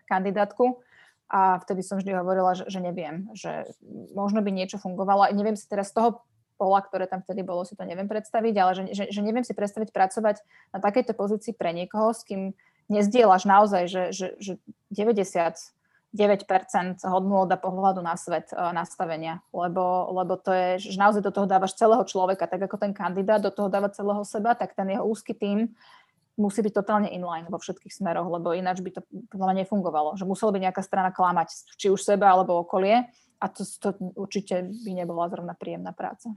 kandidátku 0.07 0.78
a 1.26 1.59
vtedy 1.59 1.82
som 1.82 1.99
vždy 1.99 2.14
hovorila, 2.14 2.55
že, 2.55 2.70
že 2.70 2.78
neviem, 2.78 3.26
že 3.34 3.66
možno 4.14 4.38
by 4.38 4.55
niečo 4.55 4.78
fungovalo. 4.78 5.26
Neviem 5.34 5.59
si 5.59 5.66
teraz 5.66 5.90
z 5.90 5.99
toho 5.99 6.22
pola, 6.55 6.78
ktoré 6.78 7.11
tam 7.11 7.24
vtedy 7.26 7.42
bolo, 7.42 7.66
si 7.66 7.74
to 7.74 7.82
neviem 7.82 8.07
predstaviť, 8.07 8.55
ale 8.55 8.72
že, 8.78 8.82
že, 8.95 9.05
že 9.11 9.20
neviem 9.26 9.42
si 9.42 9.59
predstaviť 9.59 9.90
pracovať 9.90 10.36
na 10.70 10.78
takejto 10.78 11.18
pozícii 11.18 11.51
pre 11.51 11.74
niekoho, 11.74 12.14
s 12.14 12.22
kým 12.22 12.55
nezdieľaš 12.86 13.42
naozaj, 13.49 13.82
že, 13.90 14.03
že, 14.14 14.26
že 14.38 14.53
99% 16.14 17.02
hodnú 17.10 17.42
a 17.42 17.58
pohľadu 17.58 17.98
na 17.98 18.14
svet 18.14 18.54
uh, 18.54 18.70
nastavenia, 18.70 19.42
lebo, 19.50 20.14
lebo 20.14 20.38
to 20.38 20.54
je, 20.54 20.94
že 20.94 20.96
naozaj 20.96 21.26
do 21.26 21.34
toho 21.34 21.50
dávaš 21.50 21.74
celého 21.74 22.06
človeka, 22.06 22.46
tak 22.46 22.62
ako 22.62 22.78
ten 22.78 22.94
kandidát 22.94 23.42
do 23.42 23.50
toho 23.50 23.66
dáva 23.66 23.90
celého 23.90 24.22
seba, 24.22 24.54
tak 24.54 24.78
ten 24.78 24.94
jeho 24.94 25.02
úzky 25.02 25.34
tým 25.34 25.74
musí 26.34 26.62
byť 26.62 26.74
totálne 26.74 27.10
inline 27.10 27.46
vo 27.50 27.58
všetkých 27.58 27.94
smeroch, 27.94 28.26
lebo 28.26 28.54
ináč 28.54 28.82
by 28.82 28.90
to 28.94 29.00
podľa 29.30 29.54
nefungovalo. 29.62 30.18
Že 30.18 30.26
musela 30.26 30.50
by 30.54 30.58
nejaká 30.70 30.82
strana 30.82 31.10
klamať, 31.14 31.78
či 31.78 31.90
už 31.90 32.02
seba 32.02 32.34
alebo 32.34 32.58
okolie 32.62 33.06
a 33.38 33.46
to, 33.50 33.62
to 33.62 33.94
určite 34.18 34.66
by 34.86 34.90
nebola 34.94 35.30
zrovna 35.30 35.54
príjemná 35.54 35.94
práca. 35.94 36.30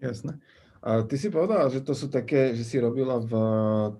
Jasné. 0.00 0.40
A 0.80 1.04
ty 1.04 1.20
si 1.20 1.28
povedala, 1.28 1.68
že 1.68 1.84
to 1.84 1.92
sú 1.92 2.08
také, 2.08 2.56
že 2.56 2.64
si 2.64 2.80
robila 2.80 3.20
v 3.20 3.32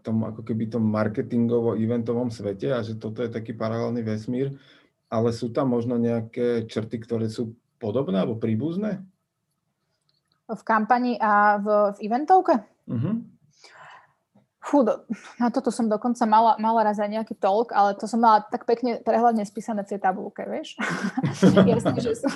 tom 0.00 0.24
ako 0.24 0.40
keby 0.40 0.72
tom 0.72 0.88
marketingovo-eventovom 0.88 2.32
svete 2.32 2.72
a 2.72 2.80
že 2.80 2.96
toto 2.96 3.20
je 3.20 3.28
taký 3.28 3.52
paralelný 3.52 4.00
vesmír, 4.00 4.56
ale 5.10 5.34
sú 5.34 5.50
tam 5.50 5.74
možno 5.74 5.98
nejaké 5.98 6.70
črty, 6.70 7.02
ktoré 7.02 7.26
sú 7.26 7.58
podobné 7.82 8.22
alebo 8.22 8.38
príbuzné? 8.38 9.02
V 10.46 10.62
kampani 10.62 11.18
a 11.18 11.58
v, 11.58 11.66
v 11.94 11.98
eventovke? 12.06 12.62
Uh-huh. 12.86 13.22
Fú, 14.60 14.84
do, 14.86 15.02
na 15.40 15.48
toto 15.50 15.72
som 15.72 15.90
dokonca 15.90 16.22
mala, 16.28 16.54
mala 16.60 16.86
raz 16.86 17.00
aj 17.02 17.10
nejaký 17.10 17.34
talk, 17.38 17.74
ale 17.74 17.96
to 17.98 18.04
som 18.04 18.22
mala 18.22 18.44
tak 18.44 18.68
pekne 18.68 19.00
prehľadne 19.02 19.42
spísané 19.42 19.82
v 19.82 19.96
tej 19.96 20.00
tabulke, 20.04 20.46
vieš. 20.46 20.78
jasné, 21.74 21.96
že 21.98 22.12
sú, 22.14 22.28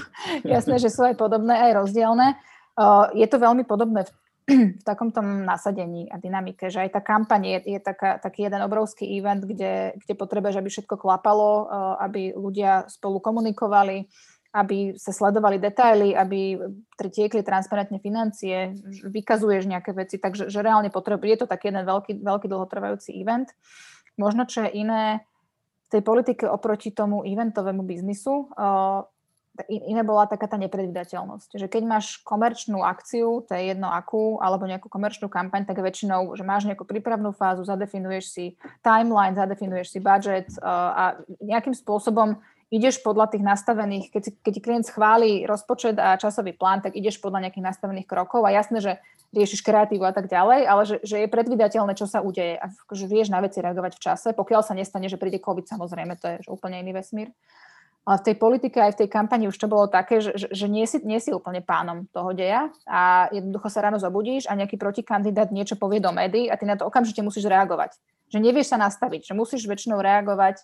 jasné, 0.43 0.75
že 0.83 0.91
sú 0.91 1.05
aj 1.07 1.15
podobné, 1.21 1.55
aj 1.71 1.85
rozdielne. 1.85 2.35
Uh, 2.75 3.07
je 3.15 3.27
to 3.31 3.39
veľmi 3.39 3.63
podobné 3.63 4.03
v, 4.03 4.11
v 4.45 4.83
takomto 4.85 5.25
nasadení 5.25 6.13
a 6.13 6.21
dynamike, 6.21 6.69
že 6.69 6.85
aj 6.85 6.91
tá 6.93 7.01
kampaň 7.01 7.57
je, 7.57 7.59
je 7.77 7.81
taká, 7.81 8.21
taký 8.21 8.45
jeden 8.45 8.61
obrovský 8.61 9.09
event, 9.17 9.41
kde, 9.41 9.97
kde 9.97 10.15
potrebuješ, 10.21 10.61
aby 10.61 10.69
všetko 10.69 11.01
klapalo, 11.01 11.65
uh, 11.65 11.97
aby 12.05 12.37
ľudia 12.37 12.85
spolu 12.93 13.25
komunikovali, 13.25 14.05
aby 14.53 14.95
sa 15.01 15.17
sledovali 15.17 15.57
detaily, 15.57 16.13
aby 16.13 16.61
tiekli 17.09 17.41
transparentne 17.41 17.99
financie, 17.99 18.77
vykazuješ 19.03 19.65
nejaké 19.67 19.97
veci, 19.97 20.21
takže 20.21 20.53
že 20.53 20.61
reálne 20.61 20.93
potrebuje, 20.93 21.27
je 21.27 21.41
to 21.43 21.51
taký 21.51 21.73
jeden 21.73 21.89
veľký, 21.89 22.21
veľký 22.21 22.47
dlhotrvajúci 22.47 23.17
event. 23.17 23.49
Možno, 24.21 24.45
čo 24.47 24.63
je 24.69 24.77
iné 24.77 25.25
v 25.89 25.99
tej 25.99 26.03
politike 26.05 26.45
oproti 26.47 26.93
tomu 26.93 27.25
eventovému 27.25 27.83
biznisu, 27.83 28.53
uh, 28.53 29.09
iné 29.71 30.03
bola 30.03 30.27
taká 30.27 30.51
tá 30.51 30.59
nepredvydateľnosť. 30.59 31.55
Že 31.55 31.67
keď 31.71 31.83
máš 31.87 32.19
komerčnú 32.27 32.83
akciu, 32.83 33.47
to 33.47 33.55
je 33.55 33.71
jedno 33.71 33.87
akú, 33.87 34.43
alebo 34.43 34.67
nejakú 34.67 34.91
komerčnú 34.91 35.31
kampaň, 35.31 35.63
tak 35.63 35.79
väčšinou, 35.79 36.35
že 36.35 36.43
máš 36.43 36.67
nejakú 36.67 36.83
prípravnú 36.83 37.31
fázu, 37.31 37.63
zadefinuješ 37.63 38.25
si 38.27 38.47
timeline, 38.83 39.39
zadefinuješ 39.39 39.95
si 39.95 39.99
budget 40.03 40.51
uh, 40.59 40.91
a 40.95 41.05
nejakým 41.39 41.75
spôsobom 41.75 42.43
ideš 42.75 42.99
podľa 43.07 43.31
tých 43.31 43.47
nastavených, 43.47 44.11
keď, 44.11 44.25
keď 44.43 44.55
klient 44.59 44.87
schváli 44.91 45.47
rozpočet 45.47 45.95
a 45.95 46.19
časový 46.19 46.51
plán, 46.59 46.83
tak 46.83 46.99
ideš 46.99 47.23
podľa 47.23 47.47
nejakých 47.47 47.67
nastavených 47.71 48.11
krokov 48.11 48.43
a 48.43 48.51
jasné, 48.51 48.83
že 48.83 48.93
riešiš 49.35 49.63
kreatívu 49.67 50.03
a 50.03 50.15
tak 50.15 50.27
ďalej, 50.31 50.61
ale 50.67 50.83
že, 50.87 50.97
že 51.03 51.17
je 51.23 51.29
predvydateľné, 51.31 51.95
čo 51.99 52.07
sa 52.07 52.23
udeje 52.23 52.59
a 52.59 52.71
že 52.71 53.07
vieš 53.11 53.31
na 53.31 53.43
veci 53.43 53.59
reagovať 53.63 53.99
v 53.99 54.03
čase, 54.03 54.29
pokiaľ 54.35 54.63
sa 54.63 54.79
nestane, 54.79 55.11
že 55.11 55.19
príde 55.19 55.43
COVID, 55.43 55.67
samozrejme, 55.67 56.19
to 56.19 56.27
je 56.27 56.37
že 56.47 56.51
úplne 56.51 56.83
iný 56.83 56.95
vesmír. 56.95 57.31
Ale 58.05 58.21
v 58.21 58.27
tej 58.29 58.37
politike 58.37 58.77
aj 58.85 58.93
v 58.95 59.01
tej 59.05 59.09
kampani 59.09 59.49
už 59.49 59.57
to 59.57 59.65
bolo 59.65 59.89
také, 59.89 60.21
že, 60.21 60.37
že, 60.37 60.69
nie, 60.69 60.85
si, 60.85 61.01
nie 61.09 61.17
si 61.17 61.33
úplne 61.33 61.65
pánom 61.65 62.05
toho 62.13 62.37
deja 62.37 62.69
a 62.85 63.33
jednoducho 63.33 63.73
sa 63.73 63.81
ráno 63.81 63.97
zobudíš 63.97 64.45
a 64.45 64.53
nejaký 64.53 64.77
protikandidát 64.77 65.49
niečo 65.49 65.81
povie 65.81 66.05
do 66.05 66.13
médií 66.13 66.53
a 66.53 66.61
ty 66.61 66.69
na 66.69 66.77
to 66.77 66.85
okamžite 66.85 67.25
musíš 67.25 67.49
reagovať. 67.49 67.97
Že 68.29 68.39
nevieš 68.45 68.77
sa 68.77 68.79
nastaviť, 68.81 69.33
že 69.33 69.35
musíš 69.35 69.65
väčšinou 69.65 70.05
reagovať 70.05 70.61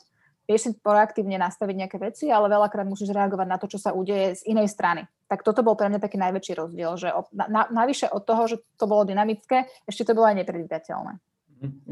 vieš 0.50 0.66
si 0.66 0.70
proaktívne 0.82 1.38
nastaviť 1.38 1.76
nejaké 1.78 1.98
veci, 2.02 2.26
ale 2.26 2.50
veľakrát 2.50 2.82
musíš 2.82 3.14
reagovať 3.14 3.46
na 3.46 3.54
to, 3.62 3.70
čo 3.70 3.78
sa 3.78 3.94
udeje 3.94 4.42
z 4.42 4.50
inej 4.50 4.66
strany. 4.66 5.06
Tak 5.30 5.46
toto 5.46 5.62
bol 5.62 5.78
pre 5.78 5.86
mňa 5.86 6.02
taký 6.02 6.18
najväčší 6.18 6.58
rozdiel, 6.58 6.98
že 6.98 7.14
na, 7.30 7.46
na, 7.46 7.62
navyše 7.70 8.10
od 8.10 8.26
toho, 8.26 8.50
že 8.50 8.58
to 8.74 8.90
bolo 8.90 9.06
dynamické, 9.06 9.70
ešte 9.86 10.10
to 10.10 10.18
bolo 10.18 10.26
aj 10.26 10.42
nepredvídateľné. 10.42 11.22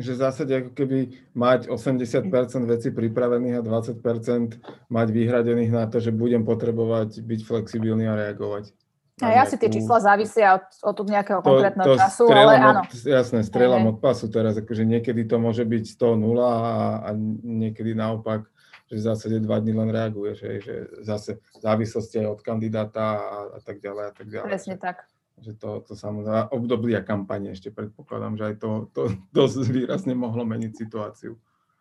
Že 0.00 0.10
v 0.16 0.18
zásade 0.18 0.52
ako 0.64 0.72
keby 0.72 0.98
mať 1.36 1.68
80% 1.68 2.32
vecí 2.64 2.88
pripravených 2.88 3.60
a 3.60 3.62
20% 3.62 4.60
mať 4.88 5.08
vyhradených 5.12 5.72
na 5.72 5.84
to, 5.84 6.00
že 6.00 6.08
budem 6.08 6.40
potrebovať 6.42 7.20
byť 7.20 7.40
flexibilný 7.44 8.08
a 8.08 8.16
reagovať. 8.16 8.72
A 9.18 9.34
ja 9.34 9.44
si 9.50 9.58
tie 9.58 9.66
čísla 9.66 9.98
závisia 9.98 10.62
od, 10.62 10.66
od 11.02 11.06
nejakého 11.10 11.42
to, 11.42 11.46
konkrétneho 11.50 11.86
to 11.90 11.98
času, 11.98 12.24
ale 12.30 12.54
áno. 12.54 12.86
Od, 12.86 12.94
jasné, 12.94 13.42
strieľam 13.42 13.90
od 13.90 13.98
pasu 13.98 14.30
teraz, 14.30 14.54
akože 14.54 14.86
niekedy 14.86 15.26
to 15.26 15.42
môže 15.42 15.66
byť 15.66 15.84
100 15.98 16.22
0 16.22 16.38
a, 16.38 16.54
a 17.02 17.08
niekedy 17.42 17.98
naopak, 17.98 18.46
že 18.86 18.94
v 18.94 19.02
zásade 19.02 19.36
dva 19.42 19.58
dní 19.58 19.74
len 19.74 19.90
reaguje, 19.90 20.38
že, 20.38 20.48
že 20.62 20.74
zase 21.02 21.42
závislosti 21.58 22.22
aj 22.24 22.28
od 22.30 22.40
kandidáta 22.46 23.06
a, 23.18 23.36
a 23.52 23.60
tak 23.60 23.82
ďalej 23.82 24.04
a 24.06 24.12
tak 24.14 24.26
ďalej. 24.30 24.46
Presne 24.48 24.76
tak. 24.78 25.04
Že 25.42 25.54
to, 25.56 25.82
to 25.86 25.92
samozrejme 25.94 26.50
obdobia 26.50 27.00
kampane 27.02 27.54
ešte 27.54 27.70
predpokladám, 27.70 28.34
že 28.38 28.44
aj 28.52 28.54
to, 28.58 28.70
to 28.94 29.02
dosť 29.36 29.68
výrazne 29.70 30.14
mohlo 30.14 30.42
meniť 30.46 30.72
situáciu. 30.74 31.38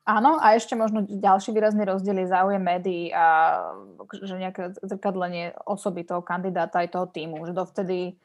Áno, 0.08 0.40
a 0.40 0.56
ešte 0.56 0.72
možno 0.72 1.04
ďalší 1.04 1.52
výrazný 1.52 1.84
rozdiel 1.84 2.24
je 2.24 2.32
záujem 2.32 2.64
médií 2.64 3.12
a 3.12 3.60
že 4.24 4.40
nejaké 4.40 4.72
zrkadlenie 4.80 5.52
osoby 5.68 6.08
toho 6.08 6.24
kandidáta 6.24 6.80
aj 6.80 6.96
toho 6.96 7.12
týmu. 7.12 7.44
Že 7.44 7.52
dovtedy 7.52 8.16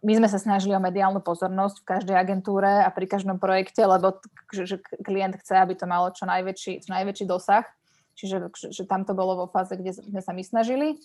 my 0.00 0.12
sme 0.16 0.28
sa 0.32 0.40
snažili 0.40 0.72
o 0.72 0.80
mediálnu 0.80 1.20
pozornosť 1.20 1.84
v 1.84 1.88
každej 1.92 2.16
agentúre 2.16 2.80
a 2.80 2.88
pri 2.88 3.04
každom 3.04 3.36
projekte, 3.36 3.84
lebo 3.84 4.24
že 4.56 4.80
klient 5.04 5.36
chce, 5.36 5.60
aby 5.60 5.76
to 5.76 5.84
malo 5.84 6.08
čo 6.16 6.24
najväčší, 6.24 6.86
čo 6.86 6.96
najväčší 6.96 7.28
dosah. 7.28 7.68
Čiže 8.16 8.50
že 8.72 8.82
tam 8.88 9.04
to 9.04 9.14
bolo 9.14 9.44
vo 9.44 9.46
fáze, 9.46 9.76
kde 9.76 9.94
sme 9.94 10.24
sa 10.24 10.32
my 10.32 10.42
snažili. 10.42 10.96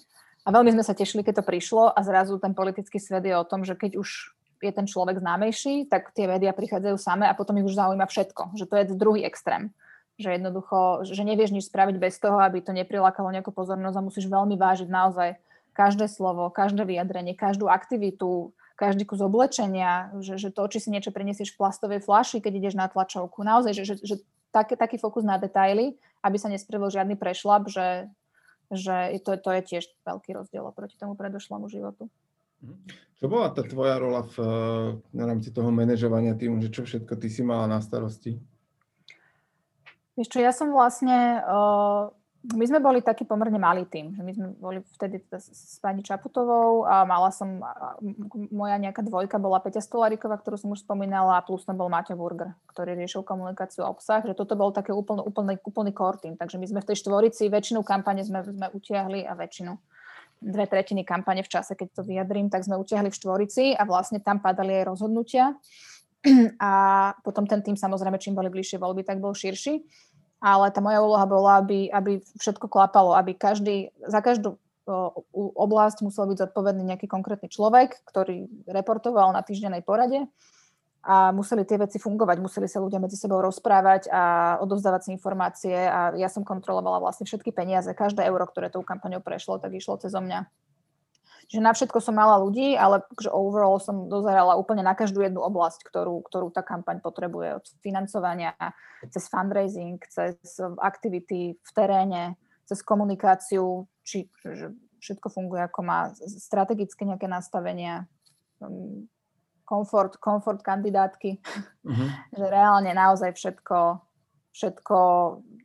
A 0.44 0.52
veľmi 0.52 0.76
sme 0.76 0.84
sa 0.84 0.92
tešili, 0.92 1.24
keď 1.24 1.40
to 1.40 1.48
prišlo 1.48 1.92
a 1.92 2.00
zrazu 2.04 2.36
ten 2.40 2.52
politický 2.52 3.00
svet 3.00 3.24
je 3.24 3.36
o 3.36 3.48
tom, 3.48 3.64
že 3.64 3.80
keď 3.80 3.96
už 3.96 4.36
je 4.64 4.72
ten 4.72 4.88
človek 4.88 5.20
známejší, 5.20 5.88
tak 5.92 6.12
tie 6.16 6.28
médiá 6.28 6.56
prichádzajú 6.56 6.96
same 6.96 7.28
a 7.28 7.36
potom 7.36 7.60
ich 7.60 7.68
už 7.68 7.76
zaujíma 7.76 8.08
všetko. 8.08 8.56
Že 8.56 8.66
to 8.68 8.74
je 8.76 8.84
druhý 8.96 9.22
extrém 9.24 9.72
že 10.20 10.30
jednoducho, 10.30 11.10
že 11.10 11.26
nevieš 11.26 11.50
nič 11.50 11.66
spraviť 11.74 11.98
bez 11.98 12.22
toho, 12.22 12.38
aby 12.38 12.62
to 12.62 12.70
neprilákalo 12.70 13.34
nejakú 13.34 13.50
pozornosť 13.50 13.98
a 13.98 14.06
musíš 14.06 14.26
veľmi 14.30 14.54
vážiť 14.54 14.86
naozaj 14.86 15.42
každé 15.74 16.06
slovo, 16.06 16.54
každé 16.54 16.86
vyjadrenie, 16.86 17.34
každú 17.34 17.66
aktivitu, 17.66 18.54
každý 18.78 19.10
kus 19.10 19.22
oblečenia, 19.26 20.14
že, 20.22 20.38
že 20.38 20.54
to, 20.54 20.70
či 20.70 20.86
si 20.86 20.90
niečo 20.94 21.10
prinesieš 21.10 21.54
v 21.54 21.66
plastovej 21.66 22.00
flaši, 22.06 22.42
keď 22.42 22.54
ideš 22.62 22.76
na 22.78 22.86
tlačovku. 22.86 23.42
Naozaj, 23.42 23.74
že, 23.74 23.84
že, 23.90 23.96
že 24.06 24.16
taký, 24.54 24.78
taký 24.78 25.02
fokus 25.02 25.26
na 25.26 25.42
detaily, 25.42 25.98
aby 26.22 26.38
sa 26.38 26.50
nespravil 26.50 26.94
žiadny 26.94 27.18
prešlap, 27.18 27.66
že, 27.74 28.06
že 28.72 29.20
to, 29.26 29.36
to 29.40 29.50
je 29.60 29.62
tiež 29.76 29.84
veľký 30.06 30.38
rozdiel 30.38 30.64
oproti 30.64 30.96
tomu 30.96 31.18
predošlému 31.18 31.68
životu. 31.68 32.08
Čo 33.20 33.28
bola 33.28 33.52
tá 33.52 33.64
tvoja 33.64 34.00
rola 34.00 34.24
v, 34.24 34.36
v 35.12 35.20
rámci 35.20 35.52
toho 35.52 35.68
manažovania 35.72 36.36
týmu, 36.36 36.64
že 36.64 36.72
čo 36.72 36.88
všetko 36.88 37.20
ty 37.20 37.28
si 37.28 37.44
mala 37.44 37.68
na 37.68 37.84
starosti? 37.84 38.40
Vieš 40.14 40.30
čo, 40.30 40.40
ja 40.40 40.54
som 40.54 40.70
vlastne, 40.72 41.42
uh, 41.42 42.14
my 42.44 42.66
sme 42.68 42.84
boli 42.84 43.00
taký 43.00 43.24
pomerne 43.24 43.56
malý 43.56 43.88
tým, 43.88 44.20
my 44.20 44.32
sme 44.36 44.48
boli 44.60 44.84
vtedy 45.00 45.24
s 45.32 45.80
pani 45.80 46.04
Čaputovou 46.04 46.84
a 46.84 47.08
mala 47.08 47.32
som, 47.32 47.64
moja 48.52 48.76
nejaká 48.84 49.00
dvojka 49.00 49.40
bola 49.40 49.64
Peťa 49.64 49.80
Stolariková, 49.80 50.36
ktorú 50.44 50.60
som 50.60 50.76
už 50.76 50.84
spomínala, 50.84 51.40
a 51.40 51.46
plus 51.46 51.64
tam 51.64 51.80
bol 51.80 51.88
Maťo 51.88 52.20
Burger, 52.20 52.52
ktorý 52.76 53.00
riešil 53.00 53.24
komunikáciu 53.24 53.88
a 53.88 53.92
obsah, 53.96 54.28
že 54.28 54.36
toto 54.36 54.60
bol 54.60 54.76
také 54.76 54.92
úplný, 54.92 55.24
úplný, 55.24 55.56
úplný 55.64 55.96
core 55.96 56.20
tým, 56.20 56.36
takže 56.36 56.60
my 56.60 56.68
sme 56.68 56.80
v 56.84 56.88
tej 56.92 56.98
štvorici, 57.00 57.48
väčšinu 57.48 57.80
kampane 57.80 58.28
sme, 58.28 58.44
sme 58.44 58.68
utiahli 58.76 59.24
a 59.24 59.40
väčšinu 59.40 59.72
dve 60.44 60.68
tretiny 60.68 61.08
kampane 61.08 61.40
v 61.40 61.48
čase, 61.48 61.80
keď 61.80 61.88
to 61.96 62.02
vyjadrím, 62.04 62.52
tak 62.52 62.68
sme 62.68 62.76
utiahli 62.76 63.08
v 63.08 63.16
štvorici 63.16 63.64
a 63.72 63.88
vlastne 63.88 64.20
tam 64.20 64.44
padali 64.44 64.84
aj 64.84 64.92
rozhodnutia 64.92 65.56
a 66.60 66.72
potom 67.24 67.48
ten 67.48 67.64
tým 67.64 67.80
samozrejme, 67.80 68.20
čím 68.20 68.36
boli 68.36 68.52
bližšie 68.52 68.76
voľby, 68.76 69.08
tak 69.08 69.24
bol 69.24 69.32
širší. 69.32 69.80
Ale 70.44 70.68
tá 70.76 70.84
moja 70.84 71.00
úloha 71.00 71.24
bola, 71.24 71.64
aby, 71.64 71.88
aby 71.88 72.20
všetko 72.36 72.68
klapalo, 72.68 73.16
aby 73.16 73.32
každý, 73.32 73.96
za 74.04 74.20
každú 74.20 74.60
oblasť 75.56 76.04
musel 76.04 76.28
byť 76.28 76.44
zodpovedný 76.44 76.84
nejaký 76.84 77.08
konkrétny 77.08 77.48
človek, 77.48 78.04
ktorý 78.04 78.52
reportoval 78.68 79.32
na 79.32 79.40
týždennej 79.40 79.80
porade. 79.80 80.28
A 81.04 81.36
museli 81.36 81.68
tie 81.68 81.80
veci 81.80 82.00
fungovať, 82.00 82.40
museli 82.40 82.68
sa 82.68 82.80
ľudia 82.80 83.00
medzi 83.00 83.20
sebou 83.20 83.40
rozprávať 83.44 84.08
a 84.08 84.56
odovzdávať 84.64 85.08
si 85.08 85.10
informácie. 85.16 85.76
A 85.76 86.16
ja 86.16 86.32
som 86.32 86.48
kontrolovala 86.48 87.00
vlastne 87.00 87.28
všetky 87.28 87.52
peniaze, 87.52 87.92
každé 87.92 88.24
euro, 88.28 88.44
ktoré 88.48 88.72
tou 88.72 88.84
kampaňou 88.84 89.20
prešlo, 89.20 89.60
tak 89.60 89.76
išlo 89.76 90.00
cez 90.00 90.16
mňa 90.16 90.48
že 91.54 91.62
na 91.62 91.70
všetko 91.70 92.02
som 92.02 92.18
mala 92.18 92.42
ľudí, 92.42 92.74
ale 92.74 93.06
že 93.22 93.30
overall 93.30 93.78
som 93.78 94.10
dozerala 94.10 94.58
úplne 94.58 94.82
na 94.82 94.98
každú 94.98 95.22
jednu 95.22 95.38
oblasť, 95.46 95.86
ktorú, 95.86 96.26
ktorú 96.26 96.50
tá 96.50 96.66
kampaň 96.66 96.98
potrebuje. 96.98 97.62
Od 97.62 97.66
financovania, 97.86 98.58
cez 99.06 99.30
fundraising, 99.30 100.02
cez 100.10 100.34
aktivity 100.82 101.54
v 101.54 101.72
teréne, 101.78 102.42
cez 102.66 102.82
komunikáciu, 102.82 103.86
či 104.02 104.34
že 104.42 104.74
všetko 104.98 105.30
funguje 105.30 105.62
ako 105.62 105.80
má, 105.86 106.10
strategické 106.26 107.06
nejaké 107.06 107.30
nastavenia, 107.30 108.10
um, 108.58 109.06
komfort, 109.62 110.18
komfort 110.18 110.66
kandidátky, 110.66 111.38
uh-huh. 111.38 112.10
že 112.40 112.46
reálne 112.50 112.90
naozaj 112.98 113.30
všetko, 113.38 114.02
všetko, 114.58 114.98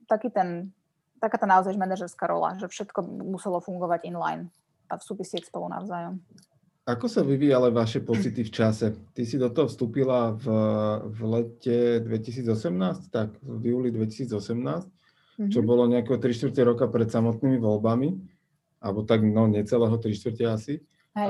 taký 0.05 0.29
ten, 0.37 0.69
taká 1.17 1.41
tá 1.41 1.49
naozaj 1.49 1.73
manažerská 1.81 2.29
rola, 2.29 2.61
že 2.61 2.69
všetko 2.69 3.01
muselo 3.25 3.65
fungovať 3.65 4.05
inline 4.05 4.53
a 4.89 4.97
súvisieť 4.97 5.47
spolu 5.49 5.69
navzájom. 5.69 6.19
Ako 6.89 7.05
sa 7.05 7.21
vyvíjali 7.21 7.69
vaše 7.69 8.01
pocity 8.01 8.49
v 8.49 8.49
čase? 8.49 8.97
Ty 9.13 9.23
si 9.29 9.37
do 9.37 9.53
toho 9.53 9.69
vstúpila 9.69 10.33
v, 10.33 10.47
v 11.05 11.21
lete 11.29 12.01
2018, 12.01 13.13
tak 13.13 13.37
v 13.45 13.77
júli 13.77 13.93
2018, 13.93 14.33
mm-hmm. 14.33 15.53
čo 15.53 15.61
bolo 15.61 15.85
nejakého 15.85 16.17
3 16.17 16.33
čtvrte 16.33 16.65
roka 16.65 16.89
pred 16.89 17.13
samotnými 17.13 17.61
voľbami, 17.61 18.09
alebo 18.81 19.05
tak 19.05 19.21
no 19.21 19.45
necelého 19.45 20.01
3 20.01 20.17
čtvrte 20.17 20.45
asi. 20.49 20.75
Hej. 21.13 21.29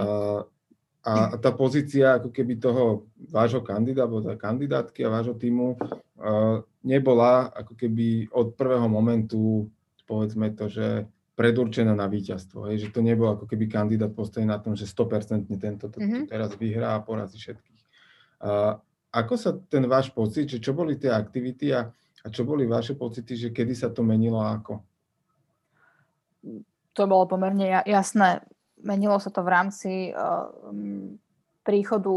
A, 1.03 1.35
a 1.35 1.35
tá 1.43 1.51
pozícia 1.51 2.23
ako 2.23 2.31
keby 2.31 2.63
toho 2.63 3.11
vášho 3.27 3.59
kandidáta, 3.59 4.07
alebo 4.07 4.23
tá 4.23 4.39
kandidátky 4.39 5.03
a 5.03 5.11
vášho 5.11 5.35
týmu 5.35 5.75
uh, 5.75 6.63
nebola 6.87 7.51
ako 7.51 7.75
keby 7.75 8.31
od 8.31 8.55
prvého 8.55 8.87
momentu, 8.87 9.67
povedzme 10.07 10.55
to, 10.55 10.71
že 10.71 11.11
predurčená 11.39 11.95
na 11.95 12.11
víťazstvo. 12.11 12.67
Hej, 12.67 12.77
že 12.83 12.89
to 12.91 12.99
nebol 12.99 13.31
ako 13.31 13.47
keby 13.47 13.71
kandidát 13.71 14.11
postavený 14.11 14.51
na 14.51 14.59
tom, 14.59 14.75
že 14.75 14.91
100% 14.91 15.47
tento 15.55 15.87
to, 15.87 16.03
to 16.03 16.27
teraz 16.27 16.51
vyhrá 16.59 16.99
a 16.99 17.05
porazí 17.07 17.39
všetkých. 17.39 17.83
A 18.43 18.75
ako 19.15 19.35
sa 19.39 19.55
ten 19.55 19.87
váš 19.87 20.11
pocit, 20.11 20.51
že 20.51 20.59
čo 20.59 20.75
boli 20.75 20.99
tie 20.99 21.15
aktivity 21.15 21.71
a, 21.71 21.87
a 21.95 22.27
čo 22.27 22.43
boli 22.43 22.67
vaše 22.67 22.99
pocity, 22.99 23.39
že 23.39 23.49
kedy 23.55 23.73
sa 23.79 23.95
to 23.95 24.03
menilo 24.03 24.43
a 24.43 24.59
ako? 24.59 24.83
To 26.99 27.03
bolo 27.07 27.31
pomerne 27.31 27.87
jasné. 27.87 28.43
Menilo 28.83 29.23
sa 29.23 29.31
to 29.31 29.47
v 29.47 29.51
rámci 29.55 30.11
uh, 30.11 30.51
príchodu 31.63 32.15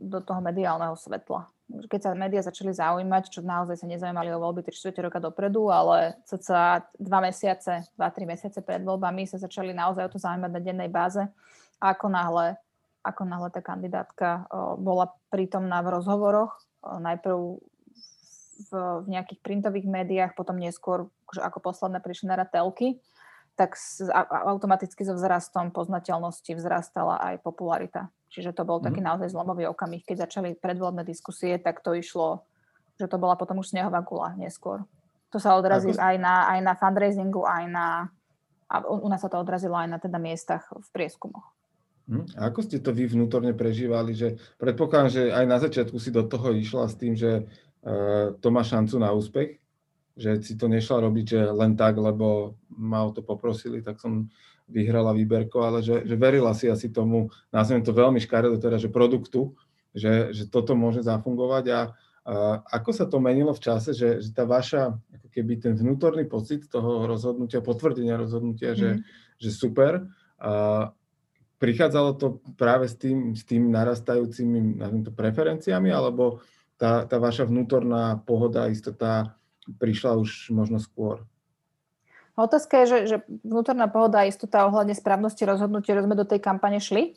do 0.00 0.18
toho 0.24 0.40
mediálneho 0.40 0.96
svetla 0.96 1.44
keď 1.88 2.00
sa 2.00 2.10
médiá 2.12 2.44
začali 2.44 2.72
zaujímať, 2.72 3.32
čo 3.32 3.40
naozaj 3.40 3.80
sa 3.80 3.86
nezaujímali 3.88 4.28
o 4.32 4.42
voľby 4.42 4.64
3 4.64 4.92
roka 5.00 5.16
dopredu, 5.22 5.72
ale 5.72 6.20
cca 6.28 6.84
dva 7.00 7.18
mesiace, 7.24 7.88
2-3 7.96 8.28
mesiace 8.28 8.58
pred 8.60 8.84
voľbami 8.84 9.24
sa 9.24 9.40
začali 9.40 9.72
naozaj 9.72 10.04
o 10.08 10.12
to 10.12 10.20
zaujímať 10.20 10.50
na 10.52 10.60
dennej 10.60 10.90
báze. 10.92 11.24
Ako 11.80 12.12
náhle, 12.12 12.60
ako 13.00 13.22
náhle 13.24 13.48
tá 13.50 13.64
kandidátka 13.64 14.46
bola 14.78 15.10
prítomná 15.32 15.80
v 15.80 15.98
rozhovoroch, 15.98 16.60
najprv 16.84 17.58
v, 18.62 18.70
v 19.02 19.06
nejakých 19.08 19.40
printových 19.42 19.88
médiách, 19.88 20.32
potom 20.36 20.60
neskôr 20.60 21.08
ako 21.32 21.58
posledné 21.58 21.98
prišli 22.04 22.28
na 22.28 22.44
telky, 22.44 23.00
tak 23.54 23.76
automaticky 24.48 25.04
so 25.04 25.12
vzrastom 25.16 25.70
poznateľnosti 25.70 26.56
vzrastala 26.56 27.20
aj 27.20 27.44
popularita 27.44 28.08
Čiže 28.32 28.56
to 28.56 28.64
bol 28.64 28.80
mm. 28.80 28.84
taký 28.88 29.00
mhm. 29.04 29.06
naozaj 29.12 29.28
zlomový 29.28 29.68
okamih. 29.68 30.02
Keď 30.08 30.24
začali 30.26 30.56
predvoľné 30.56 31.04
diskusie, 31.04 31.60
tak 31.60 31.84
to 31.84 31.92
išlo, 31.92 32.48
že 32.96 33.06
to 33.06 33.20
bola 33.20 33.36
potom 33.36 33.60
už 33.60 33.76
snehová 33.76 34.00
gula 34.00 34.32
neskôr. 34.40 34.88
To 35.36 35.38
sa 35.40 35.56
odrazí 35.56 35.92
Ako... 35.92 36.00
aj, 36.00 36.16
na, 36.16 36.34
aj 36.48 36.58
na 36.64 36.72
fundraisingu, 36.72 37.44
aj 37.44 37.64
na... 37.68 37.86
A 38.72 38.80
u, 38.88 39.04
u 39.04 39.08
nás 39.12 39.20
sa 39.20 39.28
to 39.28 39.36
odrazilo 39.36 39.76
aj 39.76 39.88
na 39.88 40.00
teda 40.00 40.16
miestach 40.16 40.64
v 40.72 40.88
prieskumoch. 40.96 41.44
Hm? 42.08 42.24
A 42.40 42.48
ako 42.48 42.64
ste 42.64 42.80
to 42.80 42.96
vy 42.96 43.04
vnútorne 43.04 43.52
prežívali? 43.52 44.16
Že 44.16 44.40
predpokladám, 44.56 45.08
že 45.12 45.22
aj 45.28 45.44
na 45.44 45.58
začiatku 45.60 45.96
si 46.00 46.08
do 46.08 46.24
toho 46.24 46.56
išla 46.56 46.88
s 46.88 46.96
tým, 46.96 47.12
že 47.12 47.44
uh, 47.44 48.32
to 48.40 48.48
má 48.48 48.64
šancu 48.64 48.96
na 48.96 49.12
úspech, 49.12 49.60
že 50.16 50.44
si 50.44 50.54
to 50.56 50.68
nešla 50.68 51.00
robiť 51.08 51.24
že 51.24 51.40
len 51.52 51.76
tak, 51.76 51.96
lebo 51.96 52.58
ma 52.68 53.04
o 53.06 53.10
to 53.10 53.24
poprosili, 53.24 53.80
tak 53.80 54.00
som 54.00 54.28
vyhrala 54.68 55.12
výberko, 55.12 55.58
ale 55.64 55.78
že, 55.84 56.04
že 56.06 56.14
verila 56.16 56.56
si 56.56 56.70
asi 56.70 56.88
tomu, 56.88 57.28
nazvem 57.52 57.84
to 57.84 57.92
veľmi 57.92 58.20
škaredo, 58.22 58.56
teda, 58.56 58.80
že 58.80 58.92
produktu, 58.92 59.52
že, 59.92 60.32
že 60.32 60.48
toto 60.48 60.72
môže 60.72 61.04
zafungovať 61.04 61.64
a, 61.68 61.80
a 62.24 62.34
ako 62.80 62.90
sa 62.96 63.04
to 63.04 63.20
menilo 63.20 63.52
v 63.52 63.60
čase, 63.60 63.92
že, 63.92 64.24
že 64.24 64.30
tá 64.32 64.48
vaša, 64.48 64.96
ako 64.96 65.28
keby 65.28 65.60
ten 65.60 65.74
vnútorný 65.76 66.24
pocit 66.24 66.64
toho 66.70 67.04
rozhodnutia, 67.04 67.60
potvrdenia 67.60 68.16
rozhodnutia, 68.16 68.72
mm. 68.72 68.78
že, 68.78 68.90
mhm. 68.96 69.00
že 69.36 69.50
super, 69.52 69.92
a 70.42 70.90
prichádzalo 71.62 72.10
to 72.18 72.42
práve 72.58 72.90
s 72.90 72.98
tým, 72.98 73.38
s 73.38 73.46
tým 73.46 73.70
narastajúcimi 73.70 74.82
nazvem 74.82 75.06
to, 75.06 75.14
preferenciami, 75.14 75.94
alebo 75.94 76.42
tá, 76.74 77.06
tá 77.06 77.22
vaša 77.22 77.46
vnútorná 77.46 78.18
pohoda, 78.26 78.66
istota 78.66 79.38
prišla 79.78 80.16
už 80.20 80.52
možno 80.52 80.80
skôr? 80.80 81.24
Otázka 82.32 82.82
je, 82.82 82.86
že, 82.88 82.98
že 83.06 83.16
vnútorná 83.44 83.92
pohoda 83.92 84.24
a 84.24 84.28
istota 84.28 84.64
ohľadne 84.64 84.96
správnosti 84.96 85.44
rozhodnutia, 85.44 85.96
že 85.96 86.04
sme 86.08 86.16
do 86.16 86.24
tej 86.24 86.40
kampane 86.40 86.80
šli? 86.80 87.12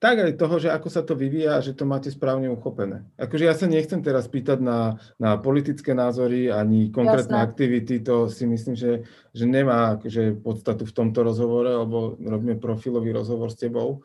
Tak 0.00 0.16
aj 0.16 0.40
toho, 0.40 0.56
že 0.56 0.72
ako 0.72 0.88
sa 0.88 1.04
to 1.04 1.12
vyvíja 1.12 1.60
a 1.60 1.64
že 1.64 1.76
to 1.76 1.84
máte 1.84 2.08
správne 2.08 2.48
uchopené. 2.48 3.04
Akože 3.20 3.44
ja 3.44 3.52
sa 3.52 3.68
nechcem 3.68 4.00
teraz 4.00 4.32
pýtať 4.32 4.56
na, 4.56 4.96
na 5.20 5.36
politické 5.36 5.92
názory 5.92 6.48
ani 6.48 6.88
konkrétne 6.88 7.36
Jasné. 7.36 7.44
aktivity, 7.44 7.94
to 8.00 8.32
si 8.32 8.48
myslím, 8.48 8.78
že, 8.78 9.04
že 9.36 9.44
nemá 9.44 10.00
akože 10.00 10.40
podstatu 10.40 10.88
v 10.88 10.96
tomto 10.96 11.20
rozhovore, 11.20 11.68
lebo 11.68 12.16
robíme 12.16 12.56
profilový 12.56 13.12
rozhovor 13.12 13.52
s 13.52 13.60
tebou. 13.60 14.00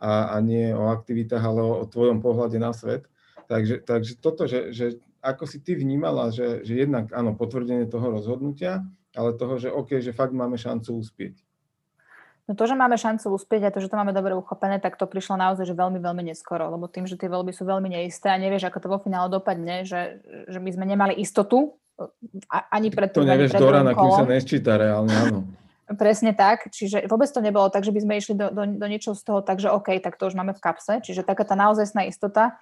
a, 0.00 0.32
a 0.32 0.36
nie 0.40 0.72
o 0.72 0.88
aktivitách, 0.88 1.44
ale 1.44 1.60
o, 1.60 1.84
o 1.84 1.84
tvojom 1.84 2.24
pohľade 2.24 2.56
na 2.56 2.72
svet. 2.72 3.04
Takže, 3.46 3.84
takže 3.84 4.16
toto, 4.16 4.48
že, 4.48 4.72
že 4.72 4.96
ako 5.20 5.44
si 5.44 5.60
ty 5.60 5.76
vnímala, 5.76 6.32
že, 6.32 6.64
že 6.64 6.80
jednak 6.80 7.12
áno, 7.12 7.36
potvrdenie 7.36 7.86
toho 7.86 8.08
rozhodnutia, 8.08 8.84
ale 9.12 9.36
toho, 9.36 9.60
že 9.60 9.68
OK, 9.68 10.00
že 10.00 10.16
fakt 10.16 10.32
máme 10.32 10.56
šancu 10.56 10.96
uspieť. 10.96 11.36
No 12.50 12.58
to, 12.58 12.66
že 12.66 12.74
máme 12.74 12.98
šancu 12.98 13.30
uspieť 13.30 13.70
a 13.70 13.72
to, 13.72 13.78
že 13.78 13.86
to 13.86 13.94
máme 13.94 14.10
dobre 14.10 14.34
uchopené, 14.34 14.82
tak 14.82 14.98
to 14.98 15.06
prišlo 15.06 15.38
naozaj 15.38 15.70
že 15.70 15.76
veľmi, 15.76 16.02
veľmi 16.02 16.34
neskoro, 16.34 16.66
lebo 16.66 16.90
tým, 16.90 17.06
že 17.06 17.14
tie 17.14 17.30
voľby 17.30 17.54
sú 17.54 17.62
veľmi 17.62 17.86
neisté 17.86 18.26
a 18.26 18.42
nevieš, 18.42 18.66
ako 18.66 18.78
to 18.82 18.88
vo 18.90 18.98
finále 18.98 19.30
dopadne, 19.30 19.86
že, 19.86 20.18
že 20.50 20.58
my 20.58 20.70
sme 20.74 20.82
nemali 20.82 21.14
istotu 21.14 21.78
ani 22.50 22.90
pred 22.90 23.12
tým, 23.14 23.22
To 23.22 23.28
nevieš 23.28 23.54
do 23.54 23.70
rána, 23.70 23.92
kým 23.94 24.10
sa 24.10 24.26
nesčíta 24.26 24.74
reálne, 24.80 25.14
áno. 25.14 25.38
Presne 26.02 26.34
tak, 26.34 26.70
čiže 26.70 27.06
vôbec 27.10 27.26
to 27.30 27.42
nebolo 27.42 27.66
tak, 27.66 27.82
že 27.82 27.90
by 27.90 28.00
sme 28.02 28.14
išli 28.18 28.34
do, 28.38 28.46
do, 28.54 28.62
do 28.62 28.86
niečoho 28.86 29.18
z 29.18 29.22
toho, 29.26 29.42
takže 29.42 29.74
OK, 29.74 29.98
tak 29.98 30.18
to 30.18 30.30
už 30.30 30.38
máme 30.38 30.54
v 30.54 30.62
kapse, 30.62 31.02
čiže 31.02 31.26
taká 31.26 31.42
tá 31.42 31.58
naozajstná 31.58 32.06
istota. 32.06 32.58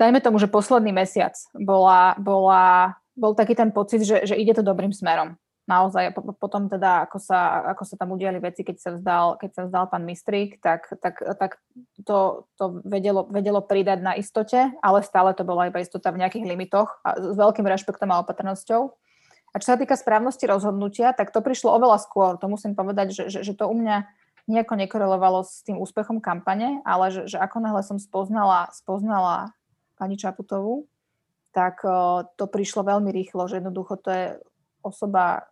Dajme 0.00 0.24
tomu, 0.24 0.40
že 0.40 0.48
posledný 0.48 0.96
mesiac 0.96 1.36
bola, 1.52 2.16
bola, 2.16 2.96
bol 3.12 3.36
taký 3.36 3.52
ten 3.52 3.68
pocit, 3.68 4.00
že, 4.00 4.24
že 4.24 4.32
ide 4.32 4.56
to 4.56 4.64
dobrým 4.64 4.96
smerom 4.96 5.36
naozaj 5.70 6.10
potom 6.42 6.66
teda, 6.66 7.06
ako 7.06 7.22
sa, 7.22 7.70
ako 7.70 7.86
sa 7.86 7.94
tam 7.94 8.10
udiali 8.10 8.42
veci, 8.42 8.66
keď 8.66 8.76
sa 8.82 8.90
vzdal, 8.98 9.26
keď 9.38 9.50
sa 9.54 9.62
vzdal 9.70 9.84
pán 9.86 10.02
Mistrík, 10.02 10.58
tak, 10.58 10.90
tak, 10.98 11.22
tak 11.22 11.62
to, 12.02 12.50
to 12.58 12.82
vedelo, 12.82 13.30
vedelo 13.30 13.62
pridať 13.62 14.02
na 14.02 14.18
istote, 14.18 14.74
ale 14.82 15.06
stále 15.06 15.30
to 15.38 15.46
bola 15.46 15.70
iba 15.70 15.78
istota 15.78 16.10
v 16.10 16.26
nejakých 16.26 16.48
limitoch 16.50 16.98
a 17.06 17.14
s 17.14 17.38
veľkým 17.38 17.62
rešpektom 17.62 18.10
a 18.10 18.26
opatrnosťou. 18.26 18.82
A 19.50 19.54
čo 19.62 19.74
sa 19.74 19.78
týka 19.78 19.94
správnosti 19.94 20.46
rozhodnutia, 20.50 21.14
tak 21.14 21.30
to 21.30 21.38
prišlo 21.42 21.74
oveľa 21.74 22.02
skôr. 22.02 22.34
To 22.38 22.50
musím 22.50 22.74
povedať, 22.74 23.14
že, 23.14 23.24
že, 23.30 23.38
že 23.46 23.54
to 23.54 23.70
u 23.70 23.74
mňa 23.74 24.06
nejako 24.50 24.74
nekorelovalo 24.74 25.46
s 25.46 25.62
tým 25.62 25.78
úspechom 25.78 26.18
kampane, 26.18 26.82
ale 26.82 27.14
že, 27.14 27.30
že 27.30 27.38
ako 27.38 27.62
náhle 27.62 27.82
som 27.86 27.98
spoznala, 27.98 28.70
spoznala 28.74 29.54
pani 30.00 30.16
Čaputovú, 30.16 30.88
tak 31.52 31.84
to 32.40 32.44
prišlo 32.48 32.88
veľmi 32.88 33.12
rýchlo, 33.12 33.44
že 33.44 33.60
jednoducho 33.60 34.00
to 34.00 34.08
je 34.08 34.24
osoba, 34.80 35.50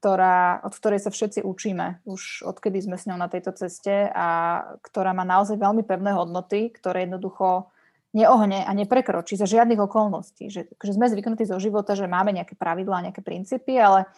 ktorá, 0.00 0.64
od 0.64 0.72
ktorej 0.72 1.02
sa 1.02 1.10
všetci 1.12 1.44
učíme 1.44 2.06
už 2.08 2.46
odkedy 2.46 2.80
sme 2.80 2.96
s 2.96 3.04
ňou 3.04 3.20
na 3.20 3.28
tejto 3.28 3.52
ceste 3.52 4.08
a 4.08 4.60
ktorá 4.80 5.12
má 5.12 5.28
naozaj 5.28 5.60
veľmi 5.60 5.84
pevné 5.84 6.16
hodnoty, 6.16 6.72
ktoré 6.72 7.04
jednoducho 7.04 7.68
neohne 8.16 8.64
a 8.64 8.72
neprekročí 8.72 9.36
za 9.36 9.44
žiadnych 9.44 9.78
okolností. 9.78 10.48
Že, 10.48 10.72
že 10.72 10.92
sme 10.96 11.06
zvyknutí 11.06 11.44
zo 11.44 11.60
života, 11.60 11.92
že 11.92 12.10
máme 12.10 12.32
nejaké 12.32 12.56
pravidlá, 12.56 13.06
nejaké 13.06 13.20
princípy, 13.22 13.76
ale 13.76 14.08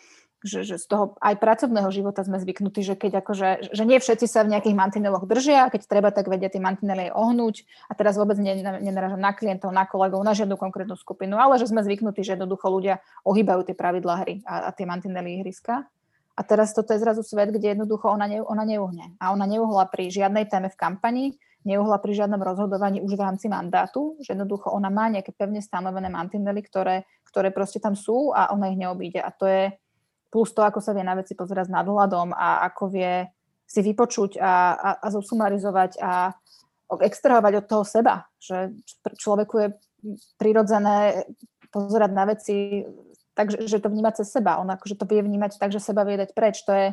že, 0.42 0.66
že 0.66 0.76
z 0.78 0.86
toho 0.90 1.14
aj 1.22 1.38
pracovného 1.38 1.86
života 1.94 2.26
sme 2.26 2.42
zvyknutí, 2.42 2.82
že 2.82 2.94
keď 2.98 3.22
akože, 3.22 3.74
že 3.74 3.82
nie 3.86 3.98
všetci 4.02 4.26
sa 4.26 4.42
v 4.42 4.52
nejakých 4.54 4.74
mantineloch 4.74 5.24
držia, 5.26 5.70
keď 5.70 5.80
treba, 5.86 6.08
tak 6.10 6.26
vedia 6.26 6.50
tie 6.50 6.58
mantinely 6.58 7.14
ohnúť 7.14 7.62
a 7.86 7.94
teraz 7.94 8.18
vôbec 8.18 8.36
nenarážam 8.38 9.22
na 9.22 9.32
klientov, 9.32 9.70
na 9.70 9.86
kolegov, 9.86 10.20
na 10.26 10.34
žiadnu 10.34 10.58
konkrétnu 10.58 10.98
skupinu, 10.98 11.38
ale 11.38 11.56
že 11.62 11.70
sme 11.70 11.86
zvyknutí, 11.86 12.26
že 12.26 12.34
jednoducho 12.34 12.66
ľudia 12.68 12.98
ohýbajú 13.22 13.70
tie 13.70 13.78
pravidlá 13.78 14.14
hry 14.26 14.34
a, 14.42 14.68
a 14.68 14.70
tie 14.74 14.84
mantinely 14.84 15.40
ihriska. 15.40 15.86
A 16.32 16.40
teraz 16.48 16.72
toto 16.72 16.96
je 16.96 17.02
zrazu 17.04 17.20
svet, 17.20 17.52
kde 17.52 17.76
jednoducho 17.76 18.08
ona, 18.08 18.24
ne, 18.24 18.40
ona 18.40 18.64
neuhne. 18.64 19.12
A 19.20 19.36
ona 19.36 19.44
neuhla 19.44 19.84
pri 19.92 20.08
žiadnej 20.08 20.48
téme 20.48 20.72
v 20.72 20.80
kampani, 20.80 21.24
neuhla 21.62 22.00
pri 22.00 22.16
žiadnom 22.16 22.40
rozhodovaní 22.40 23.04
už 23.04 23.14
v 23.14 23.22
rámci 23.22 23.46
mandátu, 23.46 24.18
že 24.24 24.34
jednoducho 24.34 24.72
ona 24.72 24.90
má 24.90 25.12
nejaké 25.12 25.30
pevne 25.36 25.62
stanovené 25.62 26.10
mantinely, 26.10 26.64
ktoré, 26.64 27.06
ktoré 27.28 27.54
proste 27.54 27.78
tam 27.78 27.94
sú 27.94 28.34
a 28.34 28.50
ona 28.50 28.72
ich 28.72 28.78
neobíde. 28.78 29.20
A 29.22 29.30
to 29.30 29.46
je, 29.46 29.76
plus 30.32 30.56
to, 30.56 30.64
ako 30.64 30.80
sa 30.80 30.96
vie 30.96 31.04
na 31.04 31.12
veci 31.12 31.36
pozerať 31.36 31.68
s 31.68 31.74
nadhľadom 31.76 32.32
a 32.32 32.64
ako 32.72 32.88
vie 32.88 33.28
si 33.68 33.84
vypočuť 33.84 34.40
a, 34.40 34.52
a, 34.72 34.90
a 35.04 35.06
zosumarizovať 35.12 36.00
a 36.00 36.32
extrahovať 36.88 37.52
od 37.60 37.66
toho 37.68 37.84
seba. 37.84 38.24
Že 38.40 38.72
človeku 39.20 39.54
je 39.60 39.68
prirodzené 40.40 41.28
pozerať 41.72 42.10
na 42.12 42.24
veci 42.28 42.84
tak, 43.32 43.48
že 43.48 43.80
to 43.80 43.88
vníma 43.88 44.12
cez 44.12 44.28
seba. 44.28 44.60
On 44.60 44.68
akože 44.68 44.96
to 45.00 45.08
vie 45.08 45.24
vnímať 45.24 45.56
tak, 45.56 45.72
že 45.72 45.80
seba 45.80 46.04
vie 46.04 46.20
dať 46.20 46.36
preč. 46.36 46.60
To 46.68 46.72
je, 46.72 46.86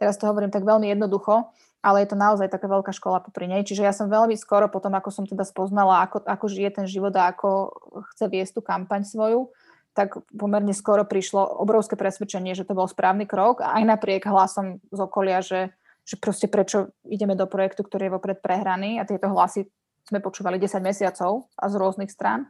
teraz 0.00 0.16
to 0.16 0.24
hovorím 0.24 0.48
tak 0.48 0.64
veľmi 0.64 0.88
jednoducho, 0.88 1.52
ale 1.84 2.00
je 2.00 2.08
to 2.08 2.16
naozaj 2.16 2.48
taká 2.48 2.64
veľká 2.64 2.96
škola 2.96 3.20
popri 3.20 3.44
nej. 3.44 3.60
Čiže 3.60 3.84
ja 3.84 3.92
som 3.92 4.08
veľmi 4.08 4.32
skoro 4.40 4.72
potom, 4.72 4.96
ako 4.96 5.12
som 5.12 5.24
teda 5.28 5.44
spoznala, 5.44 6.08
ako, 6.08 6.24
ako 6.24 6.46
žije 6.48 6.80
ten 6.80 6.86
život 6.88 7.12
a 7.12 7.28
ako 7.28 7.76
chce 8.14 8.24
viesť 8.32 8.56
tú 8.56 8.60
kampaň 8.64 9.04
svoju, 9.04 9.52
tak 9.92 10.16
pomerne 10.32 10.72
skoro 10.72 11.04
prišlo 11.04 11.60
obrovské 11.60 12.00
presvedčenie, 12.00 12.56
že 12.56 12.64
to 12.64 12.72
bol 12.72 12.88
správny 12.88 13.28
krok 13.28 13.60
a 13.60 13.76
aj 13.76 13.84
napriek 13.84 14.24
hlasom 14.24 14.80
z 14.88 14.98
okolia, 14.98 15.44
že, 15.44 15.76
že 16.08 16.16
proste 16.16 16.48
prečo 16.48 16.96
ideme 17.04 17.36
do 17.36 17.44
projektu, 17.44 17.84
ktorý 17.84 18.08
je 18.08 18.14
vopred 18.16 18.38
prehraný 18.40 18.96
a 18.96 19.04
tieto 19.04 19.28
hlasy 19.28 19.68
sme 20.08 20.18
počúvali 20.18 20.58
10 20.58 20.82
mesiacov 20.82 21.46
a 21.54 21.68
z 21.68 21.74
rôznych 21.78 22.10
strán, 22.10 22.48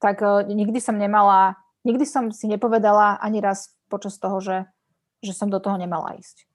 tak 0.00 0.22
uh, 0.22 0.46
nikdy 0.46 0.78
som 0.80 0.96
nemala, 0.96 1.58
nikdy 1.84 2.06
som 2.08 2.30
si 2.32 2.48
nepovedala 2.48 3.20
ani 3.20 3.42
raz 3.42 3.76
počas 3.90 4.16
toho, 4.16 4.40
že, 4.40 4.64
že 5.20 5.36
som 5.36 5.50
do 5.50 5.60
toho 5.60 5.76
nemala 5.76 6.16
ísť. 6.16 6.46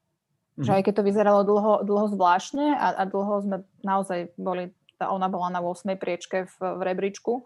Mm. 0.57 0.63
Že 0.65 0.71
aj 0.79 0.83
keď 0.87 0.93
to 0.95 1.07
vyzeralo 1.07 1.41
dlho, 1.45 1.73
dlho 1.85 2.07
zvláštne 2.15 2.73
a, 2.73 2.87
a 2.99 3.03
dlho 3.05 3.35
sme 3.43 3.57
naozaj 3.85 4.33
boli, 4.39 4.73
ona 4.97 5.27
bola 5.27 5.53
na 5.53 5.59
8. 5.59 5.95
priečke 5.99 6.47
v, 6.47 6.55
v 6.57 6.81
rebríčku 6.81 7.43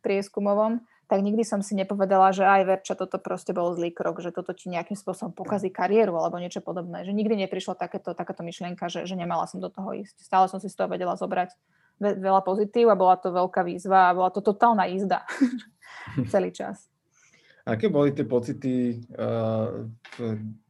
prieskumovom, 0.00 0.80
tak 1.10 1.26
nikdy 1.26 1.42
som 1.42 1.58
si 1.58 1.74
nepovedala, 1.74 2.30
že 2.30 2.46
aj 2.46 2.62
Verča, 2.70 2.94
toto 2.94 3.18
proste 3.18 3.50
bol 3.50 3.74
zlý 3.74 3.90
krok, 3.90 4.22
že 4.22 4.30
toto 4.30 4.54
ti 4.54 4.70
nejakým 4.70 4.94
spôsobom 4.94 5.34
pokazí 5.34 5.66
kariéru 5.66 6.14
alebo 6.14 6.38
niečo 6.38 6.62
podobné. 6.62 7.02
Že 7.02 7.18
nikdy 7.18 7.34
neprišla 7.34 7.74
takéto, 7.74 8.14
takáto 8.14 8.46
myšlienka, 8.46 8.86
že, 8.86 9.10
že 9.10 9.18
nemala 9.18 9.50
som 9.50 9.58
do 9.58 9.66
toho 9.66 9.90
ísť. 9.90 10.22
Stále 10.22 10.46
som 10.46 10.62
si 10.62 10.70
z 10.70 10.78
toho 10.78 10.86
vedela 10.86 11.18
zobrať 11.18 11.50
veľa 11.98 12.46
pozitív 12.46 12.94
a 12.94 12.96
bola 12.96 13.18
to 13.18 13.34
veľká 13.34 13.66
výzva 13.66 14.06
a 14.06 14.14
bola 14.14 14.30
to 14.30 14.38
totálna 14.38 14.86
jízda 14.86 15.26
celý 16.32 16.54
čas. 16.54 16.86
Aké 17.66 17.90
boli 17.90 18.14
tie 18.14 18.22
pocity 18.22 19.02
uh, 19.18 19.82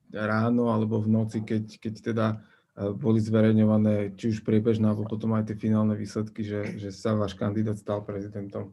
ráno 0.08 0.72
alebo 0.72 1.04
v 1.04 1.08
noci, 1.20 1.44
keď, 1.44 1.84
keď 1.84 1.94
teda 2.00 2.26
uh, 2.32 2.96
boli 2.96 3.20
zverejňované 3.20 4.16
či 4.16 4.32
už 4.32 4.40
priebežné, 4.40 4.88
alebo 4.88 5.04
potom 5.04 5.36
aj 5.36 5.52
tie 5.52 5.56
finálne 5.60 6.00
výsledky, 6.00 6.48
že, 6.48 6.80
že 6.80 6.88
sa 6.96 7.12
váš 7.12 7.36
kandidát 7.36 7.76
stal 7.76 8.00
prezidentom? 8.00 8.72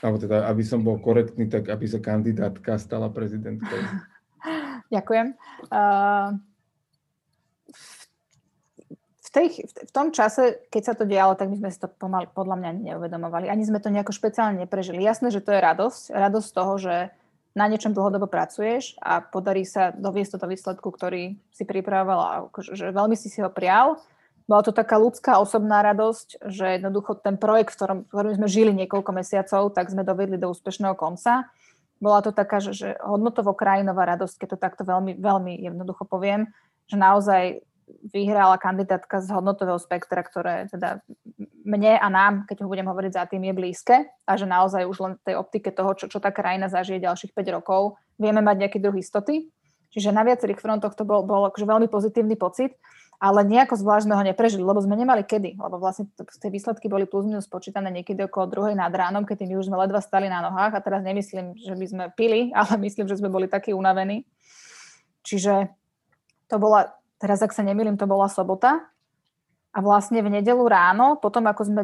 Alebo 0.00 0.16
teda, 0.16 0.48
aby 0.48 0.62
som 0.64 0.80
bol 0.80 0.96
korektný, 0.96 1.46
tak 1.48 1.68
aby 1.68 1.84
sa 1.84 2.00
kandidátka 2.00 2.80
stala 2.80 3.12
prezidentkou. 3.12 3.78
Ďakujem. 4.94 5.36
Uh, 5.68 6.40
v, 9.20 9.28
tej, 9.30 9.46
v 9.68 9.92
tom 9.92 10.10
čase, 10.10 10.66
keď 10.72 10.82
sa 10.82 10.94
to 10.96 11.04
dialo, 11.06 11.38
tak 11.38 11.52
my 11.52 11.56
sme 11.60 11.70
si 11.70 11.78
to 11.78 11.86
pomal, 11.86 12.26
podľa 12.26 12.56
mňa 12.58 12.70
neuvedomovali. 12.90 13.46
Ani 13.46 13.62
sme 13.62 13.78
to 13.78 13.92
nejako 13.92 14.16
špeciálne 14.16 14.58
neprežili. 14.58 15.04
Jasné, 15.04 15.30
že 15.30 15.44
to 15.44 15.54
je 15.54 15.60
radosť. 15.62 16.02
Radosť 16.10 16.48
toho, 16.50 16.74
že 16.80 16.94
na 17.54 17.66
niečom 17.66 17.94
dlhodobo 17.94 18.30
pracuješ 18.30 18.94
a 19.02 19.22
podarí 19.22 19.66
sa 19.66 19.90
doviesť 19.90 20.38
to 20.38 20.42
do 20.42 20.50
výsledku, 20.54 20.88
ktorý 20.90 21.34
si 21.50 21.64
pripravovala, 21.66 22.50
že 22.74 22.94
veľmi 22.94 23.18
si 23.18 23.26
si 23.26 23.42
ho 23.42 23.50
prial 23.50 23.98
bola 24.50 24.66
to 24.66 24.74
taká 24.74 24.98
ľudská 24.98 25.38
osobná 25.38 25.78
radosť, 25.86 26.42
že 26.50 26.82
jednoducho 26.82 27.22
ten 27.22 27.38
projekt, 27.38 27.70
v 27.70 27.76
ktorom, 27.78 27.98
v 28.02 28.10
ktorom 28.10 28.32
sme 28.34 28.48
žili 28.50 28.74
niekoľko 28.74 29.14
mesiacov, 29.14 29.70
tak 29.70 29.94
sme 29.94 30.02
dovedli 30.02 30.42
do 30.42 30.50
úspešného 30.50 30.98
konca. 30.98 31.46
Bola 32.02 32.18
to 32.18 32.34
taká, 32.34 32.58
že, 32.58 32.74
že 32.74 32.88
hodnotovo 32.98 33.54
krajinová 33.54 34.10
radosť, 34.10 34.42
keď 34.42 34.48
to 34.50 34.58
takto 34.58 34.82
veľmi, 34.82 35.22
veľmi 35.22 35.54
jednoducho 35.54 36.02
poviem, 36.02 36.50
že 36.90 36.98
naozaj 36.98 37.62
vyhrala 38.10 38.58
kandidátka 38.58 39.22
z 39.22 39.30
hodnotového 39.30 39.78
spektra, 39.78 40.26
ktoré 40.26 40.66
teda 40.66 40.98
mne 41.62 41.98
a 42.02 42.06
nám, 42.10 42.46
keď 42.50 42.66
ho 42.66 42.70
budem 42.70 42.90
hovoriť 42.90 43.12
za 43.14 43.24
tým, 43.30 43.46
je 43.46 43.54
blízke 43.54 43.96
a 44.26 44.32
že 44.34 44.50
naozaj 44.50 44.82
už 44.82 44.98
len 44.98 45.12
v 45.14 45.24
tej 45.30 45.34
optike 45.38 45.70
toho, 45.70 45.94
čo, 45.94 46.10
čo 46.10 46.18
tá 46.18 46.34
krajina 46.34 46.66
zažije 46.66 47.02
ďalších 47.02 47.34
5 47.34 47.54
rokov, 47.54 47.98
vieme 48.18 48.42
mať 48.42 48.66
nejaký 48.66 48.78
druh 48.82 48.98
istoty. 48.98 49.46
Čiže 49.90 50.14
na 50.14 50.22
viacerých 50.22 50.62
frontoch 50.62 50.94
to 50.94 51.02
bol, 51.02 51.26
bol 51.26 51.50
akože 51.50 51.66
veľmi 51.66 51.90
pozitívny 51.90 52.38
pocit 52.38 52.78
ale 53.20 53.44
nejako 53.44 53.76
zvlášť 53.76 54.08
sme 54.08 54.16
ho 54.16 54.24
neprežili, 54.24 54.64
lebo 54.64 54.80
sme 54.80 54.96
nemali 54.96 55.20
kedy, 55.28 55.60
lebo 55.60 55.76
vlastne 55.76 56.08
tie 56.16 56.48
výsledky 56.48 56.88
boli 56.88 57.04
plus 57.04 57.28
minus 57.28 57.44
počítané 57.44 57.92
niekedy 57.92 58.24
okolo 58.24 58.48
druhej 58.48 58.74
nad 58.74 58.88
ránom, 58.88 59.28
keď 59.28 59.44
my 59.44 59.60
už 59.60 59.68
sme 59.68 59.76
ledva 59.76 60.00
stali 60.00 60.32
na 60.32 60.40
nohách 60.40 60.72
a 60.72 60.80
teraz 60.80 61.04
nemyslím, 61.04 61.52
že 61.52 61.76
by 61.76 61.86
sme 61.86 62.04
pili, 62.16 62.48
ale 62.58 62.80
myslím, 62.80 63.04
že 63.04 63.20
sme 63.20 63.28
boli 63.28 63.44
takí 63.44 63.76
unavení. 63.76 64.24
Čiže 65.20 65.68
to 66.48 66.56
bola, 66.56 66.96
teraz 67.20 67.44
ak 67.44 67.52
sa 67.52 67.60
nemýlim, 67.60 68.00
to 68.00 68.08
bola 68.08 68.24
sobota 68.32 68.88
a 69.70 69.78
vlastne 69.84 70.24
v 70.24 70.40
nedelu 70.40 70.64
ráno, 70.64 71.20
potom 71.20 71.44
ako 71.44 71.62
sme 71.68 71.82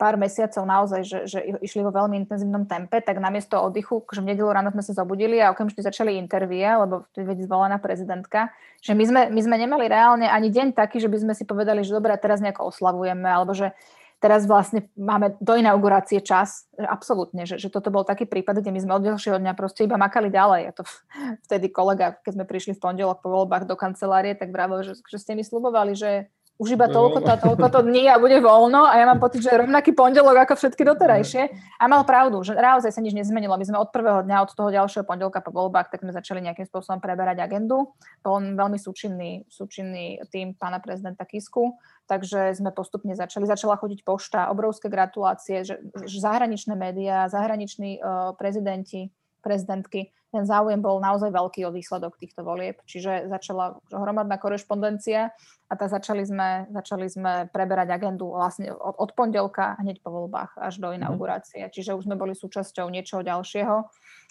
pár 0.00 0.16
mesiacov 0.16 0.64
naozaj, 0.64 1.00
že, 1.04 1.18
že 1.28 1.38
išli 1.60 1.84
vo 1.84 1.92
veľmi 1.92 2.16
intenzívnom 2.24 2.64
tempe, 2.64 3.04
tak 3.04 3.20
namiesto 3.20 3.60
oddychu, 3.60 4.00
že 4.08 4.24
v 4.24 4.32
nedelu 4.32 4.48
ráno 4.48 4.72
sme 4.72 4.80
sa 4.80 4.96
zobudili 4.96 5.36
a 5.36 5.52
okamžite 5.52 5.84
začali 5.84 6.16
intervie, 6.16 6.64
lebo 6.64 7.04
je 7.12 7.44
zvolená 7.44 7.76
prezidentka, 7.76 8.48
že 8.80 8.96
my 8.96 9.04
sme, 9.04 9.22
my 9.28 9.40
sme 9.44 9.56
nemali 9.60 9.84
reálne 9.92 10.24
ani 10.24 10.48
deň 10.48 10.72
taký, 10.72 11.04
že 11.04 11.12
by 11.12 11.20
sme 11.20 11.32
si 11.36 11.44
povedali, 11.44 11.84
že 11.84 11.92
dobre, 11.92 12.16
teraz 12.16 12.40
nejako 12.40 12.72
oslavujeme, 12.72 13.28
alebo 13.28 13.52
že 13.52 13.76
teraz 14.20 14.44
vlastne 14.44 14.88
máme 15.00 15.36
do 15.40 15.56
inaugurácie 15.56 16.20
čas, 16.20 16.68
absolútne, 16.76 17.48
že, 17.48 17.56
že 17.56 17.72
toto 17.72 17.88
bol 17.88 18.04
taký 18.04 18.28
prípad, 18.28 18.60
kde 18.60 18.72
my 18.72 18.80
sme 18.80 18.92
od 19.00 19.06
ďalšieho 19.08 19.40
dňa 19.40 19.52
proste 19.56 19.88
iba 19.88 19.96
makali 19.96 20.28
ďalej. 20.28 20.62
A 20.68 20.72
to 20.76 20.82
vtedy 21.48 21.72
kolega, 21.72 22.16
keď 22.20 22.40
sme 22.40 22.44
prišli 22.48 22.72
v 22.76 22.82
pondelok 22.84 23.24
po 23.24 23.32
voľbách 23.32 23.64
do 23.64 23.74
kancelárie, 23.74 24.36
tak 24.36 24.52
vravil, 24.52 24.84
že, 24.84 25.00
že 25.04 25.18
ste 25.20 25.32
mi 25.36 25.42
slubovali, 25.42 25.96
že 25.96 26.28
už 26.60 26.76
iba 26.76 26.92
toľko 26.92 27.24
to, 27.24 27.32
toľko 27.40 27.66
to 27.72 27.80
dní 27.88 28.04
a 28.12 28.20
bude 28.20 28.36
voľno 28.36 28.84
a 28.84 29.00
ja 29.00 29.08
mám 29.08 29.16
pocit, 29.24 29.40
že 29.40 29.56
rovnaký 29.56 29.96
pondelok 29.96 30.44
ako 30.44 30.60
všetky 30.60 30.84
doterajšie. 30.84 31.42
A 31.80 31.88
mal 31.88 32.04
pravdu, 32.04 32.44
že 32.44 32.52
naozaj 32.52 32.92
sa 32.92 33.00
nič 33.00 33.16
nezmenilo. 33.16 33.56
My 33.56 33.64
sme 33.64 33.80
od 33.80 33.88
prvého 33.88 34.20
dňa, 34.20 34.44
od 34.44 34.52
toho 34.52 34.68
ďalšieho 34.68 35.08
pondelka 35.08 35.40
po 35.40 35.56
voľbách, 35.56 35.88
tak 35.88 36.04
sme 36.04 36.12
začali 36.12 36.44
nejakým 36.44 36.68
spôsobom 36.68 37.00
preberať 37.00 37.40
agendu. 37.40 37.96
Bol 38.20 38.44
veľmi 38.52 38.76
súčinný, 38.76 39.48
súčinný 39.48 40.20
tým 40.28 40.52
pána 40.52 40.84
prezidenta 40.84 41.24
Kisku, 41.24 41.80
takže 42.04 42.52
sme 42.52 42.76
postupne 42.76 43.16
začali. 43.16 43.48
Začala 43.48 43.80
chodiť 43.80 44.04
pošta, 44.04 44.52
obrovské 44.52 44.92
gratulácie, 44.92 45.64
že, 45.64 45.80
že 46.04 46.18
zahraničné 46.20 46.76
médiá, 46.76 47.24
zahraniční 47.32 48.04
uh, 48.04 48.36
prezidenti, 48.36 49.08
prezidentky, 49.42 50.12
ten 50.30 50.46
záujem 50.46 50.78
bol 50.78 51.02
naozaj 51.02 51.34
veľký 51.34 51.66
o 51.66 51.74
výsledok 51.74 52.14
týchto 52.14 52.46
volieb, 52.46 52.78
čiže 52.86 53.26
začala 53.26 53.82
hromadná 53.90 54.38
korešpondencia 54.38 55.34
a 55.66 55.72
tak 55.74 55.90
začali 55.90 56.22
sme, 56.22 56.70
začali 56.70 57.10
sme 57.10 57.32
preberať 57.50 57.90
agendu 57.90 58.30
vlastne 58.30 58.70
od, 58.70 58.94
od 58.94 59.10
pondelka 59.18 59.74
hneď 59.82 59.98
po 59.98 60.14
voľbách 60.14 60.54
až 60.54 60.78
do 60.78 60.94
mhm. 60.94 61.02
inaugurácie, 61.02 61.66
čiže 61.74 61.98
už 61.98 62.06
sme 62.06 62.14
boli 62.14 62.38
súčasťou 62.38 62.86
niečoho 62.88 63.26
ďalšieho. 63.26 63.90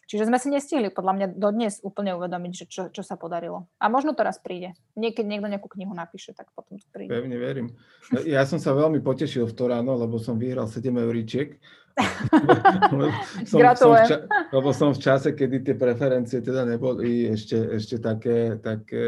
Čiže 0.09 0.25
sme 0.25 0.41
si 0.41 0.49
nestihli 0.49 0.89
podľa 0.89 1.13
mňa 1.13 1.27
dodnes 1.37 1.85
úplne 1.85 2.17
uvedomiť, 2.17 2.51
že 2.57 2.65
čo, 2.65 2.83
čo 2.89 3.05
sa 3.05 3.13
podarilo. 3.13 3.69
A 3.77 3.93
možno 3.93 4.17
to 4.17 4.25
raz 4.25 4.41
príde. 4.41 4.73
Niekedy 4.97 5.29
niekto 5.29 5.45
nejakú 5.45 5.69
knihu 5.69 5.93
napíše, 5.93 6.33
tak 6.33 6.49
potom 6.57 6.81
to 6.81 6.87
príde. 6.89 7.13
Pevne 7.13 7.37
verím. 7.37 7.77
Ja 8.25 8.41
som 8.49 8.57
sa 8.57 8.73
veľmi 8.73 9.05
potešil 9.05 9.45
v 9.45 9.53
to 9.53 9.69
ráno, 9.69 9.93
lebo 9.93 10.17
som 10.17 10.41
vyhral 10.41 10.65
7 10.65 10.89
euríčiek 10.97 11.61
som, 13.49 13.57
Gratulujem. 13.59 14.05
Som 14.05 14.11
ča, 14.11 14.17
lebo 14.53 14.69
som 14.73 14.89
v 14.95 14.99
čase, 14.99 15.29
kedy 15.35 15.57
tie 15.65 15.75
preferencie 15.75 16.39
teda 16.39 16.65
neboli 16.65 17.29
ešte, 17.29 17.57
ešte 17.77 17.99
také, 17.99 18.57
také, 18.59 19.03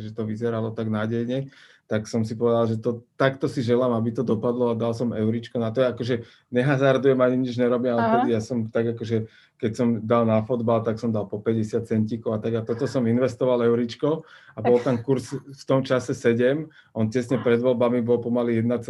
že 0.00 0.10
to 0.12 0.22
vyzeralo 0.28 0.72
tak 0.72 0.88
nádejne, 0.92 1.48
tak 1.84 2.08
som 2.08 2.24
si 2.24 2.32
povedal, 2.32 2.64
že 2.64 2.76
to, 2.80 3.04
takto 3.20 3.44
si 3.44 3.60
želám, 3.60 3.92
aby 3.92 4.16
to 4.16 4.24
dopadlo 4.24 4.72
a 4.72 4.78
dal 4.78 4.96
som 4.96 5.12
euričko 5.12 5.60
na 5.60 5.68
to. 5.68 5.84
Akože 5.84 6.24
nehazardujem 6.48 7.20
ani 7.20 7.36
nič 7.44 7.60
nerobím, 7.60 7.92
ale 7.92 8.02
vtedy 8.08 8.28
ja 8.32 8.40
som 8.40 8.72
tak 8.72 8.96
akože, 8.96 9.28
keď 9.60 9.72
som 9.76 9.88
dal 10.00 10.24
na 10.24 10.40
fotbal, 10.40 10.80
tak 10.80 10.96
som 10.96 11.12
dal 11.12 11.28
po 11.28 11.44
50 11.44 11.84
centíkov 11.84 12.36
a 12.36 12.38
tak. 12.40 12.56
A 12.56 12.64
toto 12.64 12.88
som 12.88 13.04
investoval 13.04 13.68
euričko 13.68 14.24
a 14.56 14.58
bol 14.64 14.80
tam 14.80 15.04
kurz 15.04 15.36
v 15.36 15.64
tom 15.68 15.84
čase 15.84 16.16
7, 16.16 16.64
on 16.96 17.12
tesne 17.12 17.36
pred 17.44 17.60
voľbami 17.60 18.00
bol 18.00 18.16
pomaly 18.16 18.64
1,2 18.64 18.80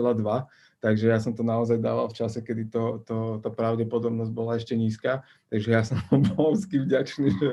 Takže 0.85 1.09
ja 1.09 1.17
som 1.17 1.33
to 1.33 1.41
naozaj 1.41 1.81
dával 1.81 2.13
v 2.13 2.17
čase, 2.21 2.45
kedy 2.45 2.69
to, 2.69 3.01
to, 3.09 3.41
tá 3.41 3.49
pravdepodobnosť 3.49 4.33
bola 4.37 4.61
ešte 4.61 4.77
nízka. 4.77 5.25
Takže 5.49 5.69
ja 5.73 5.81
som 5.81 5.97
vždy 6.37 6.77
vďačný, 6.85 7.33
že, 7.33 7.51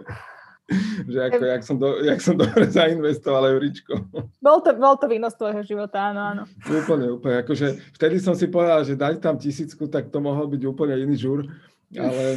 že 1.07 1.19
ako, 1.31 1.43
jak, 1.47 1.63
som 1.63 1.75
do, 1.79 1.95
jak 2.03 2.19
som 2.19 2.35
dobre 2.35 2.67
zainvestoval 2.67 3.55
Euričko. 3.55 4.03
Bol 4.43 4.59
to, 4.59 4.75
bol 4.75 4.99
to 4.99 5.07
výnos 5.07 5.39
tvojho 5.39 5.63
života, 5.63 6.11
áno, 6.11 6.21
áno. 6.27 6.43
Úplne, 6.67 7.07
úplne. 7.15 7.39
Akože 7.39 7.79
vtedy 7.95 8.19
som 8.19 8.35
si 8.35 8.51
povedal, 8.51 8.83
že 8.83 8.99
dať 8.99 9.23
tam 9.23 9.39
tisícku, 9.39 9.87
tak 9.87 10.11
to 10.11 10.19
mohol 10.19 10.51
byť 10.51 10.61
úplne 10.67 10.99
iný 10.99 11.15
žúr, 11.15 11.47
ale 11.95 12.35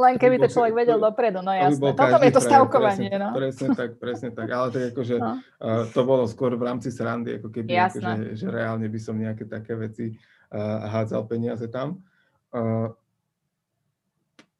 len 0.00 0.16
keby 0.16 0.40
to 0.40 0.48
človek 0.48 0.72
vedel 0.72 0.96
dopredu, 0.96 1.44
no 1.44 1.52
jasné. 1.52 1.92
Toto 1.92 2.24
je 2.24 2.32
to 2.32 2.42
stavkovanie. 2.42 3.12
Presne, 3.12 3.20
no. 3.20 3.28
presne 3.36 3.68
tak, 3.76 3.90
presne 4.00 4.28
tak. 4.32 4.48
Ale 4.48 4.66
tak 4.72 4.82
akože 4.96 5.16
no. 5.20 5.32
uh, 5.36 5.84
to 5.92 6.00
bolo 6.08 6.24
skôr 6.24 6.56
v 6.56 6.64
rámci 6.64 6.88
srandy, 6.88 7.36
ako 7.36 7.48
keby 7.52 7.68
akože, 7.76 8.40
že 8.40 8.46
reálne 8.48 8.88
by 8.88 9.00
som 9.00 9.14
nejaké 9.20 9.44
také 9.44 9.76
veci 9.76 10.16
uh, 10.16 10.88
hádzal 10.88 11.28
peniaze 11.28 11.68
tam. 11.68 12.00
Uh, 12.50 12.90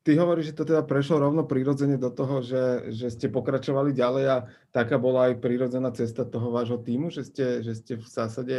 ty 0.04 0.16
hovoríš, 0.16 0.52
že 0.52 0.58
to 0.60 0.64
teda 0.68 0.82
prešlo 0.84 1.20
rovno 1.20 1.44
prirodzene 1.44 2.00
do 2.00 2.08
toho, 2.12 2.40
že, 2.40 2.92
že 2.92 3.12
ste 3.12 3.32
pokračovali 3.32 3.92
ďalej 3.92 4.24
a 4.28 4.36
taká 4.72 4.96
bola 4.96 5.32
aj 5.32 5.40
prirodzená 5.40 5.92
cesta 5.92 6.24
toho 6.24 6.52
vášho 6.52 6.80
týmu, 6.80 7.08
že 7.12 7.24
ste, 7.24 7.60
že 7.60 7.72
ste 7.76 7.92
v 8.00 8.06
zásade 8.06 8.56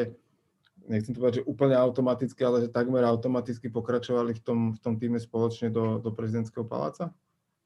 nechcem 0.88 1.14
to 1.14 1.22
povedať, 1.22 1.36
že 1.42 1.50
úplne 1.50 1.76
automaticky, 1.78 2.42
ale 2.42 2.66
že 2.66 2.74
takmer 2.74 3.04
automaticky 3.06 3.70
pokračovali 3.70 4.38
v 4.38 4.42
tom, 4.42 4.60
v 4.74 4.80
tom 4.80 4.94
týme 4.98 5.20
spoločne 5.20 5.70
do, 5.70 6.00
do 6.00 6.10
prezidentského 6.14 6.66
paláca? 6.66 7.14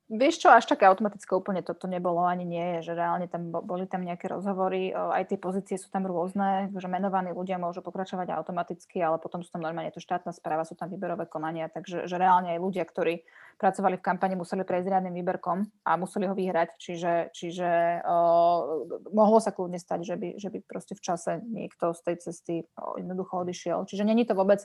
Vieš 0.05 0.45
čo, 0.45 0.53
až 0.53 0.69
také 0.69 0.85
automatické 0.85 1.33
úplne 1.33 1.65
toto 1.65 1.89
nebolo, 1.89 2.21
ani 2.29 2.45
nie 2.45 2.77
je, 2.77 2.93
že 2.93 2.93
reálne 2.93 3.25
tam 3.25 3.49
boli 3.49 3.89
tam 3.89 4.05
nejaké 4.05 4.29
rozhovory, 4.29 4.93
aj 4.93 5.33
tie 5.33 5.41
pozície 5.41 5.81
sú 5.81 5.89
tam 5.89 6.05
rôzne, 6.05 6.69
že 6.77 6.85
menovaní 6.85 7.33
ľudia 7.33 7.57
môžu 7.57 7.81
pokračovať 7.81 8.29
automaticky, 8.37 9.01
ale 9.01 9.17
potom 9.17 9.41
sú 9.41 9.49
tam 9.49 9.65
normálne 9.65 9.89
to 9.89 9.97
štátna 9.97 10.29
správa, 10.29 10.61
sú 10.61 10.77
tam 10.77 10.93
výberové 10.93 11.25
konania, 11.25 11.73
takže 11.73 12.05
že 12.05 12.21
reálne 12.21 12.53
aj 12.53 12.61
ľudia, 12.61 12.85
ktorí 12.85 13.25
pracovali 13.57 13.97
v 13.97 14.05
kampani, 14.05 14.37
museli 14.37 14.61
prejsť 14.61 14.93
riadnym 14.93 15.15
výberkom 15.25 15.65
a 15.89 15.97
museli 15.97 16.29
ho 16.29 16.37
vyhrať, 16.37 16.77
čiže, 16.77 17.33
čiže 17.33 18.05
o, 18.05 18.17
mohlo 19.09 19.41
sa 19.41 19.57
kľudne 19.57 19.81
stať, 19.81 20.05
že 20.05 20.15
by, 20.21 20.29
že 20.37 20.53
by 20.53 20.59
proste 20.69 20.93
v 20.93 21.01
čase 21.01 21.41
niekto 21.49 21.97
z 21.97 22.01
tej 22.05 22.15
cesty 22.29 22.55
o, 22.77 23.01
jednoducho 23.01 23.41
odišiel. 23.41 23.89
Čiže 23.89 24.05
není 24.05 24.21
to 24.21 24.37
vôbec, 24.37 24.61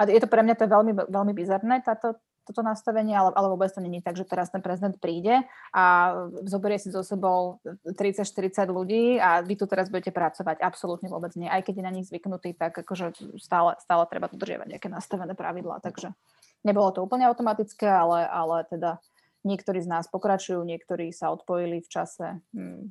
a 0.00 0.08
je 0.08 0.16
to 0.16 0.32
pre 0.32 0.40
mňa 0.40 0.54
to 0.56 0.64
veľmi, 0.64 0.92
veľmi 1.12 1.32
bizarné, 1.36 1.84
táto, 1.84 2.16
toto 2.48 2.64
nastavenie, 2.64 3.12
ale, 3.12 3.36
ale 3.36 3.52
vôbec 3.52 3.68
to 3.68 3.84
není 3.84 4.00
tak, 4.00 4.16
že 4.16 4.24
teraz 4.24 4.48
ten 4.48 4.64
prezident 4.64 4.96
príde 4.96 5.44
a 5.76 6.16
zoberie 6.48 6.80
si 6.80 6.88
so 6.88 7.04
sebou 7.04 7.60
30-40 7.84 8.64
ľudí 8.72 9.20
a 9.20 9.44
vy 9.44 9.60
tu 9.60 9.68
teraz 9.68 9.92
budete 9.92 10.08
pracovať. 10.08 10.64
Absolútne 10.64 11.12
vôbec 11.12 11.36
nie. 11.36 11.44
Aj 11.44 11.60
keď 11.60 11.74
je 11.78 11.84
na 11.84 11.92
nich 11.92 12.08
zvyknutý, 12.08 12.56
tak 12.56 12.80
akože 12.80 13.36
stále, 13.36 13.76
stále 13.84 14.08
treba 14.08 14.32
dodržiavať 14.32 14.66
nejaké 14.72 14.88
nastavené 14.88 15.36
pravidlá. 15.36 15.84
Takže 15.84 16.16
nebolo 16.64 16.88
to 16.96 17.04
úplne 17.04 17.28
automatické, 17.28 17.84
ale, 17.84 18.24
ale 18.24 18.64
teda 18.72 18.98
niektorí 19.44 19.84
z 19.84 19.88
nás 19.92 20.08
pokračujú, 20.08 20.64
niektorí 20.64 21.12
sa 21.12 21.30
odpojili 21.30 21.84
v 21.84 21.88
čase. 21.88 22.40
Hmm. 22.56 22.90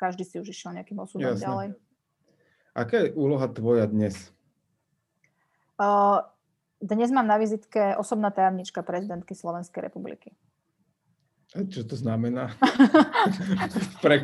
Každý 0.00 0.24
si 0.24 0.40
už 0.40 0.52
išiel 0.52 0.76
nejakým 0.76 0.96
osudom 0.96 1.36
Jasne. 1.36 1.44
ďalej. 1.44 1.68
Aká 2.76 2.96
je 3.08 3.16
úloha 3.16 3.48
tvoja 3.48 3.88
dnes? 3.88 4.32
Uh, 5.80 6.20
dnes 6.80 7.08
mám 7.10 7.26
na 7.26 7.40
vizitke 7.40 7.96
osobná 7.96 8.30
tajomnička 8.30 8.82
prezidentky 8.84 9.32
Slovenskej 9.32 9.80
republiky. 9.88 10.36
Čo 11.56 11.88
to 11.88 11.96
znamená? 11.96 12.52
pre, 14.04 14.20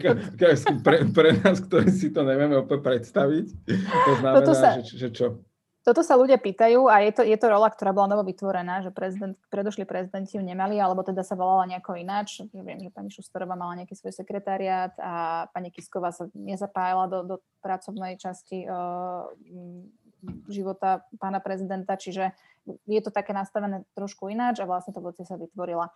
pre, 0.84 0.96
pre 1.08 1.30
nás, 1.40 1.64
ktorí 1.64 1.88
si 1.88 2.12
to 2.12 2.26
nevieme 2.28 2.60
úplne 2.60 2.82
predstaviť, 2.84 3.46
to 3.80 4.12
znamená, 4.20 4.52
sa, 4.52 4.76
že, 4.84 5.00
že 5.00 5.08
čo? 5.14 5.26
Toto 5.82 6.06
sa 6.06 6.14
ľudia 6.14 6.38
pýtajú 6.38 6.86
a 6.86 7.02
je 7.02 7.10
to, 7.10 7.22
je 7.26 7.34
to 7.34 7.50
rola, 7.50 7.66
ktorá 7.66 7.90
bola 7.90 8.14
novo 8.14 8.22
vytvorená, 8.22 8.86
že 8.86 8.94
prezident, 8.94 9.34
predošli 9.50 9.82
prezidenti 9.82 10.38
ju 10.38 10.42
nemali, 10.42 10.78
alebo 10.78 11.02
teda 11.02 11.26
sa 11.26 11.34
volala 11.34 11.66
nejako 11.66 11.98
ináč. 11.98 12.46
Viem, 12.54 12.78
že 12.86 12.94
pani 12.94 13.10
Šusterová 13.10 13.58
mala 13.58 13.82
nejaký 13.82 13.98
svoj 13.98 14.14
sekretariát 14.14 14.94
a 15.02 15.46
pani 15.50 15.74
Kisková 15.74 16.14
sa 16.14 16.30
nezapájala 16.38 17.10
do, 17.10 17.18
do 17.26 17.36
pracovnej 17.66 18.14
časti 18.14 18.62
uh, 18.62 19.26
života 20.46 21.04
pána 21.18 21.42
prezidenta, 21.42 21.98
čiže 21.98 22.30
je 22.86 23.00
to 23.02 23.10
také 23.10 23.34
nastavené 23.34 23.82
trošku 23.98 24.30
ináč 24.30 24.62
a 24.62 24.68
vlastne 24.70 24.94
to 24.94 25.02
sa 25.26 25.34
vytvorila. 25.34 25.90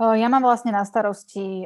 Ja 0.00 0.26
mám 0.26 0.42
vlastne 0.42 0.74
na 0.74 0.82
starosti 0.82 1.62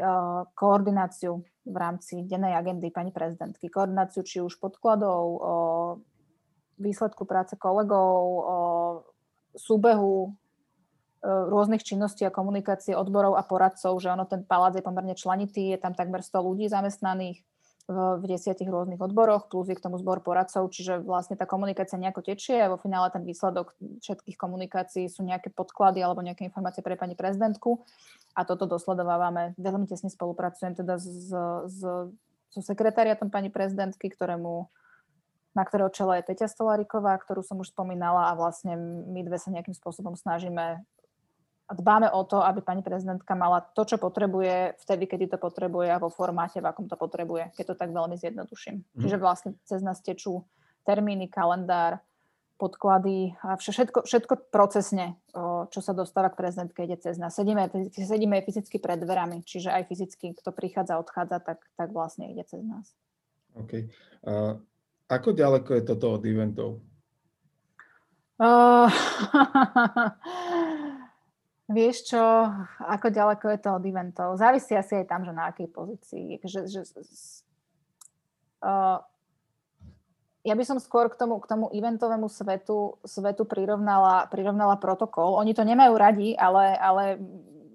koordináciu 0.52 1.40
v 1.64 1.76
rámci 1.78 2.28
dennej 2.28 2.52
agendy 2.58 2.92
pani 2.92 3.08
prezidentky. 3.08 3.72
Koordináciu 3.72 4.20
či 4.20 4.44
už 4.44 4.60
podkladov, 4.60 5.24
výsledku 6.76 7.24
práce 7.24 7.56
kolegov, 7.56 8.12
súbehu 9.56 10.36
rôznych 11.24 11.82
činností 11.82 12.22
a 12.22 12.30
komunikácie 12.30 12.94
odborov 12.94 13.34
a 13.34 13.42
poradcov, 13.42 13.98
že 13.98 14.12
ono 14.12 14.22
ten 14.28 14.46
palác 14.46 14.78
je 14.78 14.86
pomerne 14.86 15.18
členitý, 15.18 15.74
je 15.74 15.78
tam 15.80 15.90
takmer 15.90 16.22
100 16.22 16.46
ľudí 16.46 16.70
zamestnaných, 16.70 17.42
v 17.88 18.24
desiatich 18.28 18.68
rôznych 18.68 19.00
odboroch, 19.00 19.48
plus 19.48 19.72
je 19.72 19.76
k 19.76 19.80
tomu 19.80 19.96
zbor 19.96 20.20
poradcov, 20.20 20.68
čiže 20.68 21.00
vlastne 21.00 21.40
tá 21.40 21.48
komunikácia 21.48 21.96
nejako 21.96 22.20
tečie 22.20 22.60
a 22.60 22.68
vo 22.68 22.76
finále 22.76 23.08
ten 23.08 23.24
výsledok 23.24 23.72
všetkých 24.04 24.36
komunikácií 24.36 25.08
sú 25.08 25.24
nejaké 25.24 25.48
podklady 25.48 26.04
alebo 26.04 26.20
nejaké 26.20 26.44
informácie 26.44 26.84
pre 26.84 27.00
pani 27.00 27.16
prezidentku 27.16 27.80
a 28.36 28.44
toto 28.44 28.68
dosledovávame. 28.68 29.56
Veľmi 29.56 29.88
tesne 29.88 30.12
spolupracujem 30.12 30.76
teda 30.76 31.00
s, 31.00 31.32
s, 31.64 31.80
so 32.52 32.60
sekretariatom 32.60 33.32
pani 33.32 33.48
prezidentky, 33.48 34.12
ktorému 34.12 34.68
na 35.56 35.64
ktorého 35.64 35.90
čele 35.90 36.20
je 36.20 36.28
Peťa 36.28 36.46
Stolariková, 36.46 37.18
ktorú 37.18 37.40
som 37.42 37.58
už 37.58 37.72
spomínala 37.72 38.30
a 38.30 38.36
vlastne 38.38 38.78
my 39.10 39.26
dve 39.26 39.40
sa 39.40 39.50
nejakým 39.50 39.74
spôsobom 39.74 40.14
snažíme 40.14 40.84
dbáme 41.74 42.08
o 42.10 42.24
to, 42.24 42.40
aby 42.40 42.64
pani 42.64 42.80
prezidentka 42.80 43.36
mala 43.36 43.60
to, 43.60 43.84
čo 43.84 44.00
potrebuje 44.00 44.80
vtedy, 44.80 45.04
kedy 45.04 45.36
to 45.36 45.38
potrebuje 45.38 45.92
a 45.92 46.00
vo 46.00 46.08
formáte, 46.08 46.64
v 46.64 46.68
akom 46.68 46.88
to 46.88 46.96
potrebuje, 46.96 47.52
keď 47.52 47.64
to 47.72 47.74
tak 47.76 47.92
veľmi 47.92 48.16
zjednoduším. 48.16 48.76
Mm. 48.80 49.00
Čiže 49.04 49.16
vlastne 49.20 49.50
cez 49.68 49.84
nás 49.84 50.00
tečú 50.00 50.48
termíny, 50.88 51.28
kalendár, 51.28 52.00
podklady 52.58 53.38
a 53.44 53.54
všetko, 53.54 54.02
všetko 54.02 54.50
procesne, 54.50 55.14
čo 55.70 55.80
sa 55.84 55.92
dostáva 55.94 56.32
k 56.32 56.42
prezidentke, 56.42 56.82
ide 56.82 56.98
cez 56.98 57.14
nás. 57.14 57.36
Sedíme, 57.36 57.70
sedíme 57.94 58.42
fyzicky 58.42 58.82
pred 58.82 58.98
dverami, 58.98 59.46
čiže 59.46 59.70
aj 59.70 59.86
fyzicky, 59.86 60.34
kto 60.34 60.50
prichádza, 60.50 60.98
odchádza, 60.98 61.38
tak, 61.38 61.62
tak 61.78 61.88
vlastne 61.94 62.34
ide 62.34 62.42
cez 62.48 62.64
nás. 62.66 62.90
OK. 63.54 63.86
Uh, 64.26 64.58
ako 65.06 65.38
ďaleko 65.38 65.70
je 65.78 65.82
toto 65.86 66.18
od 66.18 66.22
eventov? 66.26 66.82
Uh, 68.42 68.90
vieš 71.68 72.10
čo, 72.10 72.22
ako 72.80 73.12
ďaleko 73.12 73.46
je 73.52 73.58
to 73.60 73.70
od 73.76 73.84
eventov? 73.84 74.40
Závisí 74.40 74.72
asi 74.72 75.04
aj 75.04 75.06
tam, 75.06 75.22
že 75.22 75.32
na 75.36 75.52
akej 75.52 75.68
pozícii. 75.68 76.40
Že, 76.42 76.60
že, 76.66 76.80
uh, 78.64 78.98
ja 80.48 80.54
by 80.56 80.64
som 80.64 80.80
skôr 80.80 81.12
k 81.12 81.18
tomu, 81.20 81.36
k 81.44 81.46
tomu 81.46 81.68
eventovému 81.68 82.32
svetu, 82.32 82.96
svetu 83.04 83.44
prirovnala, 83.44 84.26
prirovnala 84.32 84.80
protokol. 84.80 85.36
Oni 85.36 85.52
to 85.52 85.62
nemajú 85.62 85.92
radi, 85.92 86.32
ale, 86.32 86.72
ale 86.80 87.04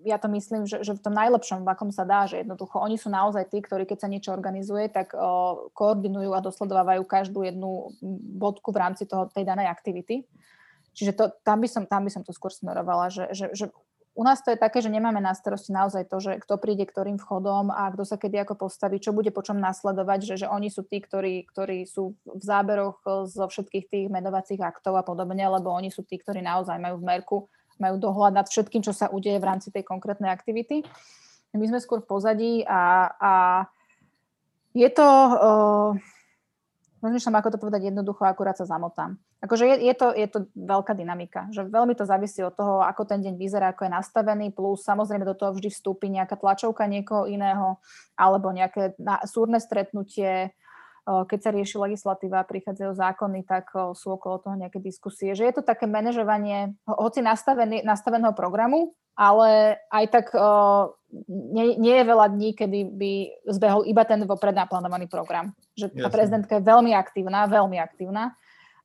ja 0.04 0.20
to 0.20 0.28
myslím, 0.34 0.68
že, 0.68 0.84
že 0.84 0.98
v 0.98 1.04
tom 1.04 1.16
najlepšom, 1.16 1.64
v 1.64 1.72
akom 1.72 1.94
sa 1.94 2.04
dá, 2.04 2.28
že 2.28 2.44
jednoducho 2.44 2.82
oni 2.82 3.00
sú 3.00 3.08
naozaj 3.08 3.48
tí, 3.48 3.64
ktorí 3.64 3.88
keď 3.88 3.98
sa 4.04 4.12
niečo 4.12 4.36
organizuje, 4.36 4.92
tak 4.92 5.16
o, 5.16 5.72
koordinujú 5.72 6.36
a 6.36 6.44
dosledovávajú 6.44 7.04
každú 7.08 7.48
jednu 7.48 7.96
bodku 8.42 8.76
v 8.76 8.82
rámci 8.84 9.08
toho, 9.08 9.32
tej 9.32 9.48
danej 9.48 9.72
aktivity. 9.72 10.28
Čiže 10.94 11.12
to, 11.18 11.24
tam, 11.42 11.62
by 11.62 11.68
som, 11.70 11.84
tam 11.90 12.06
by 12.06 12.12
som 12.14 12.22
to 12.22 12.32
skôr 12.32 12.54
smerovala, 12.54 13.10
že, 13.10 13.34
že, 13.34 13.50
že 13.54 13.66
u 14.14 14.22
nás 14.22 14.46
to 14.46 14.54
je 14.54 14.62
také, 14.62 14.78
že 14.78 14.94
nemáme 14.94 15.18
na 15.18 15.34
starosti 15.34 15.74
naozaj 15.74 16.06
to, 16.06 16.22
že 16.22 16.38
kto 16.46 16.62
príde 16.62 16.86
ktorým 16.86 17.18
vchodom 17.18 17.74
a 17.74 17.90
kto 17.90 18.06
sa 18.06 18.22
kedy 18.22 18.46
ako 18.46 18.70
postaví, 18.70 19.02
čo 19.02 19.10
bude 19.10 19.34
počom 19.34 19.58
nasledovať, 19.58 20.20
že, 20.22 20.36
že 20.46 20.48
oni 20.48 20.70
sú 20.70 20.86
tí, 20.86 21.02
ktorí, 21.02 21.50
ktorí 21.50 21.90
sú 21.90 22.14
v 22.22 22.44
záberoch 22.46 23.02
zo 23.26 23.46
všetkých 23.50 23.86
tých 23.90 24.08
menovacích 24.14 24.62
aktov 24.62 25.02
a 25.02 25.04
podobne, 25.04 25.42
lebo 25.42 25.74
oni 25.74 25.90
sú 25.90 26.06
tí, 26.06 26.22
ktorí 26.22 26.46
naozaj 26.46 26.78
majú 26.78 27.02
v 27.02 27.08
merku, 27.10 27.38
majú 27.82 27.98
dohľad 27.98 28.38
nad 28.38 28.46
všetkým, 28.46 28.86
čo 28.86 28.94
sa 28.94 29.10
udeje 29.10 29.42
v 29.42 29.50
rámci 29.50 29.74
tej 29.74 29.82
konkrétnej 29.82 30.30
aktivity. 30.30 30.86
My 31.58 31.66
sme 31.66 31.82
skôr 31.82 32.06
v 32.06 32.10
pozadí 32.10 32.54
a, 32.70 33.10
a 33.18 33.34
je 34.78 34.90
to... 34.94 35.08
Uh, 35.42 35.98
rozmýšľam, 37.04 37.36
ako 37.36 37.50
to 37.52 37.60
povedať 37.60 37.92
jednoducho, 37.92 38.24
akurát 38.24 38.56
sa 38.56 38.64
zamotám. 38.64 39.20
Akože 39.44 39.68
je, 39.68 39.76
je, 39.92 39.94
to, 39.94 40.16
je 40.16 40.28
to 40.32 40.48
veľká 40.56 40.96
dynamika, 40.96 41.52
že 41.52 41.68
veľmi 41.68 41.94
to 42.00 42.08
závisí 42.08 42.40
od 42.40 42.56
toho, 42.56 42.80
ako 42.80 43.04
ten 43.04 43.20
deň 43.20 43.36
vyzerá, 43.36 43.76
ako 43.76 43.86
je 43.86 43.92
nastavený, 43.92 44.56
plus 44.56 44.88
samozrejme 44.88 45.28
do 45.28 45.36
toho 45.36 45.52
vždy 45.52 45.68
vstúpi 45.68 46.08
nejaká 46.08 46.40
tlačovka 46.40 46.88
niekoho 46.88 47.28
iného, 47.28 47.84
alebo 48.16 48.56
nejaké 48.56 48.96
súrne 49.28 49.60
stretnutie, 49.60 50.56
keď 51.04 51.40
sa 51.44 51.52
rieši 51.52 51.76
legislatíva, 51.76 52.48
prichádzajú 52.48 52.96
zákony, 52.96 53.44
tak 53.44 53.76
sú 53.92 54.16
okolo 54.16 54.40
toho 54.40 54.56
nejaké 54.56 54.80
diskusie. 54.80 55.36
Že 55.36 55.52
je 55.52 55.54
to 55.60 55.64
také 55.68 55.84
manažovanie, 55.84 56.80
hoci 56.88 57.20
nastaveného 57.20 58.32
programu, 58.32 58.96
ale 59.14 59.78
aj 59.94 60.06
tak 60.10 60.26
nie, 61.30 61.78
nie 61.78 61.96
je 62.02 62.06
veľa 62.06 62.28
dní, 62.34 62.58
kedy 62.58 62.80
by 62.98 63.12
zbehol 63.54 63.86
iba 63.86 64.02
ten 64.06 64.26
vopred 64.26 64.58
naplánovaný 64.58 65.06
program. 65.06 65.54
Že 65.78 65.94
tá 66.02 66.10
prezidentka 66.10 66.58
je 66.58 66.66
veľmi 66.66 66.92
aktívna, 66.98 67.46
veľmi 67.46 67.78
aktívna 67.78 68.34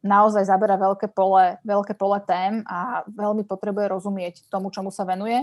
naozaj 0.03 0.47
zabera 0.47 0.79
veľké 0.79 1.11
pole, 1.11 1.59
veľké 1.67 1.99
pole 1.99 2.23
tém 2.23 2.63
a 2.71 3.03
veľmi 3.11 3.43
potrebuje 3.43 3.87
rozumieť 3.91 4.35
tomu, 4.47 4.71
čomu 4.71 4.95
sa 4.95 5.03
venuje. 5.03 5.43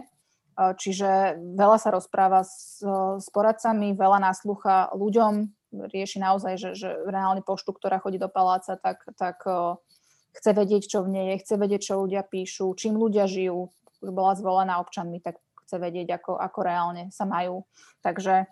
Čiže 0.55 1.35
veľa 1.35 1.75
sa 1.75 1.91
rozpráva 1.91 2.47
s, 2.47 2.79
s 3.19 3.27
poradcami, 3.35 3.91
veľa 3.91 4.23
náslúcha 4.23 4.95
ľuďom, 4.95 5.51
rieši 5.91 6.23
naozaj, 6.23 6.53
že, 6.55 6.69
že 6.79 6.89
reálne 7.03 7.43
poštu, 7.43 7.75
ktorá 7.75 7.99
chodí 7.99 8.15
do 8.15 8.31
paláca, 8.31 8.79
tak, 8.79 9.03
tak 9.19 9.43
chce 10.31 10.51
vedieť, 10.55 10.87
čo 10.87 11.03
v 11.03 11.11
nej 11.11 11.25
je, 11.35 11.41
chce 11.43 11.55
vedieť, 11.59 11.81
čo 11.91 11.99
ľudia 11.99 12.23
píšu, 12.23 12.71
čím 12.79 12.95
ľudia 12.95 13.27
žijú. 13.27 13.67
Bola 14.09 14.37
zvolená 14.37 14.77
občanmi, 14.81 15.21
tak 15.21 15.41
chce 15.65 15.81
vedieť, 15.81 16.21
ako, 16.21 16.37
ako 16.37 16.59
reálne 16.61 17.09
sa 17.09 17.25
majú. 17.25 17.65
Takže, 18.05 18.45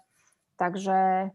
takže 0.58 1.30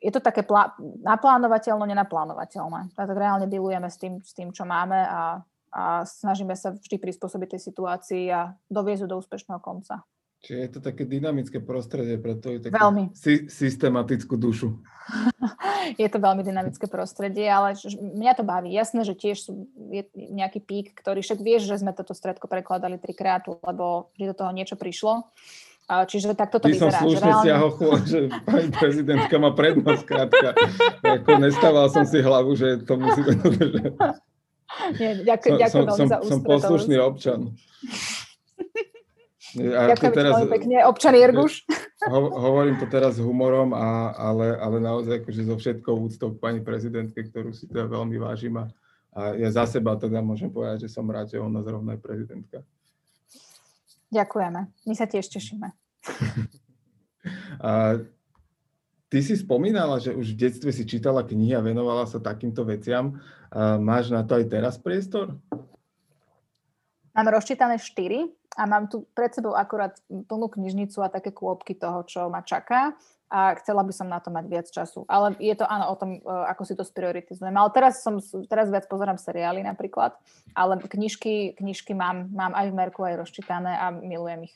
je 0.00 0.10
to 0.12 0.20
také 0.24 0.40
plá- 0.44 0.76
naplánovateľno, 1.04 1.84
nenaplánovateľné. 1.84 2.96
Tak 2.96 3.08
reálne 3.12 3.44
dealujeme 3.48 3.88
s 3.88 4.00
tým, 4.00 4.24
s 4.24 4.32
tým 4.32 4.48
čo 4.52 4.64
máme 4.64 4.96
a, 4.96 5.44
a 5.72 5.82
snažíme 6.08 6.56
sa 6.56 6.72
vždy 6.72 6.96
prispôsobiť 6.96 7.56
tej 7.56 7.62
situácii 7.68 8.24
a 8.32 8.56
doviezť 8.72 9.04
do 9.04 9.20
úspešného 9.20 9.60
konca. 9.60 10.04
Čiže 10.44 10.58
je 10.58 10.70
to 10.70 10.80
také 10.84 11.02
dynamické 11.08 11.58
prostredie, 11.58 12.20
preto 12.20 12.52
je 12.52 12.68
také 12.68 12.76
veľmi. 12.76 13.14
Sy- 13.16 13.48
systematickú 13.50 14.36
dušu. 14.38 14.78
je 16.02 16.08
to 16.10 16.18
veľmi 16.20 16.44
dynamické 16.44 16.86
prostredie, 16.86 17.48
ale 17.48 17.74
mňa 17.98 18.32
to 18.36 18.44
baví. 18.46 18.70
Jasné, 18.70 19.02
že 19.02 19.18
tiež 19.18 19.36
sú, 19.42 19.66
je 19.90 20.06
nejaký 20.14 20.62
pík, 20.62 20.86
ktorý 20.98 21.24
však 21.24 21.40
vieš, 21.42 21.66
že 21.66 21.80
sme 21.82 21.96
toto 21.96 22.14
stredko 22.14 22.46
prekladali 22.46 23.00
trikrát, 23.00 23.48
lebo 23.48 24.12
vždy 24.14 24.24
do 24.30 24.34
toho 24.36 24.50
niečo 24.54 24.78
prišlo 24.78 25.30
Čiže 25.86 26.34
tak 26.34 26.50
toto 26.50 26.66
vyzerá. 26.66 26.98
som 26.98 27.06
slušne 27.06 27.30
reálne... 27.30 27.42
stiahol 27.46 27.70
že 28.10 28.20
pani 28.42 28.68
prezidentka 28.74 29.34
má 29.38 29.54
prednosť, 29.54 30.02
krátka. 30.02 30.48
Ako 31.06 31.38
nestával 31.38 31.86
som 31.94 32.02
si 32.02 32.18
hlavu, 32.18 32.58
že 32.58 32.82
to 32.82 32.98
musí 32.98 33.22
byť. 33.22 33.38
Nie, 34.98 35.24
ďakujem, 35.24 35.56
som, 35.70 35.86
ďakujem 35.86 35.86
som, 35.94 36.06
za 36.10 36.18
som 36.26 36.38
poslušný 36.42 36.98
občan. 36.98 37.54
A 39.56 39.96
ďakujem 39.96 40.12
teraz, 40.12 40.32
veľmi 40.36 40.52
pekne, 40.52 40.76
občan 40.84 41.14
Jerguš. 41.16 41.64
Ho, 42.12 42.28
hovorím 42.28 42.76
to 42.76 42.86
teraz 42.86 43.16
s 43.16 43.24
humorom, 43.24 43.72
a, 43.72 44.12
ale, 44.14 44.52
ale 44.60 44.76
naozaj 44.78 45.24
akože 45.24 45.42
so 45.48 45.56
všetkou 45.56 45.94
úctou 45.96 46.28
k 46.36 46.40
pani 46.40 46.60
prezidentke, 46.60 47.24
ktorú 47.24 47.56
si 47.56 47.64
teda 47.64 47.88
veľmi 47.88 48.20
vážim 48.20 48.52
a, 48.60 48.68
a 49.16 49.32
ja 49.34 49.48
za 49.48 49.64
seba 49.64 49.96
teda 49.96 50.20
môžem 50.20 50.52
povedať, 50.52 50.86
že 50.86 50.92
som 50.92 51.08
rád, 51.08 51.32
že 51.32 51.40
ona 51.40 51.64
zrovna 51.64 51.96
je 51.96 52.00
prezidentka. 52.04 52.60
Ďakujeme. 54.12 54.60
My 54.70 54.94
sa 54.94 55.06
tiež 55.08 55.26
tešíme. 55.32 55.72
A 57.58 57.98
ty 59.10 59.18
si 59.18 59.34
spomínala, 59.34 59.98
že 59.98 60.14
už 60.14 60.34
v 60.34 60.46
detstve 60.46 60.70
si 60.70 60.86
čítala 60.86 61.26
knihy 61.26 61.58
a 61.58 61.64
venovala 61.64 62.06
sa 62.06 62.22
takýmto 62.22 62.62
veciam. 62.62 63.18
A 63.50 63.78
máš 63.78 64.14
na 64.14 64.22
to 64.22 64.38
aj 64.38 64.46
teraz 64.46 64.74
priestor? 64.78 65.34
Mám 67.16 67.32
rozčítané 67.32 67.80
štyri 67.80 68.28
a 68.60 68.68
mám 68.68 68.92
tu 68.92 69.08
pred 69.16 69.32
sebou 69.32 69.56
akurát 69.56 69.96
plnú 70.08 70.52
knižnicu 70.52 71.00
a 71.00 71.08
také 71.08 71.32
kôpky 71.32 71.72
toho, 71.72 72.04
čo 72.04 72.28
ma 72.28 72.44
čaká 72.44 72.92
a 73.26 73.58
chcela 73.58 73.82
by 73.82 73.90
som 73.90 74.06
na 74.06 74.22
to 74.22 74.30
mať 74.30 74.44
viac 74.46 74.66
času. 74.70 75.02
Ale 75.10 75.34
je 75.42 75.54
to 75.58 75.66
áno 75.66 75.90
o 75.90 75.98
tom, 75.98 76.10
e, 76.14 76.20
ako 76.22 76.62
si 76.62 76.78
to 76.78 76.86
sprioritizujem. 76.86 77.50
Ale 77.50 77.74
teraz, 77.74 77.98
som, 77.98 78.22
teraz 78.46 78.70
viac 78.70 78.86
pozerám 78.86 79.18
seriály 79.18 79.66
napríklad, 79.66 80.14
ale 80.54 80.78
knižky, 80.78 81.58
knižky 81.58 81.90
mám, 81.90 82.30
mám 82.30 82.54
aj 82.54 82.70
v 82.70 82.76
Merku, 82.78 83.02
aj 83.02 83.18
rozčítané 83.26 83.74
a 83.74 83.90
milujem 83.90 84.46
ich. 84.46 84.54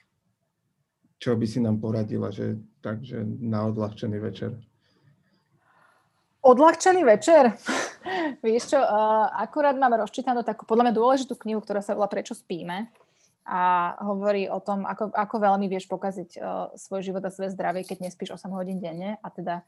Čo 1.20 1.34
by 1.36 1.46
si 1.50 1.58
nám 1.60 1.82
poradila, 1.82 2.30
že 2.30 2.56
takže 2.80 3.26
na 3.42 3.68
odľahčený 3.68 4.18
večer? 4.22 4.56
Odľahčený 6.40 7.04
večer? 7.04 7.52
Vieš 8.44 8.72
čo, 8.72 8.80
uh, 8.80 9.28
akurát 9.36 9.76
mám 9.76 9.92
rozčítanú 9.92 10.40
takú 10.40 10.64
podľa 10.64 10.88
mňa 10.88 10.94
dôležitú 10.96 11.36
knihu, 11.36 11.60
ktorá 11.60 11.84
sa 11.84 11.92
volá 11.92 12.08
Prečo 12.08 12.32
spíme 12.32 12.88
a 13.44 13.92
hovorí 14.04 14.48
o 14.48 14.56
tom, 14.60 14.88
ako, 14.88 15.12
ako 15.12 15.36
veľmi 15.36 15.68
vieš 15.68 15.84
pokaziť 15.84 16.30
uh, 16.40 16.72
svoj 16.80 17.04
život 17.04 17.20
a 17.28 17.34
svoje 17.34 17.52
zdravie, 17.52 17.84
keď 17.84 18.08
nespíš 18.08 18.40
8 18.40 18.56
hodín 18.56 18.80
denne 18.80 19.20
a 19.20 19.28
teda 19.28 19.60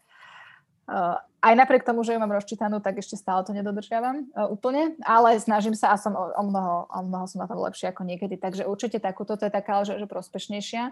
uh, 0.89 1.21
aj 1.45 1.55
napriek 1.61 1.85
tomu, 1.85 2.09
že 2.09 2.17
ju 2.17 2.21
mám 2.25 2.33
rozčítanú, 2.33 2.81
tak 2.81 3.05
ešte 3.05 3.21
stále 3.21 3.45
to 3.45 3.53
nedodržiavam 3.53 4.33
uh, 4.33 4.49
úplne, 4.49 4.97
ale 5.05 5.37
snažím 5.45 5.77
sa 5.77 5.93
a 5.93 6.01
som 6.01 6.17
o, 6.17 6.25
o, 6.25 6.43
mnoho, 6.47 6.89
o 6.89 7.01
mnoho 7.05 7.29
som 7.29 7.45
na 7.45 7.49
tom 7.51 7.61
lepšie 7.61 7.93
ako 7.93 8.09
niekedy, 8.09 8.41
takže 8.41 8.65
určite 8.65 8.97
takúto, 8.97 9.37
to 9.37 9.45
je 9.45 9.53
taká, 9.53 9.85
že, 9.85 10.01
že 10.01 10.09
prospešnejšia. 10.09 10.89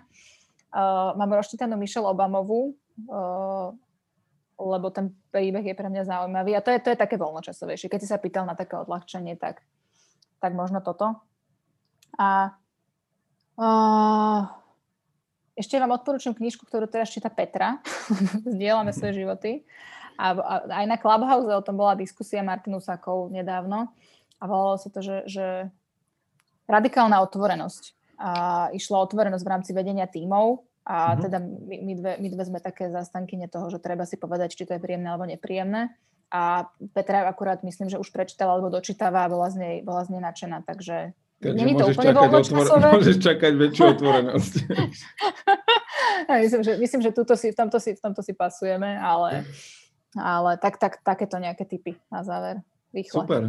Uh, 0.71 1.17
mám 1.17 1.33
rozčítanú 1.33 1.81
Michelle 1.81 2.11
Obamovú, 2.11 2.77
uh, 3.09 3.73
lebo 4.61 4.93
ten 4.93 5.17
príbeh 5.33 5.65
je 5.65 5.75
pre 5.75 5.89
mňa 5.89 6.05
zaujímavý 6.05 6.53
a 6.57 6.65
to 6.65 6.71
je, 6.71 6.79
to 6.85 6.93
je 6.93 6.99
také 7.01 7.17
voľnočasovejšie. 7.17 7.89
Keď 7.89 8.01
si 8.05 8.11
sa 8.11 8.21
pýtal 8.21 8.45
na 8.45 8.53
také 8.53 8.77
odľahčenie, 8.77 9.41
tak, 9.41 9.65
tak 10.39 10.53
možno 10.53 10.85
toto. 10.85 11.17
A 12.21 12.53
Uh, 13.61 14.49
ešte 15.53 15.77
vám 15.77 15.93
odporúčam 15.93 16.33
knižku, 16.33 16.65
ktorú 16.65 16.89
teraz 16.89 17.13
číta 17.13 17.29
Petra. 17.29 17.77
Zdieľame 18.57 18.97
svoje 18.97 19.21
životy. 19.21 19.69
A, 20.17 20.33
a 20.33 20.55
aj 20.81 20.87
na 20.89 20.97
Clubhouse 20.97 21.45
o 21.45 21.61
tom 21.61 21.77
bola 21.77 21.93
diskusia 21.93 22.41
Martinu 22.41 22.81
Sakov 22.81 23.29
nedávno. 23.29 23.93
A 24.41 24.49
volalo 24.49 24.81
sa 24.81 24.89
to, 24.89 25.05
že, 25.05 25.29
že 25.29 25.69
radikálna 26.65 27.21
otvorenosť. 27.21 28.17
A 28.17 28.31
išlo 28.73 29.05
otvorenosť 29.05 29.45
v 29.45 29.53
rámci 29.53 29.71
vedenia 29.77 30.09
tímov. 30.09 30.65
A 30.91 31.15
mm-hmm. 31.15 31.23
teda 31.23 31.39
my, 31.39 31.77
my, 31.87 31.93
dve, 31.95 32.13
my 32.19 32.29
dve 32.35 32.45
sme 32.51 32.59
také 32.59 32.91
zastankyne 32.91 33.47
toho, 33.47 33.71
že 33.71 33.79
treba 33.79 34.03
si 34.03 34.19
povedať, 34.19 34.59
či 34.59 34.67
to 34.67 34.75
je 34.75 34.83
príjemné 34.83 35.07
alebo 35.07 35.31
nepríjemné. 35.31 35.95
A 36.35 36.67
Petra 36.95 37.31
akurát 37.31 37.63
myslím, 37.63 37.87
že 37.87 37.99
už 38.03 38.11
prečítala 38.11 38.59
alebo 38.59 38.75
dočítava 38.75 39.23
a 39.23 39.31
bola 39.31 39.47
z 39.55 39.57
nej, 39.63 39.77
bola 39.87 40.03
z 40.03 40.19
nej 40.19 40.23
nadšená. 40.23 40.67
Takže 40.67 41.15
Takže 41.41 41.65
môžeš, 41.73 41.97
to 41.97 42.05
čakať 42.05 42.29
otvor- 42.37 42.93
môžeš 43.01 43.17
čakať 43.17 43.53
väčšiu 43.57 43.85
otvorenosť. 43.97 44.55
myslím, 46.45 46.61
že, 46.61 46.73
myslím, 46.77 47.01
že 47.01 47.11
tuto 47.17 47.33
si, 47.33 47.49
v, 47.49 47.57
tomto 47.57 47.81
si, 47.81 47.97
v 47.97 48.01
tomto 48.05 48.21
si 48.21 48.37
pasujeme, 48.37 49.01
ale, 49.01 49.49
ale 50.13 50.61
tak, 50.61 50.77
tak, 50.77 51.01
takéto 51.01 51.41
nejaké 51.41 51.65
typy 51.65 51.97
na 52.13 52.21
záver. 52.29 52.61
Rýchle. 52.93 53.25
Super. 53.25 53.43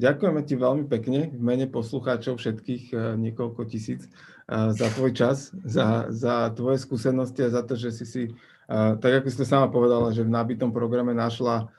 Ďakujeme 0.00 0.40
ti 0.42 0.54
veľmi 0.56 0.84
pekne 0.90 1.30
v 1.30 1.42
mene 1.44 1.70
poslucháčov 1.70 2.40
všetkých 2.40 2.84
eh, 2.90 2.98
niekoľko 3.14 3.62
tisíc 3.68 4.10
za 4.50 4.88
tvoj 4.98 5.14
čas, 5.14 5.54
za, 5.62 6.10
za 6.10 6.50
tvoje 6.50 6.82
skúsenosti 6.82 7.46
a 7.46 7.54
za 7.54 7.62
to, 7.62 7.78
že 7.78 7.94
si 7.94 8.04
si, 8.04 8.22
tak 8.66 9.22
ako 9.22 9.26
si 9.30 9.38
to 9.38 9.46
sama 9.46 9.70
povedala, 9.70 10.10
že 10.10 10.26
v 10.26 10.34
nabitom 10.34 10.74
programe 10.74 11.14
našla 11.14 11.70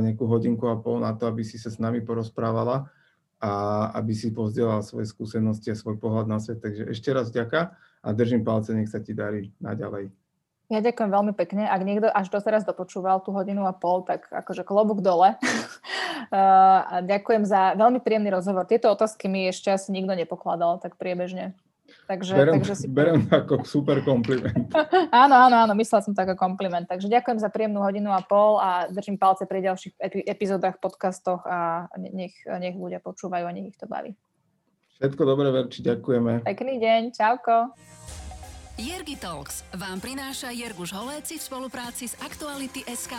nejakú 0.00 0.24
hodinku 0.24 0.64
a 0.72 0.80
pol 0.80 1.04
na 1.04 1.12
to, 1.12 1.28
aby 1.28 1.44
si 1.44 1.60
sa 1.60 1.68
s 1.68 1.76
nami 1.76 2.00
porozprávala 2.00 2.88
a 3.38 3.52
aby 4.00 4.16
si 4.16 4.32
pozdielal 4.32 4.82
svoje 4.82 5.06
skúsenosti 5.06 5.70
a 5.70 5.78
svoj 5.78 6.00
pohľad 6.00 6.26
na 6.26 6.40
svet. 6.40 6.64
Takže 6.64 6.90
ešte 6.90 7.12
raz 7.12 7.30
ďaká 7.30 7.76
a 8.02 8.08
držím 8.16 8.42
palce, 8.42 8.74
nech 8.74 8.90
sa 8.90 9.04
ti 9.04 9.12
darí 9.14 9.52
naďalej. 9.60 10.10
Ja 10.68 10.84
ďakujem 10.84 11.08
veľmi 11.08 11.32
pekne. 11.32 11.64
Ak 11.64 11.80
niekto 11.80 12.12
až 12.12 12.28
doteraz 12.28 12.68
dopočúval 12.68 13.24
tú 13.24 13.32
hodinu 13.32 13.64
a 13.64 13.72
pol, 13.72 14.04
tak 14.04 14.28
akože 14.28 14.68
klobúk 14.68 15.00
dole. 15.00 15.40
ďakujem 17.12 17.48
za 17.48 17.72
veľmi 17.72 18.04
príjemný 18.04 18.28
rozhovor. 18.28 18.68
Tieto 18.68 18.92
otázky 18.92 19.32
mi 19.32 19.48
ešte 19.48 19.72
asi 19.72 19.96
nikto 19.96 20.12
nepokladal 20.12 20.76
tak 20.76 21.00
priebežne. 21.00 21.56
Takže, 22.08 22.32
berem, 22.32 22.56
takže 22.56 22.74
si... 22.74 22.86
berem 22.88 23.28
ako 23.28 23.68
super 23.68 24.00
kompliment. 24.00 24.72
áno, 25.12 25.36
áno, 25.36 25.68
áno, 25.68 25.72
myslela 25.76 26.00
som 26.00 26.16
to 26.16 26.24
ako 26.24 26.40
kompliment. 26.40 26.88
Takže 26.88 27.04
ďakujem 27.04 27.36
za 27.36 27.52
príjemnú 27.52 27.84
hodinu 27.84 28.08
a 28.16 28.24
pol 28.24 28.56
a 28.56 28.88
držím 28.88 29.20
palce 29.20 29.44
pri 29.44 29.60
ďalších 29.68 30.00
epizódach, 30.24 30.80
podcastoch 30.80 31.44
a 31.44 31.84
nech, 32.00 32.32
nech 32.48 32.80
ľudia 32.80 33.04
počúvajú 33.04 33.44
a 33.44 33.52
nech 33.52 33.76
ich 33.76 33.78
to 33.78 33.84
baví. 33.84 34.16
Všetko 34.96 35.22
dobré, 35.28 35.52
Verči, 35.52 35.84
ďakujeme. 35.84 36.48
Pekný 36.48 36.80
deň, 36.80 37.00
čauko. 37.12 37.76
Jergi 38.80 39.20
Talks 39.20 39.68
vám 39.76 40.00
prináša 40.00 40.48
Jerguš 40.48 40.96
Holéci 40.96 41.36
v 41.36 41.44
spolupráci 41.44 42.08
s 42.08 42.16
Aktuality 42.24 42.88
SK. 42.88 43.14